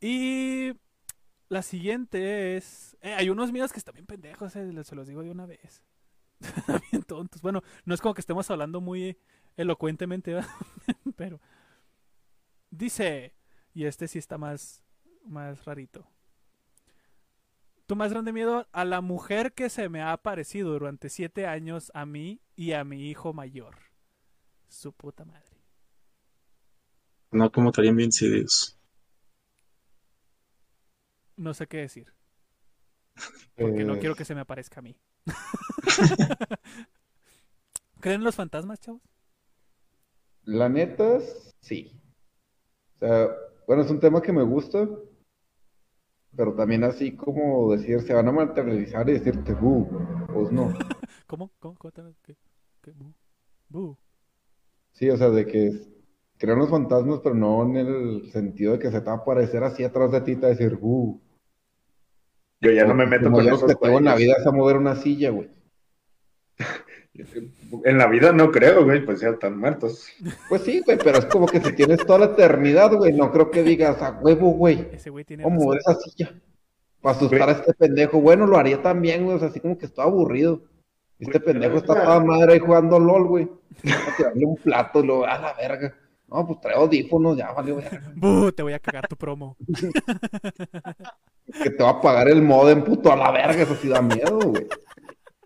Y 0.01 0.73
la 1.51 1.63
siguiente 1.63 2.57
es, 2.57 2.97
eh, 3.03 3.13
hay 3.13 3.29
unos 3.29 3.53
míos 3.53 3.71
que 3.71 3.79
están 3.79 3.95
bien 3.95 4.07
pendejos, 4.07 4.57
eh, 4.57 4.83
se 4.83 4.95
los 4.95 5.07
digo 5.07 5.23
de 5.23 5.31
una 5.31 5.47
vez. 5.47 5.83
Bien 6.91 7.03
tontos. 7.03 7.41
Bueno, 7.41 7.63
no 7.85 7.95
es 7.95 8.01
como 8.01 8.15
que 8.15 8.21
estemos 8.21 8.51
hablando 8.51 8.81
muy 8.81 9.17
elocuentemente, 9.57 10.35
¿verdad? 10.35 10.51
pero 11.17 11.41
dice, 12.71 13.35
y 13.73 13.85
este 13.85 14.09
sí 14.09 14.19
está 14.19 14.37
más, 14.37 14.83
más 15.25 15.65
rarito. 15.65 16.07
Tu 17.87 17.97
más 17.97 18.13
grande 18.13 18.33
miedo 18.33 18.67
a 18.73 18.85
la 18.85 19.01
mujer 19.01 19.55
que 19.55 19.71
se 19.71 19.89
me 19.89 20.03
ha 20.03 20.13
aparecido 20.13 20.73
durante 20.73 21.09
siete 21.09 21.47
años 21.47 21.91
a 21.95 22.05
mí 22.07 22.41
y 22.57 22.73
a 22.73 22.85
mi 22.85 23.09
hijo 23.11 23.33
mayor. 23.33 23.77
Su 24.69 24.93
puta 24.93 25.25
madre. 25.25 25.63
No 27.33 27.53
como 27.53 27.69
estarían 27.69 27.97
bien 27.97 28.07
insidios. 28.09 28.79
No 31.37 31.55
sé 31.55 31.69
qué 31.69 31.77
decir. 31.79 32.13
Porque 33.59 33.85
no 33.85 33.97
Eh, 33.97 33.99
quiero 33.99 34.15
que 34.17 34.25
se 34.25 34.35
me 34.35 34.41
aparezca 34.43 34.81
a 34.81 34.83
mí. 34.83 34.97
¿Creen 38.01 38.21
en 38.21 38.25
los 38.25 38.37
fantasmas, 38.37 38.79
chavos? 38.81 39.03
La 40.61 40.69
neta, 40.71 41.21
sí. 41.61 42.01
O 42.97 42.99
sea, 43.07 43.29
bueno, 43.67 43.83
es 43.83 43.91
un 43.91 44.01
tema 44.01 44.23
que 44.23 44.33
me 44.33 44.43
gusta, 44.43 44.89
pero 46.37 46.55
también 46.55 46.85
así 46.85 47.17
como 47.17 47.73
decir, 47.73 48.01
se 48.03 48.15
van 48.15 48.29
a 48.29 48.33
materializar 48.33 49.09
y 49.09 49.15
decirte, 49.15 49.55
"Bu", 49.55 49.89
pues 50.33 50.51
no. 50.53 50.69
¿Cómo? 51.27 51.51
¿Cómo? 51.59 51.77
¿Cómo 51.77 51.93
te- 51.93 52.03
¿Qué? 52.23 52.37
¿Qué? 52.83 52.93
Bu. 52.93 53.13
Bu. 53.69 53.97
Sí, 54.93 55.11
o 55.11 55.17
sea, 55.17 55.31
de 55.31 55.47
que 55.47 55.71
en 56.41 56.59
los 56.59 56.69
fantasmas, 56.71 57.21
pero 57.23 57.35
no 57.35 57.63
en 57.65 57.77
el 57.77 58.31
sentido 58.33 58.73
de 58.73 58.79
que 58.79 58.91
se 58.91 59.01
te 59.01 59.07
va 59.07 59.13
a 59.13 59.17
aparecer 59.17 59.63
así 59.65 59.85
atrás 59.85 60.11
de 60.13 60.21
ti 60.21 60.33
y 60.33 60.37
te 60.37 60.43
va 60.43 60.47
a 60.49 60.51
decir, 60.51 60.77
"Bu". 60.77 61.21
Yo 62.61 62.71
ya 62.73 62.85
no 62.85 62.95
me 62.95 63.07
meto 63.07 63.25
Como 63.25 63.37
con 63.37 63.45
ya 63.45 63.53
esos 63.53 63.69
que 63.69 63.75
tengo 63.77 63.99
en 63.99 64.05
la 64.07 64.17
vida 64.17 64.35
es 64.39 64.47
a 64.47 64.51
mover 64.53 64.77
una 64.77 64.97
silla, 64.97 65.31
güey. 65.31 65.49
En 67.85 67.99
la 67.99 68.09
vida 68.09 68.33
no 68.33 68.51
creo, 68.51 68.85
güey, 68.85 69.05
pues 69.05 69.21
ya 69.21 69.29
están 69.29 69.59
muertos. 69.59 70.09
Pues 70.49 70.63
sí, 70.63 70.83
güey, 70.85 70.99
pero 70.99 71.19
es 71.19 71.27
como 71.27 71.47
que 71.47 71.61
si 71.61 71.73
tienes 71.73 72.05
toda 72.05 72.19
la 72.19 72.25
eternidad, 72.27 72.93
güey, 72.93 73.13
no 73.13 73.31
creo 73.31 73.51
que 73.51 73.63
digas 73.63 74.03
a 74.03 74.19
huevo, 74.21 74.51
güey. 74.51 74.89
Ese 74.93 75.11
güey 75.11 75.25
tiene 75.25 75.45
¿Cómo 75.45 75.57
razón. 75.57 75.67
mover 75.67 75.81
esa 75.81 75.95
silla? 76.01 76.35
Para 77.01 77.17
asustar 77.17 77.49
a 77.49 77.53
este 77.53 77.75
pendejo. 77.75 78.21
Bueno, 78.21 78.47
lo 78.47 78.59
haría 78.59 78.83
también, 78.83 79.25
güey. 79.25 79.37
O 79.37 79.39
sea, 79.39 79.49
así 79.49 79.61
como 79.61 79.79
que 79.79 79.87
estoy 79.87 80.05
aburrido. 80.05 80.63
Este 81.21 81.39
pendejo 81.39 81.77
está 81.77 81.95
toda 81.95 82.19
madre 82.21 82.55
ahí 82.55 82.59
jugando 82.59 82.99
LOL, 82.99 83.29
güey. 83.29 83.49
A 83.85 84.17
tirarle 84.17 84.45
un 84.45 84.57
plato 84.57 85.05
y 85.05 85.07
lo 85.07 85.25
a 85.25 85.39
la 85.39 85.53
verga. 85.55 85.95
No, 86.27 86.47
pues 86.47 86.61
trae 86.61 86.75
audífonos, 86.75 87.37
ya 87.37 87.53
valió 87.53 87.77
verga. 87.77 88.13
Bu, 88.17 88.51
te 88.51 88.63
voy 88.63 88.73
a 88.73 88.79
cagar 88.81 89.07
tu 89.07 89.17
promo. 89.17 89.57
Que 91.63 91.69
te 91.69 91.83
va 91.85 91.91
a 91.91 92.01
pagar 92.01 92.29
el 92.29 92.41
modem, 92.41 92.83
puto, 92.83 93.13
a 93.13 93.17
la 93.17 93.31
verga. 93.31 93.63
Eso 93.63 93.77
sí 93.77 93.87
da 93.87 94.01
miedo, 94.01 94.39
güey. 94.39 94.67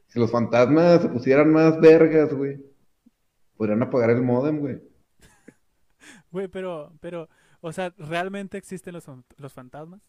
Si 0.09 0.19
los 0.19 0.31
fantasmas 0.31 1.03
se 1.03 1.09
pusieran 1.09 1.53
más 1.53 1.81
vergas, 1.81 2.33
güey. 2.33 2.59
Podrían 3.57 3.83
apagar 3.83 4.11
el 4.11 4.23
modem, 4.23 4.59
güey. 4.59 4.81
Güey, 6.31 6.47
pero, 6.49 6.93
pero, 7.01 7.29
o 7.63 7.73
sea, 7.73 7.95
¿realmente 7.97 8.59
existen 8.59 8.93
los, 8.93 9.07
los 9.39 9.53
fantasmas? 9.53 10.01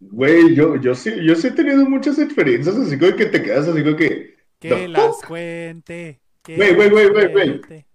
Güey, 0.00 0.54
yo, 0.54 0.76
yo 0.76 0.94
sí, 0.94 1.10
yo 1.24 1.34
sí 1.34 1.48
he 1.48 1.50
tenido 1.50 1.88
muchas 1.88 2.18
experiencias 2.18 2.76
así 2.76 2.98
como 2.98 3.14
que 3.16 3.26
te 3.26 3.42
quedas 3.42 3.68
así 3.68 3.82
como 3.82 3.96
que. 3.96 4.36
Que 4.58 4.68
The 4.70 4.88
las 4.88 5.22
cuente. 5.26 6.20
que 6.42 6.56
Güey, 6.56 6.74
güey, 6.74 6.90
güey, 6.90 7.08
güey, 7.10 7.32
güey. 7.32 7.60
cuente. 7.60 7.86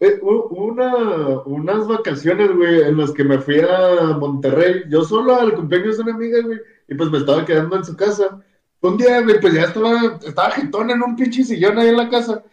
Eh, 0.00 0.18
una, 0.20 1.40
unas 1.44 1.86
vacaciones, 1.86 2.50
güey, 2.54 2.82
en 2.82 2.96
las 2.96 3.12
que 3.12 3.22
me 3.24 3.38
fui 3.38 3.60
a 3.60 4.16
Monterrey, 4.18 4.82
yo 4.88 5.04
solo 5.04 5.36
al 5.36 5.54
cumpleaños 5.54 5.96
de 5.96 6.02
una 6.02 6.14
amiga, 6.14 6.40
güey, 6.42 6.58
y 6.88 6.94
pues 6.94 7.10
me 7.10 7.18
estaba 7.18 7.44
quedando 7.44 7.76
en 7.76 7.84
su 7.84 7.96
casa. 7.96 8.42
Un 8.82 8.96
día, 8.96 9.20
güey, 9.20 9.40
pues 9.40 9.54
ya 9.54 9.62
estaba, 9.62 10.18
estaba 10.24 10.50
jetón 10.50 10.90
en 10.90 11.02
un 11.02 11.16
pinche 11.16 11.44
sillón 11.44 11.78
ahí 11.78 11.88
en 11.88 11.96
la 11.96 12.08
casa. 12.08 12.44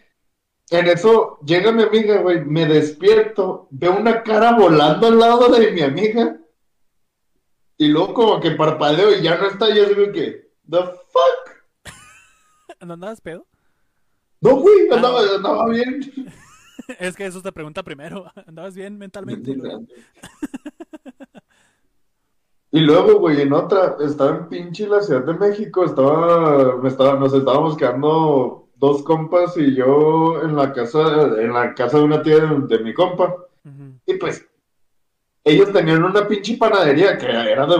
En 0.70 0.86
eso 0.86 1.38
llega 1.44 1.72
mi 1.72 1.82
amiga, 1.82 2.22
güey, 2.22 2.44
me 2.44 2.64
despierto, 2.66 3.66
veo 3.70 3.98
una 3.98 4.22
cara 4.22 4.56
volando 4.56 5.08
al 5.08 5.18
lado 5.18 5.48
de 5.48 5.72
mi 5.72 5.82
amiga, 5.82 6.38
y 7.76 7.88
luego 7.88 8.14
como 8.14 8.40
que 8.40 8.52
parpadeo 8.52 9.18
y 9.18 9.22
ya 9.22 9.36
no 9.36 9.48
está, 9.48 9.68
y 9.70 9.76
yo 9.76 9.86
digo 9.86 10.12
que, 10.12 10.52
¿the 10.70 10.78
fuck? 11.08 11.84
¿No 12.80 12.92
andabas 12.94 13.20
pedo? 13.20 13.46
No, 14.40 14.56
güey, 14.56 14.88
andaba, 14.90 15.22
andaba 15.22 15.68
bien. 15.68 16.00
Es 16.98 17.14
que 17.14 17.26
eso 17.26 17.40
te 17.40 17.52
pregunta 17.52 17.82
primero. 17.82 18.32
¿Andabas 18.46 18.74
bien 18.74 18.98
mentalmente? 18.98 19.56
Y 22.72 22.80
luego- 22.80 23.18
güey, 23.18 23.40
en 23.40 23.52
otra, 23.52 23.96
estaba 24.00 24.30
en 24.36 24.48
pinche 24.48 24.86
la 24.86 25.00
Ciudad 25.02 25.24
de 25.24 25.34
México, 25.34 25.84
estaba, 25.84 26.76
me 26.76 26.88
estaba, 26.88 27.18
nos 27.18 27.34
estábamos 27.34 27.76
quedando 27.76 28.68
dos 28.76 29.02
compas 29.02 29.56
y 29.56 29.74
yo 29.74 30.40
en 30.42 30.54
la 30.56 30.72
casa, 30.72 31.00
en 31.38 31.52
la 31.52 31.74
casa 31.74 31.98
de 31.98 32.04
una 32.04 32.22
tía 32.22 32.36
de, 32.38 32.60
de 32.76 32.78
mi 32.84 32.94
compa. 32.94 33.34
Y 34.06 34.14
pues, 34.14 34.46
ellos 35.44 35.72
tenían 35.72 36.04
una 36.04 36.26
pinche 36.28 36.56
panadería 36.56 37.18
que 37.18 37.26
era 37.26 37.66
de, 37.66 37.76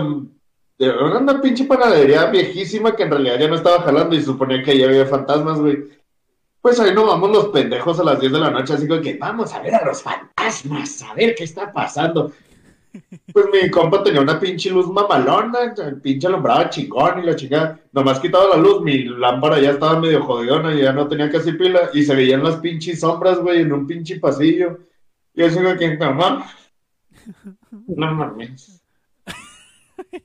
de- 0.77 0.85
era 0.87 1.17
una 1.19 1.39
pinche 1.41 1.65
panadería 1.65 2.25
viejísima 2.25 2.95
que 2.95 3.03
en 3.03 3.11
realidad 3.11 3.39
ya 3.39 3.47
no 3.47 3.55
estaba 3.55 3.81
jalando 3.83 4.15
y 4.15 4.21
suponía 4.21 4.61
que 4.61 4.77
ya 4.77 4.87
había 4.87 5.05
fantasmas, 5.05 5.59
güey. 5.59 5.77
Pues 6.61 6.79
ahí 6.79 6.93
nos 6.93 7.07
vamos 7.07 7.31
los 7.31 7.47
pendejos 7.47 7.99
a 7.99 8.03
las 8.03 8.19
10 8.19 8.33
de 8.33 8.39
la 8.39 8.51
noche, 8.51 8.73
así 8.73 8.87
como 8.87 9.01
que 9.01 9.17
vamos 9.17 9.51
a 9.53 9.61
ver 9.61 9.73
a 9.73 9.85
los 9.85 10.03
fantasmas, 10.03 11.01
a 11.01 11.13
ver 11.15 11.33
qué 11.33 11.43
está 11.45 11.71
pasando. 11.73 12.31
Pues 13.31 13.45
mi 13.51 13.69
compa 13.69 14.03
tenía 14.03 14.21
una 14.21 14.39
pinche 14.39 14.69
luz 14.69 14.87
mamalona, 14.87 15.73
el 15.77 16.01
pinche 16.01 16.27
alumbraba 16.27 16.69
chingón 16.69 17.19
y 17.19 17.25
la 17.25 17.35
chingada. 17.35 17.79
Nomás 17.91 18.19
quitaba 18.19 18.55
la 18.55 18.57
luz, 18.57 18.81
mi 18.81 19.03
lámpara 19.05 19.59
ya 19.59 19.71
estaba 19.71 19.99
medio 19.99 20.23
jodidona 20.23 20.73
y 20.73 20.81
ya 20.81 20.91
no 20.91 21.07
tenía 21.07 21.29
casi 21.29 21.53
pila. 21.53 21.89
Y 21.93 22.03
se 22.03 22.15
veían 22.15 22.43
las 22.43 22.57
pinches 22.57 22.99
sombras, 22.99 23.39
güey, 23.39 23.61
en 23.61 23.71
un 23.71 23.87
pinche 23.87 24.19
pasillo. 24.19 24.79
Y 25.33 25.49
sigo 25.49 25.75
que, 25.77 25.97
mamá, 25.97 26.51
no 27.87 28.13
mames. 28.13 28.81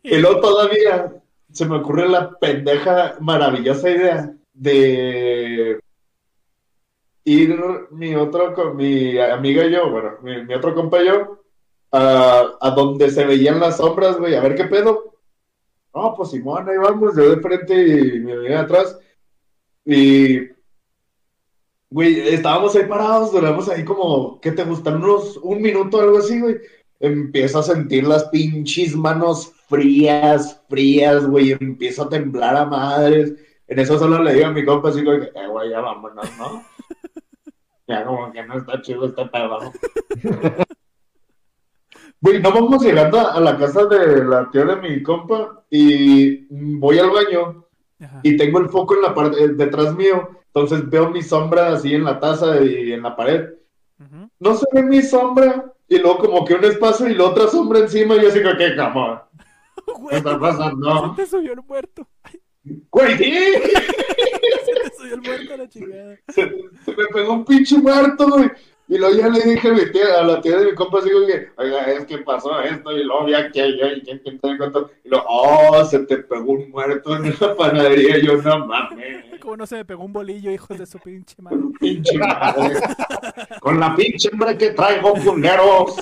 Y 0.02 0.16
luego 0.18 0.40
todavía 0.40 1.12
se 1.52 1.66
me 1.66 1.76
ocurre 1.76 2.08
la 2.08 2.30
pendeja, 2.38 3.16
maravillosa 3.20 3.90
idea 3.90 4.34
de 4.52 5.78
ir 7.24 7.60
mi 7.90 8.14
otro, 8.14 8.74
mi 8.74 9.18
amiga 9.18 9.64
y 9.64 9.72
yo, 9.72 9.90
bueno, 9.90 10.12
mi, 10.22 10.44
mi 10.44 10.54
otro 10.54 10.74
compa 10.74 11.02
y 11.02 11.06
yo, 11.06 11.45
a, 11.92 12.56
a 12.60 12.70
donde 12.70 13.10
se 13.10 13.24
veían 13.24 13.60
las 13.60 13.78
sombras, 13.78 14.18
güey, 14.18 14.34
a 14.34 14.40
ver 14.40 14.54
qué 14.54 14.64
pedo. 14.64 15.16
No, 15.94 16.14
pues 16.14 16.30
Simón, 16.30 16.68
ahí 16.68 16.76
vamos, 16.76 17.16
yo 17.16 17.30
de 17.30 17.40
frente 17.40 17.74
y 17.74 18.20
mi 18.20 18.32
amiga 18.32 18.60
atrás. 18.60 18.98
Y, 19.84 20.40
güey, 21.88 22.20
estábamos 22.34 22.76
ahí 22.76 22.84
parados, 22.84 23.32
duramos 23.32 23.68
ahí 23.70 23.82
como, 23.82 24.38
¿qué 24.40 24.52
te 24.52 24.64
gustan? 24.64 24.96
Unos, 25.02 25.38
un 25.38 25.62
minuto, 25.62 26.00
algo 26.00 26.18
así, 26.18 26.38
güey. 26.38 26.56
Empiezo 27.00 27.60
a 27.60 27.62
sentir 27.62 28.06
las 28.06 28.24
pinches 28.24 28.94
manos 28.94 29.52
frías, 29.68 30.62
frías, 30.68 31.26
güey, 31.26 31.52
empiezo 31.52 32.02
a 32.04 32.08
temblar 32.10 32.56
a 32.56 32.66
madres. 32.66 33.34
En 33.66 33.78
eso 33.78 33.98
solo 33.98 34.22
le 34.22 34.34
digo 34.34 34.46
a 34.46 34.52
mi 34.52 34.64
compa 34.64 34.90
así, 34.90 35.02
güey, 35.02 35.22
eh, 35.22 35.46
güey, 35.48 35.70
ya 35.70 35.80
vámonos, 35.80 36.28
¿no? 36.38 36.64
Ya 37.88 38.04
como 38.04 38.32
que 38.32 38.42
no 38.42 38.58
está 38.58 38.82
chido 38.82 39.06
este 39.06 39.24
pedo. 39.26 39.58
Güey, 42.20 42.40
no 42.40 42.50
vamos 42.50 42.82
llegando 42.82 43.20
a, 43.20 43.38
la 43.40 43.56
casa 43.58 43.84
de 43.86 44.24
la 44.24 44.50
tía 44.50 44.64
de 44.64 44.76
mi 44.76 45.02
compa 45.02 45.62
y 45.70 46.46
voy 46.78 46.98
al 46.98 47.10
baño 47.10 47.64
Ajá. 48.00 48.20
y 48.22 48.36
tengo 48.36 48.58
el 48.58 48.68
foco 48.68 48.94
en 48.94 49.02
la 49.02 49.14
parte 49.14 49.42
eh, 49.42 49.48
detrás 49.48 49.94
mío, 49.94 50.30
entonces 50.46 50.88
veo 50.88 51.10
mi 51.10 51.22
sombra 51.22 51.72
así 51.72 51.94
en 51.94 52.04
la 52.04 52.18
taza 52.18 52.60
y 52.62 52.92
en 52.92 53.02
la 53.02 53.14
pared. 53.14 53.50
No 54.38 54.54
se 54.54 54.66
ve 54.72 54.82
mi 54.82 55.02
sombra 55.02 55.72
y 55.88 55.98
luego 55.98 56.18
como 56.18 56.44
que 56.44 56.54
un 56.54 56.64
espacio 56.64 57.08
y 57.08 57.14
la 57.14 57.24
otra 57.24 57.48
sombra 57.48 57.78
encima 57.80 58.16
y 58.16 58.22
yo 58.22 58.28
así 58.28 58.40
que, 58.42 58.76
cabrón, 58.76 59.20
¿qué 59.86 59.92
Güey, 59.98 60.16
está 60.16 60.38
pasando? 60.38 61.14
se 61.16 61.22
te 61.22 61.28
subió 61.28 61.52
el 61.52 61.62
muerto. 61.62 62.06
Güey, 62.90 63.16
sí, 63.18 63.32
Se 64.64 64.72
te 64.72 64.96
subió 64.96 65.14
el 65.14 65.22
muerto 65.22 65.54
a 65.54 65.56
la 65.58 65.68
chingada. 65.68 66.16
se, 66.28 66.42
se 66.84 66.90
me 66.90 67.06
pegó 67.12 67.32
un 67.34 67.44
pinche 67.44 67.78
muerto, 67.78 68.28
güey. 68.28 68.50
Y 68.88 68.98
luego 68.98 69.16
ya 69.16 69.28
le 69.28 69.40
dije 69.40 69.68
a, 69.68 69.72
mi 69.72 69.90
tía, 69.90 70.20
a 70.20 70.22
la 70.22 70.40
tía 70.40 70.58
de 70.58 70.66
mi 70.66 70.74
compa, 70.74 70.98
así 70.98 71.08
que, 71.08 71.48
oiga, 71.56 71.92
es 71.92 72.04
que 72.06 72.18
pasó 72.18 72.60
esto, 72.60 72.96
y 72.96 73.02
luego 73.02 73.28
ya 73.28 73.50
que 73.50 73.76
yo, 73.76 73.88
y 73.88 74.00
quién 74.02 74.20
quién 74.20 74.40
sabe 74.40 74.58
cuánto. 74.58 74.90
Y 75.02 75.08
luego, 75.08 75.24
oh, 75.28 75.84
se 75.84 76.00
te 76.00 76.18
pegó 76.18 76.52
un 76.52 76.70
muerto 76.70 77.16
en 77.16 77.34
la 77.40 77.56
panadería. 77.56 78.18
Y 78.18 78.26
yo, 78.26 78.40
no 78.40 78.66
mames, 78.66 79.24
Como 79.40 79.56
no 79.56 79.66
se 79.66 79.76
me 79.76 79.84
pegó 79.84 80.04
un 80.04 80.12
bolillo, 80.12 80.52
hijos 80.52 80.78
de 80.78 80.86
su 80.86 81.00
pinche 81.00 81.34
madre. 81.42 81.58
pinche 81.80 82.16
madre. 82.16 82.78
Con 83.60 83.80
la 83.80 83.94
pinche 83.96 84.28
hambre 84.32 84.56
que 84.56 84.70
traigo, 84.70 85.14
culeros. 85.14 85.96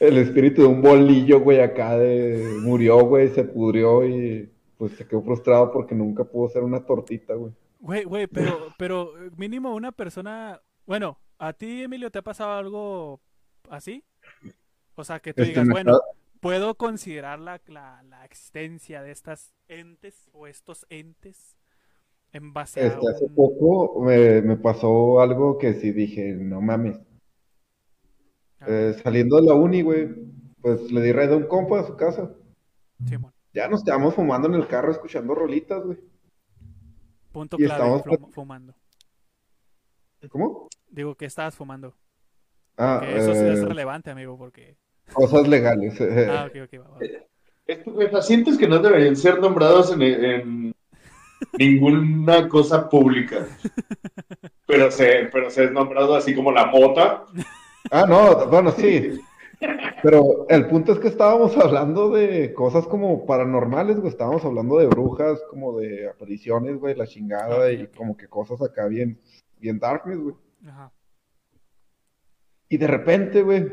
El 0.00 0.16
espíritu 0.16 0.62
de 0.62 0.68
un 0.68 0.80
bolillo, 0.80 1.40
güey, 1.40 1.60
acá 1.60 1.98
de... 1.98 2.58
Murió, 2.62 2.98
güey, 3.04 3.28
se 3.28 3.44
pudrió 3.44 4.06
y 4.06 4.50
pues 4.78 4.92
se 4.92 5.06
quedó 5.06 5.22
frustrado 5.22 5.70
porque 5.70 5.94
nunca 5.94 6.24
pudo 6.24 6.48
ser 6.48 6.62
una 6.62 6.84
tortita, 6.84 7.34
güey. 7.34 7.52
Güey, 7.80 8.04
güey, 8.04 8.26
pero, 8.26 8.68
pero 8.78 9.12
mínimo 9.36 9.74
una 9.74 9.92
persona. 9.92 10.60
Bueno, 10.86 11.18
¿a 11.38 11.52
ti, 11.52 11.82
Emilio, 11.82 12.10
te 12.10 12.18
ha 12.18 12.22
pasado 12.22 12.52
algo 12.52 13.20
así? 13.70 14.04
O 14.96 15.04
sea, 15.04 15.20
que 15.20 15.34
tú 15.34 15.42
Este, 15.42 15.60
digas, 15.60 15.68
bueno, 15.68 16.00
¿puedo 16.40 16.76
considerar 16.76 17.38
la, 17.40 17.60
la, 17.66 18.02
la 18.04 18.24
existencia 18.24 19.02
de 19.02 19.10
estas 19.12 19.54
entes 19.68 20.28
o 20.32 20.46
estos 20.46 20.86
entes 20.90 21.56
en 22.32 22.52
base 22.52 22.80
a 22.82 22.86
Este, 22.86 23.08
hace 23.10 23.24
un- 23.24 23.34
poco 23.34 24.00
me, 24.02 24.42
me 24.42 24.56
pasó 24.56 25.20
algo 25.20 25.58
que 25.58 25.74
sí 25.74 25.92
dije, 25.92 26.32
no 26.34 26.60
mames. 26.60 26.98
Eh, 28.66 28.94
saliendo 29.02 29.36
de 29.36 29.42
la 29.42 29.54
uni, 29.54 29.82
güey, 29.82 30.08
pues 30.60 30.90
le 30.90 31.02
di 31.02 31.12
red 31.12 31.32
a 31.32 31.36
un 31.36 31.46
compa 31.46 31.80
a 31.80 31.86
su 31.86 31.96
casa. 31.96 32.34
Simón, 33.06 33.32
Ya 33.54 33.68
nos 33.68 33.82
quedamos 33.84 34.14
fumando 34.14 34.48
en 34.48 34.54
el 34.54 34.66
carro 34.68 34.90
escuchando 34.92 35.34
rolitas, 35.34 35.82
güey. 35.84 35.98
punto 37.32 37.56
y 37.56 37.64
clave, 37.66 37.96
estamos 37.96 38.34
fumando. 38.34 38.74
¿Cómo? 40.28 40.68
Digo 40.94 41.16
que 41.16 41.24
estabas 41.24 41.56
fumando. 41.56 41.92
Ah, 42.76 43.02
eso 43.04 43.32
es 43.32 43.58
eh, 43.58 43.64
relevante, 43.64 44.12
amigo, 44.12 44.38
porque... 44.38 44.76
Cosas 45.12 45.48
legales. 45.48 46.00
ah, 46.00 46.48
ok, 46.48 46.56
ok, 46.64 46.80
va, 46.80 46.98
Estos 47.66 48.10
pacientes 48.10 48.56
que 48.56 48.68
no 48.68 48.78
deberían 48.78 49.16
ser 49.16 49.40
nombrados 49.40 49.92
en, 49.92 50.72
ninguna 51.58 52.48
cosa 52.48 52.88
pública. 52.88 53.44
Pero 54.68 54.88
se, 54.92 55.28
pero 55.32 55.50
se 55.50 55.64
es 55.64 55.72
nombrado 55.72 56.14
así 56.14 56.32
como 56.32 56.52
la 56.52 56.66
mota. 56.66 57.24
Ah, 57.90 58.06
no, 58.08 58.46
bueno, 58.46 58.70
sí. 58.70 59.20
Pero 60.00 60.46
el 60.48 60.68
punto 60.68 60.92
es 60.92 61.00
que 61.00 61.08
estábamos 61.08 61.56
hablando 61.56 62.10
de 62.10 62.54
cosas 62.54 62.86
como 62.86 63.26
paranormales, 63.26 63.96
güey. 63.96 64.10
Estábamos 64.10 64.44
hablando 64.44 64.78
de 64.78 64.86
brujas, 64.86 65.42
como 65.50 65.76
de 65.76 66.08
apariciones, 66.08 66.78
güey, 66.78 66.94
la 66.94 67.08
chingada 67.08 67.72
y 67.72 67.88
como 67.88 68.16
que 68.16 68.28
cosas 68.28 68.62
acá 68.62 68.86
bien, 68.86 69.18
bien 69.58 69.80
darkness, 69.80 70.18
güey. 70.18 70.43
Y 72.68 72.76
de 72.76 72.86
repente, 72.86 73.42
güey, 73.42 73.66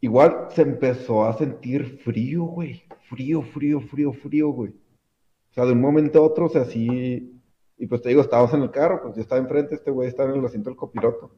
igual 0.00 0.48
se 0.50 0.62
empezó 0.62 1.24
a 1.24 1.36
sentir 1.36 1.98
frío, 1.98 2.44
güey. 2.44 2.82
Frío, 3.08 3.42
frío, 3.42 3.80
frío, 3.80 4.12
frío, 4.12 4.48
güey. 4.48 4.70
O 4.70 5.54
sea, 5.54 5.66
de 5.66 5.72
un 5.72 5.80
momento 5.80 6.18
a 6.18 6.22
otro, 6.22 6.46
o 6.46 6.48
sea, 6.48 6.62
así. 6.62 7.40
Y 7.78 7.86
pues 7.86 8.00
te 8.02 8.08
digo, 8.08 8.22
estábamos 8.22 8.54
en 8.54 8.62
el 8.62 8.70
carro, 8.70 9.02
pues 9.02 9.16
yo 9.16 9.22
estaba 9.22 9.40
enfrente, 9.40 9.74
este 9.74 9.90
güey 9.90 10.08
estaba 10.08 10.30
en 10.30 10.38
el 10.38 10.44
asiento 10.46 10.70
del 10.70 10.76
copiloto. 10.76 11.34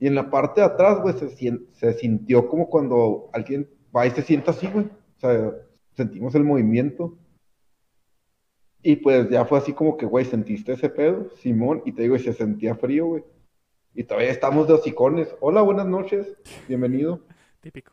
Y 0.00 0.06
en 0.06 0.14
la 0.14 0.30
parte 0.30 0.60
de 0.60 0.66
atrás, 0.66 1.00
güey, 1.02 1.14
se, 1.14 1.28
se 1.72 1.92
sintió 1.94 2.48
como 2.48 2.68
cuando 2.70 3.30
alguien 3.32 3.68
va 3.94 4.06
y 4.06 4.10
se 4.10 4.22
sienta 4.22 4.52
así, 4.52 4.66
güey. 4.68 4.86
O 4.86 5.20
sea, 5.20 5.52
sentimos 5.94 6.34
el 6.34 6.44
movimiento. 6.44 7.18
Y 8.82 8.96
pues 8.96 9.28
ya 9.28 9.44
fue 9.44 9.58
así 9.58 9.72
como 9.72 9.96
que, 9.96 10.06
güey, 10.06 10.24
sentiste 10.24 10.72
ese 10.72 10.88
pedo, 10.88 11.28
Simón, 11.36 11.82
y 11.84 11.92
te 11.92 12.02
digo, 12.02 12.16
y 12.16 12.20
se 12.20 12.32
sentía 12.32 12.76
frío, 12.76 13.06
güey. 13.06 13.24
Y 13.94 14.04
todavía 14.04 14.30
estamos 14.30 14.68
de 14.68 14.74
hocicones. 14.74 15.34
Hola, 15.40 15.62
buenas 15.62 15.86
noches, 15.86 16.26
bienvenido. 16.68 17.20
Típico. 17.60 17.92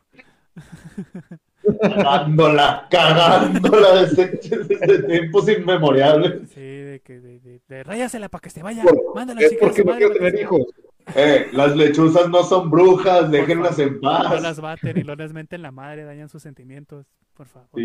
Cagándola, 1.82 2.86
cagándola 2.88 4.02
desde, 4.02 5.02
tiempos 5.06 5.48
inmemoriales. 5.48 6.48
Sí, 6.50 6.60
de 6.60 7.00
que 7.04 7.20
de, 7.20 7.40
de, 7.40 7.60
de 7.68 7.82
ráyasela 7.82 8.28
para 8.28 8.42
que 8.42 8.50
se 8.50 8.62
vaya. 8.62 8.84
Mándala 9.14 9.40
a 9.40 9.58
¿Por 9.58 9.74
qué 9.74 9.84
no 9.84 9.96
quiero 9.96 10.12
tener 10.12 10.40
hijos? 10.40 10.62
Eh, 11.14 11.50
las 11.52 11.76
lechuzas 11.76 12.28
no 12.28 12.42
son 12.42 12.68
brujas, 12.70 13.30
déjenlas 13.30 13.78
en 13.78 14.00
paz. 14.00 14.28
No 14.28 14.40
las 14.40 14.60
baten 14.60 14.98
y 14.98 15.04
no 15.04 15.14
les 15.14 15.32
meten 15.32 15.62
la 15.62 15.70
madre, 15.70 16.02
dañan 16.04 16.28
sus 16.28 16.42
sentimientos, 16.42 17.06
por 17.34 17.46
favor. 17.46 17.68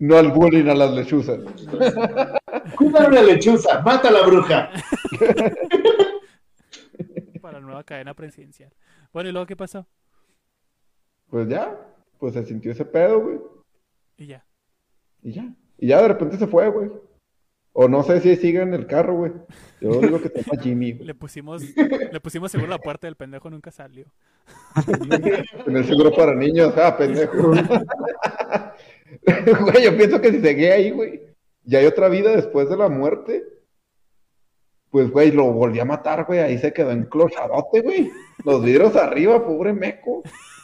no 0.00 0.16
al 0.16 0.32
bullying 0.32 0.68
a 0.68 0.74
las 0.74 0.92
lechuzas. 0.92 1.38
Cuida 2.76 3.06
una 3.08 3.22
lechuza, 3.22 3.80
mata 3.82 4.08
a 4.08 4.12
la 4.12 4.26
bruja. 4.26 4.70
Para 7.40 7.60
la 7.60 7.64
nueva 7.64 7.84
cadena 7.84 8.14
presidencial. 8.14 8.72
Bueno, 9.12 9.28
¿y 9.28 9.32
luego 9.32 9.46
qué 9.46 9.56
pasó? 9.56 9.86
Pues 11.28 11.48
ya, 11.48 11.78
pues 12.18 12.34
se 12.34 12.44
sintió 12.44 12.72
ese 12.72 12.84
pedo, 12.84 13.20
güey. 13.20 13.38
Y 14.16 14.26
ya. 14.26 14.44
Y 15.22 15.32
ya. 15.32 15.54
Y 15.78 15.86
ya 15.88 16.02
de 16.02 16.08
repente 16.08 16.36
se 16.38 16.46
fue, 16.46 16.68
güey. 16.68 16.90
O 17.76 17.88
no 17.88 18.04
sé 18.04 18.20
si 18.20 18.36
sigue 18.36 18.62
en 18.62 18.72
el 18.72 18.86
carro, 18.86 19.16
güey. 19.16 19.32
Yo 19.80 20.00
digo 20.00 20.22
que 20.22 20.28
se 20.28 20.42
llama 20.42 20.62
Jimmy. 20.62 20.92
Le 20.92 21.12
pusimos, 21.12 21.60
le 21.76 22.20
pusimos 22.20 22.52
seguro 22.52 22.70
la 22.70 22.78
puerta 22.78 23.08
del 23.08 23.16
pendejo 23.16 23.50
nunca 23.50 23.72
salió. 23.72 24.06
en 25.66 25.76
el 25.76 25.84
seguro 25.84 26.14
para 26.14 26.36
niños, 26.36 26.72
ah, 26.76 26.96
pendejo. 26.96 27.36
güey, 29.26 29.84
yo 29.84 29.96
pienso 29.96 30.20
que 30.20 30.30
si 30.30 30.40
seguía 30.40 30.74
ahí, 30.74 30.92
güey, 30.92 31.20
ya 31.64 31.80
hay 31.80 31.86
otra 31.86 32.08
vida 32.08 32.30
después 32.36 32.68
de 32.68 32.76
la 32.76 32.88
muerte. 32.88 33.44
Pues, 34.90 35.10
güey, 35.10 35.32
lo 35.32 35.52
volví 35.52 35.80
a 35.80 35.84
matar, 35.84 36.26
güey. 36.26 36.38
Ahí 36.38 36.58
se 36.58 36.72
quedó 36.72 36.92
enclochadote, 36.92 37.80
güey. 37.80 38.08
Los 38.44 38.62
vidrios 38.62 38.94
arriba, 38.94 39.44
pobre 39.44 39.72
meco. 39.72 40.22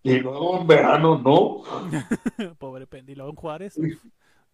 Y 0.00 0.20
luego 0.20 0.60
en 0.60 0.66
verano, 0.66 1.18
¿no? 1.18 2.54
pobre 2.58 2.86
pendilón 2.86 3.34
Juárez. 3.34 3.78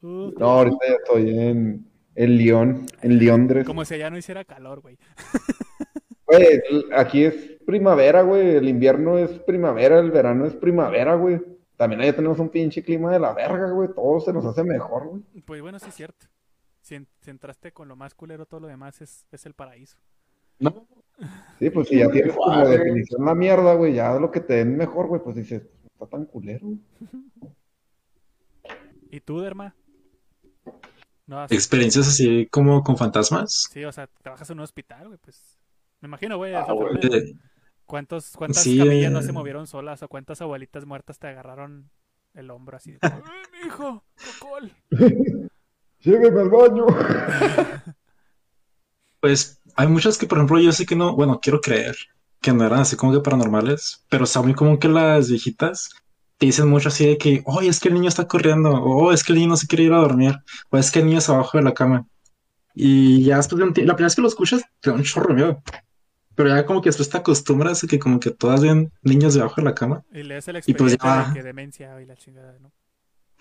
No, 0.05 0.51
ahorita 0.51 0.77
ya 0.87 0.95
estoy 0.95 1.39
en, 1.39 1.87
en 2.15 2.37
Lyon, 2.37 2.87
en 3.01 3.27
Londres. 3.27 3.67
Como 3.67 3.87
si 3.87 3.95
allá 3.95 4.11
no 4.11 4.19
hiciera 4.19 4.45
calor, 4.45 4.81
güey. 4.81 4.99
Güey, 6.27 6.63
aquí 6.97 7.25
es 7.25 7.35
primavera, 7.67 8.23
güey. 8.23 8.57
El 8.57 8.67
invierno 8.67 9.19
es 9.19 9.31
primavera, 9.41 9.99
el 9.99 10.11
verano 10.11 10.47
es 10.47 10.55
primavera, 10.55 11.17
güey. 11.17 11.39
También 11.77 12.01
allá 12.01 12.17
tenemos 12.17 12.39
un 12.39 12.49
pinche 12.49 12.83
clima 12.83 13.13
de 13.13 13.21
la 13.21 13.35
verga, 13.35 13.71
güey. 13.71 13.91
Todo 13.95 14.21
se 14.21 14.33
nos 14.33 14.45
hace 14.47 14.65
mejor, 14.65 15.07
güey. 15.07 15.23
Pues 15.45 15.61
bueno, 15.61 15.79
sí 15.79 15.91
es 15.91 15.95
cierto. 15.95 16.27
Si, 16.81 16.99
entraste 17.27 17.73
con 17.73 17.89
lo 17.89 17.95
más 17.95 18.15
culero, 18.15 18.47
todo 18.47 18.61
lo 18.61 18.69
demás 18.69 19.03
es, 19.03 19.27
es 19.31 19.45
el 19.45 19.53
paraíso. 19.53 19.99
No. 20.59 20.89
Sí, 21.59 21.69
pues 21.69 21.89
si 21.89 21.99
ya 21.99 22.11
tienes 22.11 22.35
como 22.35 22.67
definición 22.67 23.25
la 23.25 23.35
mierda, 23.35 23.75
güey, 23.75 23.93
ya 23.93 24.19
lo 24.19 24.31
que 24.31 24.41
te 24.41 24.55
den 24.55 24.79
mejor, 24.79 25.09
güey, 25.09 25.23
pues 25.23 25.37
dices, 25.37 25.63
está 25.93 26.07
tan 26.07 26.25
culero. 26.25 26.69
¿Y 29.11 29.21
tú, 29.21 29.41
Derma? 29.41 29.75
¿Experiencias 31.49 32.09
así 32.09 32.47
como 32.51 32.83
con 32.83 32.97
fantasmas? 32.97 33.69
Sí, 33.73 33.85
o 33.85 33.93
sea, 33.93 34.09
trabajas 34.23 34.51
en 34.51 34.59
un 34.59 34.65
hospital, 34.65 35.09
güey, 35.09 35.19
pues. 35.19 35.59
Me 36.01 36.09
imagino, 36.09 36.37
güey. 36.37 36.55
Ah, 36.55 36.67
¿Cuántos, 37.87 38.33
¿Cuántas 38.37 38.65
camillas 38.65 39.11
eh. 39.11 39.11
no 39.11 39.23
se 39.23 39.33
movieron 39.33 39.67
solas 39.67 40.03
o 40.03 40.09
cuántas 40.09 40.41
abuelitas 40.41 40.87
muertas 40.87 41.19
te 41.19 41.29
agarraron 41.29 41.91
el 42.35 42.51
hombro 42.51 42.77
así? 42.77 42.93
De, 42.93 42.99
mi 43.53 43.67
hijo! 43.67 44.05
¡Cocol! 44.41 44.73
¡Lléveme 46.01 46.41
al 46.41 46.51
baño! 46.51 46.87
pues 49.21 49.61
hay 49.77 49.87
muchas 49.89 50.19
que, 50.19 50.27
por 50.27 50.39
ejemplo, 50.39 50.59
yo 50.59 50.73
sé 50.73 50.87
que 50.87 50.97
no, 50.97 51.15
bueno, 51.15 51.41
quiero 51.41 51.61
creer 51.61 51.97
que 52.41 52.53
no 52.53 52.65
eran 52.65 52.81
así 52.81 52.97
como 52.97 53.13
que 53.13 53.21
paranormales, 53.21 54.05
pero 54.11 54.25
está 54.25 54.43
muy 54.43 54.55
común 54.55 54.79
que 54.79 54.89
las 54.89 55.31
viejitas 55.31 55.91
te 56.39 56.47
dicen 56.47 56.69
mucho 56.69 56.89
así 56.89 57.07
de 57.07 57.19
que, 57.19 57.43
oh, 57.47 57.61
es 57.61 57.81
que 57.81 57.89
el 57.89 57.95
niño 57.95 58.09
está 58.09 58.27
corriendo, 58.27 58.71
o 58.71 59.07
oh, 59.07 59.13
es 59.13 59.23
que 59.23 59.33
el 59.33 59.39
niño 59.39 59.51
no 59.51 59.57
se 59.57 59.67
quiere 59.67 59.85
ir 59.85 59.93
a 59.93 59.99
dormir, 59.99 60.35
o 60.71 60.79
es 60.79 60.91
que 60.91 61.01
el 61.01 61.07
niño 61.07 61.19
está 61.19 61.33
abajo 61.33 61.59
de 61.59 61.65
la 61.65 61.75
cama. 61.75 62.07
Y 62.75 63.23
ya 63.25 63.37
después 63.37 63.59
de 63.59 63.65
un 63.65 63.73
tiempo, 63.73 63.89
la 63.89 63.97
primera 63.97 64.07
vez 64.07 64.17
que 64.17 64.23
lo 64.23 64.29
escuchas, 64.29 64.63
te 64.81 64.91
da 64.91 64.97
un 64.97 65.05
chorro 65.05 65.33
miedo. 65.33 65.63
Pero 66.35 66.49
ya 66.49 66.67
como 66.67 66.83
que 66.83 66.89
después 66.89 67.09
te 67.09 67.17
acostumbras 67.17 67.85
a 67.85 67.87
que 67.87 68.01
como 68.01 68.19
que 68.19 68.33
todas 68.33 68.61
ven 68.61 68.93
niños 69.03 69.35
debajo 69.35 69.55
de 69.57 69.63
la 69.63 69.75
cama. 69.75 70.03
Y 70.13 70.25
lees 70.25 70.49
el 70.49 70.61
y 70.67 70.75
pues 70.75 70.97
ya... 71.01 71.29
de 71.29 71.35
que 71.35 71.43
demencia 71.45 72.01
y 72.03 72.07
la 72.07 72.17
chingada, 72.17 72.59
¿no? 72.61 72.73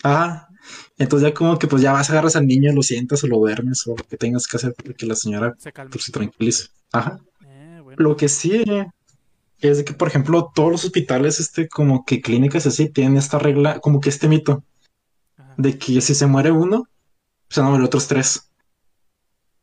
Ah, 0.03 0.49
entonces 0.97 1.29
ya 1.29 1.33
como 1.33 1.57
que 1.57 1.67
pues 1.67 1.81
ya 1.81 1.93
vas, 1.93 2.09
agarras 2.09 2.35
al 2.35 2.45
niño, 2.45 2.73
lo 2.73 2.83
sientas 2.83 3.23
o 3.23 3.27
lo 3.27 3.37
duermes 3.37 3.87
o 3.87 3.95
lo 3.95 4.03
que 4.03 4.17
tengas 4.17 4.47
que 4.47 4.57
hacer 4.57 4.73
para 4.73 4.93
que 4.93 5.05
la 5.05 5.15
señora 5.15 5.55
se. 5.57 5.71
Pues, 5.71 6.03
se 6.03 6.11
tranquilice. 6.11 6.67
Ajá. 6.91 7.19
Eh, 7.45 7.81
lo 7.97 8.17
que 8.17 8.27
sí 8.27 8.63
es 9.69 9.77
de 9.77 9.85
que, 9.85 9.93
por 9.93 10.07
ejemplo, 10.07 10.51
todos 10.53 10.71
los 10.71 10.85
hospitales, 10.85 11.39
este, 11.39 11.67
como 11.67 12.05
que 12.05 12.21
clínicas 12.21 12.65
así, 12.65 12.89
tienen 12.89 13.17
esta 13.17 13.39
regla, 13.39 13.79
como 13.79 13.99
que 13.99 14.09
este 14.09 14.27
mito, 14.27 14.63
de 15.57 15.77
que 15.77 16.01
si 16.01 16.15
se 16.15 16.27
muere 16.27 16.51
uno, 16.51 16.87
se 17.49 17.61
van 17.61 17.69
a 17.69 17.71
morir 17.71 17.85
otros 17.85 18.07
tres. 18.07 18.49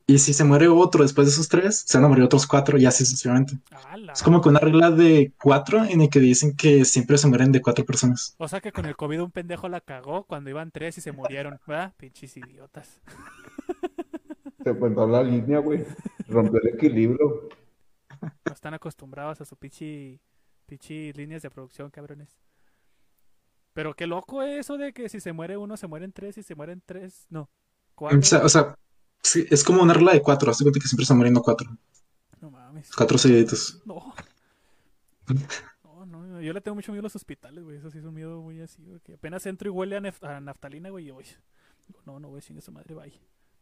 Y 0.06 0.18
si 0.18 0.32
se 0.32 0.43
muere 0.43 0.66
otro 0.66 1.05
después 1.05 1.28
de 1.28 1.32
esos 1.32 1.48
tres, 1.48 1.85
se 1.86 1.97
van 1.97 2.06
a 2.06 2.09
morir 2.09 2.24
otros 2.24 2.44
cuatro 2.47 2.77
y 2.78 2.85
así 2.85 3.05
sucesivamente. 3.05 3.59
Es 4.12 4.24
como 4.24 4.40
que 4.40 4.48
una 4.48 4.59
regla 4.59 4.90
de 4.90 5.32
cuatro 5.40 5.85
en 5.85 6.01
el 6.01 6.10
que 6.10 6.18
dicen 6.18 6.56
que 6.56 6.85
siempre 6.85 7.16
se 7.16 7.28
mueren 7.28 7.52
de 7.52 7.62
cuatro 7.62 7.85
personas. 7.85 8.35
O 8.39 8.48
sea 8.48 8.60
que 8.60 8.72
con 8.72 8.86
el 8.86 8.97
COVID 8.97 9.22
un 9.22 9.31
pendejo 9.31 9.68
la 9.68 9.81
cagó 9.81 10.24
cuando 10.24 10.51
iban 10.51 10.72
tres 10.72 10.98
y 10.98 11.01
se 11.01 11.12
murieron, 11.12 11.60
¿verdad? 11.64 11.94
Pinches 11.97 12.36
idiotas. 12.36 12.98
Se 14.64 14.74
puede 14.74 15.06
la 15.06 15.22
línea, 15.22 15.59
güey. 15.60 15.85
Rompió 16.28 16.60
el 16.60 16.74
equilibrio. 16.74 17.48
No 18.21 18.53
están 18.53 18.75
acostumbrados 18.75 19.41
a 19.41 19.45
su 19.45 19.57
pichi, 19.57 20.21
pichi 20.67 21.13
líneas 21.13 21.43
de 21.43 21.51
producción, 21.51 21.91
cabrones. 21.91 22.37
Pero 23.73 23.95
qué 23.95 24.07
loco 24.07 24.43
eso 24.43 24.77
de 24.77 24.93
que 24.93 25.09
si 25.09 25.21
se 25.21 25.33
muere 25.33 25.57
uno, 25.57 25.77
se 25.77 25.87
mueren 25.87 26.13
tres, 26.13 26.39
y 26.39 26.43
se 26.43 26.55
mueren 26.55 26.83
tres, 26.85 27.27
no. 27.31 27.49
Cuatro. 27.95 28.19
O 28.45 28.49
sea, 28.49 28.77
sí, 29.23 29.47
es 29.51 29.63
como 29.63 29.83
una 29.83 29.95
regla 29.95 30.13
de 30.13 30.23
cuatro, 30.23 30.51
así 30.51 30.65
que 30.65 30.81
siempre 30.81 31.03
están 31.03 31.17
muriendo 31.17 31.43
cuatro. 31.43 31.71
No 32.41 32.51
mames. 32.51 32.91
Cuatro 32.95 33.19
seguiditos. 33.19 33.81
No. 33.85 34.15
No, 36.07 36.27
no, 36.27 36.41
yo 36.41 36.53
le 36.53 36.61
tengo 36.61 36.75
mucho 36.75 36.91
miedo 36.91 37.03
a 37.03 37.05
los 37.05 37.17
hospitales, 37.17 37.63
güey. 37.63 37.77
Eso 37.77 37.91
sí 37.91 37.99
es 37.99 38.05
un 38.05 38.15
miedo 38.15 38.41
muy 38.41 38.61
así, 38.61 38.83
güey. 38.83 39.01
Que 39.01 39.15
apenas 39.15 39.47
entro 39.47 39.69
y 39.69 39.71
huele 39.71 39.97
a, 39.97 40.41
naftalina, 40.41 40.91
güey, 40.91 41.09
y 41.09 41.11
voy. 41.11 41.25
no, 42.07 42.19
no, 42.19 42.29
güey, 42.29 42.43
sin 42.43 42.59
esa 42.59 42.73
madre, 42.73 42.95
bye. 42.95 43.13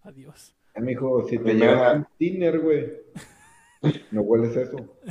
Adiós. 0.02 0.54
Amigo, 0.74 1.26
si 1.28 1.38
te 1.38 1.54
llega 1.54 1.92
un 1.92 2.06
dinner, 2.18 2.60
güey. 2.60 2.86
¿No 4.10 4.22
hueles 4.22 4.56
eso? 4.56 4.76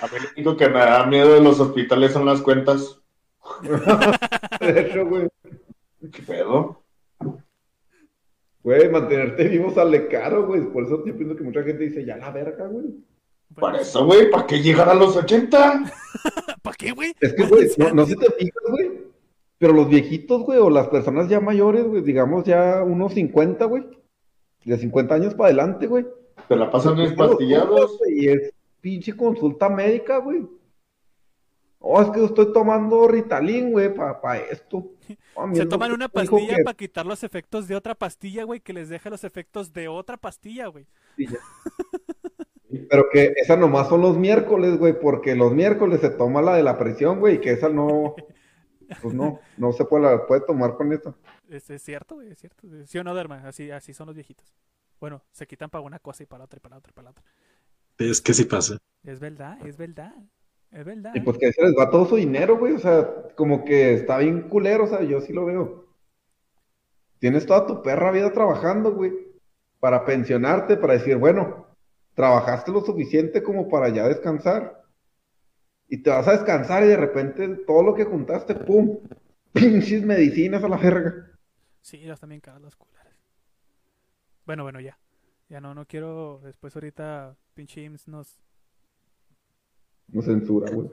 A 0.00 0.06
mí 0.06 0.12
lo 0.20 0.28
único 0.36 0.56
que 0.56 0.68
me 0.68 0.80
da 0.80 1.06
miedo 1.06 1.34
de 1.34 1.40
los 1.40 1.60
hospitales 1.60 2.12
son 2.12 2.26
las 2.26 2.42
cuentas. 2.42 3.00
eso, 4.60 5.06
güey. 5.06 5.28
¿Qué 6.12 6.22
pedo? 6.22 6.82
Güey, 8.62 8.88
mantenerte 8.88 9.48
vivo 9.48 9.70
sale 9.70 10.08
caro, 10.08 10.46
güey. 10.46 10.62
Por 10.72 10.84
eso 10.84 11.04
yo 11.04 11.16
pienso 11.16 11.36
que 11.36 11.44
mucha 11.44 11.62
gente 11.62 11.84
dice, 11.84 12.04
ya 12.04 12.16
la 12.16 12.30
verga, 12.30 12.66
güey. 12.66 12.86
Para 13.54 13.80
eso, 13.80 14.04
güey, 14.04 14.30
¿para 14.30 14.46
qué 14.46 14.60
llegar 14.60 14.88
a 14.88 14.94
los 14.94 15.16
80? 15.16 15.84
¿Para 16.62 16.76
qué, 16.76 16.92
güey? 16.92 17.12
Es 17.20 17.34
que, 17.34 17.44
güey, 17.44 17.68
no, 17.76 17.94
no 17.94 18.06
se 18.06 18.16
te 18.16 18.30
fijas, 18.32 18.62
güey. 18.68 19.04
Pero 19.58 19.72
los 19.72 19.88
viejitos, 19.88 20.42
güey, 20.42 20.58
o 20.58 20.70
las 20.70 20.88
personas 20.88 21.28
ya 21.28 21.40
mayores, 21.40 21.84
güey, 21.84 22.02
digamos 22.02 22.44
ya 22.44 22.82
unos 22.82 23.14
50, 23.14 23.64
güey 23.66 23.84
De 24.64 24.76
50 24.76 25.14
años 25.14 25.34
para 25.34 25.48
adelante, 25.48 25.86
güey. 25.86 26.06
Te 26.48 26.56
la 26.56 26.70
pasan 26.70 26.98
espastillados. 27.00 27.98
Y 28.08 28.28
es 28.28 28.52
pinche 28.80 29.16
consulta 29.16 29.68
médica, 29.68 30.18
güey. 30.18 30.46
Oh, 31.86 32.00
es 32.00 32.08
que 32.10 32.24
estoy 32.24 32.50
tomando 32.50 33.06
Ritalin, 33.06 33.72
güey, 33.72 33.92
para 33.94 34.38
esto. 34.38 34.90
Oh, 35.36 35.52
Se 35.52 35.66
toman 35.66 35.90
una 35.90 36.08
pastilla 36.08 36.58
para 36.64 36.76
quitar 36.76 37.04
los 37.04 37.24
efectos 37.24 37.66
de 37.66 37.74
otra 37.74 37.96
pastilla, 37.96 38.44
güey, 38.44 38.60
que 38.60 38.72
les 38.72 38.88
deja 38.88 39.10
los 39.10 39.24
efectos 39.24 39.72
de 39.72 39.88
otra 39.88 40.16
pastilla, 40.16 40.68
güey. 40.68 40.86
Pero 42.88 43.06
que 43.12 43.34
esa 43.36 43.56
nomás 43.56 43.88
son 43.88 44.00
los 44.00 44.16
miércoles, 44.16 44.78
güey, 44.78 44.98
porque 44.98 45.34
los 45.34 45.52
miércoles 45.52 46.00
se 46.00 46.10
toma 46.10 46.40
la 46.40 46.54
de 46.54 46.62
la 46.62 46.78
presión, 46.78 47.18
güey, 47.18 47.40
que 47.40 47.50
esa 47.50 47.68
no, 47.68 48.14
pues 49.02 49.12
no, 49.12 49.40
no 49.56 49.72
se 49.72 49.84
puede, 49.84 50.04
la 50.04 50.24
puede 50.24 50.42
tomar 50.42 50.74
con 50.74 50.92
esto. 50.92 51.16
Es, 51.48 51.68
es 51.68 51.82
cierto, 51.82 52.14
güey, 52.14 52.30
es 52.30 52.38
cierto. 52.38 52.68
Sí 52.86 52.98
o 52.98 53.04
no, 53.04 53.12
Derma, 53.14 53.42
así, 53.46 53.72
así 53.72 53.92
son 53.92 54.06
los 54.06 54.14
viejitos. 54.14 54.54
Bueno, 55.00 55.22
se 55.32 55.46
quitan 55.46 55.70
para 55.70 55.82
una 55.82 55.98
cosa 55.98 56.22
y 56.22 56.26
para 56.26 56.44
otra 56.44 56.58
y 56.58 56.60
para 56.60 56.76
otra 56.78 56.90
y 56.90 56.94
para 56.94 57.10
otra. 57.10 57.24
Es 57.98 58.20
que 58.20 58.34
sí 58.34 58.44
pasa. 58.44 58.78
Es 59.04 59.20
verdad, 59.20 59.58
es 59.66 59.76
verdad. 59.76 60.14
Es 60.70 60.84
verdad. 60.84 61.12
Y 61.14 61.20
pues 61.20 61.38
que 61.38 61.52
se 61.52 61.62
les 61.62 61.74
va 61.78 61.90
todo 61.90 62.06
su 62.06 62.16
dinero, 62.16 62.58
güey. 62.58 62.74
O 62.74 62.78
sea, 62.78 63.08
como 63.36 63.64
que 63.64 63.94
está 63.94 64.18
bien 64.18 64.48
culero, 64.48 64.84
o 64.84 64.86
sea, 64.88 65.02
yo 65.02 65.20
sí 65.20 65.32
lo 65.32 65.44
veo. 65.44 65.86
Tienes 67.20 67.46
toda 67.46 67.66
tu 67.66 67.82
perra 67.82 68.10
vida 68.10 68.32
trabajando, 68.32 68.92
güey. 68.92 69.12
Para 69.78 70.04
pensionarte, 70.04 70.76
para 70.76 70.94
decir, 70.94 71.16
bueno, 71.16 71.68
trabajaste 72.14 72.72
lo 72.72 72.80
suficiente 72.80 73.42
como 73.42 73.68
para 73.68 73.88
ya 73.90 74.08
descansar. 74.08 74.82
Y 75.88 76.02
te 76.02 76.10
vas 76.10 76.26
a 76.26 76.32
descansar 76.32 76.82
y 76.84 76.88
de 76.88 76.96
repente 76.96 77.48
todo 77.66 77.82
lo 77.82 77.94
que 77.94 78.04
juntaste, 78.04 78.54
¡pum! 78.54 78.98
Pinches 79.52 80.04
medicinas 80.04 80.64
a 80.64 80.68
la 80.68 80.76
verga. 80.76 81.30
Sí, 81.80 82.00
ya 82.00 82.14
están 82.14 82.30
bien 82.30 82.40
caras 82.40 82.62
las 82.62 82.74
culares. 82.74 83.13
Bueno, 84.46 84.62
bueno, 84.62 84.80
ya. 84.80 84.98
Ya 85.48 85.60
no, 85.60 85.74
no 85.74 85.86
quiero. 85.86 86.40
Después 86.42 86.74
ahorita 86.74 87.36
pinche 87.54 87.82
IMSS 87.82 88.08
nos 88.08 88.40
no 90.08 90.22
censura, 90.22 90.70
güey. 90.72 90.88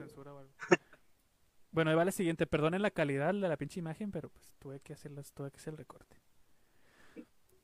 Bueno, 1.70 1.90
ahí 1.90 1.96
va 1.96 2.04
la 2.04 2.12
siguiente. 2.12 2.46
Perdonen 2.46 2.82
la 2.82 2.90
calidad 2.90 3.32
de 3.32 3.48
la 3.48 3.56
pinche 3.56 3.80
imagen, 3.80 4.10
pero 4.10 4.28
pues 4.28 4.52
tuve 4.58 4.80
que 4.80 4.92
hacerlas, 4.92 5.32
tuve 5.32 5.50
que 5.50 5.56
hacer 5.56 5.72
el 5.72 5.78
recorte. 5.78 6.20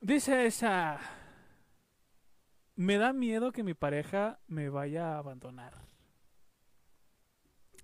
Dice 0.00 0.46
esa. 0.46 0.98
Me 2.74 2.96
da 2.96 3.12
miedo 3.12 3.52
que 3.52 3.62
mi 3.62 3.74
pareja 3.74 4.40
me 4.46 4.70
vaya 4.70 5.14
a 5.14 5.18
abandonar. 5.18 5.74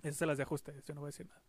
Esas 0.03 0.17
se 0.17 0.27
las 0.27 0.39
dejo 0.39 0.55
a 0.55 0.57
ustedes, 0.57 0.85
yo 0.85 0.95
no 0.95 1.01
voy 1.01 1.09
a 1.09 1.13
decir 1.13 1.27
nada. 1.27 1.43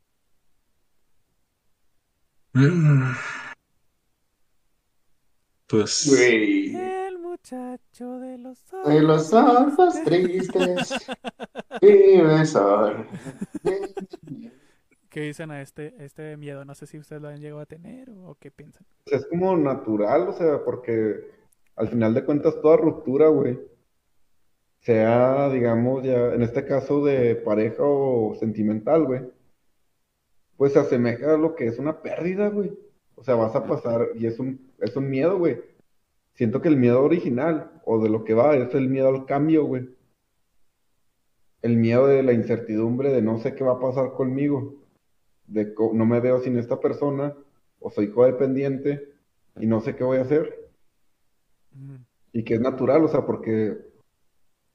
Pues. 5.67 6.07
El 6.07 7.19
muchacho 7.19 8.19
de 8.19 8.37
los 8.37 8.73
ojos, 8.73 8.93
de 8.93 9.01
los 9.01 9.33
ojos 9.33 10.03
tristes. 10.03 10.93
¿Qué 15.09 15.21
dicen 15.21 15.51
a 15.51 15.61
este, 15.61 15.95
este 15.99 16.37
miedo? 16.37 16.65
No 16.65 16.75
sé 16.75 16.85
si 16.87 16.97
ustedes 16.97 17.21
lo 17.21 17.29
han 17.29 17.39
llegado 17.39 17.61
a 17.61 17.65
tener 17.65 18.09
o 18.09 18.35
qué 18.39 18.51
piensan. 18.51 18.85
Es 19.05 19.25
como 19.27 19.55
natural, 19.57 20.27
o 20.27 20.33
sea, 20.33 20.63
porque 20.63 21.31
al 21.75 21.87
final 21.87 22.13
de 22.13 22.25
cuentas 22.25 22.61
toda 22.61 22.77
ruptura, 22.77 23.29
güey, 23.29 23.59
sea, 24.81 25.49
digamos, 25.49 26.03
ya, 26.03 26.33
en 26.33 26.43
este 26.43 26.65
caso 26.65 27.03
de 27.03 27.35
pareja 27.35 27.83
o 27.83 28.35
sentimental, 28.35 29.05
güey, 29.05 29.21
pues 30.57 30.73
se 30.73 30.79
asemeja 30.79 31.33
a 31.33 31.37
lo 31.37 31.55
que 31.55 31.67
es 31.67 31.79
una 31.79 32.01
pérdida, 32.01 32.49
güey. 32.49 32.77
O 33.15 33.23
sea, 33.23 33.35
vas 33.35 33.55
a 33.55 33.65
pasar, 33.65 34.09
y 34.15 34.25
es 34.25 34.39
un, 34.39 34.71
es 34.79 34.95
un 34.95 35.09
miedo, 35.09 35.37
güey. 35.37 35.61
Siento 36.33 36.61
que 36.61 36.67
el 36.67 36.77
miedo 36.77 37.01
original, 37.03 37.71
o 37.85 38.01
de 38.01 38.09
lo 38.09 38.23
que 38.23 38.33
va, 38.33 38.55
es 38.55 38.73
el 38.75 38.89
miedo 38.89 39.07
al 39.07 39.25
cambio, 39.25 39.65
güey 39.65 39.95
el 41.65 41.77
miedo 41.77 42.05
de 42.05 42.21
la 42.21 42.31
incertidumbre 42.31 43.11
de 43.11 43.23
no 43.23 43.39
sé 43.39 43.55
qué 43.55 43.63
va 43.63 43.73
a 43.73 43.79
pasar 43.79 44.13
conmigo, 44.13 44.75
de 45.47 45.73
no 45.93 46.05
me 46.05 46.19
veo 46.19 46.39
sin 46.39 46.59
esta 46.59 46.79
persona, 46.79 47.35
o 47.79 47.89
soy 47.89 48.11
codependiente 48.11 49.09
y 49.59 49.65
no 49.65 49.81
sé 49.81 49.95
qué 49.95 50.03
voy 50.03 50.19
a 50.19 50.21
hacer. 50.21 50.69
Y 52.33 52.43
que 52.43 52.53
es 52.53 52.61
natural, 52.61 53.03
o 53.03 53.07
sea, 53.07 53.25
porque, 53.25 53.79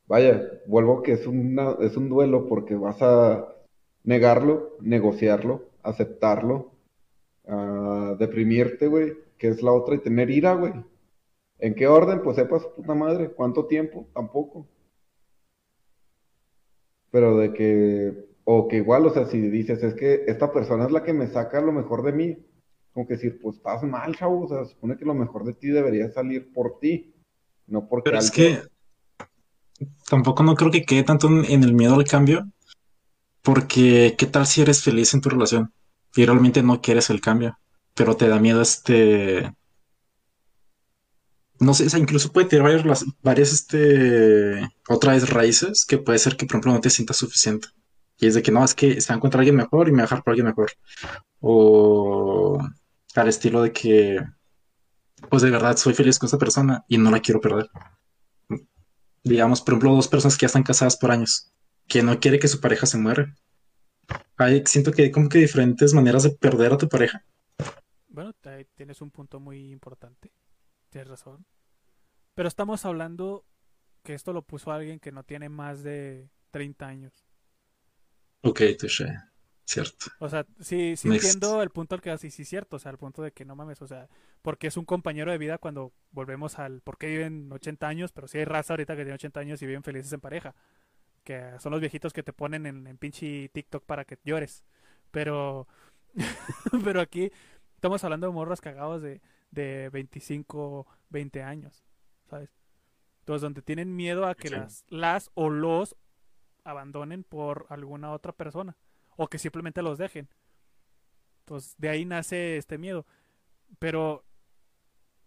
vaya, 0.09 0.51
vuelvo 0.67 1.01
que 1.05 1.13
es, 1.13 1.29
una, 1.29 1.77
es 1.79 1.97
un 1.97 2.09
duelo 2.09 2.49
porque 2.49 2.75
vas 2.75 3.01
a 3.03 3.55
negarlo, 4.03 4.77
negociarlo, 4.81 5.69
aceptarlo, 5.85 6.73
deprimirte, 8.19 8.87
güey, 8.87 9.15
que 9.39 9.49
es 9.49 9.63
la 9.63 9.73
otra, 9.73 9.95
y 9.95 9.99
tener 9.99 10.31
ira, 10.31 10.55
güey. 10.55 10.73
¿En 11.59 11.75
qué 11.75 11.87
orden? 11.87 12.23
Pues 12.23 12.37
sepas, 12.37 12.65
puta 12.77 12.95
madre, 12.95 13.31
¿cuánto 13.31 13.67
tiempo? 13.67 14.09
Tampoco 14.15 14.67
pero 17.11 17.37
de 17.39 17.53
que, 17.53 18.15
o 18.45 18.69
que 18.69 18.77
igual, 18.77 19.07
o 19.07 19.13
sea, 19.13 19.27
si 19.27 19.41
dices, 19.41 19.83
es 19.83 19.95
que 19.95 20.25
esta 20.27 20.53
persona 20.53 20.87
es 20.87 20.93
la 20.93 21.03
que 21.03 21.13
me 21.13 21.27
saca 21.27 21.61
lo 21.61 21.73
mejor 21.73 22.03
de 22.03 22.13
mí, 22.13 22.39
como 22.93 23.07
que 23.07 23.15
decir, 23.15 23.39
pues 23.41 23.57
estás 23.57 23.83
mal, 23.83 24.17
chavo, 24.17 24.45
o 24.45 24.49
sea, 24.49 24.65
supone 24.65 24.97
que 24.97 25.05
lo 25.05 25.15
mejor 25.15 25.45
de 25.45 25.55
ti 25.55 25.69
debería 25.69 26.11
salir 26.11 26.53
por 26.53 26.79
ti, 26.79 27.15
no 27.67 27.89
porque... 27.89 28.11
Pero 28.11 28.19
es 28.19 28.31
que 28.31 28.61
tampoco 30.09 30.43
no 30.43 30.55
creo 30.55 30.71
que 30.71 30.85
quede 30.85 31.03
tanto 31.03 31.29
en, 31.29 31.65
el 31.65 31.75
miedo 31.75 31.95
al 31.95 32.05
cambio, 32.05 32.49
porque 33.43 34.15
¿qué 34.19 34.27
tal 34.27 34.47
si 34.47 34.63
eres 34.63 34.83
feliz 34.83 35.15
en 35.15 35.21
tu 35.21 35.31
relación 35.31 35.73
y 36.17 36.27
realmente 36.27 36.63
no 36.63 36.81
quieres 36.81 37.11
el 37.11 37.21
cambio, 37.21 37.59
pero 37.95 38.17
te 38.17 38.29
da 38.29 38.39
miedo 38.39 38.63
este 38.63 39.53
no 41.61 41.75
sé, 41.75 41.87
o 41.87 41.91
sea, 41.91 42.01
incluso 42.01 42.33
puede 42.33 42.49
tener 42.49 42.63
varias, 42.65 43.05
varias, 43.23 43.53
este, 43.53 44.67
otra 44.89 45.13
vez 45.13 45.29
raíces 45.29 45.85
que 45.85 45.99
puede 45.99 46.19
ser 46.19 46.37
que, 46.37 46.47
por 46.47 46.55
ejemplo, 46.55 46.73
no 46.73 46.81
te 46.81 46.89
sientas 46.89 47.19
suficiente. 47.19 47.69
Y 48.19 48.27
es 48.27 48.35
de 48.35 48.43
que 48.43 48.51
no, 48.51 48.65
es 48.65 48.75
que 48.75 49.01
se 49.01 49.09
va 49.09 49.15
a 49.15 49.17
encontrar 49.19 49.41
alguien 49.41 49.57
mejor 49.57 49.89
y 49.89 49.93
me 49.93 49.99
va 49.99 50.03
a 50.05 50.07
dejar 50.07 50.23
por 50.23 50.33
alguien 50.33 50.47
mejor. 50.47 50.73
O 51.41 52.59
al 53.15 53.29
estilo 53.29 53.63
de 53.63 53.73
que, 53.73 54.21
pues 55.29 55.43
de 55.43 55.51
verdad 55.51 55.77
soy 55.77 55.93
feliz 55.93 56.19
con 56.19 56.27
esta 56.27 56.39
persona 56.39 56.85
y 56.89 56.97
no 56.97 57.11
la 57.11 57.21
quiero 57.21 57.41
perder. 57.41 57.69
Digamos, 59.23 59.61
por 59.61 59.75
ejemplo, 59.75 59.95
dos 59.95 60.09
personas 60.09 60.39
que 60.39 60.45
ya 60.45 60.47
están 60.47 60.63
casadas 60.63 60.97
por 60.97 61.11
años, 61.11 61.53
que 61.87 62.03
no 62.03 62.19
quiere 62.21 62.39
que 62.39 62.49
su 62.49 62.61
pareja 62.61 62.87
se 62.87 62.97
muera. 62.97 63.35
Hay, 64.37 64.63
siento 64.67 64.93
que 64.93 65.03
hay 65.03 65.11
como 65.11 65.29
que 65.29 65.39
diferentes 65.39 65.93
maneras 65.95 66.23
de 66.23 66.31
perder 66.31 66.73
a 66.73 66.79
tu 66.79 66.89
pareja. 66.89 67.25
Bueno, 68.09 68.35
tienes 68.75 69.01
un 69.01 69.11
punto 69.11 69.39
muy 69.41 69.71
importante. 69.71 70.33
Tienes 70.89 71.09
razón. 71.09 71.47
Pero 72.35 72.49
estamos 72.49 72.85
hablando 72.85 73.45
que 74.03 74.15
esto 74.15 74.33
lo 74.33 74.43
puso 74.43 74.73
alguien 74.73 74.99
que 74.99 75.13
no 75.13 75.25
tiene 75.25 75.49
más 75.49 75.83
de 75.83 76.29
30 76.51 76.87
años. 76.87 77.27
Ok, 78.43 78.63
touché. 78.79 79.07
Cierto. 79.65 80.07
O 80.19 80.29
sea, 80.29 80.47
sí, 80.59 80.97
sí 80.97 81.09
entiendo 81.09 81.63
el 81.63 81.71
punto 81.71 81.95
al 81.95 82.01
que 82.01 82.11
así 82.11 82.31
sí, 82.31 82.45
cierto. 82.45 82.77
O 82.77 82.79
sea, 82.81 82.91
el 82.91 82.99
punto 82.99 83.23
de 83.23 83.31
que 83.31 83.45
no 83.45 83.55
mames, 83.55 83.81
o 83.83 83.87
sea, 83.87 84.09
porque 84.43 84.67
es 84.67 84.77
un 84.77 84.85
compañero 84.85 85.31
de 85.31 85.39
vida 85.39 85.59
cuando 85.59 85.93
volvemos 86.11 86.59
al 86.59 86.81
por 86.81 86.99
qué 86.99 87.07
viven 87.07 87.53
80 87.53 87.87
años, 87.87 88.11
pero 88.11 88.27
sí 88.27 88.39
hay 88.39 88.45
raza 88.47 88.73
ahorita 88.73 88.97
que 88.97 89.03
tiene 89.03 89.15
80 89.15 89.39
años 89.39 89.63
y 89.63 89.67
viven 89.67 89.85
felices 89.85 90.13
en 90.13 90.21
pareja. 90.21 90.57
Que 91.31 91.61
son 91.61 91.71
los 91.71 91.81
viejitos 91.81 92.13
que 92.13 92.25
te 92.25 92.33
ponen 92.33 92.67
en, 92.67 92.89
en 92.89 92.99
pinche 92.99 93.49
TikTok 93.51 93.85
para 93.85 94.05
que 94.05 94.19
llores. 94.25 94.65
Pero, 95.13 95.69
pero 96.85 97.01
aquí 97.01 97.31
estamos 97.77 98.03
hablando 98.03 98.27
de 98.27 98.33
morros 98.33 98.61
cagados 98.61 99.01
de, 99.01 99.21
de 99.53 99.91
25, 99.91 100.89
20 101.11 101.43
años, 101.45 101.85
¿sabes? 102.29 102.51
Entonces, 103.21 103.43
donde 103.43 103.63
tienen 103.63 103.95
miedo 103.95 104.27
a 104.27 104.35
que 104.35 104.51
las, 104.51 104.85
las 104.89 105.31
o 105.35 105.51
los 105.51 105.95
abandonen 106.65 107.23
por 107.23 107.67
alguna 107.69 108.11
otra 108.11 108.33
persona 108.33 108.77
o 109.15 109.29
que 109.29 109.39
simplemente 109.39 109.83
los 109.83 109.99
dejen. 109.99 110.29
Entonces, 111.45 111.77
de 111.79 111.91
ahí 111.91 112.05
nace 112.05 112.57
este 112.57 112.77
miedo. 112.77 113.07
Pero 113.79 114.25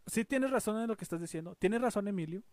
sí 0.06 0.26
tienes 0.26 0.52
razón 0.52 0.82
en 0.82 0.90
lo 0.90 0.98
que 0.98 1.06
estás 1.06 1.22
diciendo. 1.22 1.56
Tienes 1.56 1.82
razón, 1.82 2.10
Emilio. 2.10 2.44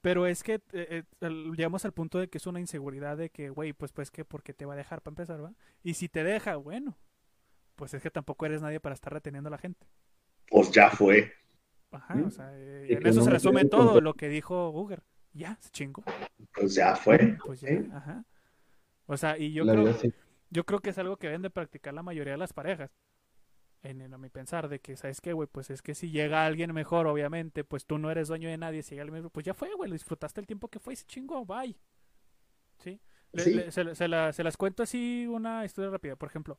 Pero 0.00 0.26
es 0.26 0.42
que 0.42 0.60
eh, 0.72 1.02
eh, 1.20 1.28
llegamos 1.56 1.84
al 1.84 1.92
punto 1.92 2.18
de 2.18 2.28
que 2.28 2.38
es 2.38 2.46
una 2.46 2.60
inseguridad 2.60 3.16
de 3.16 3.30
que, 3.30 3.50
güey, 3.50 3.72
pues 3.72 3.92
pues 3.92 4.10
que 4.10 4.24
porque 4.24 4.54
te 4.54 4.64
va 4.64 4.74
a 4.74 4.76
dejar 4.76 5.02
para 5.02 5.12
empezar, 5.12 5.44
¿va? 5.44 5.52
Y 5.82 5.94
si 5.94 6.08
te 6.08 6.24
deja, 6.24 6.56
bueno, 6.56 6.98
pues 7.76 7.94
es 7.94 8.02
que 8.02 8.10
tampoco 8.10 8.46
eres 8.46 8.62
nadie 8.62 8.80
para 8.80 8.94
estar 8.94 9.12
reteniendo 9.12 9.48
a 9.48 9.52
la 9.52 9.58
gente 9.58 9.86
pues 10.50 10.70
ya 10.72 10.90
fue. 10.90 11.32
Ajá, 11.92 12.22
o 12.26 12.30
sea, 12.30 12.50
eh, 12.54 12.86
en 12.90 13.06
eso 13.06 13.22
se 13.22 13.30
resume 13.30 13.64
todo 13.64 14.00
lo 14.00 14.14
que 14.14 14.28
dijo 14.28 14.70
Google. 14.70 15.00
Ya, 15.32 15.56
se 15.60 15.70
chingó. 15.70 16.02
Pues 16.52 16.74
ya 16.74 16.94
fue. 16.96 17.38
Pues 17.44 17.60
ya, 17.60 17.70
ajá. 17.94 18.24
O 19.06 19.16
sea, 19.16 19.38
y 19.38 19.52
yo 19.52 19.64
creo, 19.64 19.96
yo 20.50 20.64
creo 20.64 20.80
que 20.80 20.90
es 20.90 20.98
algo 20.98 21.16
que 21.16 21.28
deben 21.28 21.42
de 21.42 21.50
practicar 21.50 21.94
la 21.94 22.02
mayoría 22.02 22.32
de 22.32 22.38
las 22.38 22.52
parejas. 22.52 22.90
En, 23.82 24.12
a 24.12 24.18
mi 24.18 24.28
pensar, 24.28 24.68
de 24.68 24.80
que, 24.80 24.96
¿sabes 24.96 25.20
qué, 25.20 25.32
güey? 25.32 25.48
Pues 25.50 25.70
es 25.70 25.80
que 25.80 25.94
si 25.94 26.10
llega 26.10 26.44
alguien 26.44 26.74
mejor, 26.74 27.06
obviamente, 27.06 27.64
pues 27.64 27.86
tú 27.86 27.98
no 27.98 28.10
eres 28.10 28.28
dueño 28.28 28.48
de 28.48 28.58
nadie. 28.58 28.82
Si 28.82 28.90
llega 28.90 29.02
alguien 29.02 29.20
mejor, 29.22 29.30
pues 29.30 29.46
ya 29.46 29.54
fue, 29.54 29.72
güey, 29.74 29.88
lo 29.88 29.94
disfrutaste 29.94 30.40
el 30.40 30.46
tiempo 30.46 30.68
que 30.68 30.78
fue 30.78 30.92
y 30.92 30.96
se 30.96 31.06
chingó, 31.06 31.44
bye. 31.46 31.76
¿Sí? 32.78 33.00
se, 33.32 33.70
se, 33.70 33.94
se 33.94 34.08
las 34.44 34.56
cuento 34.56 34.82
así 34.82 35.26
una 35.26 35.64
historia 35.64 35.90
rápida. 35.90 36.16
Por 36.16 36.28
ejemplo, 36.28 36.58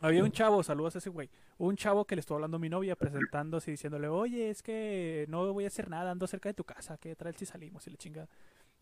Había 0.00 0.22
un 0.24 0.30
chavo, 0.30 0.62
saludos 0.62 0.94
a 0.96 0.98
ese 0.98 1.10
güey. 1.10 1.30
Un 1.58 1.76
chavo 1.76 2.04
que 2.04 2.16
le 2.16 2.20
estuvo 2.20 2.36
hablando 2.36 2.58
a 2.58 2.60
mi 2.60 2.68
novia, 2.68 2.96
presentándose 2.96 3.70
y 3.70 3.74
diciéndole, 3.74 4.08
oye, 4.08 4.50
es 4.50 4.62
que 4.62 5.24
no 5.28 5.52
voy 5.52 5.64
a 5.64 5.68
hacer 5.68 5.88
nada, 5.88 6.10
ando 6.10 6.26
cerca 6.26 6.50
de 6.50 6.54
tu 6.54 6.64
casa, 6.64 6.98
¿qué 6.98 7.16
trae 7.16 7.32
si 7.32 7.46
salimos? 7.46 7.86
Y 7.86 7.90
le 7.90 7.96
chinga. 7.96 8.28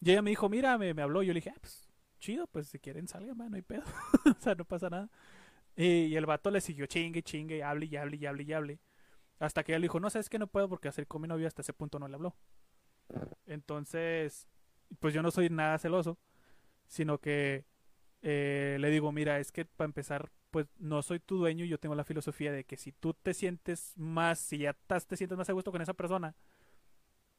Y 0.00 0.10
ella 0.10 0.22
me 0.22 0.30
dijo, 0.30 0.48
mira, 0.48 0.76
me, 0.76 0.92
me 0.92 1.02
habló. 1.02 1.22
Yo 1.22 1.32
le 1.32 1.38
dije, 1.38 1.50
ah, 1.50 1.58
pues 1.60 1.88
chido, 2.18 2.46
pues 2.48 2.68
si 2.68 2.78
quieren 2.80 3.06
salgan, 3.06 3.36
no 3.38 3.54
hay 3.56 3.62
pedo. 3.62 3.84
o 4.38 4.40
sea, 4.40 4.54
no 4.56 4.64
pasa 4.64 4.90
nada. 4.90 5.08
Y, 5.76 6.14
el 6.14 6.26
vato 6.26 6.50
le 6.50 6.60
siguió 6.60 6.86
chingue, 6.86 7.22
chingue, 7.22 7.62
hable 7.62 7.86
y 7.86 7.96
hable 7.96 8.16
y 8.16 8.26
hable 8.26 8.42
y 8.44 8.52
hable. 8.52 8.80
Hasta 9.38 9.64
que 9.64 9.72
le 9.72 9.80
dijo, 9.80 10.00
no, 10.00 10.10
sabes 10.10 10.28
que 10.28 10.38
no 10.38 10.46
puedo 10.46 10.68
porque 10.68 10.88
hacer 10.88 11.06
con 11.06 11.22
mi 11.22 11.28
novia 11.28 11.48
hasta 11.48 11.62
ese 11.62 11.72
punto 11.72 11.98
no 11.98 12.08
le 12.08 12.14
habló. 12.14 12.36
Entonces, 13.46 14.48
pues 15.00 15.14
yo 15.14 15.22
no 15.22 15.30
soy 15.30 15.50
nada 15.50 15.78
celoso, 15.78 16.18
sino 16.86 17.18
que 17.18 17.64
eh, 18.22 18.78
le 18.80 18.90
digo, 18.90 19.12
mira, 19.12 19.38
es 19.38 19.52
que 19.52 19.64
para 19.64 19.86
empezar, 19.86 20.30
pues 20.50 20.66
no 20.78 21.02
soy 21.02 21.20
tu 21.20 21.36
dueño 21.38 21.64
y 21.64 21.68
yo 21.68 21.78
tengo 21.78 21.94
la 21.94 22.04
filosofía 22.04 22.52
de 22.52 22.64
que 22.64 22.76
si 22.76 22.92
tú 22.92 23.14
te 23.14 23.34
sientes 23.34 23.92
más, 23.96 24.38
si 24.38 24.58
ya 24.58 24.70
estás, 24.70 25.06
te 25.06 25.16
sientes 25.16 25.36
más 25.36 25.48
a 25.50 25.52
gusto 25.52 25.72
con 25.72 25.82
esa 25.82 25.94
persona, 25.94 26.36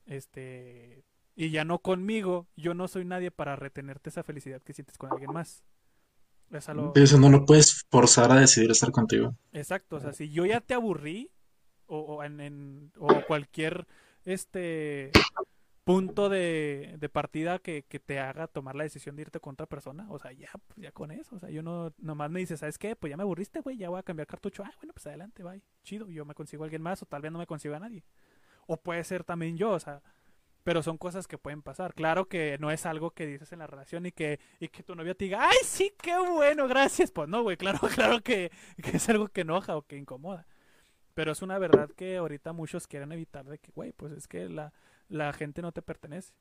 este, 0.06 1.06
y 1.36 1.50
ya 1.50 1.66
no 1.66 1.80
conmigo, 1.80 2.48
yo 2.56 2.74
no 2.74 2.88
soy 2.88 3.06
nadie 3.06 3.32
para 3.32 3.56
retenerte 3.56 4.10
esa 4.10 4.24
felicidad 4.24 4.62
que 4.62 4.74
sientes 4.74 4.98
con 4.98 5.12
alguien 5.12 5.32
más. 5.32 5.64
Eso 6.52 7.20
no 7.20 7.30
lo 7.30 7.46
puedes 7.46 7.86
forzar 7.90 8.32
a 8.32 8.40
decidir 8.40 8.72
estar 8.72 8.92
contigo. 8.92 9.36
Exacto, 9.52 9.98
o 9.98 10.00
sea, 10.00 10.14
si 10.14 10.30
yo 10.30 10.46
ya 10.46 10.62
te 10.62 10.74
aburrí, 10.74 11.32
o, 11.88 12.24
en, 12.24 12.92
o 12.98 13.22
cualquier 13.28 13.88
este 14.24 15.12
punto 15.84 16.30
de, 16.30 16.98
partida 17.14 17.60
que, 17.60 17.84
te 17.84 18.20
haga 18.20 18.48
tomar 18.48 18.76
la 18.76 18.84
decisión 18.84 19.16
de 19.16 19.24
irte 19.24 19.40
con 19.40 19.54
otra 19.54 19.68
persona. 19.68 20.08
O 20.10 20.18
sea, 20.20 20.32
ya, 20.32 20.50
pues, 20.68 20.78
ya 20.78 20.92
con 20.92 21.12
eso. 21.12 21.36
O 21.36 21.40
sea, 21.40 21.50
yo 21.50 21.62
no, 21.62 21.94
nomás 22.00 22.32
me 22.32 22.40
dice, 22.40 22.58
¿sabes 22.58 22.78
qué? 22.78 22.96
Pues 22.96 23.12
ya 23.12 23.18
me 23.18 23.24
aburriste, 23.24 23.62
güey, 23.62 23.78
ya 23.78 23.90
voy 23.90 24.00
a 24.00 24.04
cambiar 24.04 24.28
cartucho. 24.28 24.64
Ah, 24.66 24.74
bueno, 24.78 24.94
pues 24.94 25.06
adelante, 25.08 25.44
bye. 25.44 25.62
Chido, 25.84 26.10
yo 26.10 26.26
me 26.26 26.34
consigo 26.34 26.64
a 26.64 26.66
alguien 26.66 26.82
más 26.82 27.02
o 27.04 27.06
tal 27.06 27.22
vez 27.22 27.32
no 27.32 27.38
me 27.38 27.46
consigo 27.46 27.76
a 27.76 27.80
nadie. 27.80 28.04
O 28.68 28.78
puede 28.78 29.04
ser 29.04 29.24
también 29.24 29.58
yo, 29.58 29.72
o 29.72 29.80
sea, 29.80 30.02
pero 30.66 30.82
son 30.82 30.98
cosas 30.98 31.28
que 31.28 31.38
pueden 31.38 31.62
pasar. 31.62 31.94
Claro 31.94 32.28
que 32.28 32.58
no 32.60 32.72
es 32.72 32.88
algo 32.88 33.12
que 33.12 33.28
dices 33.28 33.52
en 33.52 33.60
la 33.60 33.68
relación 33.68 34.08
y 34.08 34.12
que, 34.12 34.40
y 34.60 34.70
que 34.70 34.82
tu 34.82 34.96
novia 34.96 35.14
te 35.14 35.26
diga, 35.26 35.48
¡ay, 35.48 35.58
sí, 35.64 35.94
qué 36.02 36.18
bueno, 36.18 36.68
gracias! 36.68 37.12
Pues 37.12 37.30
no, 37.30 37.44
güey, 37.44 37.56
claro, 37.58 37.78
claro 37.94 38.22
que, 38.22 38.52
que 38.82 38.98
es 38.98 39.08
algo 39.08 39.28
que 39.28 39.42
enoja 39.42 39.78
o 39.78 39.84
que 39.84 39.96
incomoda. 39.96 40.48
Pero 41.14 41.34
es 41.34 41.44
una 41.44 41.60
verdad 41.60 41.92
que 41.92 42.18
ahorita 42.18 42.52
muchos 42.52 42.88
quieren 42.88 43.12
evitar 43.12 43.46
de 43.46 43.60
que, 43.60 43.72
güey, 43.74 43.94
pues 43.94 44.12
es 44.14 44.28
que 44.28 44.50
la, 44.50 44.74
la 45.08 45.34
gente 45.34 45.62
no 45.62 45.72
te 45.72 45.84
pertenece. 45.84 46.34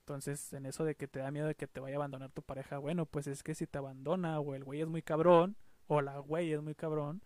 Entonces, 0.00 0.54
en 0.54 0.64
eso 0.64 0.86
de 0.86 0.94
que 0.94 1.06
te 1.06 1.18
da 1.18 1.30
miedo 1.30 1.48
de 1.48 1.54
que 1.54 1.66
te 1.66 1.80
vaya 1.80 1.96
a 1.96 1.98
abandonar 1.98 2.32
tu 2.32 2.40
pareja, 2.40 2.78
bueno, 2.78 3.04
pues 3.04 3.26
es 3.26 3.42
que 3.42 3.54
si 3.54 3.66
te 3.66 3.76
abandona 3.76 4.40
o 4.40 4.54
el 4.54 4.64
güey 4.64 4.80
es 4.80 4.88
muy 4.88 5.02
cabrón, 5.02 5.58
o 5.86 6.00
la 6.00 6.18
güey 6.18 6.50
es 6.50 6.62
muy 6.62 6.74
cabrón, 6.74 7.22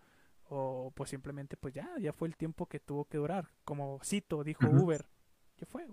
o 0.49 0.91
pues 0.93 1.11
simplemente 1.11 1.55
pues 1.55 1.73
ya, 1.73 1.89
ya 1.97 2.11
fue 2.11 2.27
el 2.27 2.35
tiempo 2.35 2.65
que 2.65 2.81
tuvo 2.81 3.05
que 3.05 3.19
durar. 3.19 3.51
Como 3.63 4.01
Cito 4.03 4.43
dijo 4.43 4.67
Uber, 4.69 5.05
¿qué 5.61 5.65
fue? 5.67 5.85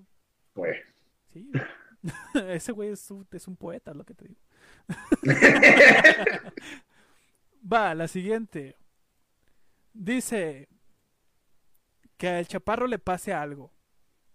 Sí. 1.31 1.51
Ese 2.49 2.73
güey 2.73 2.89
es 2.89 3.11
un, 3.11 3.29
es 3.31 3.47
un 3.47 3.55
poeta, 3.55 3.91
es 3.91 3.97
lo 3.99 4.05
que 4.05 4.15
te 4.15 4.29
digo. 4.29 4.41
Va, 7.71 7.95
la 7.95 8.09
siguiente. 8.09 8.77
Dice 9.93 10.71
que 12.17 12.29
al 12.29 12.47
chaparro 12.47 12.87
le 12.87 12.99
pase 12.99 13.35
algo. 13.35 13.71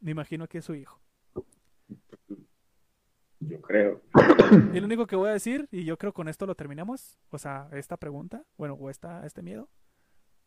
Me 0.02 0.12
imagino 0.12 0.48
que 0.48 0.60
es 0.60 0.66
su 0.66 0.76
hijo. 0.76 1.02
Yo 3.40 3.60
creo. 3.60 4.04
Y 4.72 4.80
lo 4.80 4.86
único 4.86 5.08
que 5.08 5.16
voy 5.16 5.30
a 5.30 5.34
decir, 5.34 5.68
y 5.72 5.84
yo 5.84 5.98
creo 5.98 6.14
con 6.14 6.28
esto 6.28 6.46
lo 6.46 6.54
terminamos, 6.54 7.18
o 7.32 7.40
sea, 7.40 7.70
esta 7.72 7.98
pregunta, 7.98 8.46
bueno, 8.56 8.76
o 8.76 8.92
esta, 8.92 9.26
este 9.26 9.42
miedo, 9.42 9.68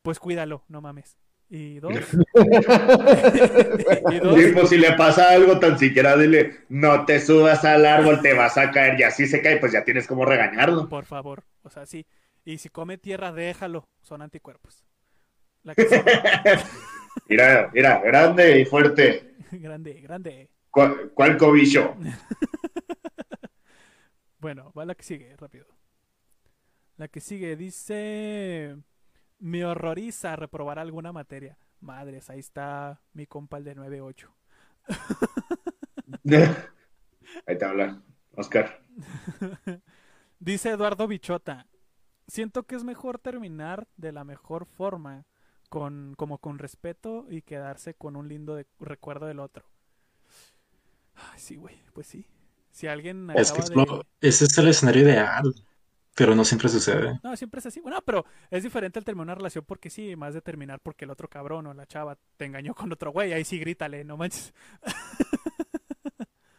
pues 0.02 0.20
cuídalo, 0.20 0.64
no 0.68 0.80
mames. 0.80 1.18
Y 1.50 1.78
dos. 1.78 1.92
y 4.10 4.18
dos. 4.18 4.36
Pues, 4.52 4.68
si 4.68 4.78
le 4.78 4.94
pasa 4.94 5.30
algo, 5.30 5.60
tan 5.60 5.78
siquiera 5.78 6.16
dile, 6.16 6.64
no 6.68 7.04
te 7.04 7.20
subas 7.20 7.64
al 7.64 7.86
árbol, 7.86 8.20
te 8.20 8.34
vas 8.34 8.58
a 8.58 8.72
caer, 8.72 8.98
y 8.98 9.04
así 9.04 9.26
se 9.28 9.40
cae, 9.40 9.58
pues 9.58 9.70
ya 9.72 9.84
tienes 9.84 10.08
como 10.08 10.24
regañarlo. 10.24 10.88
Por 10.88 11.04
favor, 11.04 11.44
o 11.62 11.70
sea, 11.70 11.86
sí. 11.86 12.04
Y 12.44 12.58
si 12.58 12.68
come 12.68 12.98
tierra, 12.98 13.32
déjalo, 13.32 13.88
son 14.02 14.22
anticuerpos. 14.22 14.84
mira, 17.28 17.70
mira, 17.72 18.00
grande 18.00 18.60
y 18.60 18.64
fuerte. 18.64 19.34
grande, 19.52 19.94
grande. 20.00 20.50
¿Cuál, 20.70 21.10
cuál 21.14 21.36
cobicho? 21.36 21.96
bueno, 24.38 24.72
va 24.76 24.84
la 24.84 24.94
que 24.94 25.02
sigue, 25.02 25.34
rápido. 25.36 25.66
La 26.96 27.08
que 27.08 27.20
sigue 27.20 27.56
dice... 27.56 28.76
Me 29.38 29.64
horroriza 29.64 30.36
reprobar 30.36 30.78
alguna 30.78 31.12
materia. 31.12 31.58
Madres, 31.80 32.30
ahí 32.30 32.40
está 32.40 33.02
mi 33.12 33.26
compa 33.26 33.58
el 33.58 33.64
de 33.64 33.76
9-8. 33.76 34.28
ahí 37.46 37.58
te 37.58 37.64
habla, 37.64 38.02
Oscar. 38.32 38.82
Dice 40.38 40.70
Eduardo 40.70 41.06
Bichota. 41.06 41.66
Siento 42.28 42.64
que 42.64 42.74
es 42.74 42.84
mejor 42.84 43.18
terminar 43.18 43.86
de 43.96 44.12
la 44.12 44.24
mejor 44.24 44.66
forma 44.66 45.26
con 45.68 46.14
como 46.16 46.38
con 46.38 46.58
respeto 46.58 47.26
y 47.30 47.42
quedarse 47.42 47.94
con 47.94 48.16
un 48.16 48.28
lindo 48.28 48.60
recuerdo 48.80 49.26
del 49.26 49.40
otro. 49.40 49.68
Ay, 51.14 51.38
sí, 51.38 51.56
güey, 51.56 51.76
pues 51.92 52.06
sí. 52.06 52.26
Si 52.70 52.86
alguien 52.86 53.30
es 53.34 53.52
que 53.52 53.60
ese 54.20 54.44
es 54.44 54.58
el 54.58 54.68
escenario 54.68 55.02
ideal, 55.02 55.54
pero 56.16 56.34
no 56.34 56.44
siempre 56.44 56.70
sucede. 56.70 57.20
No, 57.22 57.36
siempre 57.36 57.60
es 57.60 57.66
así. 57.66 57.80
Bueno, 57.80 58.00
pero 58.02 58.24
es 58.50 58.62
diferente 58.62 58.98
el 58.98 59.04
terminar 59.04 59.26
una 59.26 59.34
relación 59.34 59.64
porque 59.66 59.90
sí, 59.90 60.16
más 60.16 60.32
de 60.32 60.40
terminar 60.40 60.80
porque 60.80 61.04
el 61.04 61.10
otro 61.10 61.28
cabrón 61.28 61.66
o 61.66 61.74
la 61.74 61.86
chava 61.86 62.18
te 62.38 62.46
engañó 62.46 62.74
con 62.74 62.90
otro 62.90 63.12
güey, 63.12 63.34
ahí 63.34 63.44
sí 63.44 63.58
grítale, 63.58 64.02
no 64.02 64.16
manches. 64.16 64.54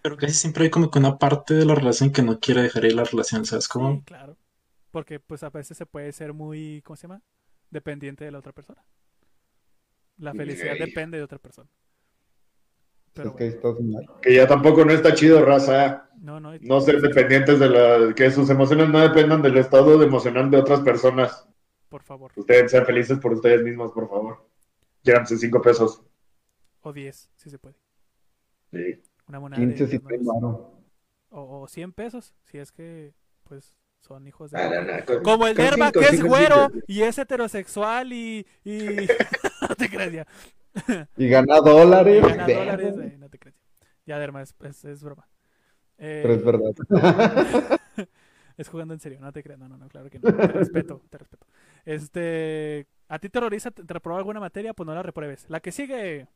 Pero 0.04 0.16
casi 0.16 0.36
siempre 0.36 0.66
hay 0.66 0.70
como 0.70 0.92
que 0.92 1.00
una 1.00 1.18
parte 1.18 1.56
de 1.56 1.66
la 1.66 1.74
relación 1.74 2.12
que 2.12 2.22
no 2.22 2.40
quiere 2.40 2.62
dejar 2.62 2.86
ir 2.86 2.94
la 2.94 3.04
relación, 3.04 3.46
¿sabes 3.46 3.68
cómo? 3.68 3.96
Sí, 3.96 4.04
claro. 4.06 4.38
Porque 4.92 5.20
pues 5.20 5.42
a 5.42 5.50
veces 5.50 5.76
se 5.76 5.88
puede 5.88 6.12
ser 6.12 6.34
muy, 6.34 6.84
¿cómo 6.84 6.96
se 6.96 7.08
llama? 7.08 7.24
Dependiente 7.72 8.24
de 8.24 8.32
la 8.32 8.38
otra 8.38 8.54
persona. 8.54 8.86
La 10.18 10.34
felicidad 10.34 10.76
depende 10.78 11.18
de 11.18 11.24
otra 11.24 11.40
persona. 11.40 11.70
Que, 14.22 14.34
ya 14.34 14.48
tampoco 14.48 14.86
no 14.86 14.92
está 14.92 15.14
chido, 15.14 15.44
raza. 15.44 16.10
No, 16.20 16.40
no. 16.40 16.54
No 16.60 16.82
ser 16.82 17.02
dependientes 17.02 17.60
de 17.60 17.70
la. 17.70 18.14
Que 18.14 18.32
sus 18.32 18.50
emociones 18.50 18.90
no 18.90 19.00
dependan 19.00 19.42
del 19.42 19.58
estado 19.58 20.02
emocional 20.02 20.50
de 20.50 20.58
otras 20.58 20.82
personas. 20.82 21.48
Por 21.90 22.04
favor. 22.04 22.32
Ustedes 22.36 22.72
sean 22.72 22.86
felices 22.86 23.20
por 23.20 23.34
ustedes 23.34 23.64
mismos, 23.64 23.92
por 23.92 24.10
favor. 24.10 24.46
Llévanse 25.04 25.38
cinco 25.38 25.62
pesos. 25.62 26.02
O 26.82 26.92
diez, 26.92 27.30
si 27.36 27.50
se 27.50 27.60
puede. 27.60 27.76
Sí. 28.72 29.02
Una 29.28 29.40
moneda. 29.40 29.60
15 29.60 29.88
si 29.88 30.00
o, 31.30 31.62
o 31.62 31.68
100 31.68 31.92
pesos, 31.94 32.34
si 32.46 32.58
es 32.58 32.72
que, 32.72 33.14
pues, 33.44 33.76
son 34.00 34.28
hijos 34.28 34.52
de... 34.52 34.60
Ah, 34.60 35.04
Como 35.24 35.48
el 35.48 35.56
Derba 35.56 35.92
que 35.92 36.06
es 36.06 36.24
güero 36.24 36.70
y 36.88 37.02
es 37.02 37.18
heterosexual 37.18 38.14
y... 38.14 38.46
y... 38.64 39.08
no 39.70 39.76
te 39.76 39.90
creas 39.90 40.14
ya. 40.14 40.28
y 41.18 41.28
gana 41.28 41.60
dólares. 41.60 42.18
Y 42.18 42.28
gana 42.28 42.48
dólares, 42.48 43.20
no 43.20 43.30
te 43.30 43.40
creas. 43.40 43.58
Ya, 44.06 44.20
Derma, 44.20 44.42
es, 44.42 44.56
es, 44.86 45.04
broma. 45.04 45.28
Eh... 45.98 46.20
Pero 46.22 46.34
es 46.34 46.44
verdad. 46.44 46.72
es 48.58 48.70
jugando 48.70 48.94
en 48.94 49.00
serio, 49.00 49.20
no 49.20 49.32
te 49.32 49.44
creas. 49.44 49.60
No, 49.60 49.68
no, 49.68 49.78
no, 49.78 49.88
claro 49.90 50.10
que 50.10 50.20
no. 50.20 50.34
Te 50.34 50.48
respeto, 50.48 51.02
te 51.10 51.18
respeto. 51.18 51.46
Este... 51.86 52.88
¿A 53.10 53.20
ti 53.20 53.30
terroriza, 53.30 53.72
te 53.72 53.94
reprobó 53.94 54.18
alguna 54.18 54.40
materia? 54.40 54.74
Pues 54.74 54.86
no 54.86 54.94
la 54.94 55.04
repruebes. 55.04 55.46
La 55.50 55.60
que 55.60 55.72
sigue... 55.72 56.28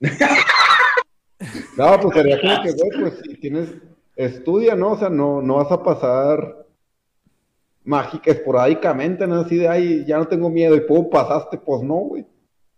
no, 0.00 2.00
pues 2.00 2.14
sería 2.14 2.40
como 2.40 2.62
que, 2.62 2.72
güey, 2.72 3.00
pues 3.00 3.20
si 3.22 3.36
tienes... 3.36 3.74
Estudia, 4.14 4.74
¿no? 4.74 4.92
O 4.92 4.98
sea, 4.98 5.10
no, 5.10 5.42
no 5.42 5.56
vas 5.56 5.70
a 5.70 5.82
pasar 5.82 6.66
mágica, 7.84 8.30
esporádicamente, 8.30 9.26
¿no? 9.26 9.40
Así 9.40 9.56
de, 9.56 9.68
ay, 9.68 10.04
ya 10.06 10.18
no 10.18 10.26
tengo 10.26 10.50
miedo 10.50 10.74
y 10.74 10.80
puedo 10.80 11.08
pasaste, 11.08 11.58
pues 11.58 11.82
no, 11.82 11.96
güey. 11.96 12.26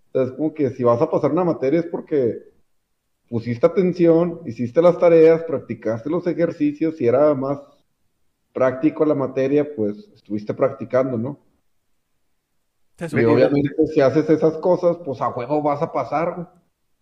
Entonces, 0.09 0.37
como 0.37 0.55
que 0.55 0.71
si 0.71 0.85
vas 0.85 1.01
a 1.01 1.11
pasar 1.11 1.33
una 1.33 1.45
materia 1.45 1.81
es 1.81 1.87
porque 1.87 2.49
pusiste 3.29 3.67
atención, 3.67 4.41
hiciste 4.47 4.81
las 4.83 4.99
tareas, 4.99 5.43
practicaste 5.43 6.11
los 6.11 6.27
ejercicios, 6.27 6.97
si 6.97 7.07
era 7.07 7.35
más 7.35 7.61
práctico 8.53 9.05
la 9.05 9.15
materia, 9.15 9.75
pues 9.75 10.11
estuviste 10.15 10.55
practicando, 10.55 11.19
¿no? 11.19 11.39
Y 12.99 13.25
obviamente 13.25 13.87
si 13.87 14.01
haces 14.01 14.29
esas 14.29 14.57
cosas, 14.59 14.97
pues 15.05 15.21
a 15.21 15.31
juego 15.31 15.63
vas 15.63 15.83
a 15.83 15.93
pasar, 15.93 16.35
güey. 16.35 16.47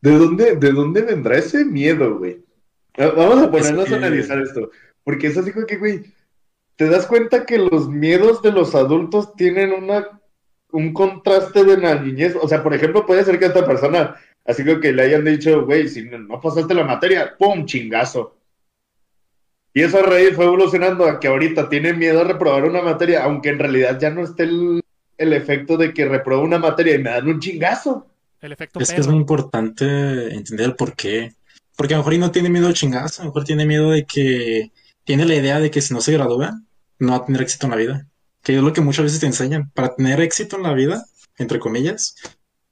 ¿De 0.03 0.19
dónde, 0.19 0.57
¿De 0.57 0.73
dónde 0.73 1.03
vendrá 1.03 1.39
ese 1.39 1.65
miedo, 1.65 2.19
güey? 2.19 2.45
Vamos 2.99 3.43
a 3.43 3.51
ponernos 3.51 3.91
a 3.91 3.97
analizar 3.97 4.39
esto. 4.39 4.71
Porque 5.03 5.29
eso 5.29 5.43
dijo 5.43 5.65
que, 5.67 5.79
güey, 5.79 6.05
te 6.77 6.89
das 6.89 7.07
cuenta 7.07 7.47
que 7.47 7.59
los 7.59 7.89
miedos 7.89 8.43
de 8.43 8.53
los 8.53 8.75
adultos 8.75 9.35
tienen 9.35 9.73
una, 9.73 10.16
un 10.77 10.93
contraste 10.93 11.65
de 11.65 11.79
la 11.79 11.95
niñez. 11.97 12.37
O 12.41 12.47
sea, 12.47 12.63
por 12.63 12.75
ejemplo, 12.75 13.07
puede 13.07 13.25
ser 13.25 13.39
que 13.39 13.47
esta 13.47 13.67
persona, 13.67 14.17
así 14.45 14.63
que 14.65 14.93
le 14.93 15.03
hayan 15.03 15.25
dicho, 15.25 15.65
güey, 15.65 15.89
si 15.89 16.05
no 16.05 16.41
pasaste 16.41 16.75
la 16.75 16.85
materia, 16.85 17.35
¡pum! 17.39 17.65
chingazo. 17.65 18.37
Y 19.73 19.83
eso 19.83 19.99
a 19.99 20.03
raíz 20.03 20.35
fue 20.35 20.47
evolucionando 20.47 21.05
a 21.05 21.21
que 21.21 21.29
ahorita 21.29 21.69
tiene 21.69 21.93
miedo 21.93 22.21
a 22.21 22.25
reprobar 22.25 22.65
una 22.65 22.83
materia, 22.83 23.25
aunque 23.25 23.51
en 23.51 23.59
realidad 23.59 23.99
ya 23.99 24.11
no 24.11 24.23
esté 24.23 24.45
el, 24.45 24.83
el 25.19 25.33
efecto 25.33 25.77
de 25.77 25.93
que 25.93 26.07
reprueba 26.07 26.43
una 26.43 26.59
materia 26.59 26.95
y 26.95 27.03
me 27.03 27.11
dan 27.11 27.29
un 27.29 27.41
chingazo. 27.41 28.07
El 28.41 28.53
efecto 28.53 28.81
Es 28.81 28.93
que 28.93 29.01
es 29.01 29.09
muy 29.09 29.17
importante 29.17 30.35
entender 30.35 30.67
el 30.67 30.77
por 30.77 30.95
qué. 30.95 31.33
Porque 31.77 31.95
a 31.95 31.99
lo 31.99 32.05
mejor 32.05 32.19
no 32.19 32.31
tiene 32.31 32.49
miedo 32.49 32.69
al 32.69 32.75
chingazo, 32.75 33.21
a 33.21 33.25
lo 33.25 33.31
mejor 33.31 33.45
tiene 33.45 33.67
miedo 33.67 33.91
de 33.91 34.05
que 34.05 34.71
tiene 35.05 35.27
la 35.27 35.35
idea 35.35 35.61
de 35.61 35.71
que 35.71 35.83
si 35.83 35.93
no 35.93 36.01
se 36.01 36.13
gradúa, 36.13 36.59
no 36.99 37.13
va 37.13 37.19
a 37.19 37.27
tener 37.27 37.43
éxito 37.43 37.67
en 37.67 37.71
la 37.71 37.77
vida. 37.77 38.07
Que 38.47 38.55
es 38.55 38.63
lo 38.63 38.73
que 38.73 38.81
muchas 38.81 39.07
veces 39.07 39.19
te 39.19 39.27
enseñan. 39.27 39.71
Para 39.71 39.97
tener 39.97 40.21
éxito 40.21 40.55
en 40.55 40.63
la 40.63 40.73
vida, 40.73 41.05
entre 41.37 41.59
comillas, 41.59 42.15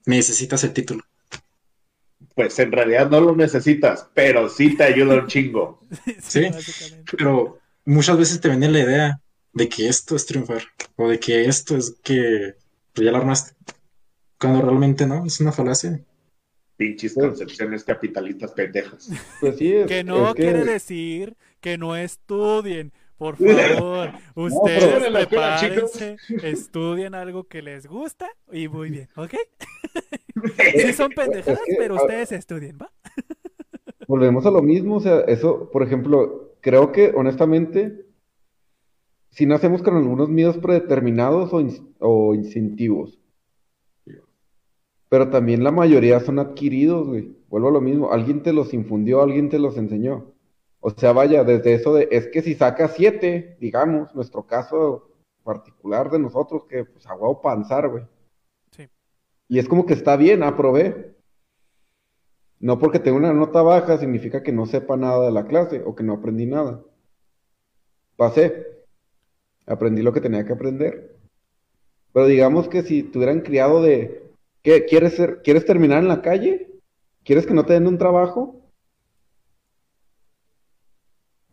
necesitas 0.07 0.63
el 0.63 0.73
título. 0.73 1.03
Pues 2.37 2.57
en 2.61 2.71
realidad 2.71 3.11
no 3.11 3.21
lo 3.21 3.35
necesitas, 3.35 4.07
pero 4.15 4.49
sí 4.49 4.77
te 4.77 4.85
ayuda 4.85 5.17
un 5.17 5.27
chingo. 5.27 5.81
sí, 6.23 6.43
pero 7.19 7.59
muchas 7.85 8.17
veces 8.17 8.41
te 8.41 8.51
venden 8.51 8.73
la 8.73 8.79
idea 8.79 9.21
de 9.53 9.69
que 9.69 9.89
esto 9.89 10.15
es 10.15 10.25
triunfar, 10.27 10.63
o 10.95 11.09
de 11.09 11.19
que 11.19 11.47
esto 11.47 11.77
es 11.77 11.97
que 12.05 12.55
pues 12.93 13.05
ya 13.05 13.11
la 13.11 13.19
armaste. 13.19 13.57
Cuando 14.39 14.63
realmente 14.63 15.07
no, 15.07 15.27
es 15.27 15.41
una 15.41 15.51
falacia. 15.51 16.01
Pinches 16.77 17.15
concepciones 17.15 17.83
capitalistas 17.83 18.53
pendejas. 18.53 19.11
Pues 19.41 19.59
sí, 19.59 19.73
es, 19.75 19.89
que 19.89 20.05
no 20.05 20.33
quiere 20.37 20.65
decir 20.65 21.37
que 21.61 21.79
no 21.79 21.97
estudien. 21.97 22.93
Por 23.17 23.37
favor, 23.77 24.11
ustedes 24.35 25.11
no, 25.11 25.19
prepárense, 25.19 26.17
estudien 26.43 27.15
algo 27.15 27.45
que 27.45 27.63
les 27.63 27.87
gusta 27.87 28.29
y 28.53 28.69
muy 28.69 28.91
bien, 28.91 29.09
¿ok? 29.17 29.35
sí 30.77 30.93
son 30.93 31.11
pendejadas, 31.13 31.61
pero 31.79 31.95
ustedes 31.97 32.33
estudien, 32.33 32.79
¿va? 32.81 32.91
volvemos 34.09 34.45
a 34.47 34.51
lo 34.51 34.63
mismo, 34.63 34.97
o 34.97 35.01
sea, 35.01 35.21
eso, 35.21 35.71
por 35.71 35.83
ejemplo, 35.83 36.57
creo 36.61 36.93
que 36.93 37.13
honestamente, 37.15 38.07
si 39.31 39.47
nacemos 39.47 39.83
con 39.83 39.97
algunos 39.97 40.29
miedos 40.29 40.59
predeterminados 40.59 41.53
o, 41.53 41.63
o 41.99 42.35
incentivos, 42.35 43.19
pero 45.09 45.31
también 45.31 45.63
la 45.63 45.71
mayoría 45.71 46.19
son 46.19 46.41
adquiridos, 46.41 47.07
güey. 47.07 47.37
Vuelvo 47.49 47.69
a 47.69 47.71
lo 47.71 47.81
mismo, 47.81 48.11
alguien 48.11 48.43
te 48.43 48.53
los 48.53 48.75
infundió, 48.75 49.23
alguien 49.23 49.49
te 49.49 49.61
los 49.61 49.77
enseñó. 49.77 50.34
O 50.87 50.91
sea, 50.91 51.13
vaya, 51.13 51.45
desde 51.45 51.73
eso 51.73 51.95
de, 51.95 52.09
es 52.11 52.27
que 52.27 52.43
si 52.43 52.55
saca 52.55 52.89
siete, 52.89 53.57
digamos, 53.59 54.15
nuestro 54.15 54.47
caso 54.47 55.09
particular 55.43 56.11
de 56.11 56.19
nosotros, 56.19 56.67
que 56.67 56.85
pues 56.85 57.07
a 57.07 57.17
panzar, 57.41 57.89
güey. 57.89 58.05
Sí. 58.71 58.87
Y 59.49 59.59
es 59.59 59.67
como 59.67 59.87
que 59.87 59.95
está 59.95 60.19
bien, 60.19 60.43
aprobé. 60.43 61.15
No 62.61 62.79
porque 62.79 62.99
tenga 62.99 63.17
una 63.17 63.33
nota 63.33 63.63
baja 63.63 63.97
significa 63.97 64.43
que 64.43 64.53
no 64.53 64.67
sepa 64.67 64.99
nada 64.99 65.25
de 65.25 65.33
la 65.33 65.47
clase 65.47 65.83
o 65.87 65.95
que 65.95 66.03
no 66.03 66.13
aprendí 66.13 66.45
nada. 66.45 66.83
Pasé. 68.17 68.85
Aprendí 69.65 70.03
lo 70.03 70.13
que 70.13 70.21
tenía 70.21 70.45
que 70.45 70.53
aprender. 70.53 71.17
Pero 72.13 72.27
digamos 72.27 72.69
que 72.69 72.83
si 72.83 73.05
tuvieran 73.05 73.41
criado 73.41 73.83
de, 73.83 74.35
¿Qué, 74.63 74.85
quieres, 74.85 75.15
ser, 75.15 75.41
¿Quieres 75.43 75.65
terminar 75.65 76.03
en 76.03 76.09
la 76.09 76.21
calle? 76.21 76.69
¿Quieres 77.25 77.47
que 77.47 77.55
no 77.55 77.65
te 77.65 77.73
den 77.73 77.87
un 77.87 77.97
trabajo? 77.97 78.64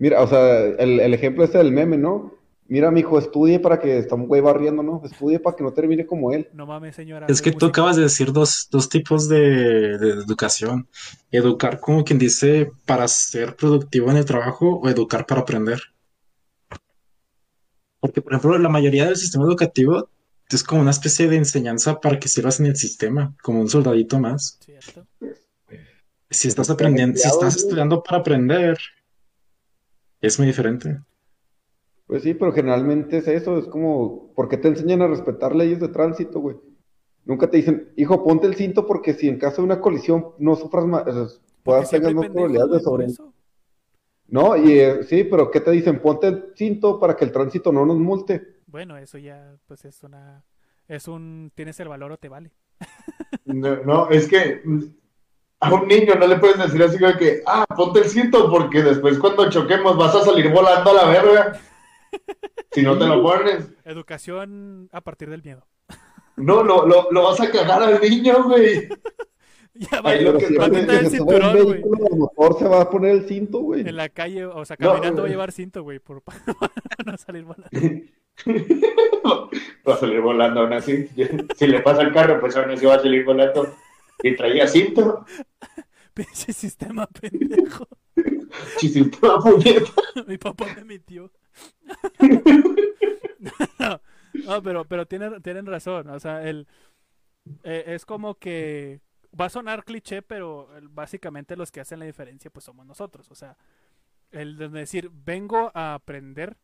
Mira, 0.02 0.19
o 0.23 0.28
sea, 0.28 0.65
el, 0.65 1.14
ejemplo 1.14 1.44
este 1.44 1.60
del 1.60 1.72
meme, 1.72 1.95
¿no? 1.95 2.34
Mira, 2.68 2.90
mi 2.90 3.02
hijo, 3.02 3.19
estudie 3.19 3.60
para 3.60 3.80
que 3.80 3.99
está 3.99 4.15
un 4.15 4.28
güey 4.28 4.41
barriendo, 4.41 4.82
¿no? 4.82 4.99
Estudie 5.06 5.38
para 5.38 5.56
que 5.56 5.64
no 5.64 5.73
termine 5.73 6.07
como 6.07 6.32
él. 6.32 6.49
No 6.53 6.65
mames, 6.65 6.95
señora. 6.95 7.28
Es 7.30 7.40
que 7.40 7.52
tú 7.52 7.68
acabas 7.68 7.98
de 7.98 8.02
decir 8.02 8.34
dos, 8.34 8.68
dos 8.72 8.90
tipos 8.90 9.30
de, 9.30 9.99
de, 9.99 10.10
educación. 10.10 10.88
Educar, 11.30 11.80
como 11.80 12.03
quien 12.03 12.18
dice, 12.18 12.72
para 12.88 13.07
ser 13.07 13.56
productivo 13.56 14.10
en 14.10 14.18
el 14.18 14.26
trabajo 14.26 14.80
o 14.80 14.90
educar 14.90 15.28
para 15.28 15.41
aprender. 15.41 15.80
Porque, 17.99 18.23
por 18.23 18.34
ejemplo, 18.34 18.57
la 18.57 18.69
mayoría 18.69 19.06
del 19.06 19.18
sistema 19.18 19.45
educativo 19.45 20.10
es 20.49 20.64
como 20.64 20.82
una 20.82 20.90
especie 20.90 21.28
de 21.28 21.36
enseñanza 21.36 21.99
para 22.02 22.18
que 22.18 22.28
sirvas 22.28 22.60
en 22.60 22.65
el 22.65 22.76
sistema, 22.76 23.36
como 23.44 23.61
un 23.61 23.69
soldadito 23.69 24.19
más. 24.19 24.57
Si 26.28 26.48
estás 26.48 26.72
aprendiendo, 26.72 27.19
si 27.19 27.28
estás 27.28 27.56
estudiando 27.56 28.02
para 28.02 28.18
aprender, 28.18 28.80
es 30.22 30.39
muy 30.39 30.48
diferente. 30.48 30.99
Pues 32.07 32.23
sí, 32.23 32.34
pero 32.34 32.52
generalmente 32.52 33.18
es 33.18 33.27
eso, 33.27 33.57
es 33.57 33.68
como, 33.68 34.34
¿por 34.34 34.49
qué 34.49 34.57
te 34.57 34.68
enseñan 34.68 35.02
a 35.02 35.07
respetar 35.07 35.56
leyes 35.56 35.80
de 35.80 35.88
tránsito, 35.88 36.39
güey? 36.39 36.57
Nunca 37.26 37.49
te 37.49 37.57
dicen, 37.57 37.91
hijo, 37.95 38.23
ponte 38.23 38.48
el 38.48 38.56
cinto 38.56 38.85
porque 38.85 39.14
si 39.14 39.30
en 39.30 39.38
caso 39.38 39.61
de 39.61 39.68
una 39.68 39.80
colisión 39.80 40.27
no 40.39 40.56
sufras 40.56 40.85
más, 40.85 41.41
puedas 41.64 41.89
tener 41.89 42.14
más 42.14 42.30
probabilidades 42.30 42.72
de 42.72 42.80
sobre. 42.80 43.07
No, 44.27 44.56
y 44.56 44.80
eh, 44.80 45.03
sí, 45.03 45.23
pero 45.23 45.52
¿qué 45.52 45.60
te 45.60 45.72
dicen? 45.72 46.02
Ponte 46.02 46.27
el 46.27 46.53
cinto 46.56 46.99
para 46.99 47.15
que 47.15 47.26
el 47.26 47.31
tránsito 47.31 47.72
no 47.72 47.85
nos 47.85 47.98
multe. 47.98 48.60
Bueno, 48.65 48.98
eso 48.98 49.18
ya, 49.18 49.57
pues 49.68 49.85
es 49.85 50.03
una, 50.03 50.43
es 50.88 51.07
un, 51.07 51.52
tienes 51.53 51.80
el 51.80 51.89
valor 51.89 52.14
o 52.14 52.18
te 52.18 52.30
vale. 52.30 52.52
No, 53.45 53.84
no, 53.84 54.10
es 54.10 54.27
que 54.27 54.61
a 55.61 55.73
un 55.73 55.88
niño 55.88 56.15
no 56.15 56.27
le 56.27 56.38
puedes 56.38 56.57
decir 56.57 56.81
así 56.81 56.99
como 56.99 57.15
que, 57.17 57.43
ah, 57.45 57.65
ponte 57.75 57.99
el 57.99 58.05
cinto 58.05 58.49
porque 58.49 58.81
después 58.81 59.19
cuando 59.19 59.49
choquemos 59.49 59.95
vas 59.95 60.15
a 60.15 60.25
salir 60.25 60.49
volando 60.49 60.89
a 60.89 60.93
la 60.93 61.05
verga. 61.05 61.59
Si 62.71 62.81
no 62.81 62.97
te 62.97 63.05
lo 63.05 63.21
pones. 63.21 63.69
Educación 63.85 64.89
a 64.91 65.01
partir 65.01 65.29
del 65.29 65.43
miedo. 65.43 65.65
No, 66.35 66.63
lo, 66.63 66.88
lo, 66.88 67.11
lo 67.11 67.23
vas 67.23 67.39
a 67.41 67.51
cagar 67.51 67.83
al 67.83 68.01
niño, 68.01 68.43
güey. 68.43 68.89
Ya 69.73 70.01
va, 70.01 70.13
lo 70.15 70.38
que 70.38 70.57
va 70.57 70.65
a 70.65 70.67
el 70.67 71.09
cinturón, 71.09 71.63
güey. 71.63 71.81
A 71.81 72.09
lo 72.09 72.27
mejor 72.27 72.59
se 72.59 72.67
va 72.67 72.81
a 72.81 72.89
poner 72.89 73.11
el 73.11 73.25
cinto, 73.25 73.59
güey. 73.59 73.88
En 73.88 73.95
la 73.95 74.09
calle, 74.09 74.45
o 74.45 74.65
sea, 74.65 74.75
caminando 74.75 75.21
va 75.21 75.27
a 75.29 75.31
llevar 75.31 75.53
cinto, 75.53 75.81
güey, 75.81 75.99
por 75.99 76.21
para 76.23 76.39
no 77.05 77.17
salir 77.17 77.45
volando. 77.45 77.69
va 79.88 79.93
a 79.93 79.97
salir 79.97 80.19
volando 80.19 80.59
aún 80.59 80.73
así. 80.73 81.07
Si 81.55 81.67
le 81.67 81.79
pasa 81.79 82.01
el 82.01 82.11
carro, 82.11 82.39
pues 82.41 82.55
aún 82.57 82.69
así 82.71 82.85
va 82.85 82.95
a 82.95 82.99
salir 82.99 83.23
volando. 83.23 83.73
Y 84.23 84.35
traía 84.35 84.68
cinto. 84.68 85.26
Pinche 86.14 86.53
sistema 86.53 87.07
pendejo. 87.07 87.88
Sistema 88.77 89.35
Mi 90.27 90.38
papá 90.38 90.65
me 90.76 90.84
metió. 90.84 91.31
no, 94.34 94.61
pero, 94.64 94.85
pero 94.85 95.06
tienen, 95.06 95.41
tienen 95.41 95.65
razón. 95.65 96.10
O 96.10 96.19
sea, 96.19 96.43
el, 96.48 96.68
eh, 97.64 97.85
es 97.88 98.06
como 98.06 98.35
que 98.35 98.99
va 99.39 99.45
a 99.45 99.49
sonar 99.49 99.85
cliché, 99.85 100.22
pero 100.22 100.68
básicamente 100.89 101.56
los 101.56 101.72
que 101.72 101.80
hacen 101.80 101.99
la 101.99 102.06
diferencia 102.06 102.52
pues 102.52 102.65
somos 102.65 102.85
nosotros. 102.85 103.31
O 103.31 103.35
sea, 103.35 103.57
el 104.31 104.57
de 104.57 104.68
decir, 104.68 105.10
vengo 105.14 105.72
a 105.73 105.93
aprender 105.93 106.57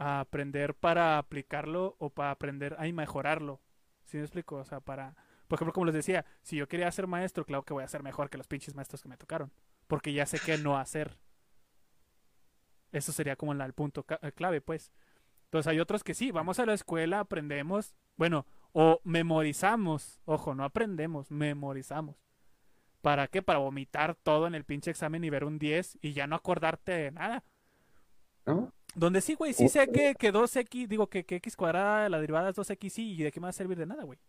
a 0.00 0.20
aprender 0.20 0.74
para 0.74 1.18
aplicarlo 1.18 1.94
o 1.98 2.08
para 2.08 2.30
aprender 2.30 2.74
a 2.78 2.84
mejorarlo. 2.90 3.60
¿Sí 4.06 4.16
me 4.16 4.22
explico? 4.22 4.56
O 4.56 4.64
sea, 4.64 4.80
para, 4.80 5.14
por 5.50 5.56
ejemplo, 5.56 5.72
como 5.72 5.86
les 5.86 5.96
decía, 5.96 6.24
si 6.42 6.54
yo 6.54 6.68
quería 6.68 6.90
ser 6.92 7.08
maestro, 7.08 7.44
claro 7.44 7.64
que 7.64 7.74
voy 7.74 7.82
a 7.82 7.88
ser 7.88 8.04
mejor 8.04 8.30
que 8.30 8.38
los 8.38 8.46
pinches 8.46 8.76
maestros 8.76 9.02
que 9.02 9.08
me 9.08 9.16
tocaron, 9.16 9.50
porque 9.88 10.12
ya 10.12 10.24
sé 10.24 10.38
qué 10.38 10.56
no 10.58 10.78
hacer. 10.78 11.18
Eso 12.92 13.10
sería 13.10 13.34
como 13.34 13.52
el 13.52 13.72
punto 13.72 14.06
eh, 14.22 14.30
clave, 14.30 14.60
pues. 14.60 14.92
Entonces 15.46 15.66
hay 15.66 15.80
otros 15.80 16.04
que 16.04 16.14
sí, 16.14 16.30
vamos 16.30 16.60
a 16.60 16.66
la 16.66 16.74
escuela, 16.74 17.18
aprendemos, 17.18 17.96
bueno, 18.16 18.46
o 18.70 19.00
memorizamos, 19.02 20.20
ojo, 20.24 20.54
no 20.54 20.62
aprendemos, 20.62 21.32
memorizamos. 21.32 22.14
¿Para 23.00 23.26
qué? 23.26 23.42
Para 23.42 23.58
vomitar 23.58 24.14
todo 24.14 24.46
en 24.46 24.54
el 24.54 24.64
pinche 24.64 24.92
examen 24.92 25.24
y 25.24 25.30
ver 25.30 25.42
un 25.42 25.58
10 25.58 25.98
y 26.00 26.12
ya 26.12 26.28
no 26.28 26.36
acordarte 26.36 26.92
de 26.92 27.10
nada. 27.10 27.42
¿No? 28.46 28.72
Donde 28.94 29.20
sí, 29.20 29.34
güey, 29.34 29.52
sí 29.52 29.68
sé 29.68 29.90
que, 29.90 30.14
que 30.14 30.32
2x, 30.32 30.86
digo 30.86 31.08
que, 31.08 31.24
que 31.24 31.36
x 31.36 31.56
cuadrada, 31.56 32.08
la 32.08 32.20
derivada 32.20 32.50
es 32.50 32.56
2x 32.56 32.98
y 32.98 33.24
de 33.24 33.32
qué 33.32 33.40
me 33.40 33.46
va 33.46 33.50
a 33.50 33.52
servir 33.52 33.78
de 33.78 33.86
nada, 33.86 34.04
güey. 34.04 34.20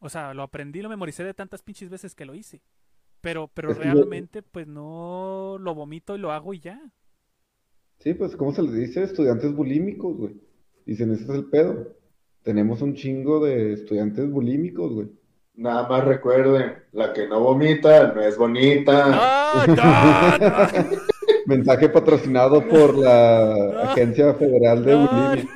O 0.00 0.08
sea, 0.08 0.34
lo 0.34 0.42
aprendí, 0.42 0.80
lo 0.80 0.88
memoricé 0.88 1.24
de 1.24 1.34
tantas 1.34 1.62
pinches 1.62 1.90
veces 1.90 2.14
que 2.14 2.24
lo 2.24 2.34
hice. 2.34 2.62
Pero, 3.20 3.48
pero 3.52 3.74
realmente, 3.74 4.42
pues 4.42 4.66
no 4.66 5.56
lo 5.58 5.74
vomito 5.74 6.14
y 6.14 6.18
lo 6.18 6.30
hago 6.30 6.54
y 6.54 6.60
ya. 6.60 6.80
Sí, 7.98 8.14
pues, 8.14 8.36
¿cómo 8.36 8.52
se 8.52 8.62
les 8.62 8.74
dice? 8.74 9.02
Estudiantes 9.02 9.52
bulímicos, 9.52 10.16
güey. 10.16 10.40
Dicen, 10.86 11.12
ese 11.12 11.24
es 11.24 11.30
el 11.30 11.46
pedo. 11.46 11.96
Tenemos 12.44 12.80
un 12.80 12.94
chingo 12.94 13.44
de 13.44 13.72
estudiantes 13.72 14.30
bulímicos, 14.30 14.92
güey. 14.92 15.08
Nada 15.54 15.88
más 15.88 16.04
recuerden, 16.04 16.74
la 16.92 17.12
que 17.12 17.26
no 17.26 17.40
vomita 17.40 18.12
no 18.12 18.22
es 18.22 18.38
bonita. 18.38 19.04
¡Ah, 19.08 19.66
no, 20.40 20.86
no! 20.86 20.96
Mensaje 21.46 21.88
patrocinado 21.88 22.66
por 22.68 22.96
la 22.96 23.82
Agencia 23.90 24.34
Federal 24.34 24.84
de 24.84 24.94
Bulimia. 24.94 25.48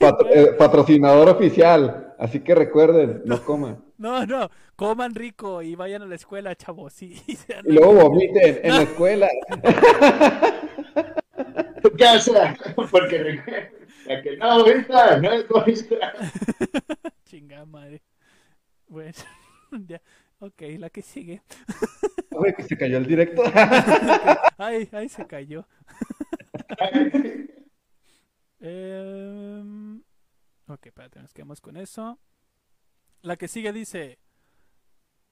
Eh, 0.00 0.54
patrocinador 0.58 1.28
oficial. 1.28 2.14
Así 2.18 2.40
que 2.40 2.54
recuerden, 2.54 3.22
no 3.24 3.42
coman. 3.44 3.84
No, 3.98 4.24
no, 4.24 4.50
coman 4.76 5.14
rico 5.14 5.60
y 5.62 5.74
vayan 5.74 6.02
a 6.02 6.06
la 6.06 6.14
escuela, 6.14 6.54
chavos. 6.54 7.02
Y, 7.02 7.22
y 7.26 7.38
luego 7.64 7.92
vomiten 7.92 8.60
en 8.62 8.76
la 8.76 8.82
escuela. 8.82 9.28
casa, 11.98 12.56
porque 12.90 13.40
la 14.06 14.22
que 14.22 14.36
no 14.36 14.64
vomita 14.64 15.18
no 15.18 15.32
es. 15.66 15.88
Chingada 17.24 17.66
madre. 17.66 18.02
Bueno, 18.88 19.12
ya. 19.86 20.00
Ok, 20.40 20.62
la 20.78 20.88
que 20.88 21.02
sigue. 21.02 21.42
güey, 22.30 22.54
que 22.54 22.62
se 22.62 22.76
cayó 22.76 22.96
el 22.96 23.06
directo. 23.06 23.42
ay, 24.56 24.88
ay, 24.92 25.08
se 25.08 25.26
cayó. 25.26 25.66
Eh... 28.60 30.00
Ok, 30.68 30.86
espérate, 30.86 31.20
nos 31.20 31.32
quedamos 31.34 31.60
con 31.60 31.76
eso. 31.76 32.18
La 33.22 33.36
que 33.36 33.48
sigue 33.48 33.72
dice, 33.72 34.18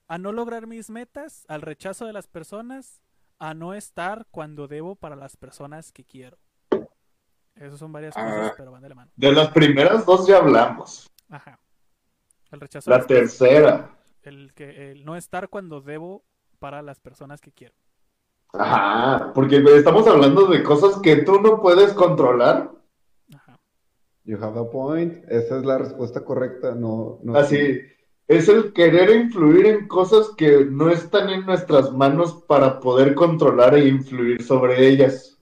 a 0.08 0.18
no 0.18 0.32
lograr 0.32 0.66
mis 0.66 0.90
metas, 0.90 1.44
al 1.48 1.62
rechazo 1.62 2.06
de 2.06 2.12
las 2.12 2.26
personas, 2.26 3.00
a 3.38 3.54
no 3.54 3.72
estar 3.74 4.26
cuando 4.30 4.66
debo 4.66 4.96
para 4.96 5.14
las 5.16 5.36
personas 5.36 5.92
que 5.92 6.04
quiero. 6.04 6.38
Esas 7.54 7.78
son 7.78 7.92
varias 7.92 8.14
cosas, 8.14 8.50
Ah. 8.50 8.54
pero 8.56 8.72
van 8.72 8.82
de 8.82 8.88
la 8.88 8.94
mano. 8.94 9.10
De 9.16 9.32
las 9.32 9.48
primeras 9.48 10.04
dos 10.06 10.26
ya 10.26 10.38
hablamos. 10.38 11.08
Ajá. 11.28 11.58
El 12.50 12.60
rechazo 12.60 12.90
La 12.90 13.06
tercera. 13.06 13.94
el 14.22 14.52
que 14.54 14.90
el 14.92 15.04
no 15.04 15.16
estar 15.16 15.48
cuando 15.48 15.80
debo 15.80 16.24
para 16.58 16.82
las 16.82 17.00
personas 17.00 17.40
que 17.40 17.52
quiero. 17.52 17.74
Ajá, 18.52 19.32
porque 19.34 19.56
estamos 19.76 20.06
hablando 20.06 20.46
de 20.46 20.62
cosas 20.62 21.00
que 21.00 21.16
tú 21.22 21.40
no 21.40 21.60
puedes 21.60 21.92
controlar. 21.92 22.70
You 24.28 24.36
have 24.42 24.60
a 24.60 24.70
point. 24.70 25.24
Esa 25.30 25.56
es 25.56 25.64
la 25.64 25.78
respuesta 25.78 26.22
correcta. 26.22 26.74
No, 26.74 27.18
no. 27.22 27.34
Así, 27.34 27.80
es 28.26 28.48
el 28.50 28.74
querer 28.74 29.08
influir 29.08 29.64
en 29.64 29.88
cosas 29.88 30.32
que 30.36 30.66
no 30.66 30.90
están 30.90 31.30
en 31.30 31.46
nuestras 31.46 31.92
manos 31.92 32.44
para 32.46 32.78
poder 32.78 33.14
controlar 33.14 33.74
e 33.74 33.88
influir 33.88 34.42
sobre 34.42 34.86
ellas. 34.86 35.38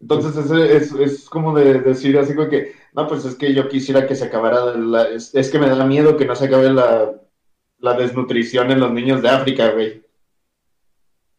Entonces 0.00 0.36
ese 0.36 0.76
es, 0.76 0.92
es 0.94 1.30
como 1.30 1.56
de 1.56 1.80
decir 1.80 2.18
así 2.18 2.34
como 2.34 2.48
que, 2.48 2.72
no, 2.92 3.06
pues 3.06 3.24
es 3.24 3.36
que 3.36 3.54
yo 3.54 3.68
quisiera 3.68 4.08
que 4.08 4.16
se 4.16 4.24
acabara, 4.24 4.74
la, 4.74 5.08
es, 5.10 5.32
es 5.36 5.50
que 5.50 5.60
me 5.60 5.68
da 5.68 5.86
miedo 5.86 6.16
que 6.16 6.24
no 6.24 6.34
se 6.34 6.46
acabe 6.46 6.72
la, 6.72 7.20
la 7.78 7.94
desnutrición 7.94 8.72
en 8.72 8.80
los 8.80 8.92
niños 8.92 9.22
de 9.22 9.28
África, 9.28 9.70
güey. 9.70 10.02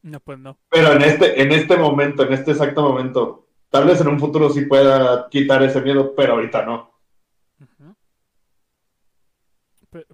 No, 0.02 0.22
pues 0.22 0.40
no. 0.40 0.58
Pero 0.70 0.94
en 0.94 1.02
este, 1.02 1.42
en 1.42 1.52
este 1.52 1.76
momento, 1.76 2.24
en 2.24 2.32
este 2.32 2.52
exacto 2.52 2.84
momento, 2.84 3.49
tal 3.70 3.86
vez 3.86 4.02
en 4.02 4.08
un 4.08 4.20
futuro 4.20 4.50
sí 4.50 4.66
pueda 4.66 5.30
quitar 5.30 5.64
ese 5.64 5.82
miedo, 5.82 6.14
pero 6.16 6.34
ahorita 6.34 6.66
no. 6.66 6.90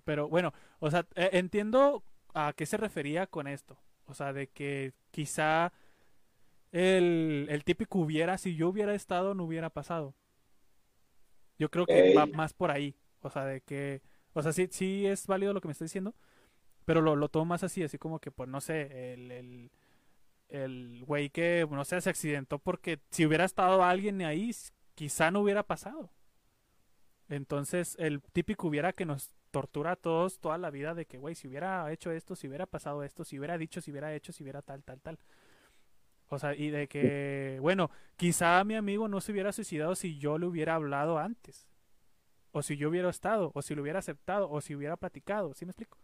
Pero, 0.06 0.30
bueno, 0.30 0.53
o 0.80 0.90
sea, 0.90 1.06
eh, 1.15 1.32
entiendo 1.34 2.03
a 2.34 2.53
qué 2.53 2.65
se 2.65 2.77
refería 2.77 3.27
con 3.27 3.48
esto. 3.48 3.77
O 4.06 4.14
sea, 4.14 4.34
de 4.34 4.48
que 4.48 4.94
quizá 5.11 5.73
el, 6.72 7.48
el 7.49 7.64
típico 7.64 7.99
hubiera, 7.99 8.38
si 8.38 8.56
yo 8.56 8.69
hubiera 8.69 8.94
estado, 8.94 9.34
no 9.34 9.44
hubiera 9.44 9.69
pasado. 9.69 10.15
Yo 11.57 11.69
creo 11.69 11.86
que 11.86 12.14
va 12.14 12.26
más 12.26 12.53
por 12.53 12.72
ahí. 12.72 12.95
O 13.22 13.30
sea, 13.30 13.45
de 13.45 13.61
que, 13.61 14.02
o 14.34 14.41
sea, 14.41 14.53
sí, 14.53 14.68
sí 14.72 15.07
es 15.07 15.27
válido 15.27 15.53
lo 15.53 15.61
que 15.61 15.68
me 15.68 15.72
está 15.72 15.86
diciendo, 15.86 16.14
pero 16.86 17.02
lo, 17.02 17.15
lo 17.15 17.30
tomo 17.30 17.45
más 17.45 17.64
así, 17.64 17.84
así 17.84 17.98
como 17.98 18.19
que, 18.19 18.32
pues, 18.32 18.49
no 18.49 18.61
sé, 18.61 19.14
el, 19.14 19.32
el, 19.32 19.72
el 20.49 21.03
güey 21.05 21.30
que, 21.30 21.67
no 21.69 21.85
sé, 21.85 21.99
se 22.01 22.09
accidentó 22.09 22.59
porque 22.59 22.99
si 23.11 23.26
hubiera 23.26 23.45
estado 23.45 23.84
alguien 23.84 24.22
ahí, 24.22 24.51
quizá 24.93 25.31
no 25.31 25.41
hubiera 25.41 25.63
pasado. 25.63 26.11
Entonces, 27.30 27.95
el 27.99 28.22
típico 28.22 28.67
hubiera 28.67 28.93
que 28.93 29.05
nos 29.05 29.31
tortura 29.51 29.93
a 29.93 29.95
todos 29.95 30.39
toda 30.39 30.57
la 30.57 30.69
vida 30.69 30.93
de 30.93 31.05
que, 31.05 31.17
güey, 31.17 31.34
si 31.34 31.47
hubiera 31.47 31.91
hecho 31.91 32.11
esto, 32.11 32.35
si 32.35 32.47
hubiera 32.47 32.65
pasado 32.65 33.03
esto, 33.03 33.23
si 33.23 33.39
hubiera 33.39 33.57
dicho, 33.57 33.81
si 33.81 33.91
hubiera 33.91 34.13
hecho, 34.13 34.31
si 34.34 34.43
hubiera 34.43 34.61
tal, 34.61 34.84
tal, 34.84 35.01
tal. 35.01 35.17
O 36.27 36.39
sea, 36.39 36.55
y 36.55 36.69
de 36.69 36.88
que, 36.88 37.57
bueno, 37.61 37.89
quizá 38.17 38.63
mi 38.63 38.76
amigo 38.76 39.07
no 39.07 39.22
se 39.22 39.31
hubiera 39.31 39.51
suicidado 39.51 39.95
si 39.95 40.17
yo 40.17 40.38
le 40.38 40.45
hubiera 40.47 40.76
hablado 40.76 41.17
antes. 41.17 41.67
O 42.51 42.61
si 42.61 42.77
yo 42.77 42.89
hubiera 42.89 43.09
estado, 43.09 43.51
o 43.53 43.61
si 43.61 43.76
lo 43.76 43.81
hubiera 43.81 43.99
aceptado, 43.99 44.49
o 44.49 44.61
si 44.61 44.76
hubiera 44.76 44.97
platicado. 44.97 45.53
¿Sí 45.53 45.65
me 45.65 45.72
explico? 45.72 45.97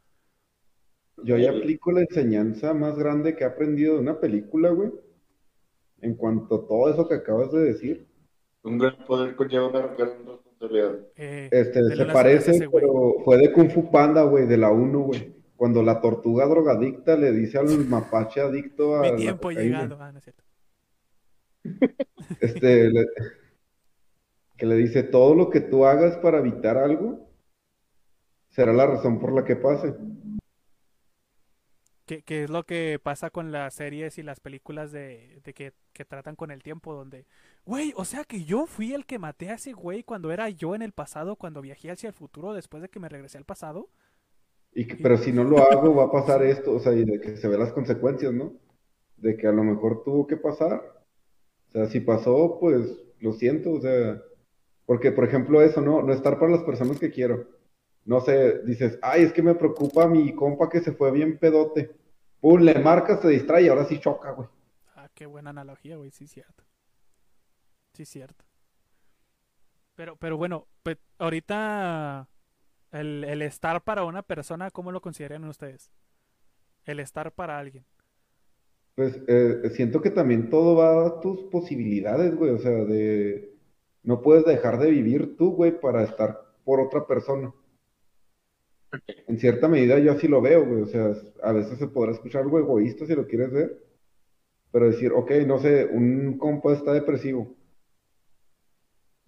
Yo 1.23 1.37
ya 1.37 1.51
aplico 1.51 1.91
la 1.91 2.01
enseñanza 2.01 2.73
más 2.73 2.97
grande 2.97 3.35
que 3.35 3.43
he 3.43 3.47
aprendido 3.47 3.95
de 3.95 3.99
una 4.01 4.19
película, 4.19 4.69
güey. 4.69 4.91
En 6.01 6.15
cuanto 6.15 6.55
a 6.55 6.67
todo 6.67 6.89
eso 6.89 7.07
que 7.07 7.15
acabas 7.15 7.51
de 7.51 7.59
decir. 7.61 8.07
Un 8.63 8.77
gran 8.79 8.95
poder 9.05 9.35
conlleva 9.35 9.67
una 9.67 9.87
gran 9.95 10.25
responsabilidad. 10.25 10.99
Eh, 11.15 11.49
Este, 11.51 11.83
se 11.95 12.05
parece, 12.05 12.51
ese 12.51 12.69
pero 12.69 13.15
fue 13.23 13.37
de 13.37 13.51
Kung 13.51 13.69
Fu 13.71 13.91
Panda, 13.91 14.23
güey, 14.23 14.47
de 14.47 14.57
la 14.57 14.71
1, 14.71 14.99
güey. 14.99 15.35
Cuando 15.55 15.83
la 15.83 16.01
tortuga 16.01 16.47
drogadicta 16.47 17.15
le 17.15 17.31
dice 17.31 17.59
al 17.59 17.85
mapache 17.87 18.41
adicto 18.41 18.95
a 18.95 19.01
Mi 19.01 19.15
tiempo 19.15 19.51
llegando. 19.51 19.97
Ah, 19.99 20.11
no 20.11 20.17
es 20.17 20.23
cierto. 20.23 20.43
este, 22.39 22.89
le- 22.89 23.05
que 24.57 24.65
le 24.65 24.75
dice, 24.75 25.03
todo 25.03 25.35
lo 25.35 25.49
que 25.49 25.59
tú 25.61 25.85
hagas 25.85 26.17
para 26.17 26.39
evitar 26.39 26.77
algo 26.77 27.29
será 28.49 28.73
la 28.73 28.85
razón 28.87 29.19
por 29.19 29.33
la 29.33 29.43
que 29.43 29.55
pase. 29.55 29.95
Que, 32.11 32.23
que 32.23 32.43
es 32.43 32.49
lo 32.49 32.63
que 32.65 32.99
pasa 33.01 33.29
con 33.29 33.51
las 33.51 33.73
series 33.75 34.17
y 34.17 34.23
las 34.23 34.39
películas 34.41 34.91
de, 34.91 35.39
de 35.43 35.53
que, 35.53 35.73
que 35.93 36.05
tratan 36.05 36.35
con 36.35 36.51
el 36.51 36.61
tiempo, 36.63 36.93
donde, 36.93 37.25
güey, 37.65 37.93
o 37.95 38.05
sea 38.05 38.25
que 38.25 38.43
yo 38.43 38.65
fui 38.67 38.93
el 38.93 39.05
que 39.05 39.19
maté 39.19 39.49
a 39.49 39.55
ese 39.55 39.73
güey 39.73 40.03
cuando 40.03 40.31
era 40.31 40.49
yo 40.49 40.75
en 40.75 40.81
el 40.81 40.91
pasado, 40.91 41.37
cuando 41.37 41.61
viajé 41.61 41.91
hacia 41.91 42.09
el 42.09 42.13
futuro 42.13 42.53
después 42.53 42.81
de 42.83 42.89
que 42.89 42.99
me 42.99 43.09
regresé 43.09 43.37
al 43.37 43.45
pasado. 43.45 43.89
Y 44.73 44.87
que- 44.87 44.95
pero 44.95 45.17
si 45.17 45.31
no 45.33 45.43
lo 45.43 45.59
hago, 45.59 45.95
va 45.95 46.05
a 46.05 46.11
pasar 46.11 46.43
esto, 46.43 46.73
o 46.73 46.79
sea, 46.79 46.93
y 46.93 47.03
de 47.05 47.19
que 47.19 47.37
se 47.37 47.47
ve 47.47 47.57
las 47.57 47.73
consecuencias, 47.73 48.33
¿no? 48.33 48.53
De 49.17 49.37
que 49.37 49.47
a 49.47 49.51
lo 49.51 49.63
mejor 49.63 50.03
tuvo 50.03 50.27
que 50.27 50.37
pasar. 50.37 50.81
O 51.69 51.71
sea, 51.71 51.87
si 51.87 52.01
pasó, 52.01 52.57
pues 52.59 52.91
lo 53.21 53.33
siento, 53.33 53.71
o 53.73 53.81
sea, 53.81 54.21
porque 54.85 55.11
por 55.11 55.25
ejemplo 55.25 55.61
eso, 55.61 55.81
¿no? 55.81 56.03
No 56.03 56.13
estar 56.13 56.39
para 56.39 56.53
las 56.53 56.63
personas 56.63 56.99
que 56.99 57.11
quiero. 57.11 57.47
No 58.05 58.21
sé, 58.21 58.59
dices, 58.65 58.99
ay, 59.03 59.23
es 59.23 59.33
que 59.33 59.43
me 59.43 59.55
preocupa 59.55 60.07
mi 60.07 60.35
compa 60.35 60.69
que 60.69 60.81
se 60.81 60.93
fue 60.93 61.11
bien 61.11 61.39
pedote. 61.39 61.91
Pum, 62.41 62.61
le 62.61 62.73
marcas, 62.79 63.21
se 63.21 63.29
distrae 63.29 63.63
y 63.63 63.67
ahora 63.69 63.85
sí 63.85 63.99
choca, 63.99 64.31
güey. 64.31 64.47
Ah, 64.95 65.09
qué 65.15 65.25
buena 65.25 65.49
analogía, 65.49 65.97
güey, 65.97 66.11
sí, 66.11 66.27
cierto. 66.27 66.63
Sí, 67.93 68.05
cierto. 68.05 68.45
Pero, 69.95 70.15
pero 70.17 70.37
bueno, 70.37 70.67
pues 70.83 70.97
ahorita 71.19 72.27
el, 72.91 73.23
el 73.25 73.41
estar 73.41 73.83
para 73.83 74.03
una 74.05 74.23
persona, 74.23 74.71
¿cómo 74.71 74.91
lo 74.91 75.01
consideran 75.01 75.45
ustedes? 75.45 75.91
El 76.85 76.99
estar 76.99 77.33
para 77.33 77.59
alguien. 77.59 77.85
Pues 78.95 79.19
eh, 79.27 79.69
siento 79.73 80.01
que 80.01 80.11
también 80.11 80.49
todo 80.49 80.75
va 80.75 81.07
a 81.07 81.19
tus 81.21 81.43
posibilidades, 81.43 82.35
güey. 82.35 82.51
O 82.51 82.59
sea, 82.59 82.71
de 82.71 83.53
no 84.03 84.21
puedes 84.21 84.45
dejar 84.45 84.79
de 84.79 84.89
vivir 84.91 85.37
tú, 85.37 85.51
güey, 85.55 85.79
para 85.79 86.03
estar 86.03 86.39
por 86.65 86.79
otra 86.81 87.07
persona. 87.07 87.53
En 89.27 89.39
cierta 89.39 89.67
medida 89.67 89.99
yo 89.99 90.11
así 90.11 90.27
lo 90.27 90.41
veo, 90.41 90.65
güey. 90.65 90.81
O 90.81 90.87
sea, 90.87 91.13
a 91.43 91.51
veces 91.51 91.77
se 91.79 91.87
podrá 91.87 92.11
escuchar 92.11 92.43
algo 92.43 92.59
egoísta 92.59 93.05
si 93.05 93.15
lo 93.15 93.27
quieres 93.27 93.51
ver. 93.51 93.83
Pero 94.71 94.89
decir, 94.89 95.11
ok, 95.13 95.31
no 95.45 95.59
sé, 95.59 95.85
un 95.85 96.37
compa 96.37 96.73
está 96.73 96.93
depresivo. 96.93 97.55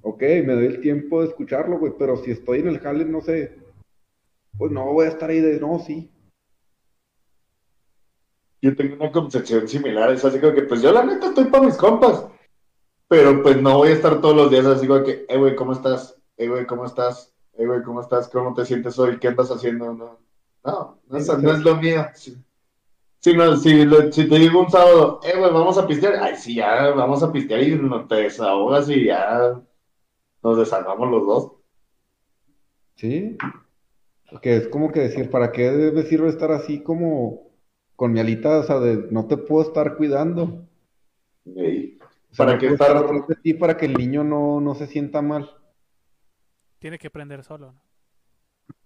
Ok, 0.02 0.22
me 0.22 0.54
doy 0.54 0.66
el 0.66 0.82
tiempo 0.82 1.22
de 1.22 1.28
escucharlo, 1.28 1.80
güey. 1.80 1.94
Pero 1.98 2.18
si 2.18 2.32
estoy 2.32 2.60
en 2.60 2.68
el 2.68 2.80
jale, 2.80 3.06
no 3.06 3.22
sé. 3.22 3.56
Pues 4.58 4.72
no 4.72 4.86
voy 4.94 5.06
a 5.06 5.10
estar 5.10 5.30
ahí 5.30 5.40
de, 5.40 5.60
no, 5.60 5.80
sí. 5.80 6.10
Yo 8.64 8.74
tengo 8.78 8.96
una 8.96 9.12
concepción 9.12 9.68
similar, 9.68 10.10
es 10.14 10.24
así 10.24 10.40
como 10.40 10.54
que, 10.54 10.62
pues 10.62 10.82
yo 10.82 10.94
la 10.94 11.04
neta 11.04 11.28
estoy 11.28 11.46
para 11.46 11.66
mis 11.66 11.76
compas, 11.76 12.26
pero 13.10 13.44
pues 13.44 13.62
no 13.62 13.80
voy 13.80 13.90
a 13.90 13.94
estar 13.94 14.22
todos 14.22 14.38
los 14.38 14.50
días 14.50 14.66
así 14.66 14.88
como 14.88 15.04
que, 15.04 15.26
eh, 15.28 15.38
güey, 15.38 15.54
¿cómo 15.54 15.74
estás? 15.74 16.18
Eh, 16.38 16.48
güey, 16.48 16.66
¿cómo 16.66 16.86
estás? 16.86 17.33
Eh, 17.58 17.66
güey, 17.66 17.84
¿cómo 17.84 18.02
estás? 18.02 18.28
¿Cómo 18.30 18.54
te 18.54 18.66
sientes 18.66 18.98
hoy? 19.00 19.20
¿Qué 19.20 19.28
andas 19.28 19.52
haciendo? 19.52 19.94
No, 19.94 20.20
no, 20.64 21.00
no 21.08 21.18
es, 21.18 21.38
no 21.40 21.52
es 21.52 21.60
lo 21.60 21.76
mío. 21.78 22.06
Sí. 22.14 22.38
Si, 23.20 23.34
no, 23.34 23.56
si, 23.56 24.28
te 24.28 24.38
digo 24.38 24.60
un 24.60 24.70
sábado, 24.70 25.22
eh, 25.24 25.38
güey, 25.38 25.52
vamos 25.54 25.78
a 25.78 25.88
pistear, 25.88 26.16
ay, 26.22 26.36
sí, 26.36 26.56
ya, 26.56 26.90
vamos 26.92 27.24
a 27.24 27.32
pistear 27.32 27.64
y 27.64 27.76
no 27.76 28.06
te 28.06 28.16
desahogas 28.16 28.90
y 28.90 29.06
ya 29.06 29.62
nos 30.44 30.58
desahogamos 30.58 31.10
los 31.10 31.26
dos. 31.26 31.52
Sí, 32.96 33.38
que 34.42 34.58
es 34.58 34.68
como 34.68 34.92
que 34.92 35.00
decir, 35.02 35.30
¿para 35.30 35.52
qué 35.54 35.72
me 35.94 36.04
sirve 36.04 36.28
estar 36.28 36.52
así 36.52 36.82
como 36.84 37.48
con 37.96 38.12
mi 38.12 38.20
alita, 38.20 38.60
o 38.60 38.64
sea, 38.64 38.80
de 38.80 39.08
no 39.10 39.26
te 39.28 39.38
puedo 39.38 39.62
estar 39.64 39.96
cuidando? 39.96 40.66
Y 41.46 41.98
O 42.32 42.36
sea, 42.36 42.46
¿Para 42.46 42.54
no 42.54 42.60
qué 42.60 42.68
estar- 42.68 42.90
estar 42.90 42.98
atrás 43.06 43.28
de 43.28 43.36
ti 43.36 43.54
para 43.54 43.78
que 43.78 43.86
el 43.86 43.94
niño 43.94 44.26
no, 44.26 44.60
no 44.60 44.76
se 44.76 44.88
sienta 44.88 45.22
mal. 45.22 45.50
Tiene 46.84 47.00
que 47.00 47.08
aprender 47.08 47.42
solo, 47.46 47.72
¿no? 47.72 47.82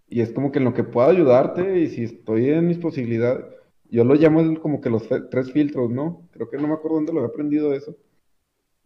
Y 0.07 0.21
es 0.21 0.31
como 0.31 0.51
que 0.51 0.59
en 0.59 0.65
lo 0.65 0.73
que 0.75 0.83
puedo 0.83 1.09
ayudarte 1.09 1.79
y 1.79 1.87
si 1.87 2.03
estoy 2.03 2.51
en 2.51 2.67
mis 2.67 2.77
posibilidades, 2.77 3.43
yo 3.89 4.03
lo 4.03 4.13
llamo 4.13 4.61
como 4.61 4.81
que 4.81 4.91
los 4.91 5.09
tres 5.31 5.51
filtros, 5.51 5.89
¿no? 5.89 6.29
Creo 6.31 6.47
que 6.47 6.57
no 6.57 6.67
me 6.67 6.75
acuerdo 6.75 6.97
dónde 6.97 7.13
lo 7.13 7.23
he 7.23 7.25
aprendido 7.25 7.73
eso. 7.73 7.97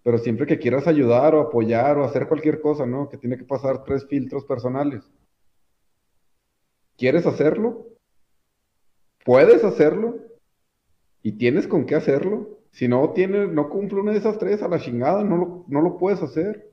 Pero 0.01 0.17
siempre 0.17 0.47
que 0.47 0.59
quieras 0.59 0.87
ayudar 0.87 1.35
o 1.35 1.41
apoyar 1.41 1.97
o 1.97 2.05
hacer 2.05 2.25
cualquier 2.25 2.61
cosa, 2.61 2.85
¿no? 2.85 3.09
Que 3.09 3.17
tiene 3.17 3.37
que 3.37 3.43
pasar 3.43 3.83
tres 3.83 4.07
filtros 4.07 4.45
personales. 4.45 5.03
¿Quieres 6.95 7.25
hacerlo? 7.25 7.87
¿Puedes 9.25 9.65
hacerlo? 9.65 10.19
¿Y 11.21 11.33
tienes 11.33 11.67
con 11.67 11.85
qué 11.85 11.95
hacerlo? 11.95 12.59
Si 12.71 12.87
no 12.87 13.09
tienes, 13.09 13.49
no 13.49 13.67
cumple 13.67 13.99
una 13.99 14.13
de 14.13 14.19
esas 14.19 14.37
tres 14.37 14.63
a 14.63 14.69
la 14.69 14.79
chingada, 14.79 15.21
no 15.25 15.35
lo, 15.35 15.65
no 15.67 15.81
lo 15.81 15.97
puedes 15.97 16.21
hacer. 16.23 16.70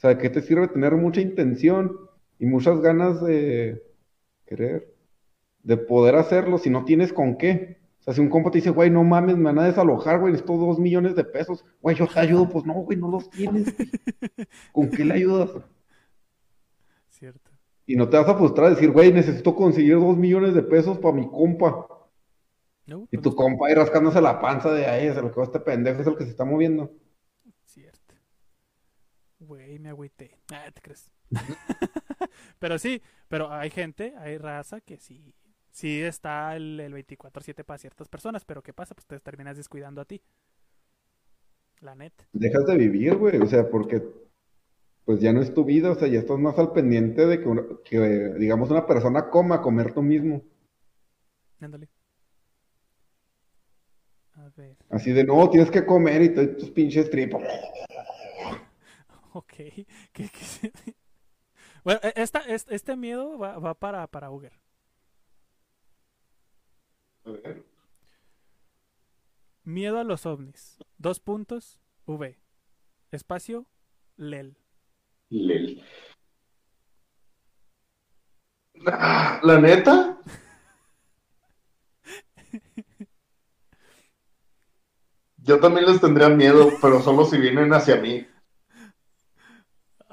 O 0.00 0.02
sea, 0.02 0.10
¿de 0.10 0.18
qué 0.18 0.30
te 0.30 0.40
sirve 0.40 0.68
tener 0.68 0.96
mucha 0.96 1.20
intención 1.20 1.96
y 2.38 2.46
muchas 2.46 2.80
ganas 2.80 3.22
de 3.22 3.82
querer? 4.46 4.90
de 5.62 5.76
poder 5.76 6.16
hacerlo 6.16 6.58
si 6.58 6.70
no 6.70 6.84
tienes 6.84 7.12
con 7.12 7.36
qué. 7.36 7.78
O 8.00 8.02
sea, 8.02 8.14
si 8.14 8.20
un 8.20 8.30
compa 8.30 8.50
te 8.50 8.58
dice, 8.58 8.70
güey, 8.70 8.90
no 8.90 9.04
mames, 9.04 9.36
me 9.36 9.44
van 9.44 9.58
a 9.58 9.66
desalojar, 9.66 10.20
güey, 10.20 10.32
necesito 10.32 10.56
dos 10.56 10.78
millones 10.78 11.14
de 11.14 11.24
pesos. 11.24 11.64
Güey, 11.82 11.96
yo 11.96 12.06
te 12.06 12.18
ayudo, 12.18 12.48
pues 12.48 12.64
no, 12.64 12.74
güey, 12.74 12.98
no 12.98 13.10
los 13.10 13.28
tienes. 13.28 13.74
¿Con 14.72 14.88
qué 14.88 15.04
le 15.04 15.14
ayudas? 15.14 15.50
Cierto. 17.10 17.50
Y 17.86 17.96
no 17.96 18.08
te 18.08 18.16
vas 18.16 18.28
a 18.28 18.36
frustrar 18.36 18.68
a 18.68 18.70
decir, 18.70 18.90
güey, 18.90 19.12
necesito 19.12 19.54
conseguir 19.54 19.98
dos 19.98 20.16
millones 20.16 20.54
de 20.54 20.62
pesos 20.62 20.98
para 20.98 21.14
mi 21.14 21.28
compa. 21.28 21.86
No, 22.86 23.06
Y 23.10 23.18
pues, 23.18 23.22
tu 23.22 23.34
compa 23.34 23.66
ahí 23.66 23.74
rascándose 23.74 24.20
la 24.22 24.40
panza 24.40 24.72
de 24.72 24.86
ahí, 24.86 25.12
se 25.12 25.20
lo 25.20 25.30
que 25.30 25.36
va 25.36 25.44
este 25.44 25.60
pendejo 25.60 26.00
es 26.00 26.06
el 26.06 26.16
que 26.16 26.24
se 26.24 26.30
está 26.30 26.44
moviendo. 26.44 26.90
Güey, 29.50 29.80
me 29.80 29.88
agüité. 29.88 30.38
Ah, 30.52 30.70
¿te 30.72 30.80
crees? 30.80 31.10
pero 32.60 32.78
sí, 32.78 33.02
pero 33.28 33.50
hay 33.52 33.68
gente, 33.70 34.14
hay 34.16 34.38
raza 34.38 34.80
que 34.80 34.96
sí, 34.98 35.34
sí 35.72 36.00
está 36.02 36.54
el, 36.54 36.78
el 36.78 36.92
24-7 36.94 37.64
para 37.64 37.78
ciertas 37.78 38.06
personas, 38.08 38.44
pero 38.44 38.62
¿qué 38.62 38.72
pasa? 38.72 38.94
Pues 38.94 39.06
te 39.06 39.18
terminas 39.18 39.56
descuidando 39.56 40.00
a 40.00 40.04
ti. 40.04 40.22
La 41.80 41.96
neta. 41.96 42.28
Dejas 42.32 42.64
de 42.66 42.76
vivir, 42.76 43.16
güey, 43.16 43.38
o 43.38 43.46
sea, 43.46 43.68
porque 43.68 44.00
pues 45.04 45.18
ya 45.20 45.32
no 45.32 45.40
es 45.42 45.52
tu 45.52 45.64
vida, 45.64 45.90
o 45.90 45.94
sea, 45.96 46.06
ya 46.06 46.20
estás 46.20 46.38
más 46.38 46.56
al 46.56 46.72
pendiente 46.72 47.26
de 47.26 47.40
que, 47.40 47.48
una- 47.48 47.64
que, 47.84 47.98
digamos, 48.38 48.70
una 48.70 48.86
persona 48.86 49.30
coma, 49.30 49.60
comer 49.62 49.92
tú 49.92 50.02
mismo. 50.02 50.42
Ándale. 51.60 51.88
A 54.34 54.48
ver. 54.56 54.76
Así 54.90 55.10
de, 55.10 55.24
no, 55.24 55.50
tienes 55.50 55.72
que 55.72 55.84
comer 55.84 56.22
y 56.22 56.34
te- 56.34 56.46
tus 56.48 56.70
pinches 56.70 57.10
tripas. 57.10 57.42
Ok. 59.34 59.54
¿Qué- 60.12 60.30
Bueno, 61.84 62.00
e- 62.02 62.12
esta, 62.16 62.40
es- 62.40 62.66
este 62.70 62.96
miedo 62.96 63.38
va, 63.38 63.58
va 63.58 63.74
para, 63.74 64.06
para 64.06 64.30
Uger. 64.30 64.52
A 67.24 67.30
ver. 67.30 67.64
Miedo 69.64 69.98
a 69.98 70.04
los 70.04 70.26
ovnis. 70.26 70.76
Dos 70.98 71.20
puntos. 71.20 71.78
V. 72.06 72.38
Espacio. 73.10 73.66
Lel. 74.16 74.56
Lel. 75.30 75.82
Ah, 78.86 79.40
La 79.42 79.58
neta. 79.60 79.96
Yo 85.38 85.58
también 85.58 85.86
les 85.86 86.00
tendría 86.00 86.28
miedo, 86.28 86.70
pero 86.80 87.00
solo 87.02 87.24
si 87.24 87.36
vienen 87.38 87.72
hacia 87.72 87.96
mí. 87.96 88.26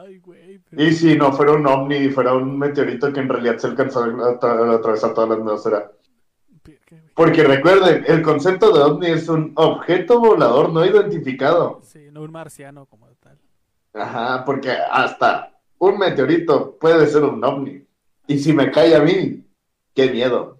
Ay, 0.08 0.20
güey. 0.20 0.60
pero- 0.60 0.82
Y 0.84 0.94
si 0.94 1.18
no 1.18 1.34
fuera 1.34 1.52
un 1.54 1.68
ovni, 1.68 2.10
fuera 2.10 2.34
un 2.34 2.58
meteorito 2.58 3.12
que 3.12 3.20
en 3.20 3.30
realidad 3.30 3.58
se 3.58 3.68
alcanzó 3.68 4.04
a 4.04 4.08
atra- 4.08 4.72
a 4.72 4.76
atravesar 4.76 5.14
toda 5.14 5.28
la 5.28 5.34
atmósfera. 5.36 5.92
Porque 7.16 7.44
recuerden, 7.44 8.04
el 8.08 8.22
concepto 8.22 8.72
de 8.74 8.82
ovni 8.84 9.08
es 9.08 9.28
un 9.30 9.52
objeto 9.56 10.20
volador 10.20 10.72
no 10.72 10.86
identificado. 10.86 11.80
Sí, 11.84 12.10
no 12.12 12.22
un 12.22 12.32
marciano 12.32 12.86
como 12.86 13.08
tal. 13.16 13.38
Ajá, 13.94 14.44
porque 14.46 14.72
hasta 14.72 15.52
un 15.80 15.98
meteorito 15.98 16.78
puede 16.78 17.08
ser 17.08 17.24
un 17.24 17.44
ovni. 17.44 17.84
Y 18.28 18.38
si 18.40 18.54
me 18.54 18.70
cae 18.70 18.96
a 18.96 19.00
mí, 19.02 19.44
qué 19.96 20.12
miedo. 20.12 20.60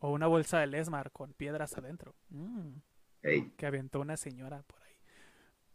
O 0.00 0.10
una 0.10 0.26
bolsa 0.26 0.58
de 0.60 0.66
Lesmar 0.66 1.10
con 1.12 1.32
piedras 1.34 1.76
adentro. 1.78 2.14
Mm, 2.30 2.78
que 3.56 3.66
aventó 3.66 4.00
una 4.00 4.16
señora 4.16 4.62
por 4.66 4.80
ahí. 4.82 4.83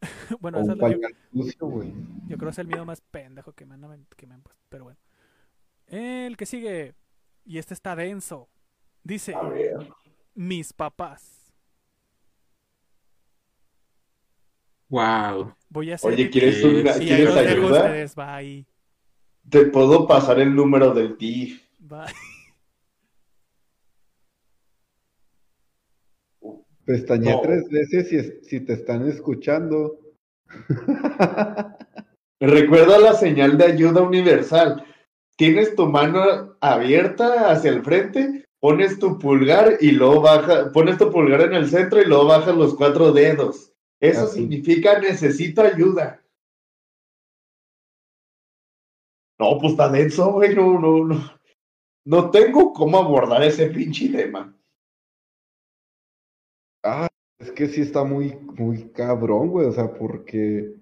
bueno, 0.39 0.59
o 0.59 0.61
eso 0.61 0.71
es 0.73 0.77
lo- 0.77 0.89
yo, 0.89 0.97
sucio, 1.33 1.83
yo 2.27 2.37
creo 2.37 2.47
que 2.47 2.49
es 2.49 2.59
el 2.59 2.67
miedo 2.67 2.85
más 2.85 3.01
pendejo 3.01 3.53
que 3.53 3.65
me 3.65 3.75
han, 3.75 3.81
aven- 3.83 4.05
que 4.15 4.25
me 4.27 4.35
han 4.35 4.41
puesto. 4.41 4.61
Pero 4.69 4.85
bueno. 4.85 4.99
El 5.87 6.37
que 6.37 6.45
sigue. 6.45 6.95
Y 7.45 7.57
este 7.57 7.73
está 7.73 7.95
denso. 7.95 8.47
Dice, 9.03 9.33
mis 10.35 10.71
papás. 10.73 11.53
Wow. 14.89 15.53
Voy 15.69 15.91
a 15.91 15.95
hacer 15.95 16.11
Oye, 16.13 16.29
¿quieres, 16.29 16.63
una- 16.63 16.91
Y 16.97 16.99
ahí 17.01 17.07
¿quieres 17.07 17.35
ayuda? 17.35 17.79
ustedes. 17.85 18.15
Bye. 18.15 18.65
Te 19.49 19.65
puedo 19.65 20.07
pasar 20.07 20.39
el 20.39 20.53
número 20.55 20.93
del 20.93 21.17
TIF. 21.17 21.61
Bye. 21.79 22.05
Pestañé 26.89 27.33
No. 27.33 27.41
tres 27.41 27.69
veces 27.69 28.09
si, 28.09 28.49
si 28.49 28.61
te 28.61 28.73
están 28.73 29.07
escuchando. 29.07 29.99
Recuerda 32.39 32.97
la 32.97 33.13
señal 33.13 33.59
de 33.59 33.65
ayuda 33.65 34.01
universal. 34.01 34.83
Tienes 35.37 35.75
tu 35.75 35.85
mano 35.85 36.57
abierta 36.59 37.51
hacia 37.51 37.69
el 37.69 37.83
frente, 37.83 38.43
pones 38.59 38.97
tu 38.97 39.19
pulgar 39.19 39.77
y 39.79 39.91
luego 39.91 40.21
baja, 40.21 40.71
pones 40.71 40.97
tu 40.97 41.11
pulgar 41.11 41.41
en 41.41 41.53
el 41.53 41.69
centro 41.69 42.01
y 42.01 42.05
luego 42.05 42.25
bajas 42.25 42.55
los 42.55 42.73
cuatro 42.73 43.11
dedos. 43.11 43.71
Eso 44.01 44.23
Así. 44.23 44.39
significa 44.39 44.97
necesito 44.99 45.61
ayuda. 45.61 46.23
No, 49.39 49.59
pues 49.59 49.73
está 49.73 49.89
denso, 49.89 50.31
güey. 50.31 50.55
No, 50.55 50.79
no, 50.79 51.05
no. 51.05 51.33
No 52.07 52.31
tengo 52.31 52.73
cómo 52.73 52.97
abordar 52.97 53.43
ese 53.43 53.67
pinche 53.67 54.09
tema. 54.09 54.58
Ah, 56.83 57.07
es 57.39 57.51
que 57.51 57.67
sí 57.67 57.81
está 57.81 58.03
muy, 58.03 58.35
muy 58.57 58.89
cabrón, 58.91 59.49
güey. 59.49 59.67
O 59.67 59.71
sea, 59.71 59.93
porque, 59.93 60.73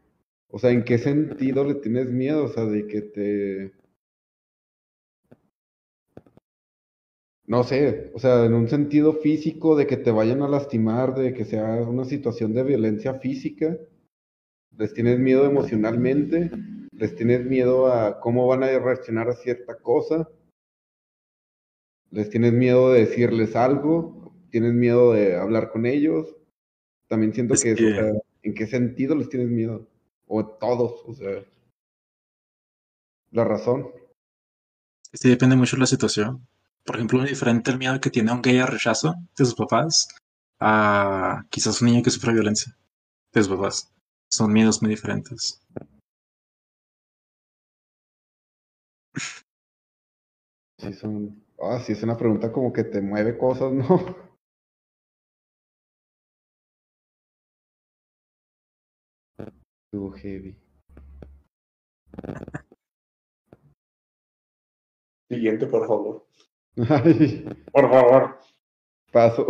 o 0.49 0.60
sea, 0.60 0.72
¿en 0.72 0.84
qué 0.84 0.98
sentido 0.98 1.64
le 1.64 1.76
tienes 1.76 2.11
miedo? 2.11 2.45
O 2.45 2.48
sea, 2.49 2.65
de 2.65 2.88
que 2.88 3.02
te, 3.02 3.74
no 7.48 7.64
sé, 7.64 8.11
o 8.14 8.19
sea, 8.19 8.45
en 8.45 8.53
un 8.53 8.68
sentido 8.68 9.14
físico, 9.14 9.76
de 9.78 9.88
que 9.88 9.95
te 9.98 10.11
vayan 10.11 10.41
a 10.41 10.49
lastimar, 10.49 11.15
de 11.15 11.34
que 11.34 11.45
sea 11.45 11.65
una 11.82 12.03
situación 12.03 12.53
de 12.53 12.64
violencia 12.64 13.15
física. 13.15 13.78
Les 14.78 14.94
tienes 14.94 15.18
miedo 15.18 15.45
emocionalmente, 15.45 16.52
les 16.91 17.15
tienes 17.15 17.45
miedo 17.45 17.88
a 17.88 18.19
cómo 18.19 18.48
van 18.48 18.64
a 18.64 18.80
reaccionar 18.80 19.30
a 19.30 19.34
cierta 19.34 19.76
cosa. 19.78 20.30
Les 22.11 22.30
tienes 22.30 22.52
miedo 22.52 22.91
de 22.91 22.99
decirles 23.02 23.56
algo, 23.56 24.16
tienes 24.59 24.73
miedo 24.73 25.13
de 25.13 25.35
hablar 25.38 25.71
con 25.71 25.85
ellos. 25.85 26.35
También 27.07 27.34
siento 27.34 27.53
Es 27.55 27.63
que, 27.63 27.73
o 27.73 27.75
que- 27.75 27.95
sea, 27.95 28.13
¿en 28.43 28.53
qué 28.55 28.67
sentido 28.67 29.15
les 29.15 29.29
tienes 29.29 29.49
miedo? 29.49 29.88
O 30.27 30.45
todos, 30.45 31.03
o 31.05 31.13
sea, 31.13 31.43
la 33.31 33.45
razón. 33.45 33.88
Sí, 35.13 35.29
depende 35.29 35.55
mucho 35.55 35.75
de 35.75 35.81
la 35.81 35.88
situación. 35.88 36.47
Por 36.85 36.95
ejemplo, 36.95 37.23
es 37.23 37.29
diferente 37.29 37.71
el 37.71 37.77
miedo 37.77 37.99
que 37.99 38.09
tiene 38.09 38.31
un 38.31 38.41
gay 38.41 38.59
a 38.59 38.65
rechazo 38.65 39.15
de 39.38 39.45
sus 39.45 39.55
papás 39.55 40.07
a 40.59 41.43
quizás 41.49 41.81
un 41.81 41.89
niño 41.89 42.03
que 42.03 42.09
sufre 42.09 42.34
violencia 42.34 42.75
de 43.34 43.43
sus 43.43 43.55
papás. 43.55 43.93
Son 44.29 44.51
miedos 44.51 44.81
muy 44.81 44.91
diferentes. 44.91 45.61
Sí, 50.79 50.91
son, 50.93 51.43
ah, 51.61 51.79
sí, 51.85 51.93
es 51.93 52.01
una 52.03 52.17
pregunta 52.17 52.51
como 52.51 52.73
que 52.73 52.84
te 52.84 52.99
mueve 53.01 53.38
cosas, 53.38 53.71
¿no? 53.73 53.85
Estuvo 59.88 60.11
heavy. 60.11 60.55
Siguiente, 65.30 65.68
por 65.68 65.88
favor. 65.88 66.26
Ay, 66.89 67.45
Por 67.72 67.89
favor. 67.89 68.39
paso. 69.11 69.47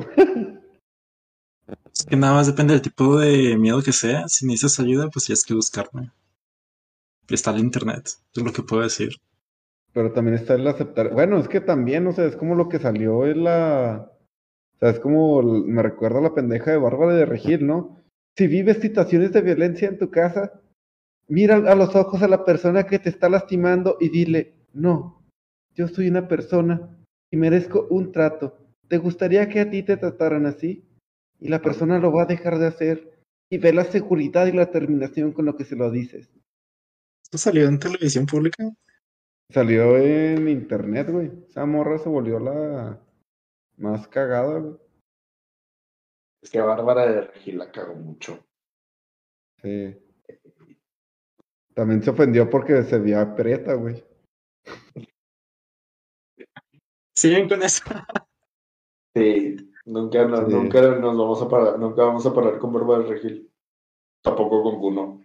Es 1.94 2.06
que 2.06 2.16
nada 2.16 2.34
más 2.34 2.48
depende 2.48 2.74
del 2.74 2.82
tipo 2.82 3.18
de 3.20 3.58
miedo 3.58 3.82
que 3.82 3.92
sea. 3.92 4.28
Si 4.30 4.46
necesitas 4.46 4.80
ayuda, 4.80 5.10
pues 5.10 5.26
tienes 5.26 5.44
que 5.44 5.54
buscarme. 5.54 6.12
Está 7.30 7.52
el 7.52 7.60
internet, 7.60 8.10
es 8.34 8.44
lo 8.44 8.54
que 8.54 8.64
puedo 8.64 8.84
decir. 8.84 9.10
Pero 9.94 10.14
también 10.14 10.36
está 10.36 10.54
el 10.56 10.68
aceptar. 10.68 11.12
Bueno, 11.14 11.38
es 11.40 11.48
que 11.50 11.60
también, 11.60 12.08
o 12.08 12.14
sea, 12.14 12.26
es 12.26 12.36
como 12.38 12.56
lo 12.56 12.70
que 12.70 12.80
salió 12.80 13.26
en 13.26 13.44
la. 13.44 14.12
O 14.76 14.80
sea, 14.80 14.90
es 14.92 15.00
como 15.00 15.42
me 15.42 15.82
recuerda 15.84 16.20
a 16.20 16.22
la 16.22 16.34
pendeja 16.36 16.72
de 16.72 16.78
Bárbara 16.78 17.14
de 17.16 17.26
Regil, 17.26 17.66
¿no? 17.68 18.02
Si 18.38 18.46
vives 18.46 18.78
situaciones 18.78 19.34
de 19.34 19.42
violencia 19.42 19.88
en 19.88 19.98
tu 19.98 20.12
casa, 20.12 20.62
mira 21.28 21.56
a 21.56 21.76
los 21.76 21.96
ojos 21.96 22.22
a 22.22 22.28
la 22.28 22.46
persona 22.46 22.86
que 22.86 23.00
te 23.00 23.10
está 23.10 23.30
lastimando 23.30 23.98
y 24.00 24.10
dile, 24.10 24.54
no, 24.74 25.26
yo 25.74 25.88
soy 25.88 26.08
una 26.08 26.28
persona 26.28 26.96
y 27.32 27.38
merezco 27.38 27.88
un 27.90 28.12
trato. 28.12 28.58
¿Te 28.88 29.00
gustaría 29.00 29.50
que 29.50 29.60
a 29.60 29.70
ti 29.70 29.82
te 29.82 29.98
trataran 29.98 30.46
así? 30.46 30.86
Y 31.40 31.50
la 31.50 31.62
persona 31.62 31.98
lo 31.98 32.12
va 32.12 32.24
a 32.24 32.28
dejar 32.28 32.60
de 32.60 32.68
hacer. 32.68 33.12
Y 33.50 33.58
ve 33.58 33.74
la 33.74 33.86
seguridad 33.86 34.46
y 34.48 34.52
la 34.52 34.66
determinación 34.66 35.32
con 35.32 35.46
lo 35.46 35.56
que 35.56 35.66
se 35.66 35.76
lo 35.76 35.90
dices. 35.90 36.30
¿Esto 37.24 37.38
salió 37.38 37.68
en 37.68 37.80
televisión 37.80 38.26
pública? 38.26 38.72
Salió 39.52 39.98
en 39.98 40.48
internet, 40.48 41.10
güey. 41.10 41.32
Esa 41.50 41.66
morra 41.66 41.98
se 41.98 42.10
volvió 42.10 42.40
la 42.40 43.02
más 43.78 44.08
cagada, 44.08 44.60
güey. 44.60 44.76
Es 46.42 46.50
que 46.52 46.62
Bárbara 46.62 47.06
de 47.12 47.22
Regil 47.22 47.58
la 47.58 47.72
cagó 47.72 47.96
mucho. 47.96 48.46
Sí. 49.62 49.96
También 51.74 52.02
se 52.04 52.10
ofendió 52.12 52.50
porque 52.50 52.84
se 52.84 53.00
veía 53.00 53.36
preta, 53.36 53.74
güey. 53.74 54.04
Siguen 57.16 57.50
con 57.50 57.64
eso. 57.64 57.84
Sí, 59.16 59.56
nunca, 59.86 60.26
no- 60.26 60.46
Sí. 60.48 60.54
nunca 60.54 60.82
nos 60.82 61.18
vamos 61.18 61.42
a 61.42 61.50
parar, 61.50 61.80
nunca 61.80 62.04
vamos 62.04 62.26
a 62.26 62.34
parar 62.34 62.60
con 62.60 62.72
Barba 62.74 63.00
de 63.00 63.06
Regil. 63.06 63.52
Tampoco 64.22 64.62
con 64.64 64.80
Kuno. 64.80 65.24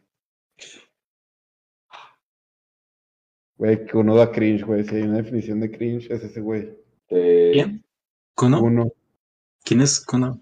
Güey, 3.56 3.84
que 3.84 3.96
uno 3.96 4.16
da 4.16 4.30
cringe, 4.32 4.64
güey. 4.64 4.84
Si 4.84 4.96
hay 4.96 5.02
una 5.02 5.18
definición 5.18 5.60
de 5.60 5.70
cringe, 5.70 6.10
es 6.10 6.22
ese 6.24 6.40
güey. 6.40 6.76
Eh, 7.08 7.50
¿Quién? 7.52 7.84
¿Kuno? 8.34 8.62
Uno. 8.62 8.92
¿Quién 9.62 9.82
es 9.82 10.04
Kuno? 10.04 10.40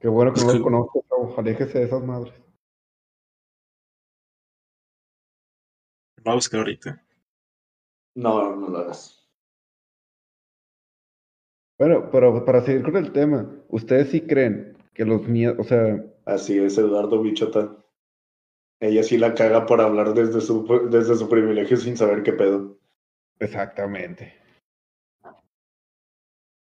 Qué 0.00 0.08
bueno 0.08 0.32
que 0.32 0.40
Es 0.40 0.46
no 0.46 0.52
que- 0.52 0.58
lo 0.58 0.64
conozco, 0.64 1.04
chavo. 1.08 1.34
Aléjese 1.38 1.78
de 1.78 1.84
esas 1.84 2.02
madres. 2.02 2.34
Lo 6.16 6.24
voy 6.24 6.32
a 6.32 6.34
buscar 6.34 6.60
ahorita. 6.60 7.02
No, 8.16 8.56
no 8.56 8.68
lo 8.68 8.78
hagas. 8.78 9.16
Bueno, 11.78 12.10
pero 12.10 12.44
para 12.44 12.60
seguir 12.62 12.82
con 12.82 12.96
el 12.96 13.12
tema, 13.12 13.50
¿ustedes 13.68 14.10
sí 14.10 14.26
creen 14.26 14.76
que 14.92 15.04
los 15.04 15.26
miedos, 15.26 15.56
o 15.58 15.64
sea, 15.64 16.04
Así 16.26 16.58
es, 16.58 16.76
Eduardo 16.76 17.22
Bichota. 17.22 17.76
Ella 18.80 19.02
sí 19.02 19.16
la 19.18 19.34
caga 19.34 19.66
por 19.66 19.80
hablar 19.80 20.12
desde 20.14 20.40
su, 20.40 20.66
desde 20.90 21.16
su 21.16 21.28
privilegio 21.28 21.76
sin 21.76 21.96
saber 21.96 22.22
qué 22.22 22.32
pedo. 22.32 22.78
exactamente? 23.38 24.34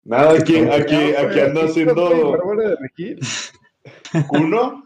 Nada, 0.06 0.38
aquí, 0.38 0.61
No, 0.61 0.72
aquí, 0.72 0.95
aquí 0.95 1.40
güey, 1.40 1.65
haciendo 1.65 2.32
Bárbara 2.32 2.69
de 2.69 2.76
Regil. 2.76 3.19
Kuno. 4.27 4.86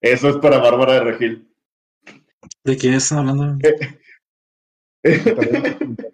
Eso 0.00 0.28
es 0.28 0.36
para 0.36 0.58
Bárbara 0.58 0.94
de 0.94 1.00
Regil. 1.00 1.52
¿De 2.62 2.76
qué 2.76 2.94
están 2.94 3.28
hablando? 3.28 3.58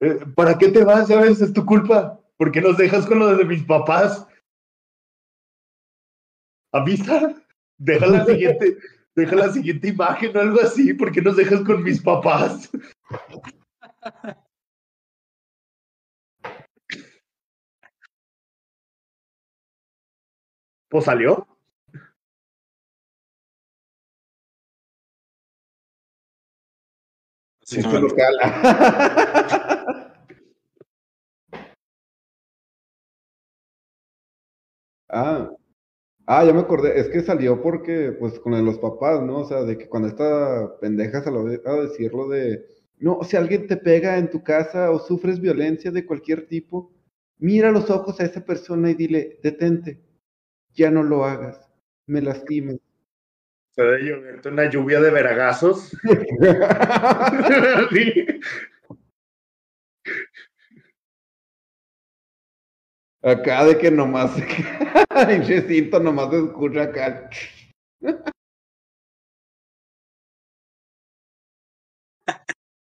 Eh, 0.00 0.18
¿Para 0.34 0.56
qué 0.56 0.68
te 0.68 0.84
vas? 0.84 1.08
¿Sabes? 1.08 1.40
Es 1.40 1.52
tu 1.52 1.64
culpa. 1.64 2.18
¿Por 2.36 2.50
qué 2.50 2.60
nos 2.60 2.76
dejas 2.76 3.06
con 3.06 3.18
lo 3.18 3.36
de 3.36 3.44
mis 3.44 3.62
papás? 3.64 4.26
Avisa. 6.72 7.34
Deja 7.78 8.06
la 8.06 8.24
siguiente, 8.24 8.76
deja 9.14 9.36
la 9.36 9.52
siguiente 9.52 9.88
imagen 9.88 10.36
o 10.36 10.40
algo 10.40 10.60
así. 10.60 10.92
¿Por 10.94 11.12
qué 11.12 11.22
nos 11.22 11.36
dejas 11.36 11.62
con 11.62 11.82
mis 11.82 12.00
papás? 12.02 12.70
Pues 20.90 21.04
salió. 21.04 21.46
Sí, 27.70 27.80
no, 27.82 27.90
ah, 35.08 35.50
ah, 36.26 36.44
ya 36.44 36.52
me 36.54 36.60
acordé. 36.60 36.98
Es 37.00 37.08
que 37.10 37.22
salió 37.22 37.62
porque, 37.62 38.12
pues, 38.18 38.38
con 38.40 38.64
los 38.64 38.78
papás, 38.78 39.22
¿no? 39.22 39.38
O 39.40 39.44
sea, 39.46 39.62
de 39.64 39.78
que 39.78 39.88
cuando 39.88 40.08
esta 40.08 40.78
pendeja 40.80 41.22
salió 41.22 41.40
a 41.66 41.74
decirlo 41.82 42.28
de, 42.28 42.64
no, 42.98 43.22
si 43.24 43.36
alguien 43.36 43.66
te 43.68 43.76
pega 43.78 44.18
en 44.18 44.30
tu 44.30 44.42
casa 44.44 44.90
o 44.92 44.98
sufres 45.00 45.40
violencia 45.40 45.90
de 45.92 46.06
cualquier 46.06 46.46
tipo, 46.48 46.92
mira 47.38 47.70
los 47.72 47.90
ojos 47.90 48.20
a 48.20 48.24
esa 48.26 48.44
persona 48.44 48.90
y 48.90 48.94
dile, 48.94 49.38
detente, 49.42 50.00
ya 50.74 50.90
no 50.90 51.02
lo 51.04 51.24
hagas, 51.26 51.70
me 52.06 52.22
lastimas. 52.22 52.78
Se 53.72 53.82
debe 53.82 54.02
lloverte 54.02 54.48
una 54.48 54.68
lluvia 54.68 55.00
de 55.00 55.10
veragazos. 55.10 55.96
Sí. 57.90 58.40
Acá 63.22 63.66
de 63.66 63.76
que 63.76 63.90
nomás, 63.90 64.32
pinche 65.28 65.60
cinto 65.68 66.00
nomás 66.00 66.30
se 66.30 66.38
escucha 66.38 66.82
acá. 66.84 67.28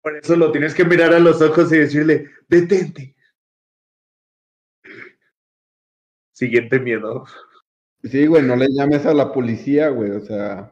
Por 0.03 0.17
eso 0.17 0.37
lo 0.37 0.53
tienes 0.53 0.75
que 0.75 0.85
mirar 0.85 1.15
a 1.15 1.19
los 1.19 1.41
ojos 1.41 1.73
y 1.73 1.79
decirle, 1.79 2.31
detente. 2.49 3.15
Siguiente 6.33 6.79
miedo. 6.79 7.25
Sí, 8.03 8.27
güey, 8.27 8.43
no 8.43 8.57
le 8.57 8.69
llames 8.69 9.07
a 9.07 9.15
la 9.15 9.33
policía, 9.33 9.89
güey, 9.89 10.11
o 10.11 10.21
sea. 10.21 10.71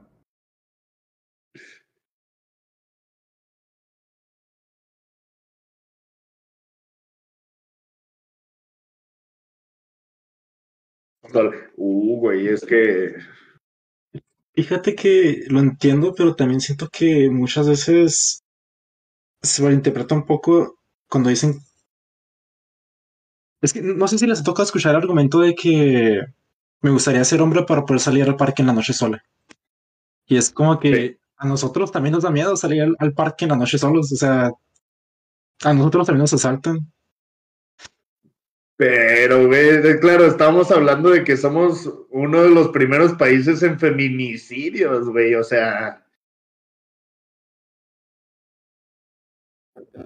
Uh, 11.77 12.19
güey, 12.21 12.49
es 12.49 12.65
que 12.65 13.15
Fíjate 14.55 14.95
que 14.95 15.45
lo 15.49 15.59
entiendo, 15.61 16.13
pero 16.15 16.35
también 16.35 16.61
siento 16.61 16.89
que 16.93 17.31
muchas 17.31 17.67
veces 17.67 18.43
se 19.43 19.63
malinterpreta 19.63 20.15
un 20.15 20.27
poco 20.27 20.79
cuando 21.09 21.31
dicen. 21.31 21.61
Es 23.61 23.73
que 23.73 23.83
no 23.83 24.09
sé 24.09 24.19
si 24.19 24.27
les 24.27 24.43
toca 24.43 24.63
escuchar 24.65 24.93
el 24.95 25.03
argumento 25.03 25.41
de 25.41 25.55
que 25.55 26.21
me 26.81 26.91
gustaría 26.91 27.25
ser 27.25 27.41
hombre 27.43 27.65
para 27.65 27.85
poder 27.85 28.01
salir 28.01 28.25
al 28.25 28.37
parque 28.37 28.63
en 28.63 28.69
la 28.69 28.73
noche 28.73 28.93
sola. 28.93 29.23
Y 30.27 30.37
es 30.37 30.51
como 30.51 30.79
que 30.79 31.19
a 31.37 31.47
nosotros 31.47 31.91
también 31.91 32.13
nos 32.13 32.25
da 32.25 32.31
miedo 32.31 32.57
salir 32.57 32.83
al, 32.83 32.97
al 32.99 33.13
parque 33.13 33.45
en 33.45 33.51
la 33.51 33.57
noche 33.57 33.79
solos. 33.79 34.13
O 34.13 34.17
sea, 34.17 34.53
a 35.65 35.75
nosotros 35.75 36.07
también 36.07 36.23
nos 36.23 36.35
asaltan. 36.35 36.93
Pero, 38.79 39.49
güey, 39.49 39.99
claro, 40.01 40.27
estamos 40.27 40.71
hablando 40.71 41.11
de 41.11 41.25
que 41.25 41.37
somos 41.37 41.93
uno 42.11 42.43
de 42.45 42.51
los 42.51 42.69
primeros 42.69 43.15
países 43.15 43.63
en 43.65 43.77
feminicidios, 43.79 45.09
güey, 45.09 45.35
o 45.35 45.43
sea. 45.43 46.05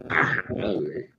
Ajá, 0.08 0.44
güey. 0.48 1.11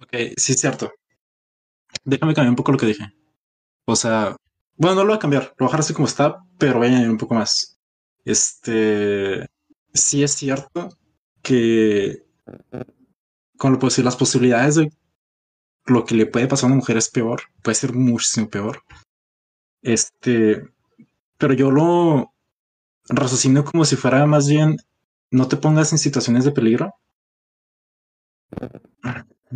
Ok, 0.00 0.10
sí 0.36 0.52
es 0.52 0.60
cierto. 0.60 0.92
Déjame 2.04 2.34
cambiar 2.34 2.50
un 2.50 2.56
poco 2.56 2.72
lo 2.72 2.78
que 2.78 2.86
dije. 2.86 3.04
O 3.86 3.96
sea, 3.96 4.36
bueno, 4.76 4.96
no 4.96 5.02
lo 5.04 5.08
voy 5.10 5.16
a 5.16 5.20
cambiar, 5.20 5.44
lo 5.44 5.54
voy 5.60 5.66
a 5.66 5.68
dejar 5.68 5.80
así 5.80 5.94
como 5.94 6.08
está, 6.08 6.38
pero 6.58 6.78
voy 6.78 6.88
a 6.88 6.90
añadir 6.90 7.10
un 7.10 7.18
poco 7.18 7.34
más. 7.36 7.78
Este, 8.24 9.46
sí 9.94 10.22
es 10.24 10.32
cierto 10.34 10.90
que 11.42 12.24
con 13.56 13.72
lo 13.72 13.78
posi- 13.78 14.02
las 14.02 14.16
posibilidades 14.16 14.76
de 14.76 14.90
lo 15.86 16.04
que 16.04 16.14
le 16.14 16.26
puede 16.26 16.46
pasar 16.48 16.64
a 16.64 16.72
una 16.72 16.76
mujer 16.76 16.96
es 16.96 17.10
peor, 17.10 17.42
puede 17.62 17.74
ser 17.74 17.92
muchísimo 17.94 18.48
peor. 18.48 18.82
Este, 19.82 20.62
pero 21.38 21.52
yo 21.54 21.70
lo 21.70 22.32
raciocinio 23.08 23.64
como 23.64 23.84
si 23.84 23.96
fuera 23.96 24.24
más 24.26 24.48
bien 24.48 24.76
no 25.30 25.48
te 25.48 25.56
pongas 25.56 25.92
en 25.92 25.98
situaciones 25.98 26.44
de 26.44 26.52
peligro. 26.52 26.94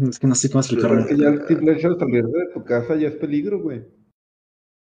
Es 0.09 0.19
que 0.19 0.27
no 0.27 0.35
sé 0.35 0.51
cómo 0.51 0.63
Pero 0.63 0.77
explicarlo. 0.77 1.01
es 1.01 1.07
que 1.07 1.17
ya 1.19 1.29
el 1.29 1.47
simple 1.47 1.73
hecho 1.73 1.91
de 1.91 1.99
salir 1.99 2.25
de 2.25 2.53
tu 2.55 2.65
casa 2.65 2.97
ya 2.97 3.09
es 3.09 3.17
peligro, 3.17 3.61
güey. 3.61 3.79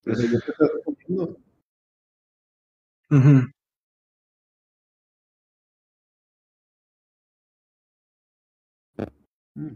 O 0.07 0.15
sea, 0.15 0.25
ya 0.25 0.39
te 0.39 0.51
estás 0.51 0.71
poniendo. 0.83 1.37
Ujú. 3.11 3.49
Mm. 9.59 9.75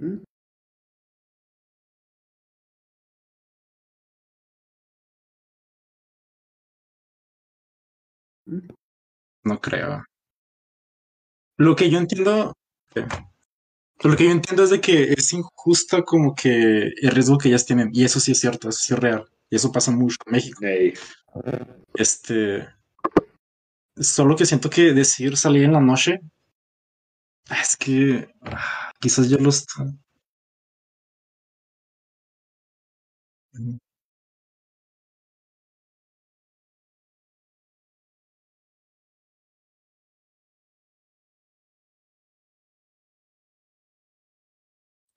Mm. 0.00 0.18
No 9.44 9.60
creo. 9.60 10.04
Lo 11.58 11.74
que 11.74 11.90
yo 11.90 11.98
entiendo, 11.98 12.54
lo 14.04 14.16
que 14.16 14.24
yo 14.24 14.30
entiendo 14.30 14.64
es 14.64 14.70
de 14.70 14.80
que 14.80 15.04
es 15.12 15.32
injusto 15.32 16.04
como 16.04 16.34
que 16.34 16.88
el 17.00 17.10
riesgo 17.12 17.38
que 17.38 17.48
ellas 17.48 17.66
tienen. 17.66 17.90
Y 17.92 18.04
eso 18.04 18.20
sí 18.20 18.32
es 18.32 18.40
cierto, 18.40 18.68
eso 18.68 18.80
sí 18.80 18.94
es 18.94 19.00
real. 19.00 19.26
Y 19.50 19.56
eso 19.56 19.72
pasa 19.72 19.90
mucho 19.92 20.16
en 20.26 20.32
México. 20.32 20.64
Ey. 20.64 20.94
Este. 21.94 22.68
Solo 24.00 24.34
que 24.34 24.46
siento 24.46 24.70
que 24.70 24.92
decir 24.94 25.36
salir 25.36 25.64
en 25.64 25.72
la 25.74 25.80
noche. 25.80 26.20
Es 27.62 27.76
que. 27.76 28.28
ah, 28.42 28.90
Quizás 29.00 29.28
yo 29.28 29.36
los. 29.38 29.66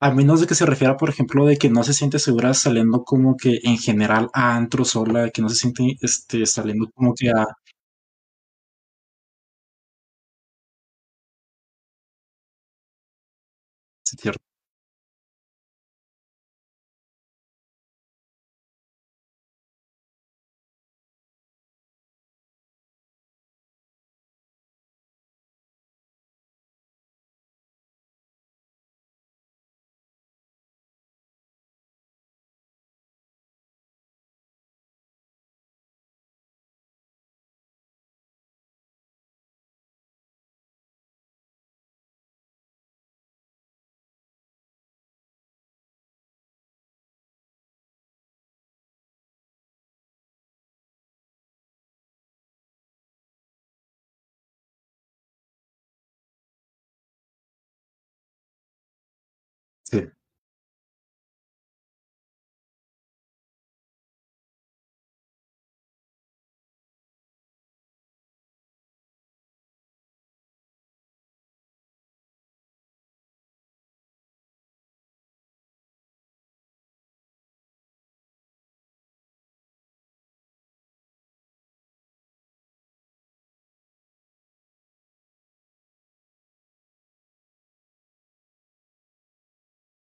A 0.00 0.10
menos 0.10 0.38
de 0.42 0.46
que 0.46 0.54
se 0.54 0.66
refiera, 0.66 0.98
por 0.98 1.08
ejemplo, 1.08 1.46
de 1.46 1.56
que 1.56 1.70
no 1.70 1.82
se 1.82 1.94
siente 1.94 2.18
segura 2.18 2.52
saliendo 2.52 3.04
como 3.04 3.38
que 3.38 3.58
en 3.62 3.78
general 3.78 4.28
a 4.34 4.54
antro 4.54 4.84
sola, 4.84 5.30
que 5.30 5.40
no 5.40 5.48
se 5.48 5.54
siente 5.56 5.96
este, 6.02 6.44
saliendo 6.44 6.90
como 6.94 7.14
que 7.14 7.30
a. 7.30 7.46
Sí, 14.22 14.30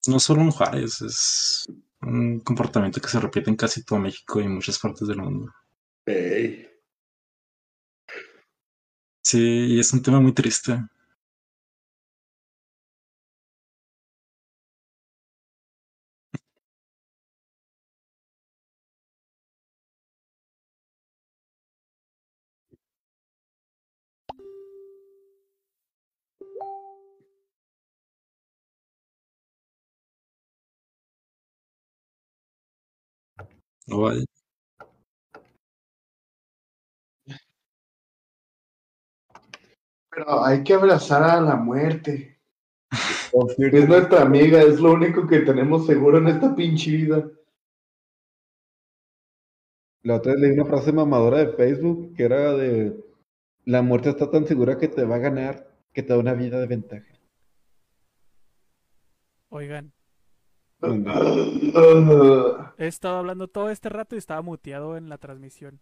No 0.07 0.19
solo 0.19 0.41
en 0.41 0.51
Juárez, 0.51 1.01
es 1.01 1.65
un 2.01 2.39
comportamiento 2.39 3.01
que 3.01 3.09
se 3.09 3.19
repite 3.19 3.49
en 3.49 3.55
casi 3.55 3.84
todo 3.84 3.99
México 3.99 4.39
y 4.39 4.45
en 4.45 4.55
muchas 4.55 4.79
partes 4.79 5.07
del 5.07 5.17
mundo. 5.17 5.51
Sí, 9.23 9.39
y 9.39 9.79
es 9.79 9.91
un 9.93 10.01
tema 10.01 10.19
muy 10.19 10.34
triste. 10.34 10.79
Igual, 33.88 34.26
Pero 40.18 40.43
hay 40.43 40.64
que 40.64 40.73
abrazar 40.73 41.23
a 41.23 41.39
la 41.39 41.55
muerte. 41.55 42.39
Confirmo. 43.31 43.77
Es 43.77 43.88
nuestra 43.88 44.23
amiga, 44.23 44.61
es 44.61 44.80
lo 44.80 44.93
único 44.93 45.27
que 45.27 45.41
tenemos 45.41 45.85
seguro 45.85 46.18
en 46.18 46.27
esta 46.30 46.55
pinche 46.55 46.89
vida. 46.89 47.30
La 50.01 50.15
otra 50.15 50.31
vez 50.31 50.41
leí 50.41 50.51
una 50.51 50.65
frase 50.65 50.91
mamadora 50.91 51.38
de 51.38 51.53
Facebook 51.53 52.15
que 52.15 52.23
era 52.23 52.53
de 52.53 52.97
la 53.65 53.81
muerte 53.81 54.09
está 54.09 54.31
tan 54.31 54.47
segura 54.47 54.77
que 54.80 54.88
te 54.88 55.03
va 55.03 55.15
a 55.15 55.19
ganar 55.19 55.69
que 55.93 56.01
te 56.01 56.14
da 56.14 56.19
una 56.19 56.34
vida 56.34 56.59
de 56.59 56.68
ventaja. 56.68 57.14
Oigan, 59.49 59.91
he 62.77 62.87
estado 62.87 63.17
hablando 63.17 63.47
todo 63.47 63.69
este 63.69 63.89
rato 63.89 64.15
y 64.15 64.19
estaba 64.19 64.41
muteado 64.41 64.97
en 64.97 65.09
la 65.09 65.17
transmisión. 65.17 65.79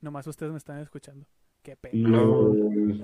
Nomás 0.00 0.26
ustedes 0.26 0.52
me 0.52 0.58
están 0.58 0.78
escuchando. 0.78 1.26
Qué 1.62 1.76
pena. 1.76 2.08
LOL. 2.08 3.02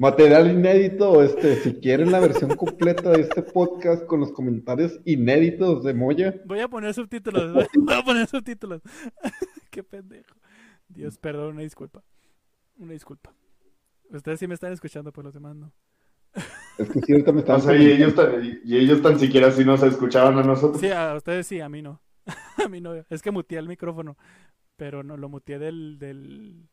Material 0.00 0.50
inédito, 0.50 1.22
este, 1.24 1.56
si 1.56 1.74
quieren 1.74 2.12
la 2.12 2.20
versión 2.20 2.54
completa 2.54 3.10
de 3.10 3.22
este 3.22 3.42
podcast 3.42 4.06
con 4.06 4.20
los 4.20 4.30
comentarios 4.30 5.00
inéditos 5.04 5.82
de 5.82 5.92
Moya, 5.92 6.40
Voy 6.44 6.60
a 6.60 6.68
poner 6.68 6.94
subtítulos. 6.94 7.52
Voy 7.74 7.94
a 7.94 8.02
poner 8.02 8.28
subtítulos. 8.28 8.80
Qué 9.70 9.82
pendejo. 9.82 10.36
Dios, 10.88 11.18
perdón, 11.18 11.54
una 11.54 11.62
disculpa. 11.62 12.04
Una 12.76 12.92
disculpa. 12.92 13.34
Ustedes 14.10 14.38
sí 14.38 14.46
me 14.46 14.54
están 14.54 14.72
escuchando, 14.72 15.12
pues 15.12 15.24
los 15.24 15.34
demás 15.34 15.56
no. 15.56 15.72
Es 16.78 16.90
que 16.90 17.00
sí, 17.00 17.12
ahorita 17.12 17.32
me 17.32 17.38
o 17.38 17.40
están 17.40 17.60
sea, 17.60 17.76
y 17.76 17.86
ellos, 17.90 18.14
tan, 18.14 18.60
y 18.64 18.76
ellos 18.76 19.02
tan 19.02 19.18
siquiera 19.18 19.50
si 19.50 19.64
nos 19.64 19.82
escuchaban 19.82 20.38
a 20.38 20.42
nosotros. 20.42 20.80
Sí, 20.80 20.90
a 20.90 21.14
ustedes 21.14 21.46
sí, 21.46 21.60
a 21.60 21.68
mí 21.68 21.82
no. 21.82 22.00
A 22.64 22.68
mí 22.68 22.80
no. 22.80 22.94
Es 23.08 23.22
que 23.22 23.30
muteé 23.30 23.58
el 23.58 23.68
micrófono. 23.68 24.16
Pero 24.76 25.02
no, 25.02 25.16
lo 25.16 25.28
muteé 25.28 25.58
del, 25.58 25.98
del, 25.98 26.68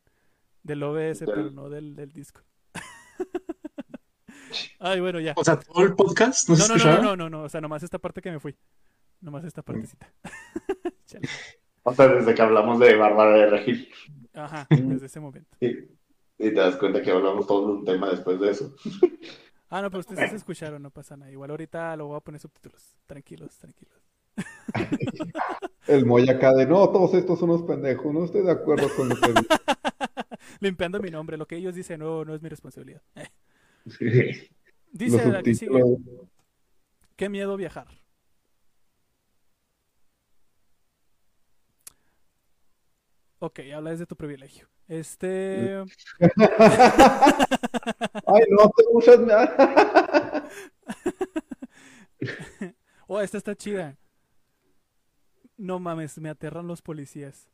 del 0.63 0.83
OBS, 0.83 1.19
Del- 1.19 1.25
pero 1.27 1.51
no 1.51 1.69
del, 1.69 1.95
del 1.95 2.11
disco. 2.11 2.41
Ay, 4.79 4.99
bueno, 4.99 5.19
ya. 5.19 5.33
O 5.35 5.43
sea, 5.43 5.59
todo 5.59 5.83
el 5.83 5.95
podcast 5.95 6.49
no, 6.49 6.55
No, 6.55 6.61
se 6.61 6.67
no, 6.67 6.67
no, 6.67 6.75
escuchaba. 6.77 7.03
no, 7.03 7.15
no, 7.15 7.29
no, 7.29 7.43
o 7.43 7.49
sea, 7.49 7.61
nomás 7.61 7.83
esta 7.83 7.97
parte 7.99 8.21
que 8.21 8.31
me 8.31 8.39
fui. 8.39 8.55
Nomás 9.21 9.43
esta 9.45 9.61
partecita. 9.63 10.11
Chale. 11.07 11.27
O 11.83 11.93
sea, 11.93 12.07
desde 12.07 12.33
que 12.35 12.41
hablamos 12.41 12.79
de 12.79 12.95
Bárbara 12.95 13.37
de 13.37 13.45
Regil. 13.47 13.89
Ajá, 14.33 14.67
desde 14.69 15.05
ese 15.05 15.19
momento. 15.19 15.55
Y, 15.61 15.67
y 16.37 16.37
te 16.37 16.51
das 16.53 16.75
cuenta 16.77 17.01
que 17.01 17.11
hablamos 17.11 17.47
todo 17.47 17.73
un 17.77 17.85
tema 17.85 18.09
después 18.09 18.39
de 18.39 18.51
eso. 18.51 18.75
Ah, 19.75 19.81
no, 19.81 19.89
pero 19.89 19.99
ustedes 19.99 20.29
se 20.29 20.35
escucharon, 20.37 20.81
no 20.81 20.89
pasa 20.89 21.17
nada. 21.17 21.29
Igual 21.29 21.49
ahorita 21.49 21.97
lo 21.97 22.07
voy 22.07 22.15
a 22.15 22.21
poner 22.21 22.39
subtítulos. 22.39 22.95
Tranquilos, 23.05 23.57
tranquilos. 23.57 24.01
el 25.87 26.29
acá 26.29 26.53
de 26.53 26.65
no, 26.65 26.89
todos 26.89 27.13
estos 27.13 27.37
son 27.37 27.49
unos 27.49 27.63
pendejos, 27.63 28.13
no 28.13 28.23
estoy 28.23 28.43
de 28.43 28.51
acuerdo 28.51 28.87
con 28.95 29.09
lo 29.09 29.15
que 29.17 29.27
dicen". 29.27 29.45
Limpiando 30.61 31.01
mi 31.01 31.09
nombre, 31.09 31.35
lo 31.35 31.45
que 31.45 31.57
ellos 31.57 31.75
dicen 31.75 31.99
no, 31.99 32.23
no 32.23 32.33
es 32.33 32.41
mi 32.41 32.47
responsabilidad. 32.47 33.01
Dice 34.93 35.29
la 35.29 35.43
que 35.43 35.53
sigue, 35.53 35.81
subtítulos. 35.81 36.29
qué 37.17 37.27
miedo 37.27 37.57
viajar. 37.57 37.87
Ok, 43.39 43.59
habla 43.75 43.89
desde 43.89 44.05
tu 44.05 44.15
privilegio. 44.15 44.69
Este... 44.87 45.83
Ay, 48.27 48.43
no, 48.49 48.71
te 48.75 48.83
muchas 48.93 49.19
Oh, 53.07 53.21
esta 53.21 53.37
está 53.37 53.55
chida. 53.55 53.97
No 55.57 55.79
mames, 55.79 56.17
me 56.19 56.29
aterran 56.29 56.67
los 56.67 56.81
policías. 56.81 57.47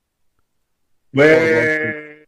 Güey. 1.11 2.27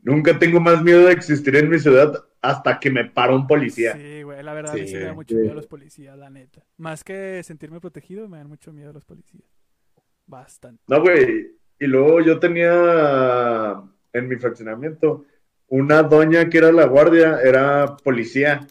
Nunca 0.00 0.38
tengo 0.38 0.60
más 0.60 0.82
miedo 0.82 1.06
de 1.06 1.12
existir 1.12 1.56
en 1.56 1.68
mi 1.68 1.78
ciudad 1.78 2.24
hasta 2.40 2.78
que 2.78 2.90
me 2.90 3.04
para 3.04 3.34
un 3.34 3.46
policía. 3.46 3.94
Sí, 3.94 4.22
güey, 4.22 4.42
la 4.42 4.52
verdad 4.52 4.72
a 4.72 4.76
mí 4.76 4.86
sí 4.86 4.94
me 4.94 5.00
da 5.00 5.14
mucho 5.14 5.36
miedo 5.36 5.54
los 5.54 5.66
policías, 5.66 6.16
la 6.16 6.30
neta. 6.30 6.64
Más 6.76 7.04
que 7.04 7.42
sentirme 7.42 7.80
protegido, 7.80 8.28
me 8.28 8.38
dan 8.38 8.48
mucho 8.48 8.72
miedo 8.72 8.92
los 8.92 9.04
policías. 9.04 9.48
Bastante. 10.26 10.82
No, 10.86 11.00
güey. 11.00 11.58
Y 11.78 11.86
luego 11.86 12.20
yo 12.20 12.38
tenía 12.38 13.82
en 14.12 14.28
mi 14.28 14.36
fraccionamiento 14.36 15.24
una 15.68 16.02
doña 16.02 16.48
que 16.48 16.58
era 16.58 16.72
la 16.72 16.86
guardia, 16.86 17.40
era 17.42 17.96
policía. 18.02 18.66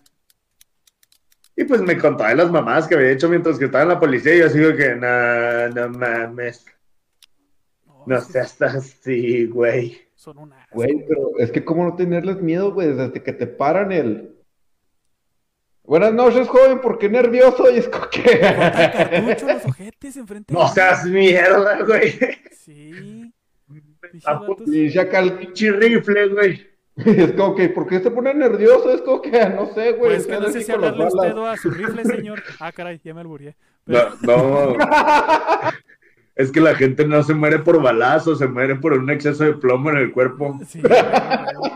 Y 1.55 1.63
pues 1.63 1.81
me 1.81 1.97
contaba 1.97 2.29
de 2.29 2.35
las 2.35 2.51
mamás 2.51 2.88
que 2.88 2.95
había 2.95 3.11
hecho 3.11 3.29
mientras 3.29 3.57
que 3.57 3.65
estaba 3.65 3.84
en 3.84 3.89
la 3.89 3.99
policía 3.99 4.35
y 4.35 4.39
yo 4.39 4.45
así 4.45 4.59
que, 4.59 4.95
no, 4.95 5.69
no 5.69 5.97
mames. 5.97 6.65
No 8.05 8.21
seas 8.21 8.61
así, 8.61 9.47
güey. 9.47 9.97
Son 10.15 10.38
una. 10.38 10.67
Güey, 10.71 11.05
pero 11.07 11.31
es 11.39 11.51
que 11.51 11.65
cómo 11.65 11.84
no 11.84 11.95
tenerles 11.95 12.41
miedo, 12.41 12.73
güey, 12.73 12.93
desde 12.93 13.21
que 13.21 13.34
te 13.34 13.47
paran 13.47 13.91
el... 13.91 14.36
Buenas 15.88 16.14
noches, 16.14 16.49
joven, 16.49 16.81
¿por 16.81 16.99
qué 16.99 17.07
nervioso? 17.07 17.72
Y 17.73 17.77
es 17.77 17.89
que... 18.11 19.45
Los 19.45 19.65
ojetes 19.65 20.18
enfrente. 20.18 20.53
No 20.53 20.68
seas 20.68 21.05
mierda, 21.05 21.81
güey. 21.84 22.11
Sí. 22.51 23.34
Ah. 24.26 24.41
Y 24.65 24.89
ya 24.89 25.09
cal... 25.09 25.39
Pinche 25.39 25.72
rifle, 25.72 26.27
güey. 26.27 26.68
Es 26.97 27.31
como 27.34 27.55
que, 27.55 27.69
¿por 27.69 27.88
qué 27.88 27.99
se 27.99 28.11
pone 28.11 28.34
nervioso? 28.34 28.91
Es 28.91 29.01
como 29.01 29.22
que, 29.22 29.31
no 29.31 29.68
sé, 29.68 29.93
güey. 29.93 30.15
Pues 30.15 30.27
que 30.27 30.34
es 30.34 30.39
no 30.41 30.49
sé 30.49 30.64
si 30.64 30.72
hablarle 30.72 31.05
usted 31.05 31.38
a 31.38 31.55
su 31.55 31.69
rifle, 31.69 32.03
señor. 32.03 32.43
Ah, 32.59 32.72
caray, 32.72 32.99
ya 33.03 33.14
me 33.14 33.22
alburé. 33.22 33.55
No, 33.85 34.09
no. 34.23 34.76
Es 36.35 36.51
que 36.51 36.59
la 36.59 36.76
gente 36.76 37.05
no 37.07 37.23
se 37.23 37.34
muere 37.34 37.59
por 37.59 37.81
balazos, 37.81 38.39
se 38.39 38.47
muere 38.47 38.76
por 38.76 38.93
un 38.93 39.09
exceso 39.09 39.43
de 39.43 39.53
plomo 39.53 39.89
en 39.91 39.97
el 39.97 40.11
cuerpo. 40.11 40.59
Sí, 40.68 40.81
güey, 40.81 41.01
güey. 41.01 41.72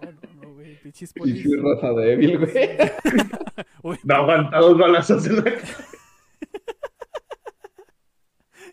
No, 0.00 0.10
no, 0.10 0.42
no, 0.42 0.54
güey. 0.54 0.69
Pinches 0.82 1.10
Y 1.14 1.16
polis. 1.20 1.42
sí, 1.42 1.56
raza 1.56 1.92
débil, 1.92 2.38
güey. 2.38 2.52
No 4.04 4.14
aguanta 4.14 4.58
dos 4.58 4.78
balazos 4.78 5.26
en 5.26 5.36
la 5.36 5.44
cara. 5.44 5.62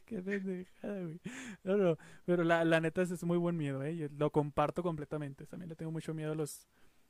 qué 0.06 0.22
pendejada, 0.22 1.02
güey. 1.02 1.20
No, 1.64 1.78
no, 1.78 1.98
pero 2.26 2.44
la, 2.44 2.64
la 2.66 2.80
neta 2.80 3.02
ese 3.02 3.16
es 3.16 3.24
muy 3.24 3.38
buen 3.38 3.58
miedo, 3.58 3.84
¿eh? 3.84 3.96
Yo 3.96 4.08
lo 4.18 4.32
comparto 4.32 4.84
completamente. 4.84 5.46
También 5.46 5.70
le 5.70 5.76
tengo 5.76 5.92
mucho 5.92 6.14
miedo 6.14 6.32
a 6.32 6.36
los... 6.36 6.68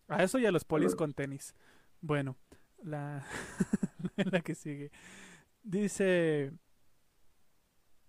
A 0.07 0.24
eso 0.24 0.40
y 0.40 0.45
a 0.45 0.52
los 0.52 0.64
polis 0.64 0.95
con 0.95 1.14
tenis. 1.14 1.53
Bueno, 2.02 2.38
la, 2.84 3.26
la 4.15 4.41
que 4.41 4.56
sigue. 4.56 4.91
Dice... 5.64 6.52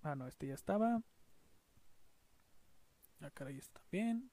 Ah, 0.02 0.14
no, 0.14 0.26
este 0.26 0.46
ya 0.46 0.54
estaba. 0.54 1.02
Ah, 3.20 3.30
caray, 3.34 3.58
está 3.58 3.82
bien. 3.90 4.30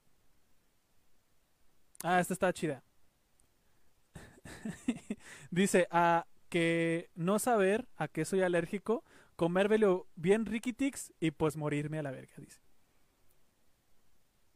Ah, 2.03 2.19
esta 2.19 2.33
está 2.33 2.53
chida. 2.53 2.83
Dice, 5.51 5.87
a 5.91 6.25
que 6.49 7.09
no 7.15 7.39
saber 7.39 7.87
a 7.97 8.07
qué 8.07 8.25
soy 8.25 8.41
alérgico, 8.41 9.03
comérmelo 9.35 10.07
bien 10.15 10.45
riquitix 10.45 11.13
y 11.19 11.31
pues 11.31 11.57
morirme 11.57 11.99
a 11.99 12.03
la 12.03 12.11
verga, 12.11 12.33
dice. 12.37 12.59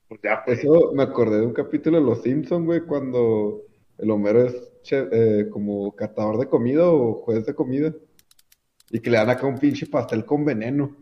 Pues 0.08 0.22
ya, 0.24 0.44
pues. 0.46 0.60
Eso 0.60 0.92
me 0.94 1.04
acordé 1.04 1.40
de 1.40 1.46
un 1.46 1.54
capítulo 1.54 2.00
de 2.00 2.04
Los 2.06 2.24
Simpsons, 2.24 2.66
güey, 2.66 2.82
cuando 2.86 3.62
el 3.98 4.10
Homero 4.12 4.44
es 4.46 4.56
che- 4.84 5.08
eh, 5.12 5.50
como 5.50 5.96
catador 5.96 6.38
de 6.40 6.48
comida 6.50 6.90
o 6.90 7.14
juez 7.16 7.46
de 7.46 7.54
comida. 7.56 7.94
Y 8.92 9.02
que 9.02 9.10
le 9.12 9.18
dan 9.18 9.30
acá 9.32 9.48
un 9.48 9.60
pinche 9.60 9.88
pastel 9.88 10.26
con 10.26 10.46
veneno. 10.46 10.96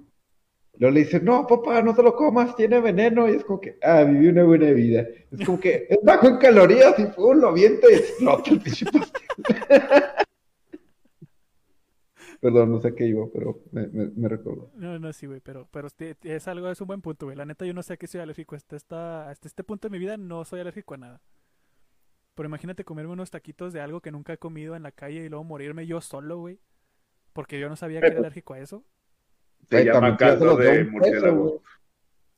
Luego 0.80 0.94
le 0.94 0.99
dicen, 1.02 1.26
no, 1.26 1.48
papá, 1.48 1.82
no 1.82 1.95
te 1.95 2.04
lo 2.04 2.16
comas, 2.16 2.56
tiene 2.56 2.80
veneno. 2.80 3.28
Y 3.28 3.36
es 3.36 3.44
como 3.44 3.60
que, 3.60 3.78
ah, 3.82 4.04
viví 4.04 4.28
una 4.28 4.44
buena 4.44 4.72
vida. 4.72 5.08
Es 5.32 5.45
como 5.45 5.60
que 5.60 5.88
es 5.90 5.98
bajo 6.04 6.28
en 6.28 6.38
calorías 6.38 6.98
y 6.99 7.06
pum, 7.08 7.40
lo 7.40 7.49
avienta 7.49 7.91
y 7.91 7.95
explota 7.95 8.52
el 8.52 8.62
pinche 8.62 8.86
pastel. 8.86 9.22
Perdón, 12.40 12.72
no 12.72 12.80
sé 12.80 12.94
qué 12.94 13.08
iba, 13.08 13.26
pero 13.34 13.64
me, 13.72 13.88
me, 13.88 14.10
me 14.16 14.30
recordó. 14.30 14.70
No, 14.76 14.99
no, 14.99 15.12
sí, 15.12 15.26
güey, 15.26 15.40
pero, 15.40 15.68
pero 15.72 15.88
es 15.98 16.48
algo, 16.48 16.70
es 16.70 16.80
un 16.80 16.88
buen 16.88 17.02
punto, 17.02 17.26
güey. 17.26 17.36
La 17.36 17.45
neta, 17.45 17.66
yo 17.66 17.74
no 17.74 17.82
sé 17.82 17.94
a 17.94 17.98
qué 17.98 18.06
soy 18.06 18.22
alérgico. 18.22 18.56
Hasta, 18.56 18.76
esta, 18.76 19.30
hasta 19.30 19.48
este 19.48 19.64
punto 19.64 19.88
de 19.88 19.91
mi 19.91 19.98
vida 19.98 20.18
no 20.18 20.45
soy 20.45 20.60
alérgico 20.60 20.94
a 20.94 20.98
nada. 20.98 21.22
Pero 22.36 22.48
imagínate 22.48 22.84
comerme 22.84 23.14
unos 23.14 23.32
taquitos 23.32 23.74
de 23.74 23.82
algo 23.82 24.02
que 24.02 24.12
nunca 24.12 24.34
he 24.34 24.38
comido 24.38 24.76
en 24.76 24.84
la 24.84 24.91
calle 24.91 25.26
y 25.26 25.30
luego 25.30 25.44
morirme 25.44 25.88
yo 25.88 26.02
solo, 26.02 26.38
güey. 26.38 26.60
Porque 27.34 27.60
yo 27.60 27.68
no 27.68 27.76
sabía 27.76 27.99
que 27.99 28.08
era 28.08 28.20
alérgico 28.20 28.54
a 28.54 28.60
eso. 28.60 28.84
Se 29.69 29.84
llama 29.85 30.15
caldo 30.18 30.56
de 30.57 30.84
murciélago. 30.85 31.61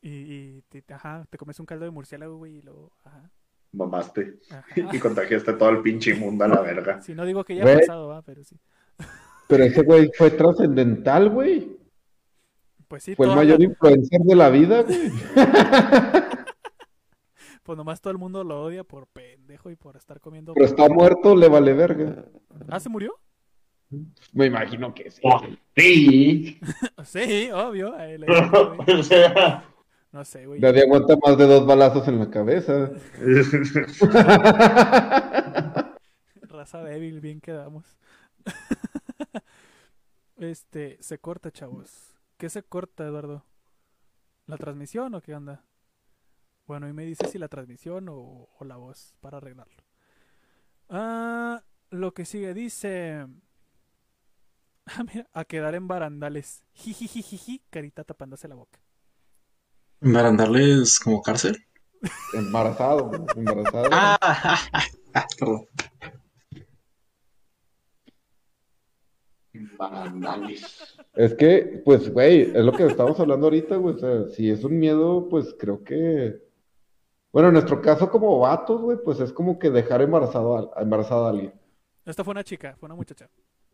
Y, 0.02 0.10
y 0.10 0.62
te, 0.70 0.84
ajá, 0.94 1.26
te 1.30 1.38
comes 1.38 1.60
un 1.60 1.66
caldo 1.66 1.86
de 1.86 1.92
murciélago, 1.92 2.38
güey, 2.38 2.58
y 2.58 2.62
luego, 2.62 2.92
ajá, 3.04 3.30
Mamaste. 3.74 4.40
ajá. 4.50 4.66
Y 4.96 5.00
contagiaste 5.00 5.54
todo 5.54 5.70
el 5.70 5.82
pinche 5.82 6.14
mundo 6.16 6.46
a 6.46 6.48
la 6.48 6.62
verga. 6.62 7.02
Si 7.02 7.14
no 7.14 7.26
digo 7.26 7.44
que 7.44 7.56
ya 7.56 7.64
ha 7.64 7.78
pasado, 7.78 8.08
va, 8.08 8.22
pero 8.22 8.44
sí. 8.44 8.58
Pero 9.48 9.64
ese 9.64 9.82
güey 9.82 10.12
fue 10.16 10.30
trascendental, 10.32 11.30
güey. 11.30 11.76
Pues 12.88 13.04
sí, 13.04 13.16
Fue 13.16 13.28
el 13.28 13.36
mayor 13.36 13.58
la- 13.60 13.66
influencer 13.66 14.22
de 14.22 14.36
la 14.36 14.50
vida, 14.50 14.84
güey. 14.84 15.12
pues 17.64 17.78
nomás 17.78 18.02
todo 18.02 18.12
el 18.12 18.18
mundo 18.18 18.44
lo 18.44 18.64
odia 18.64 18.84
por 18.84 19.08
pendejo 19.08 19.70
y 19.70 19.76
por 19.76 19.96
estar 19.96 20.20
comiendo. 20.20 20.54
Pero 20.54 20.66
está 20.66 20.88
muerto, 20.90 21.36
le 21.36 21.48
vale 21.50 21.74
verga. 21.74 22.26
¿Ah, 22.68 22.80
se 22.80 22.90
murió? 22.90 23.14
Me 24.34 24.46
imagino 24.46 24.94
que 24.94 25.10
sí. 25.10 25.22
Sí. 25.76 26.60
Sí, 27.04 27.50
obvio. 27.52 27.96
a 27.96 28.08
él, 28.08 28.24
a 28.24 28.28
él, 28.28 28.78
güey. 28.78 29.00
O 29.00 29.04
sea. 29.04 29.64
No 30.12 30.26
sé, 30.26 30.46
güey. 30.46 30.60
Nadie 30.60 30.84
aguanta 30.84 31.16
más 31.24 31.38
de 31.38 31.46
dos 31.46 31.66
balazos 31.66 32.08
en 32.08 32.20
la 32.20 32.30
cabeza. 32.30 32.92
Raza 36.42 36.84
débil, 36.84 37.22
bien 37.22 37.42
quedamos. 37.42 37.98
este, 40.38 40.98
se 41.00 41.20
corta, 41.20 41.52
chavos. 41.52 42.16
¿Qué 42.38 42.50
se 42.50 42.64
corta, 42.64 43.06
Eduardo? 43.06 43.46
¿La 44.48 44.58
transmisión 44.58 45.14
o 45.14 45.22
qué 45.22 45.36
onda? 45.36 45.64
Bueno, 46.66 46.88
y 46.88 46.94
me 46.94 47.06
dice 47.06 47.28
si 47.28 47.38
la 47.38 47.48
transmisión 47.48 48.10
o, 48.10 48.50
o 48.58 48.66
la 48.66 48.78
voz 48.78 49.14
para 49.22 49.38
arreglarlo. 49.38 49.84
Ah, 50.90 51.62
lo 51.92 52.14
que 52.14 52.26
sigue 52.26 52.54
dice. 52.54 53.28
Ah, 54.98 55.04
mira, 55.04 55.30
a 55.34 55.46
quedar 55.46 55.76
en 55.76 55.88
barandales. 55.88 56.64
Jijijijiji, 56.74 57.62
carita 57.70 58.04
tapándose 58.04 58.48
la 58.48 58.56
boca. 58.56 58.80
Barandarles 60.02 61.00
como 61.00 61.22
cárcel. 61.22 61.58
Embarazado, 62.34 63.12
embarazado. 63.36 63.90
Ah, 63.92 64.18
perdón. 65.40 65.68
Vandales. 69.78 70.98
Es 71.14 71.34
que, 71.36 71.82
pues, 71.84 72.12
güey, 72.12 72.42
es 72.42 72.64
lo 72.64 72.72
que 72.72 72.86
estamos 72.86 73.20
hablando 73.20 73.48
ahorita, 73.48 73.76
güey. 73.76 73.96
O 73.96 74.00
sea, 74.00 74.28
si 74.30 74.50
es 74.50 74.64
un 74.64 74.80
miedo, 74.80 75.28
pues 75.30 75.54
creo 75.60 75.84
que. 75.84 76.42
Bueno, 77.32 77.50
en 77.50 77.56
nuestro 77.56 77.82
caso, 77.82 78.10
como 78.10 78.40
vatos, 78.40 78.82
güey, 78.82 78.98
pues 79.04 79.20
es 79.20 79.34
como 79.34 79.60
que 79.60 79.70
dejar 79.70 80.02
embarazado 80.02 80.74
a, 80.76 80.82
embarazada 80.82 81.28
a 81.28 81.30
alguien. 81.32 81.54
Esta 82.06 82.24
fue 82.24 82.32
una 82.32 82.44
chica, 82.44 82.76
fue 82.80 82.88
una 82.88 82.96
muchacha. 82.96 83.30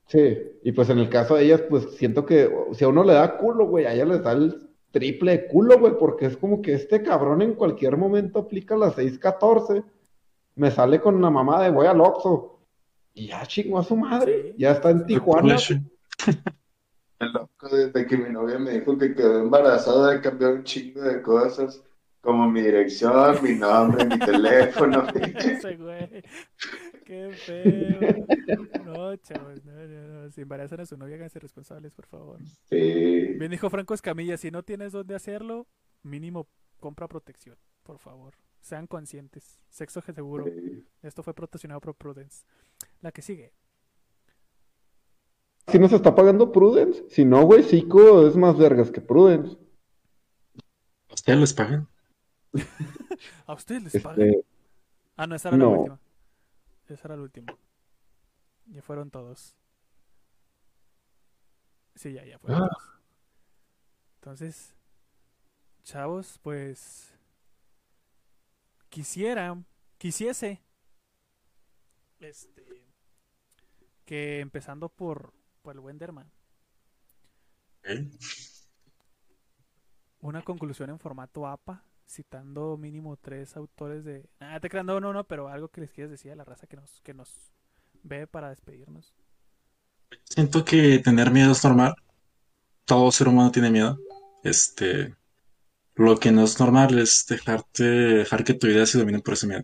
Sí, 0.07 0.37
y 0.63 0.71
pues 0.71 0.89
en 0.89 0.99
el 0.99 1.09
caso 1.09 1.35
de 1.35 1.45
ellas, 1.45 1.63
pues 1.69 1.95
siento 1.95 2.25
que 2.25 2.49
si 2.73 2.83
a 2.85 2.87
uno 2.87 3.03
le 3.03 3.13
da 3.13 3.37
culo, 3.37 3.65
güey, 3.65 3.85
a 3.85 3.93
ella 3.93 4.05
les 4.05 4.23
da 4.23 4.33
el 4.33 4.69
triple 4.91 5.31
de 5.31 5.47
culo, 5.47 5.79
güey, 5.79 5.93
porque 5.97 6.27
es 6.27 6.37
como 6.37 6.61
que 6.61 6.73
este 6.73 7.01
cabrón 7.01 7.41
en 7.41 7.53
cualquier 7.55 7.97
momento 7.97 8.39
aplica 8.39 8.77
las 8.77 8.95
6:14, 8.95 9.83
me 10.55 10.71
sale 10.71 11.01
con 11.01 11.21
la 11.21 11.29
mamá 11.29 11.63
de 11.63 11.71
voy 11.71 11.87
al 11.87 12.01
Oxxo, 12.01 12.59
y 13.13 13.27
ya 13.27 13.45
chingó 13.45 13.79
a 13.79 13.83
su 13.83 13.95
madre, 13.95 14.51
Sí. 14.51 14.55
ya 14.57 14.71
está 14.71 14.91
en 14.91 15.05
Tijuana. 15.05 15.57
El 17.17 17.31
loco, 17.31 17.69
desde 17.69 18.05
que 18.05 18.17
mi 18.17 18.29
novia 18.29 18.59
me 18.59 18.71
dijo 18.71 18.97
que 18.97 19.15
quedó 19.15 19.39
embarazada, 19.39 20.15
he 20.15 20.21
cambiado 20.21 20.55
un 20.55 20.63
chingo 20.65 21.01
de 21.01 21.21
cosas, 21.21 21.81
como 22.19 22.49
mi 22.51 22.61
dirección, 22.61 23.37
mi 23.41 23.53
nombre, 23.53 24.05
mi 24.05 24.19
teléfono. 24.19 25.07
Ese 25.15 25.77
güey. 25.77 26.23
Qué 27.05 27.29
feo. 27.33 28.25
No, 28.83 29.15
chavos, 29.17 29.63
no, 29.63 29.71
no, 29.73 30.07
no. 30.23 30.31
Si 30.31 30.41
embarazan 30.41 30.79
a 30.81 30.85
su 30.85 30.97
novia, 30.97 31.15
háganse 31.15 31.39
responsables, 31.39 31.93
por 31.93 32.05
favor. 32.07 32.39
Sí. 32.69 33.35
Bien 33.37 33.51
dijo 33.51 33.69
Franco 33.69 33.93
Escamilla, 33.93 34.37
si 34.37 34.49
no 34.51 34.63
tienes 34.63 34.91
dónde 34.91 35.15
hacerlo, 35.15 35.67
mínimo 36.03 36.47
compra 36.79 37.07
protección, 37.07 37.57
por 37.83 37.99
favor. 37.99 38.33
Sean 38.59 38.87
conscientes. 38.87 39.59
Sexo 39.69 40.01
seguro. 40.01 40.45
sí. 40.45 40.83
Esto 41.03 41.21
fue 41.21 41.35
patrocinado 41.35 41.79
por 41.79 41.95
Prudence. 41.95 42.45
La 43.01 43.11
que 43.11 43.21
sigue. 43.21 43.53
Si 45.67 45.77
nos 45.79 45.91
está 45.93 46.13
pagando 46.15 46.51
Prudence, 46.51 47.05
si 47.09 47.25
no, 47.25 47.43
güey, 47.45 47.63
Zico 47.63 48.27
es 48.27 48.35
más 48.35 48.57
vergas 48.57 48.89
que 48.91 49.01
Prudence. 49.01 49.57
¿A 51.09 51.13
ustedes 51.13 51.39
les 51.39 51.53
pagan? 51.53 51.87
¿A 53.45 53.53
ustedes 53.53 53.83
les 53.93 54.01
pagan? 54.01 54.21
Este, 54.21 54.45
Ah, 55.17 55.27
no, 55.27 55.35
esa 55.35 55.47
era 55.49 55.57
la 55.57 55.67
última. 55.67 55.99
Esa 56.87 57.07
era 57.07 57.15
la 57.15 57.23
última. 57.23 57.55
Ya 58.67 58.81
fueron 58.81 59.09
todos. 59.11 59.55
Sí, 61.95 62.13
ya, 62.13 62.25
ya 62.25 62.37
fueron 62.39 62.63
Ah. 62.63 62.67
todos. 62.69 62.89
Entonces, 64.15 64.75
chavos, 65.83 66.39
pues 66.41 67.13
quisiera, 68.89 69.55
quisiese, 69.97 70.61
este, 72.19 72.87
que 74.05 74.39
empezando 74.39 74.89
por, 74.89 75.33
por 75.61 75.75
el 75.75 75.79
Wenderman, 75.79 76.31
Ok. 77.79 77.89
una 80.21 80.41
conclusión 80.43 80.89
en 80.89 80.97
formato 80.99 81.45
APA, 81.47 81.83
citando 82.07 82.77
mínimo 82.77 83.17
tres 83.17 83.55
autores 83.57 84.03
de... 84.05 84.29
Ah, 84.39 84.59
te 84.59 84.69
creas, 84.69 84.85
no, 84.85 84.99
no, 84.99 85.13
no, 85.13 85.25
pero 85.25 85.47
algo 85.49 85.69
que 85.69 85.81
les 85.81 85.91
quieres 85.91 86.11
decir 86.11 86.31
a 86.31 86.35
la 86.35 86.43
raza 86.43 86.67
que 86.67 86.75
nos, 86.75 87.01
que 87.01 87.13
nos 87.13 87.51
ve 88.03 88.27
para 88.27 88.49
despedirnos. 88.49 89.13
Siento 90.23 90.63
que 90.63 90.99
tener 90.99 91.31
miedo 91.31 91.51
es 91.51 91.63
normal. 91.63 91.95
Todo 92.85 93.11
ser 93.11 93.27
humano 93.27 93.51
tiene 93.51 93.71
miedo. 93.71 93.97
Este, 94.43 95.15
lo 95.95 96.17
que 96.17 96.31
no 96.31 96.43
es 96.43 96.59
normal 96.59 96.97
es 96.99 97.25
dejarte, 97.27 97.83
dejar 97.83 98.43
que 98.43 98.53
tu 98.53 98.67
idea 98.67 98.85
se 98.85 98.99
domine 98.99 99.19
por 99.19 99.33
ese 99.33 99.47
miedo. 99.47 99.63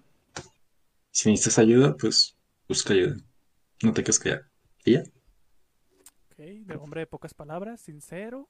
Si 1.12 1.30
necesitas 1.30 1.60
ayuda, 1.60 1.96
pues 1.98 2.36
busca 2.68 2.94
ayuda. 2.94 3.18
No 3.84 3.94
te 3.94 4.04
quedes 4.04 4.20
callado. 4.20 4.44
¿Y 4.86 4.94
ya? 4.94 5.04
Ok, 6.32 6.38
de 6.38 6.76
hombre 6.76 7.02
de 7.02 7.08
pocas 7.08 7.34
palabras, 7.34 7.82
sincero, 7.82 8.50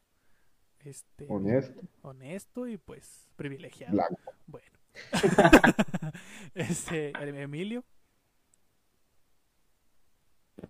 este, 0.85 1.25
Honesto. 1.29 1.81
honesto 2.01 2.67
y 2.67 2.77
pues 2.77 3.29
privilegiado. 3.35 3.93
Blanco. 3.93 4.33
Bueno. 4.47 4.67
este, 6.55 7.11
Emilio. 7.41 7.83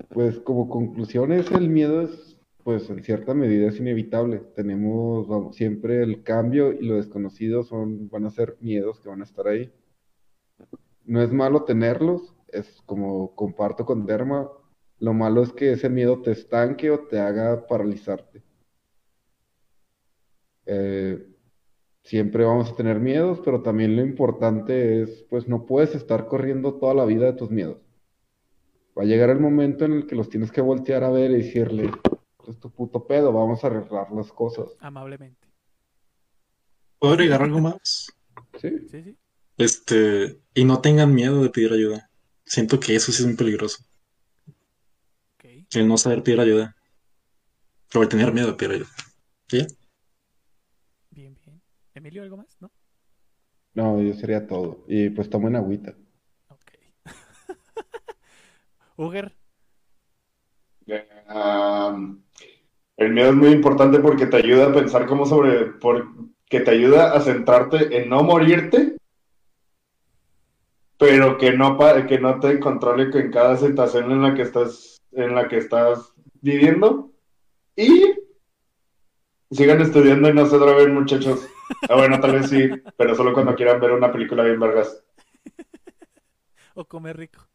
Pues 0.10 0.40
como 0.40 0.70
conclusiones, 0.70 1.52
el 1.52 1.70
miedo 1.70 2.02
es, 2.02 2.38
pues 2.64 2.90
en 2.90 3.04
cierta 3.04 3.34
medida 3.34 3.70
es 3.70 3.80
inevitable. 3.80 4.40
Tenemos, 4.56 5.28
vamos, 5.28 5.56
siempre 5.56 6.04
el 6.04 6.24
cambio 6.24 6.72
y 6.72 6.86
lo 6.86 6.96
desconocido 6.96 7.64
son, 7.64 8.10
van 8.10 8.26
a 8.26 8.30
ser 8.30 8.58
miedos 8.62 9.00
que 9.00 9.10
van 9.10 9.22
a 9.22 9.26
estar 9.26 9.48
ahí. 9.48 9.72
No 11.06 11.22
es 11.22 11.32
malo 11.32 11.64
tenerlos, 11.64 12.36
es 12.48 12.82
como 12.86 13.36
comparto 13.36 13.86
con 13.86 14.06
Derma, 14.06 14.50
lo 15.00 15.14
malo 15.14 15.42
es 15.42 15.52
que 15.52 15.74
ese 15.74 15.90
miedo 15.90 16.22
te 16.22 16.32
estanque 16.32 16.92
o 16.92 17.00
te 17.08 17.20
haga 17.20 17.66
paralizarte. 17.68 18.44
Eh, 20.66 21.26
siempre 22.04 22.44
vamos 22.44 22.70
a 22.70 22.76
tener 22.76 23.00
miedos, 23.00 23.42
pero 23.44 23.62
también 23.62 23.96
lo 23.96 24.02
importante 24.02 25.02
es, 25.02 25.26
pues 25.30 25.48
no 25.48 25.66
puedes 25.66 25.96
estar 25.96 26.28
corriendo 26.28 26.76
toda 26.76 26.94
la 26.94 27.06
vida 27.06 27.26
de 27.26 27.34
tus 27.34 27.50
miedos. 27.50 27.78
Va 28.98 29.04
a 29.04 29.06
llegar 29.06 29.30
el 29.30 29.40
momento 29.40 29.86
en 29.86 29.94
el 29.94 30.08
que 30.08 30.16
los 30.16 30.30
tienes 30.30 30.52
que 30.52 30.62
voltear 30.62 31.04
a 31.04 31.10
ver 31.10 31.32
y 31.32 31.44
decirle, 31.44 31.92
es 32.48 32.60
tu 32.60 32.72
puto 32.72 33.06
pedo, 33.08 33.32
vamos 33.32 33.64
a 33.64 33.68
arreglar 33.68 34.12
las 34.12 34.32
cosas. 34.32 34.76
Amablemente. 34.80 35.48
¿Puedo 37.00 37.14
agregar 37.14 37.42
algo 37.42 37.60
más? 37.60 38.08
Sí, 38.60 38.70
Sí, 38.90 39.04
sí. 39.04 39.18
Este, 39.58 40.40
y 40.54 40.66
no 40.66 40.82
tengan 40.82 41.14
miedo 41.14 41.44
de 41.44 41.50
pedir 41.50 41.74
ayuda. 41.74 42.10
Siento 42.46 42.80
que 42.80 42.96
eso 42.96 43.12
sí 43.12 43.22
es 43.22 43.28
muy 43.28 43.36
peligroso. 43.36 43.84
El 45.74 45.88
no 45.88 45.98
saber 45.98 46.24
pedir 46.24 46.40
ayuda. 46.40 46.76
O 47.94 48.02
el 48.02 48.10
tener 48.10 48.34
miedo 48.34 48.48
de 48.48 48.54
pedir 48.54 48.72
ayuda. 48.74 48.90
Bien. 49.52 49.68
Emilio, 52.02 52.24
¿algo 52.24 52.38
más? 52.38 52.58
¿No? 52.60 52.72
no, 53.76 54.02
yo 54.02 54.14
sería 54.16 54.48
todo. 54.48 54.84
Y 54.88 55.12
pues 55.12 55.30
tomen 55.30 55.56
agüita. 55.56 55.94
Ok. 56.48 56.72
Uger. 58.98 59.36
Um, 61.34 62.24
el 62.98 63.14
miedo 63.14 63.30
es 63.30 63.36
muy 63.36 63.50
importante 63.50 64.00
porque 64.00 64.26
te 64.26 64.38
ayuda 64.38 64.68
a 64.70 64.74
pensar 64.74 65.06
cómo 65.06 65.28
sobre, 65.28 65.66
porque 65.80 66.60
te 66.60 66.72
ayuda 66.72 67.14
a 67.14 67.22
centrarte 67.22 67.96
en 68.02 68.10
no 68.10 68.24
morirte, 68.24 68.98
pero 70.98 71.38
que 71.38 71.54
no 71.54 71.78
pa- 71.78 72.08
que 72.08 72.20
no 72.20 72.40
te 72.40 72.60
controle 72.60 73.10
en 73.14 73.32
cada 73.32 73.58
situación 73.58 74.12
en 74.12 74.24
la 74.24 74.34
que 74.34 74.42
estás, 74.42 74.98
en 75.12 75.36
la 75.36 75.48
que 75.48 75.58
estás 75.58 76.14
viviendo. 76.42 77.12
Y 77.76 78.16
sigan 79.52 79.82
estudiando 79.82 80.30
y 80.30 80.34
no 80.34 80.48
se 80.48 80.58
droguen, 80.58 80.96
muchachos. 80.96 81.48
Ah, 81.90 81.96
bueno, 81.96 82.20
tal 82.20 82.34
vez 82.34 82.50
sí, 82.50 82.70
pero 82.98 83.16
solo 83.16 83.34
cuando 83.34 83.56
quieran 83.56 83.80
ver 83.80 83.92
una 83.92 84.12
película 84.12 84.44
bien 84.44 84.60
vergas. 84.60 85.04
O 86.74 86.86
comer 86.86 87.18
rico. 87.18 87.46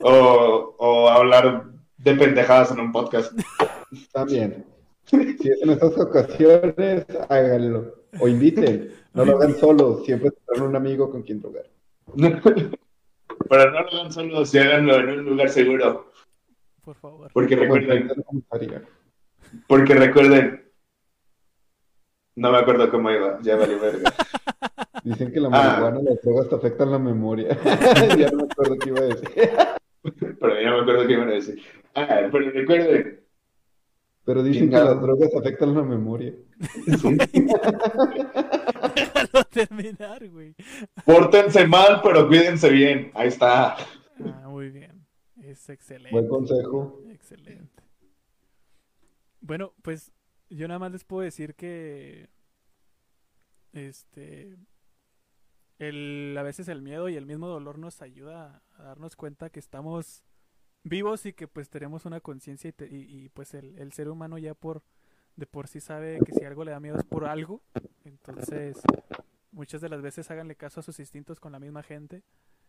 O, 0.00 0.74
o 0.78 1.08
hablar 1.10 1.66
de 1.98 2.14
pendejadas 2.14 2.70
en 2.70 2.80
un 2.80 2.90
podcast. 2.90 3.38
También. 4.12 4.64
Si 5.04 5.16
es 5.16 5.62
en 5.62 5.70
estas 5.70 5.98
ocasiones, 5.98 7.04
háganlo. 7.28 7.94
O 8.18 8.26
inviten. 8.26 8.94
No 9.12 9.24
lo 9.24 9.36
hagan 9.36 9.54
solos. 9.56 10.04
Siempre 10.06 10.30
tendrán 10.30 10.70
un 10.70 10.76
amigo 10.76 11.10
con 11.10 11.22
quien 11.22 11.40
drogar. 11.40 11.66
Pero 12.16 13.70
no 13.70 13.80
lo 13.82 13.88
hagan 13.88 14.12
solo, 14.12 14.44
si 14.44 14.58
háganlo 14.58 14.96
en 14.96 15.10
un 15.10 15.24
lugar 15.26 15.48
seguro. 15.50 16.10
Por 16.82 16.96
favor. 16.96 17.30
Porque 17.32 17.56
recuerden, 17.56 18.10
porque 19.66 19.94
recuerden. 19.94 20.63
No 22.36 22.50
me 22.52 22.58
acuerdo 22.58 22.90
cómo 22.90 23.10
iba, 23.10 23.38
ya 23.42 23.56
valió 23.56 23.78
verga. 23.80 24.12
Dicen 25.04 25.32
que 25.32 25.40
la 25.40 25.48
Ah. 25.48 25.50
marihuana 25.50 26.00
y 26.00 26.04
las 26.04 26.22
drogas 26.22 26.48
te 26.48 26.54
afectan 26.56 26.90
la 26.90 26.98
memoria. 26.98 27.56
ya 28.18 28.30
no 28.30 28.38
me 28.38 28.44
acuerdo 28.50 28.76
qué 28.78 28.88
iba 28.88 28.98
a 29.00 29.02
decir. 29.04 29.28
Pero 30.40 30.60
ya 30.60 30.70
me 30.70 30.80
acuerdo 30.80 31.06
qué 31.06 31.12
iban 31.12 31.28
a 31.28 31.32
decir. 31.32 31.62
Ah, 31.94 32.28
pero 32.30 32.50
recuerden. 32.50 33.20
Pero 34.26 34.42
dicen 34.42 34.68
que 34.68 34.76
las 34.76 35.00
drogas 35.00 35.30
afectan 35.34 35.74
la 35.74 35.82
memoria. 35.82 36.34
Déjalo 38.94 39.44
terminar, 39.50 40.28
güey. 40.28 40.54
Pórtense 41.06 41.66
mal, 41.66 42.00
pero 42.02 42.26
cuídense 42.28 42.68
bien. 42.70 43.10
Ahí 43.14 43.28
está. 43.28 43.76
Ah, 44.24 44.46
muy 44.48 44.68
bien. 44.70 45.06
Es 45.42 45.68
excelente. 45.68 46.10
Buen 46.10 46.28
consejo. 46.28 47.00
Excelente. 47.10 47.82
Bueno, 49.40 49.72
pues 49.82 50.10
yo 50.50 50.68
nada 50.68 50.78
más 50.78 50.92
les 50.92 51.04
puedo 51.04 51.22
decir 51.22 51.54
que 51.54 52.28
este 53.72 54.56
el 55.78 56.36
a 56.38 56.42
veces 56.42 56.68
el 56.68 56.82
miedo 56.82 57.08
y 57.08 57.16
el 57.16 57.26
mismo 57.26 57.48
dolor 57.48 57.78
nos 57.78 58.00
ayuda 58.02 58.62
a 58.76 58.82
darnos 58.84 59.16
cuenta 59.16 59.50
que 59.50 59.58
estamos 59.58 60.22
vivos 60.84 61.26
y 61.26 61.32
que 61.32 61.48
pues 61.48 61.68
tenemos 61.68 62.04
una 62.04 62.20
conciencia 62.20 62.72
y, 62.78 62.84
y- 62.84 63.24
y, 63.24 63.28
pues 63.30 63.54
el, 63.54 63.76
el 63.78 63.92
ser 63.92 64.08
humano 64.08 64.38
ya 64.38 64.54
por 64.54 64.82
de 65.36 65.46
por 65.46 65.66
sí 65.66 65.80
sabe 65.80 66.20
que 66.24 66.32
si 66.32 66.44
algo 66.44 66.64
le 66.64 66.70
da 66.70 66.78
miedo 66.78 66.96
es 66.96 67.04
por 67.04 67.24
algo. 67.24 67.60
Entonces, 68.04 68.80
muchas 69.50 69.80
de 69.80 69.88
las 69.88 70.00
veces 70.00 70.30
háganle 70.30 70.54
caso 70.54 70.78
a 70.78 70.82
sus 70.84 71.00
instintos 71.00 71.40
con 71.40 71.50
la 71.50 71.58
misma 71.58 71.82
gente. 71.82 72.22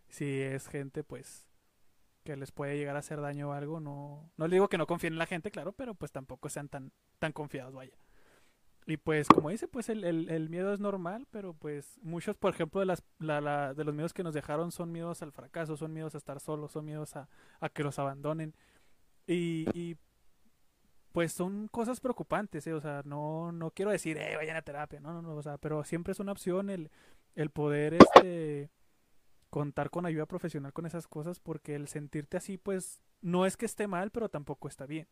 Si 0.09 0.25
es 0.41 0.67
gente 0.67 1.03
pues 1.03 1.45
que 2.25 2.37
les 2.37 2.51
puede 2.53 2.77
llegar 2.77 2.97
a 2.97 3.01
hacer 3.01 3.21
daño 3.21 3.51
o 3.51 3.53
algo, 3.53 3.79
no, 3.81 4.31
no 4.37 4.47
le 4.49 4.57
digo 4.57 4.69
que 4.69 4.79
no 4.79 4.87
confíen 4.87 5.13
en 5.15 5.19
la 5.19 5.27
gente, 5.27 5.51
claro, 5.51 5.73
pero 5.73 5.95
pues 5.95 6.11
tampoco 6.11 6.49
sean 6.49 6.69
tan, 6.69 6.91
tan 7.19 7.33
confiados, 7.33 7.73
vaya. 7.75 7.93
Y 8.87 8.97
pues 8.97 9.27
como 9.27 9.49
dice, 9.49 9.67
pues 9.67 9.89
el, 9.89 10.03
el, 10.03 10.29
el 10.29 10.49
miedo 10.49 10.71
es 10.73 10.79
normal, 10.79 11.27
pero 11.31 11.53
pues 11.55 11.99
muchos, 12.03 12.37
por 12.37 12.53
ejemplo, 12.53 12.79
de, 12.81 12.85
las, 12.87 13.03
la, 13.19 13.41
la- 13.41 13.73
de 13.73 13.83
los 13.83 13.95
miedos 13.95 14.13
que 14.13 14.23
nos 14.23 14.33
dejaron 14.35 14.71
son 14.71 14.91
miedos 14.91 15.23
al 15.23 15.31
fracaso, 15.31 15.75
son 15.77 15.93
miedos 15.93 16.13
a 16.15 16.19
estar 16.19 16.39
solos, 16.39 16.71
son 16.71 16.85
miedos 16.85 17.15
a, 17.15 17.27
a 17.59 17.69
que 17.69 17.83
los 17.83 17.97
abandonen. 17.99 18.53
Y, 19.27 19.67
y 19.73 19.97
pues 21.11 21.31
son 21.31 21.67
cosas 21.69 21.99
preocupantes, 22.01 22.67
¿eh? 22.67 22.73
O 22.73 22.81
sea, 22.81 23.01
no, 23.05 23.51
no 23.51 23.71
quiero 23.71 23.91
decir, 23.91 24.17
eh, 24.17 24.35
vayan 24.35 24.57
a 24.57 24.61
terapia, 24.61 24.99
no, 24.99 25.13
no, 25.13 25.21
no, 25.21 25.35
o 25.35 25.41
sea, 25.41 25.57
pero 25.57 25.83
siempre 25.83 26.11
es 26.11 26.19
una 26.19 26.33
opción 26.33 26.69
el, 26.69 26.91
el 27.35 27.49
poder, 27.51 27.93
este, 27.95 28.69
contar 29.55 29.89
con 29.89 30.05
ayuda 30.05 30.25
profesional 30.25 30.73
con 30.73 30.85
esas 30.85 31.07
cosas 31.07 31.39
porque 31.39 31.75
el 31.75 31.87
sentirte 31.87 32.35
así 32.35 32.57
pues 32.57 33.01
no 33.21 33.45
es 33.45 33.55
que 33.55 33.65
esté 33.65 33.87
mal 33.87 34.11
pero 34.11 34.27
tampoco 34.27 34.67
está 34.67 34.85
bien. 34.85 35.07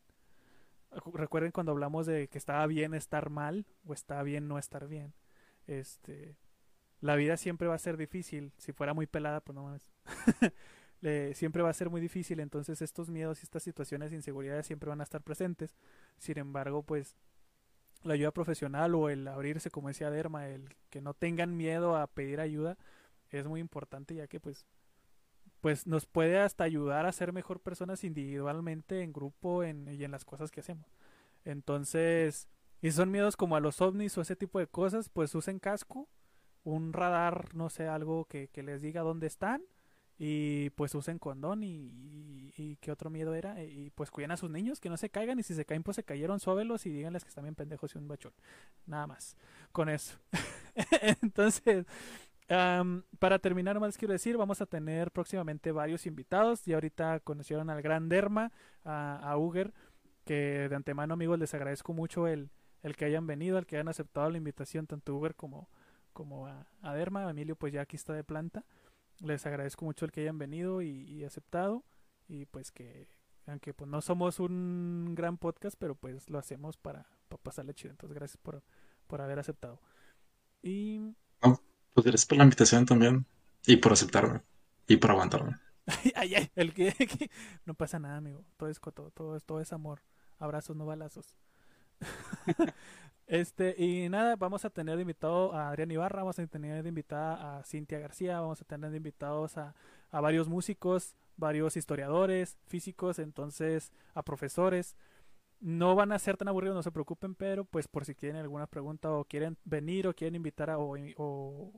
Recuerden 1.14 1.50
cuando 1.50 1.72
hablamos 1.72 2.04
de 2.04 2.28
que 2.28 2.36
estaba 2.36 2.66
bien 2.66 2.92
estar 2.92 3.30
mal 3.30 3.64
o 3.86 3.94
está 3.94 4.22
bien 4.22 4.46
no 4.46 4.58
estar 4.58 4.86
bien 4.86 5.14
este 5.66 6.36
la 7.00 7.16
vida 7.16 7.38
siempre 7.38 7.68
va 7.68 7.74
a 7.74 7.78
ser 7.78 7.96
difícil. 7.96 8.52
Si 8.58 8.72
fuera 8.72 8.92
muy 8.92 9.06
pelada 9.06 9.40
pues 9.40 9.56
no 9.56 9.62
mames. 9.62 9.88
Le- 11.00 11.34
siempre 11.34 11.62
va 11.62 11.70
a 11.70 11.72
ser 11.72 11.88
muy 11.88 12.02
difícil. 12.02 12.38
Entonces 12.38 12.82
estos 12.82 13.08
miedos 13.08 13.40
y 13.40 13.44
estas 13.44 13.62
situaciones 13.62 14.10
de 14.10 14.16
inseguridades 14.16 14.66
siempre 14.66 14.90
van 14.90 15.00
a 15.00 15.04
estar 15.04 15.22
presentes. 15.22 15.74
Sin 16.18 16.36
embargo 16.38 16.82
pues 16.82 17.16
la 18.02 18.12
ayuda 18.12 18.30
profesional 18.32 18.94
o 18.94 19.08
el 19.08 19.26
abrirse 19.26 19.70
como 19.70 19.88
decía 19.88 20.10
Derma 20.10 20.48
el 20.48 20.68
que 20.90 21.00
no 21.00 21.14
tengan 21.14 21.56
miedo 21.56 21.96
a 21.96 22.06
pedir 22.08 22.40
ayuda 22.40 22.76
es 23.38 23.46
muy 23.46 23.60
importante 23.60 24.14
ya 24.14 24.26
que 24.26 24.40
pues 24.40 24.66
pues 25.60 25.86
nos 25.86 26.04
puede 26.04 26.38
hasta 26.38 26.64
ayudar 26.64 27.06
a 27.06 27.12
ser 27.12 27.32
mejor 27.32 27.58
personas 27.58 28.04
individualmente, 28.04 29.00
en 29.00 29.14
grupo 29.14 29.64
en, 29.64 29.88
y 29.88 30.04
en 30.04 30.10
las 30.10 30.26
cosas 30.26 30.50
que 30.50 30.60
hacemos. 30.60 30.86
Entonces, 31.46 32.48
y 32.82 32.90
son 32.90 33.10
miedos 33.10 33.34
como 33.34 33.56
a 33.56 33.60
los 33.60 33.80
ovnis 33.80 34.18
o 34.18 34.20
ese 34.20 34.36
tipo 34.36 34.58
de 34.58 34.66
cosas, 34.66 35.08
pues 35.08 35.34
usen 35.34 35.58
casco, 35.58 36.06
un 36.64 36.92
radar, 36.92 37.54
no 37.54 37.70
sé, 37.70 37.88
algo 37.88 38.26
que, 38.26 38.48
que 38.48 38.62
les 38.62 38.82
diga 38.82 39.00
dónde 39.00 39.26
están 39.26 39.62
y 40.18 40.70
pues 40.70 40.94
usen 40.94 41.18
condón 41.18 41.64
y, 41.64 42.52
y, 42.56 42.76
qué 42.80 42.92
otro 42.92 43.10
miedo 43.10 43.34
era 43.34 43.64
y 43.64 43.90
pues 43.90 44.10
cuiden 44.12 44.30
a 44.30 44.36
sus 44.36 44.48
niños 44.48 44.78
que 44.78 44.88
no 44.88 44.96
se 44.96 45.10
caigan 45.10 45.40
y 45.40 45.42
si 45.42 45.54
se 45.54 45.64
caen 45.64 45.82
pues 45.82 45.96
se 45.96 46.04
cayeron 46.04 46.38
suávelos 46.38 46.86
y 46.86 46.90
díganles 46.90 47.24
que 47.24 47.30
están 47.30 47.44
bien 47.44 47.56
pendejos 47.56 47.94
y 47.94 47.98
un 47.98 48.06
bachón 48.06 48.32
nada 48.86 49.08
más 49.08 49.36
con 49.72 49.88
eso 49.88 50.16
entonces 51.20 51.86
Am, 52.48 53.04
para 53.18 53.38
terminar, 53.38 53.80
más 53.80 53.96
quiero 53.96 54.12
decir, 54.12 54.36
vamos 54.36 54.60
a 54.60 54.66
tener 54.66 55.10
próximamente 55.10 55.72
varios 55.72 56.06
invitados. 56.06 56.66
Y 56.68 56.74
ahorita 56.74 57.20
conocieron 57.20 57.70
al 57.70 57.82
gran 57.82 58.08
Derma, 58.08 58.52
a, 58.84 59.16
a 59.18 59.38
Uger, 59.38 59.72
que 60.24 60.68
de 60.68 60.74
antemano, 60.76 61.14
amigos, 61.14 61.38
les 61.38 61.54
agradezco 61.54 61.92
mucho 61.92 62.26
el, 62.28 62.50
el 62.82 62.96
que 62.96 63.06
hayan 63.06 63.26
venido, 63.26 63.58
el 63.58 63.66
que 63.66 63.76
hayan 63.76 63.88
aceptado 63.88 64.30
la 64.30 64.38
invitación, 64.38 64.86
tanto 64.86 65.14
Uger 65.16 65.34
como, 65.34 65.70
como 66.12 66.46
a, 66.46 66.66
a 66.82 66.94
Derma. 66.94 67.28
Emilio, 67.30 67.56
pues 67.56 67.72
ya 67.72 67.82
aquí 67.82 67.96
está 67.96 68.12
de 68.12 68.24
planta. 68.24 68.64
Les 69.20 69.46
agradezco 69.46 69.84
mucho 69.84 70.04
el 70.04 70.12
que 70.12 70.20
hayan 70.22 70.38
venido 70.38 70.82
y, 70.82 70.88
y 70.88 71.24
aceptado. 71.24 71.84
y 72.28 72.46
pues 72.46 72.72
que 72.72 73.06
aunque 73.46 73.74
pues 73.74 73.90
no 73.90 74.00
somos 74.00 74.40
un 74.40 75.14
gran 75.14 75.36
podcast, 75.38 75.76
pero 75.78 75.94
pues 75.94 76.30
lo 76.30 76.38
hacemos 76.38 76.76
para, 76.78 77.06
para 77.28 77.42
pasarle 77.42 77.74
chido. 77.74 77.90
Entonces 77.92 78.14
gracias 78.14 78.38
por, 78.38 78.62
por 79.06 79.20
haber 79.20 79.38
aceptado. 79.38 79.80
Y... 80.62 81.14
Pues 81.94 82.04
gracias 82.04 82.26
por 82.26 82.38
la 82.38 82.44
invitación 82.44 82.84
también 82.84 83.24
y 83.66 83.76
por 83.76 83.92
aceptarme 83.92 84.42
y 84.86 84.96
por 84.96 85.12
aguantarme. 85.12 85.58
ay, 86.14 86.34
ay, 86.34 86.50
el 86.56 86.74
que, 86.74 87.30
no 87.64 87.74
pasa 87.74 87.98
nada, 87.98 88.16
amigo. 88.16 88.44
Todo 88.56 88.68
es 88.68 88.80
todo, 88.80 89.10
todo, 89.10 89.40
todo 89.40 89.60
es 89.60 89.72
amor. 89.72 90.02
Abrazos, 90.38 90.76
no 90.76 90.86
balazos. 90.86 91.36
este, 93.26 93.74
y 93.78 94.08
nada, 94.08 94.36
vamos 94.36 94.64
a 94.64 94.70
tener 94.70 94.96
de 94.96 95.02
invitado 95.02 95.54
a 95.54 95.68
Adrián 95.68 95.90
Ibarra, 95.90 96.22
vamos 96.22 96.38
a 96.38 96.46
tener 96.46 96.82
de 96.82 96.88
invitada 96.88 97.58
a 97.58 97.64
Cintia 97.64 98.00
García, 98.00 98.40
vamos 98.40 98.60
a 98.60 98.64
tener 98.64 98.90
de 98.90 98.96
invitados 98.96 99.56
a, 99.56 99.74
a 100.10 100.20
varios 100.20 100.48
músicos, 100.48 101.14
varios 101.36 101.76
historiadores, 101.76 102.58
físicos, 102.66 103.18
entonces 103.20 103.92
a 104.14 104.22
profesores. 104.22 104.96
No 105.64 105.94
van 105.94 106.12
a 106.12 106.18
ser 106.18 106.36
tan 106.36 106.48
aburridos, 106.48 106.76
no 106.76 106.82
se 106.82 106.92
preocupen, 106.92 107.34
pero 107.34 107.64
pues 107.64 107.88
por 107.88 108.04
si 108.04 108.14
tienen 108.14 108.42
alguna 108.42 108.66
pregunta 108.66 109.10
o 109.10 109.24
quieren 109.24 109.56
venir 109.64 110.06
o 110.06 110.14
quieren 110.14 110.34
invitar 110.34 110.68
a, 110.68 110.76
o, 110.78 110.94
o, 111.16 111.72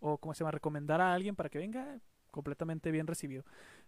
o 0.00 0.18
¿cómo 0.18 0.34
se 0.34 0.40
llama? 0.40 0.50
Recomendar 0.50 1.00
a 1.00 1.14
alguien 1.14 1.36
para 1.36 1.48
que 1.48 1.58
venga, 1.58 2.00
completamente 2.32 2.90
bien 2.90 3.06
recibido. 3.06 3.44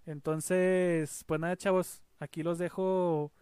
Entonces, 0.06 1.24
pues 1.26 1.40
nada, 1.40 1.56
chavos, 1.56 2.02
aquí 2.20 2.44
los 2.44 2.58
dejo 2.58 3.32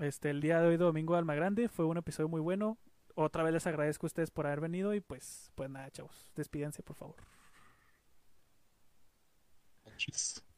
este 0.00 0.30
el 0.30 0.40
día 0.40 0.62
de 0.62 0.68
hoy 0.68 0.76
domingo 0.78 1.12
de 1.12 1.18
Alma 1.18 1.34
Grande. 1.34 1.68
Fue 1.68 1.84
un 1.84 1.98
episodio 1.98 2.30
muy 2.30 2.40
bueno. 2.40 2.78
Otra 3.14 3.42
vez 3.42 3.52
les 3.52 3.66
agradezco 3.66 4.06
a 4.06 4.08
ustedes 4.08 4.30
por 4.30 4.46
haber 4.46 4.62
venido 4.62 4.94
y 4.94 5.00
pues 5.02 5.52
pues 5.54 5.68
nada, 5.68 5.90
chavos, 5.90 6.32
despídense, 6.36 6.82
por 6.82 6.96
favor. 6.96 7.16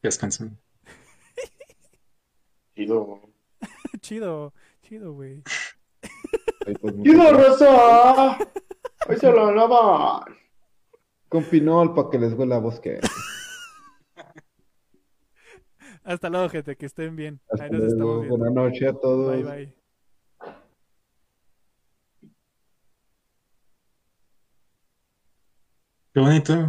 Descansen. 0.01 0.57
Chido. 4.01 4.53
chido, 4.81 5.13
güey. 5.13 5.43
Pues, 6.81 6.95
¡Chido, 7.03 7.31
Rosa! 7.33 8.37
Hoy 9.07 9.17
se 9.17 9.31
lo 9.31 9.51
lavan. 9.51 10.23
Con 11.29 11.43
pinol 11.45 11.93
para 11.93 12.09
que 12.09 12.19
les 12.19 12.33
huela 12.33 12.57
a 12.57 12.59
bosque. 12.59 12.99
Hasta 16.03 16.29
luego, 16.29 16.49
gente, 16.49 16.75
que 16.75 16.85
estén 16.87 17.15
bien. 17.15 17.39
Hasta 17.49 17.65
Ahí 17.65 17.71
nos 17.71 17.83
estamos 17.83 18.21
viendo. 18.21 18.37
Buenas 18.37 18.53
noches 18.55 18.89
a 18.89 18.93
todos. 18.93 19.35
Bye, 19.35 19.43
bye. 19.43 19.73
Qué 26.13 26.19
bonito. 26.19 26.53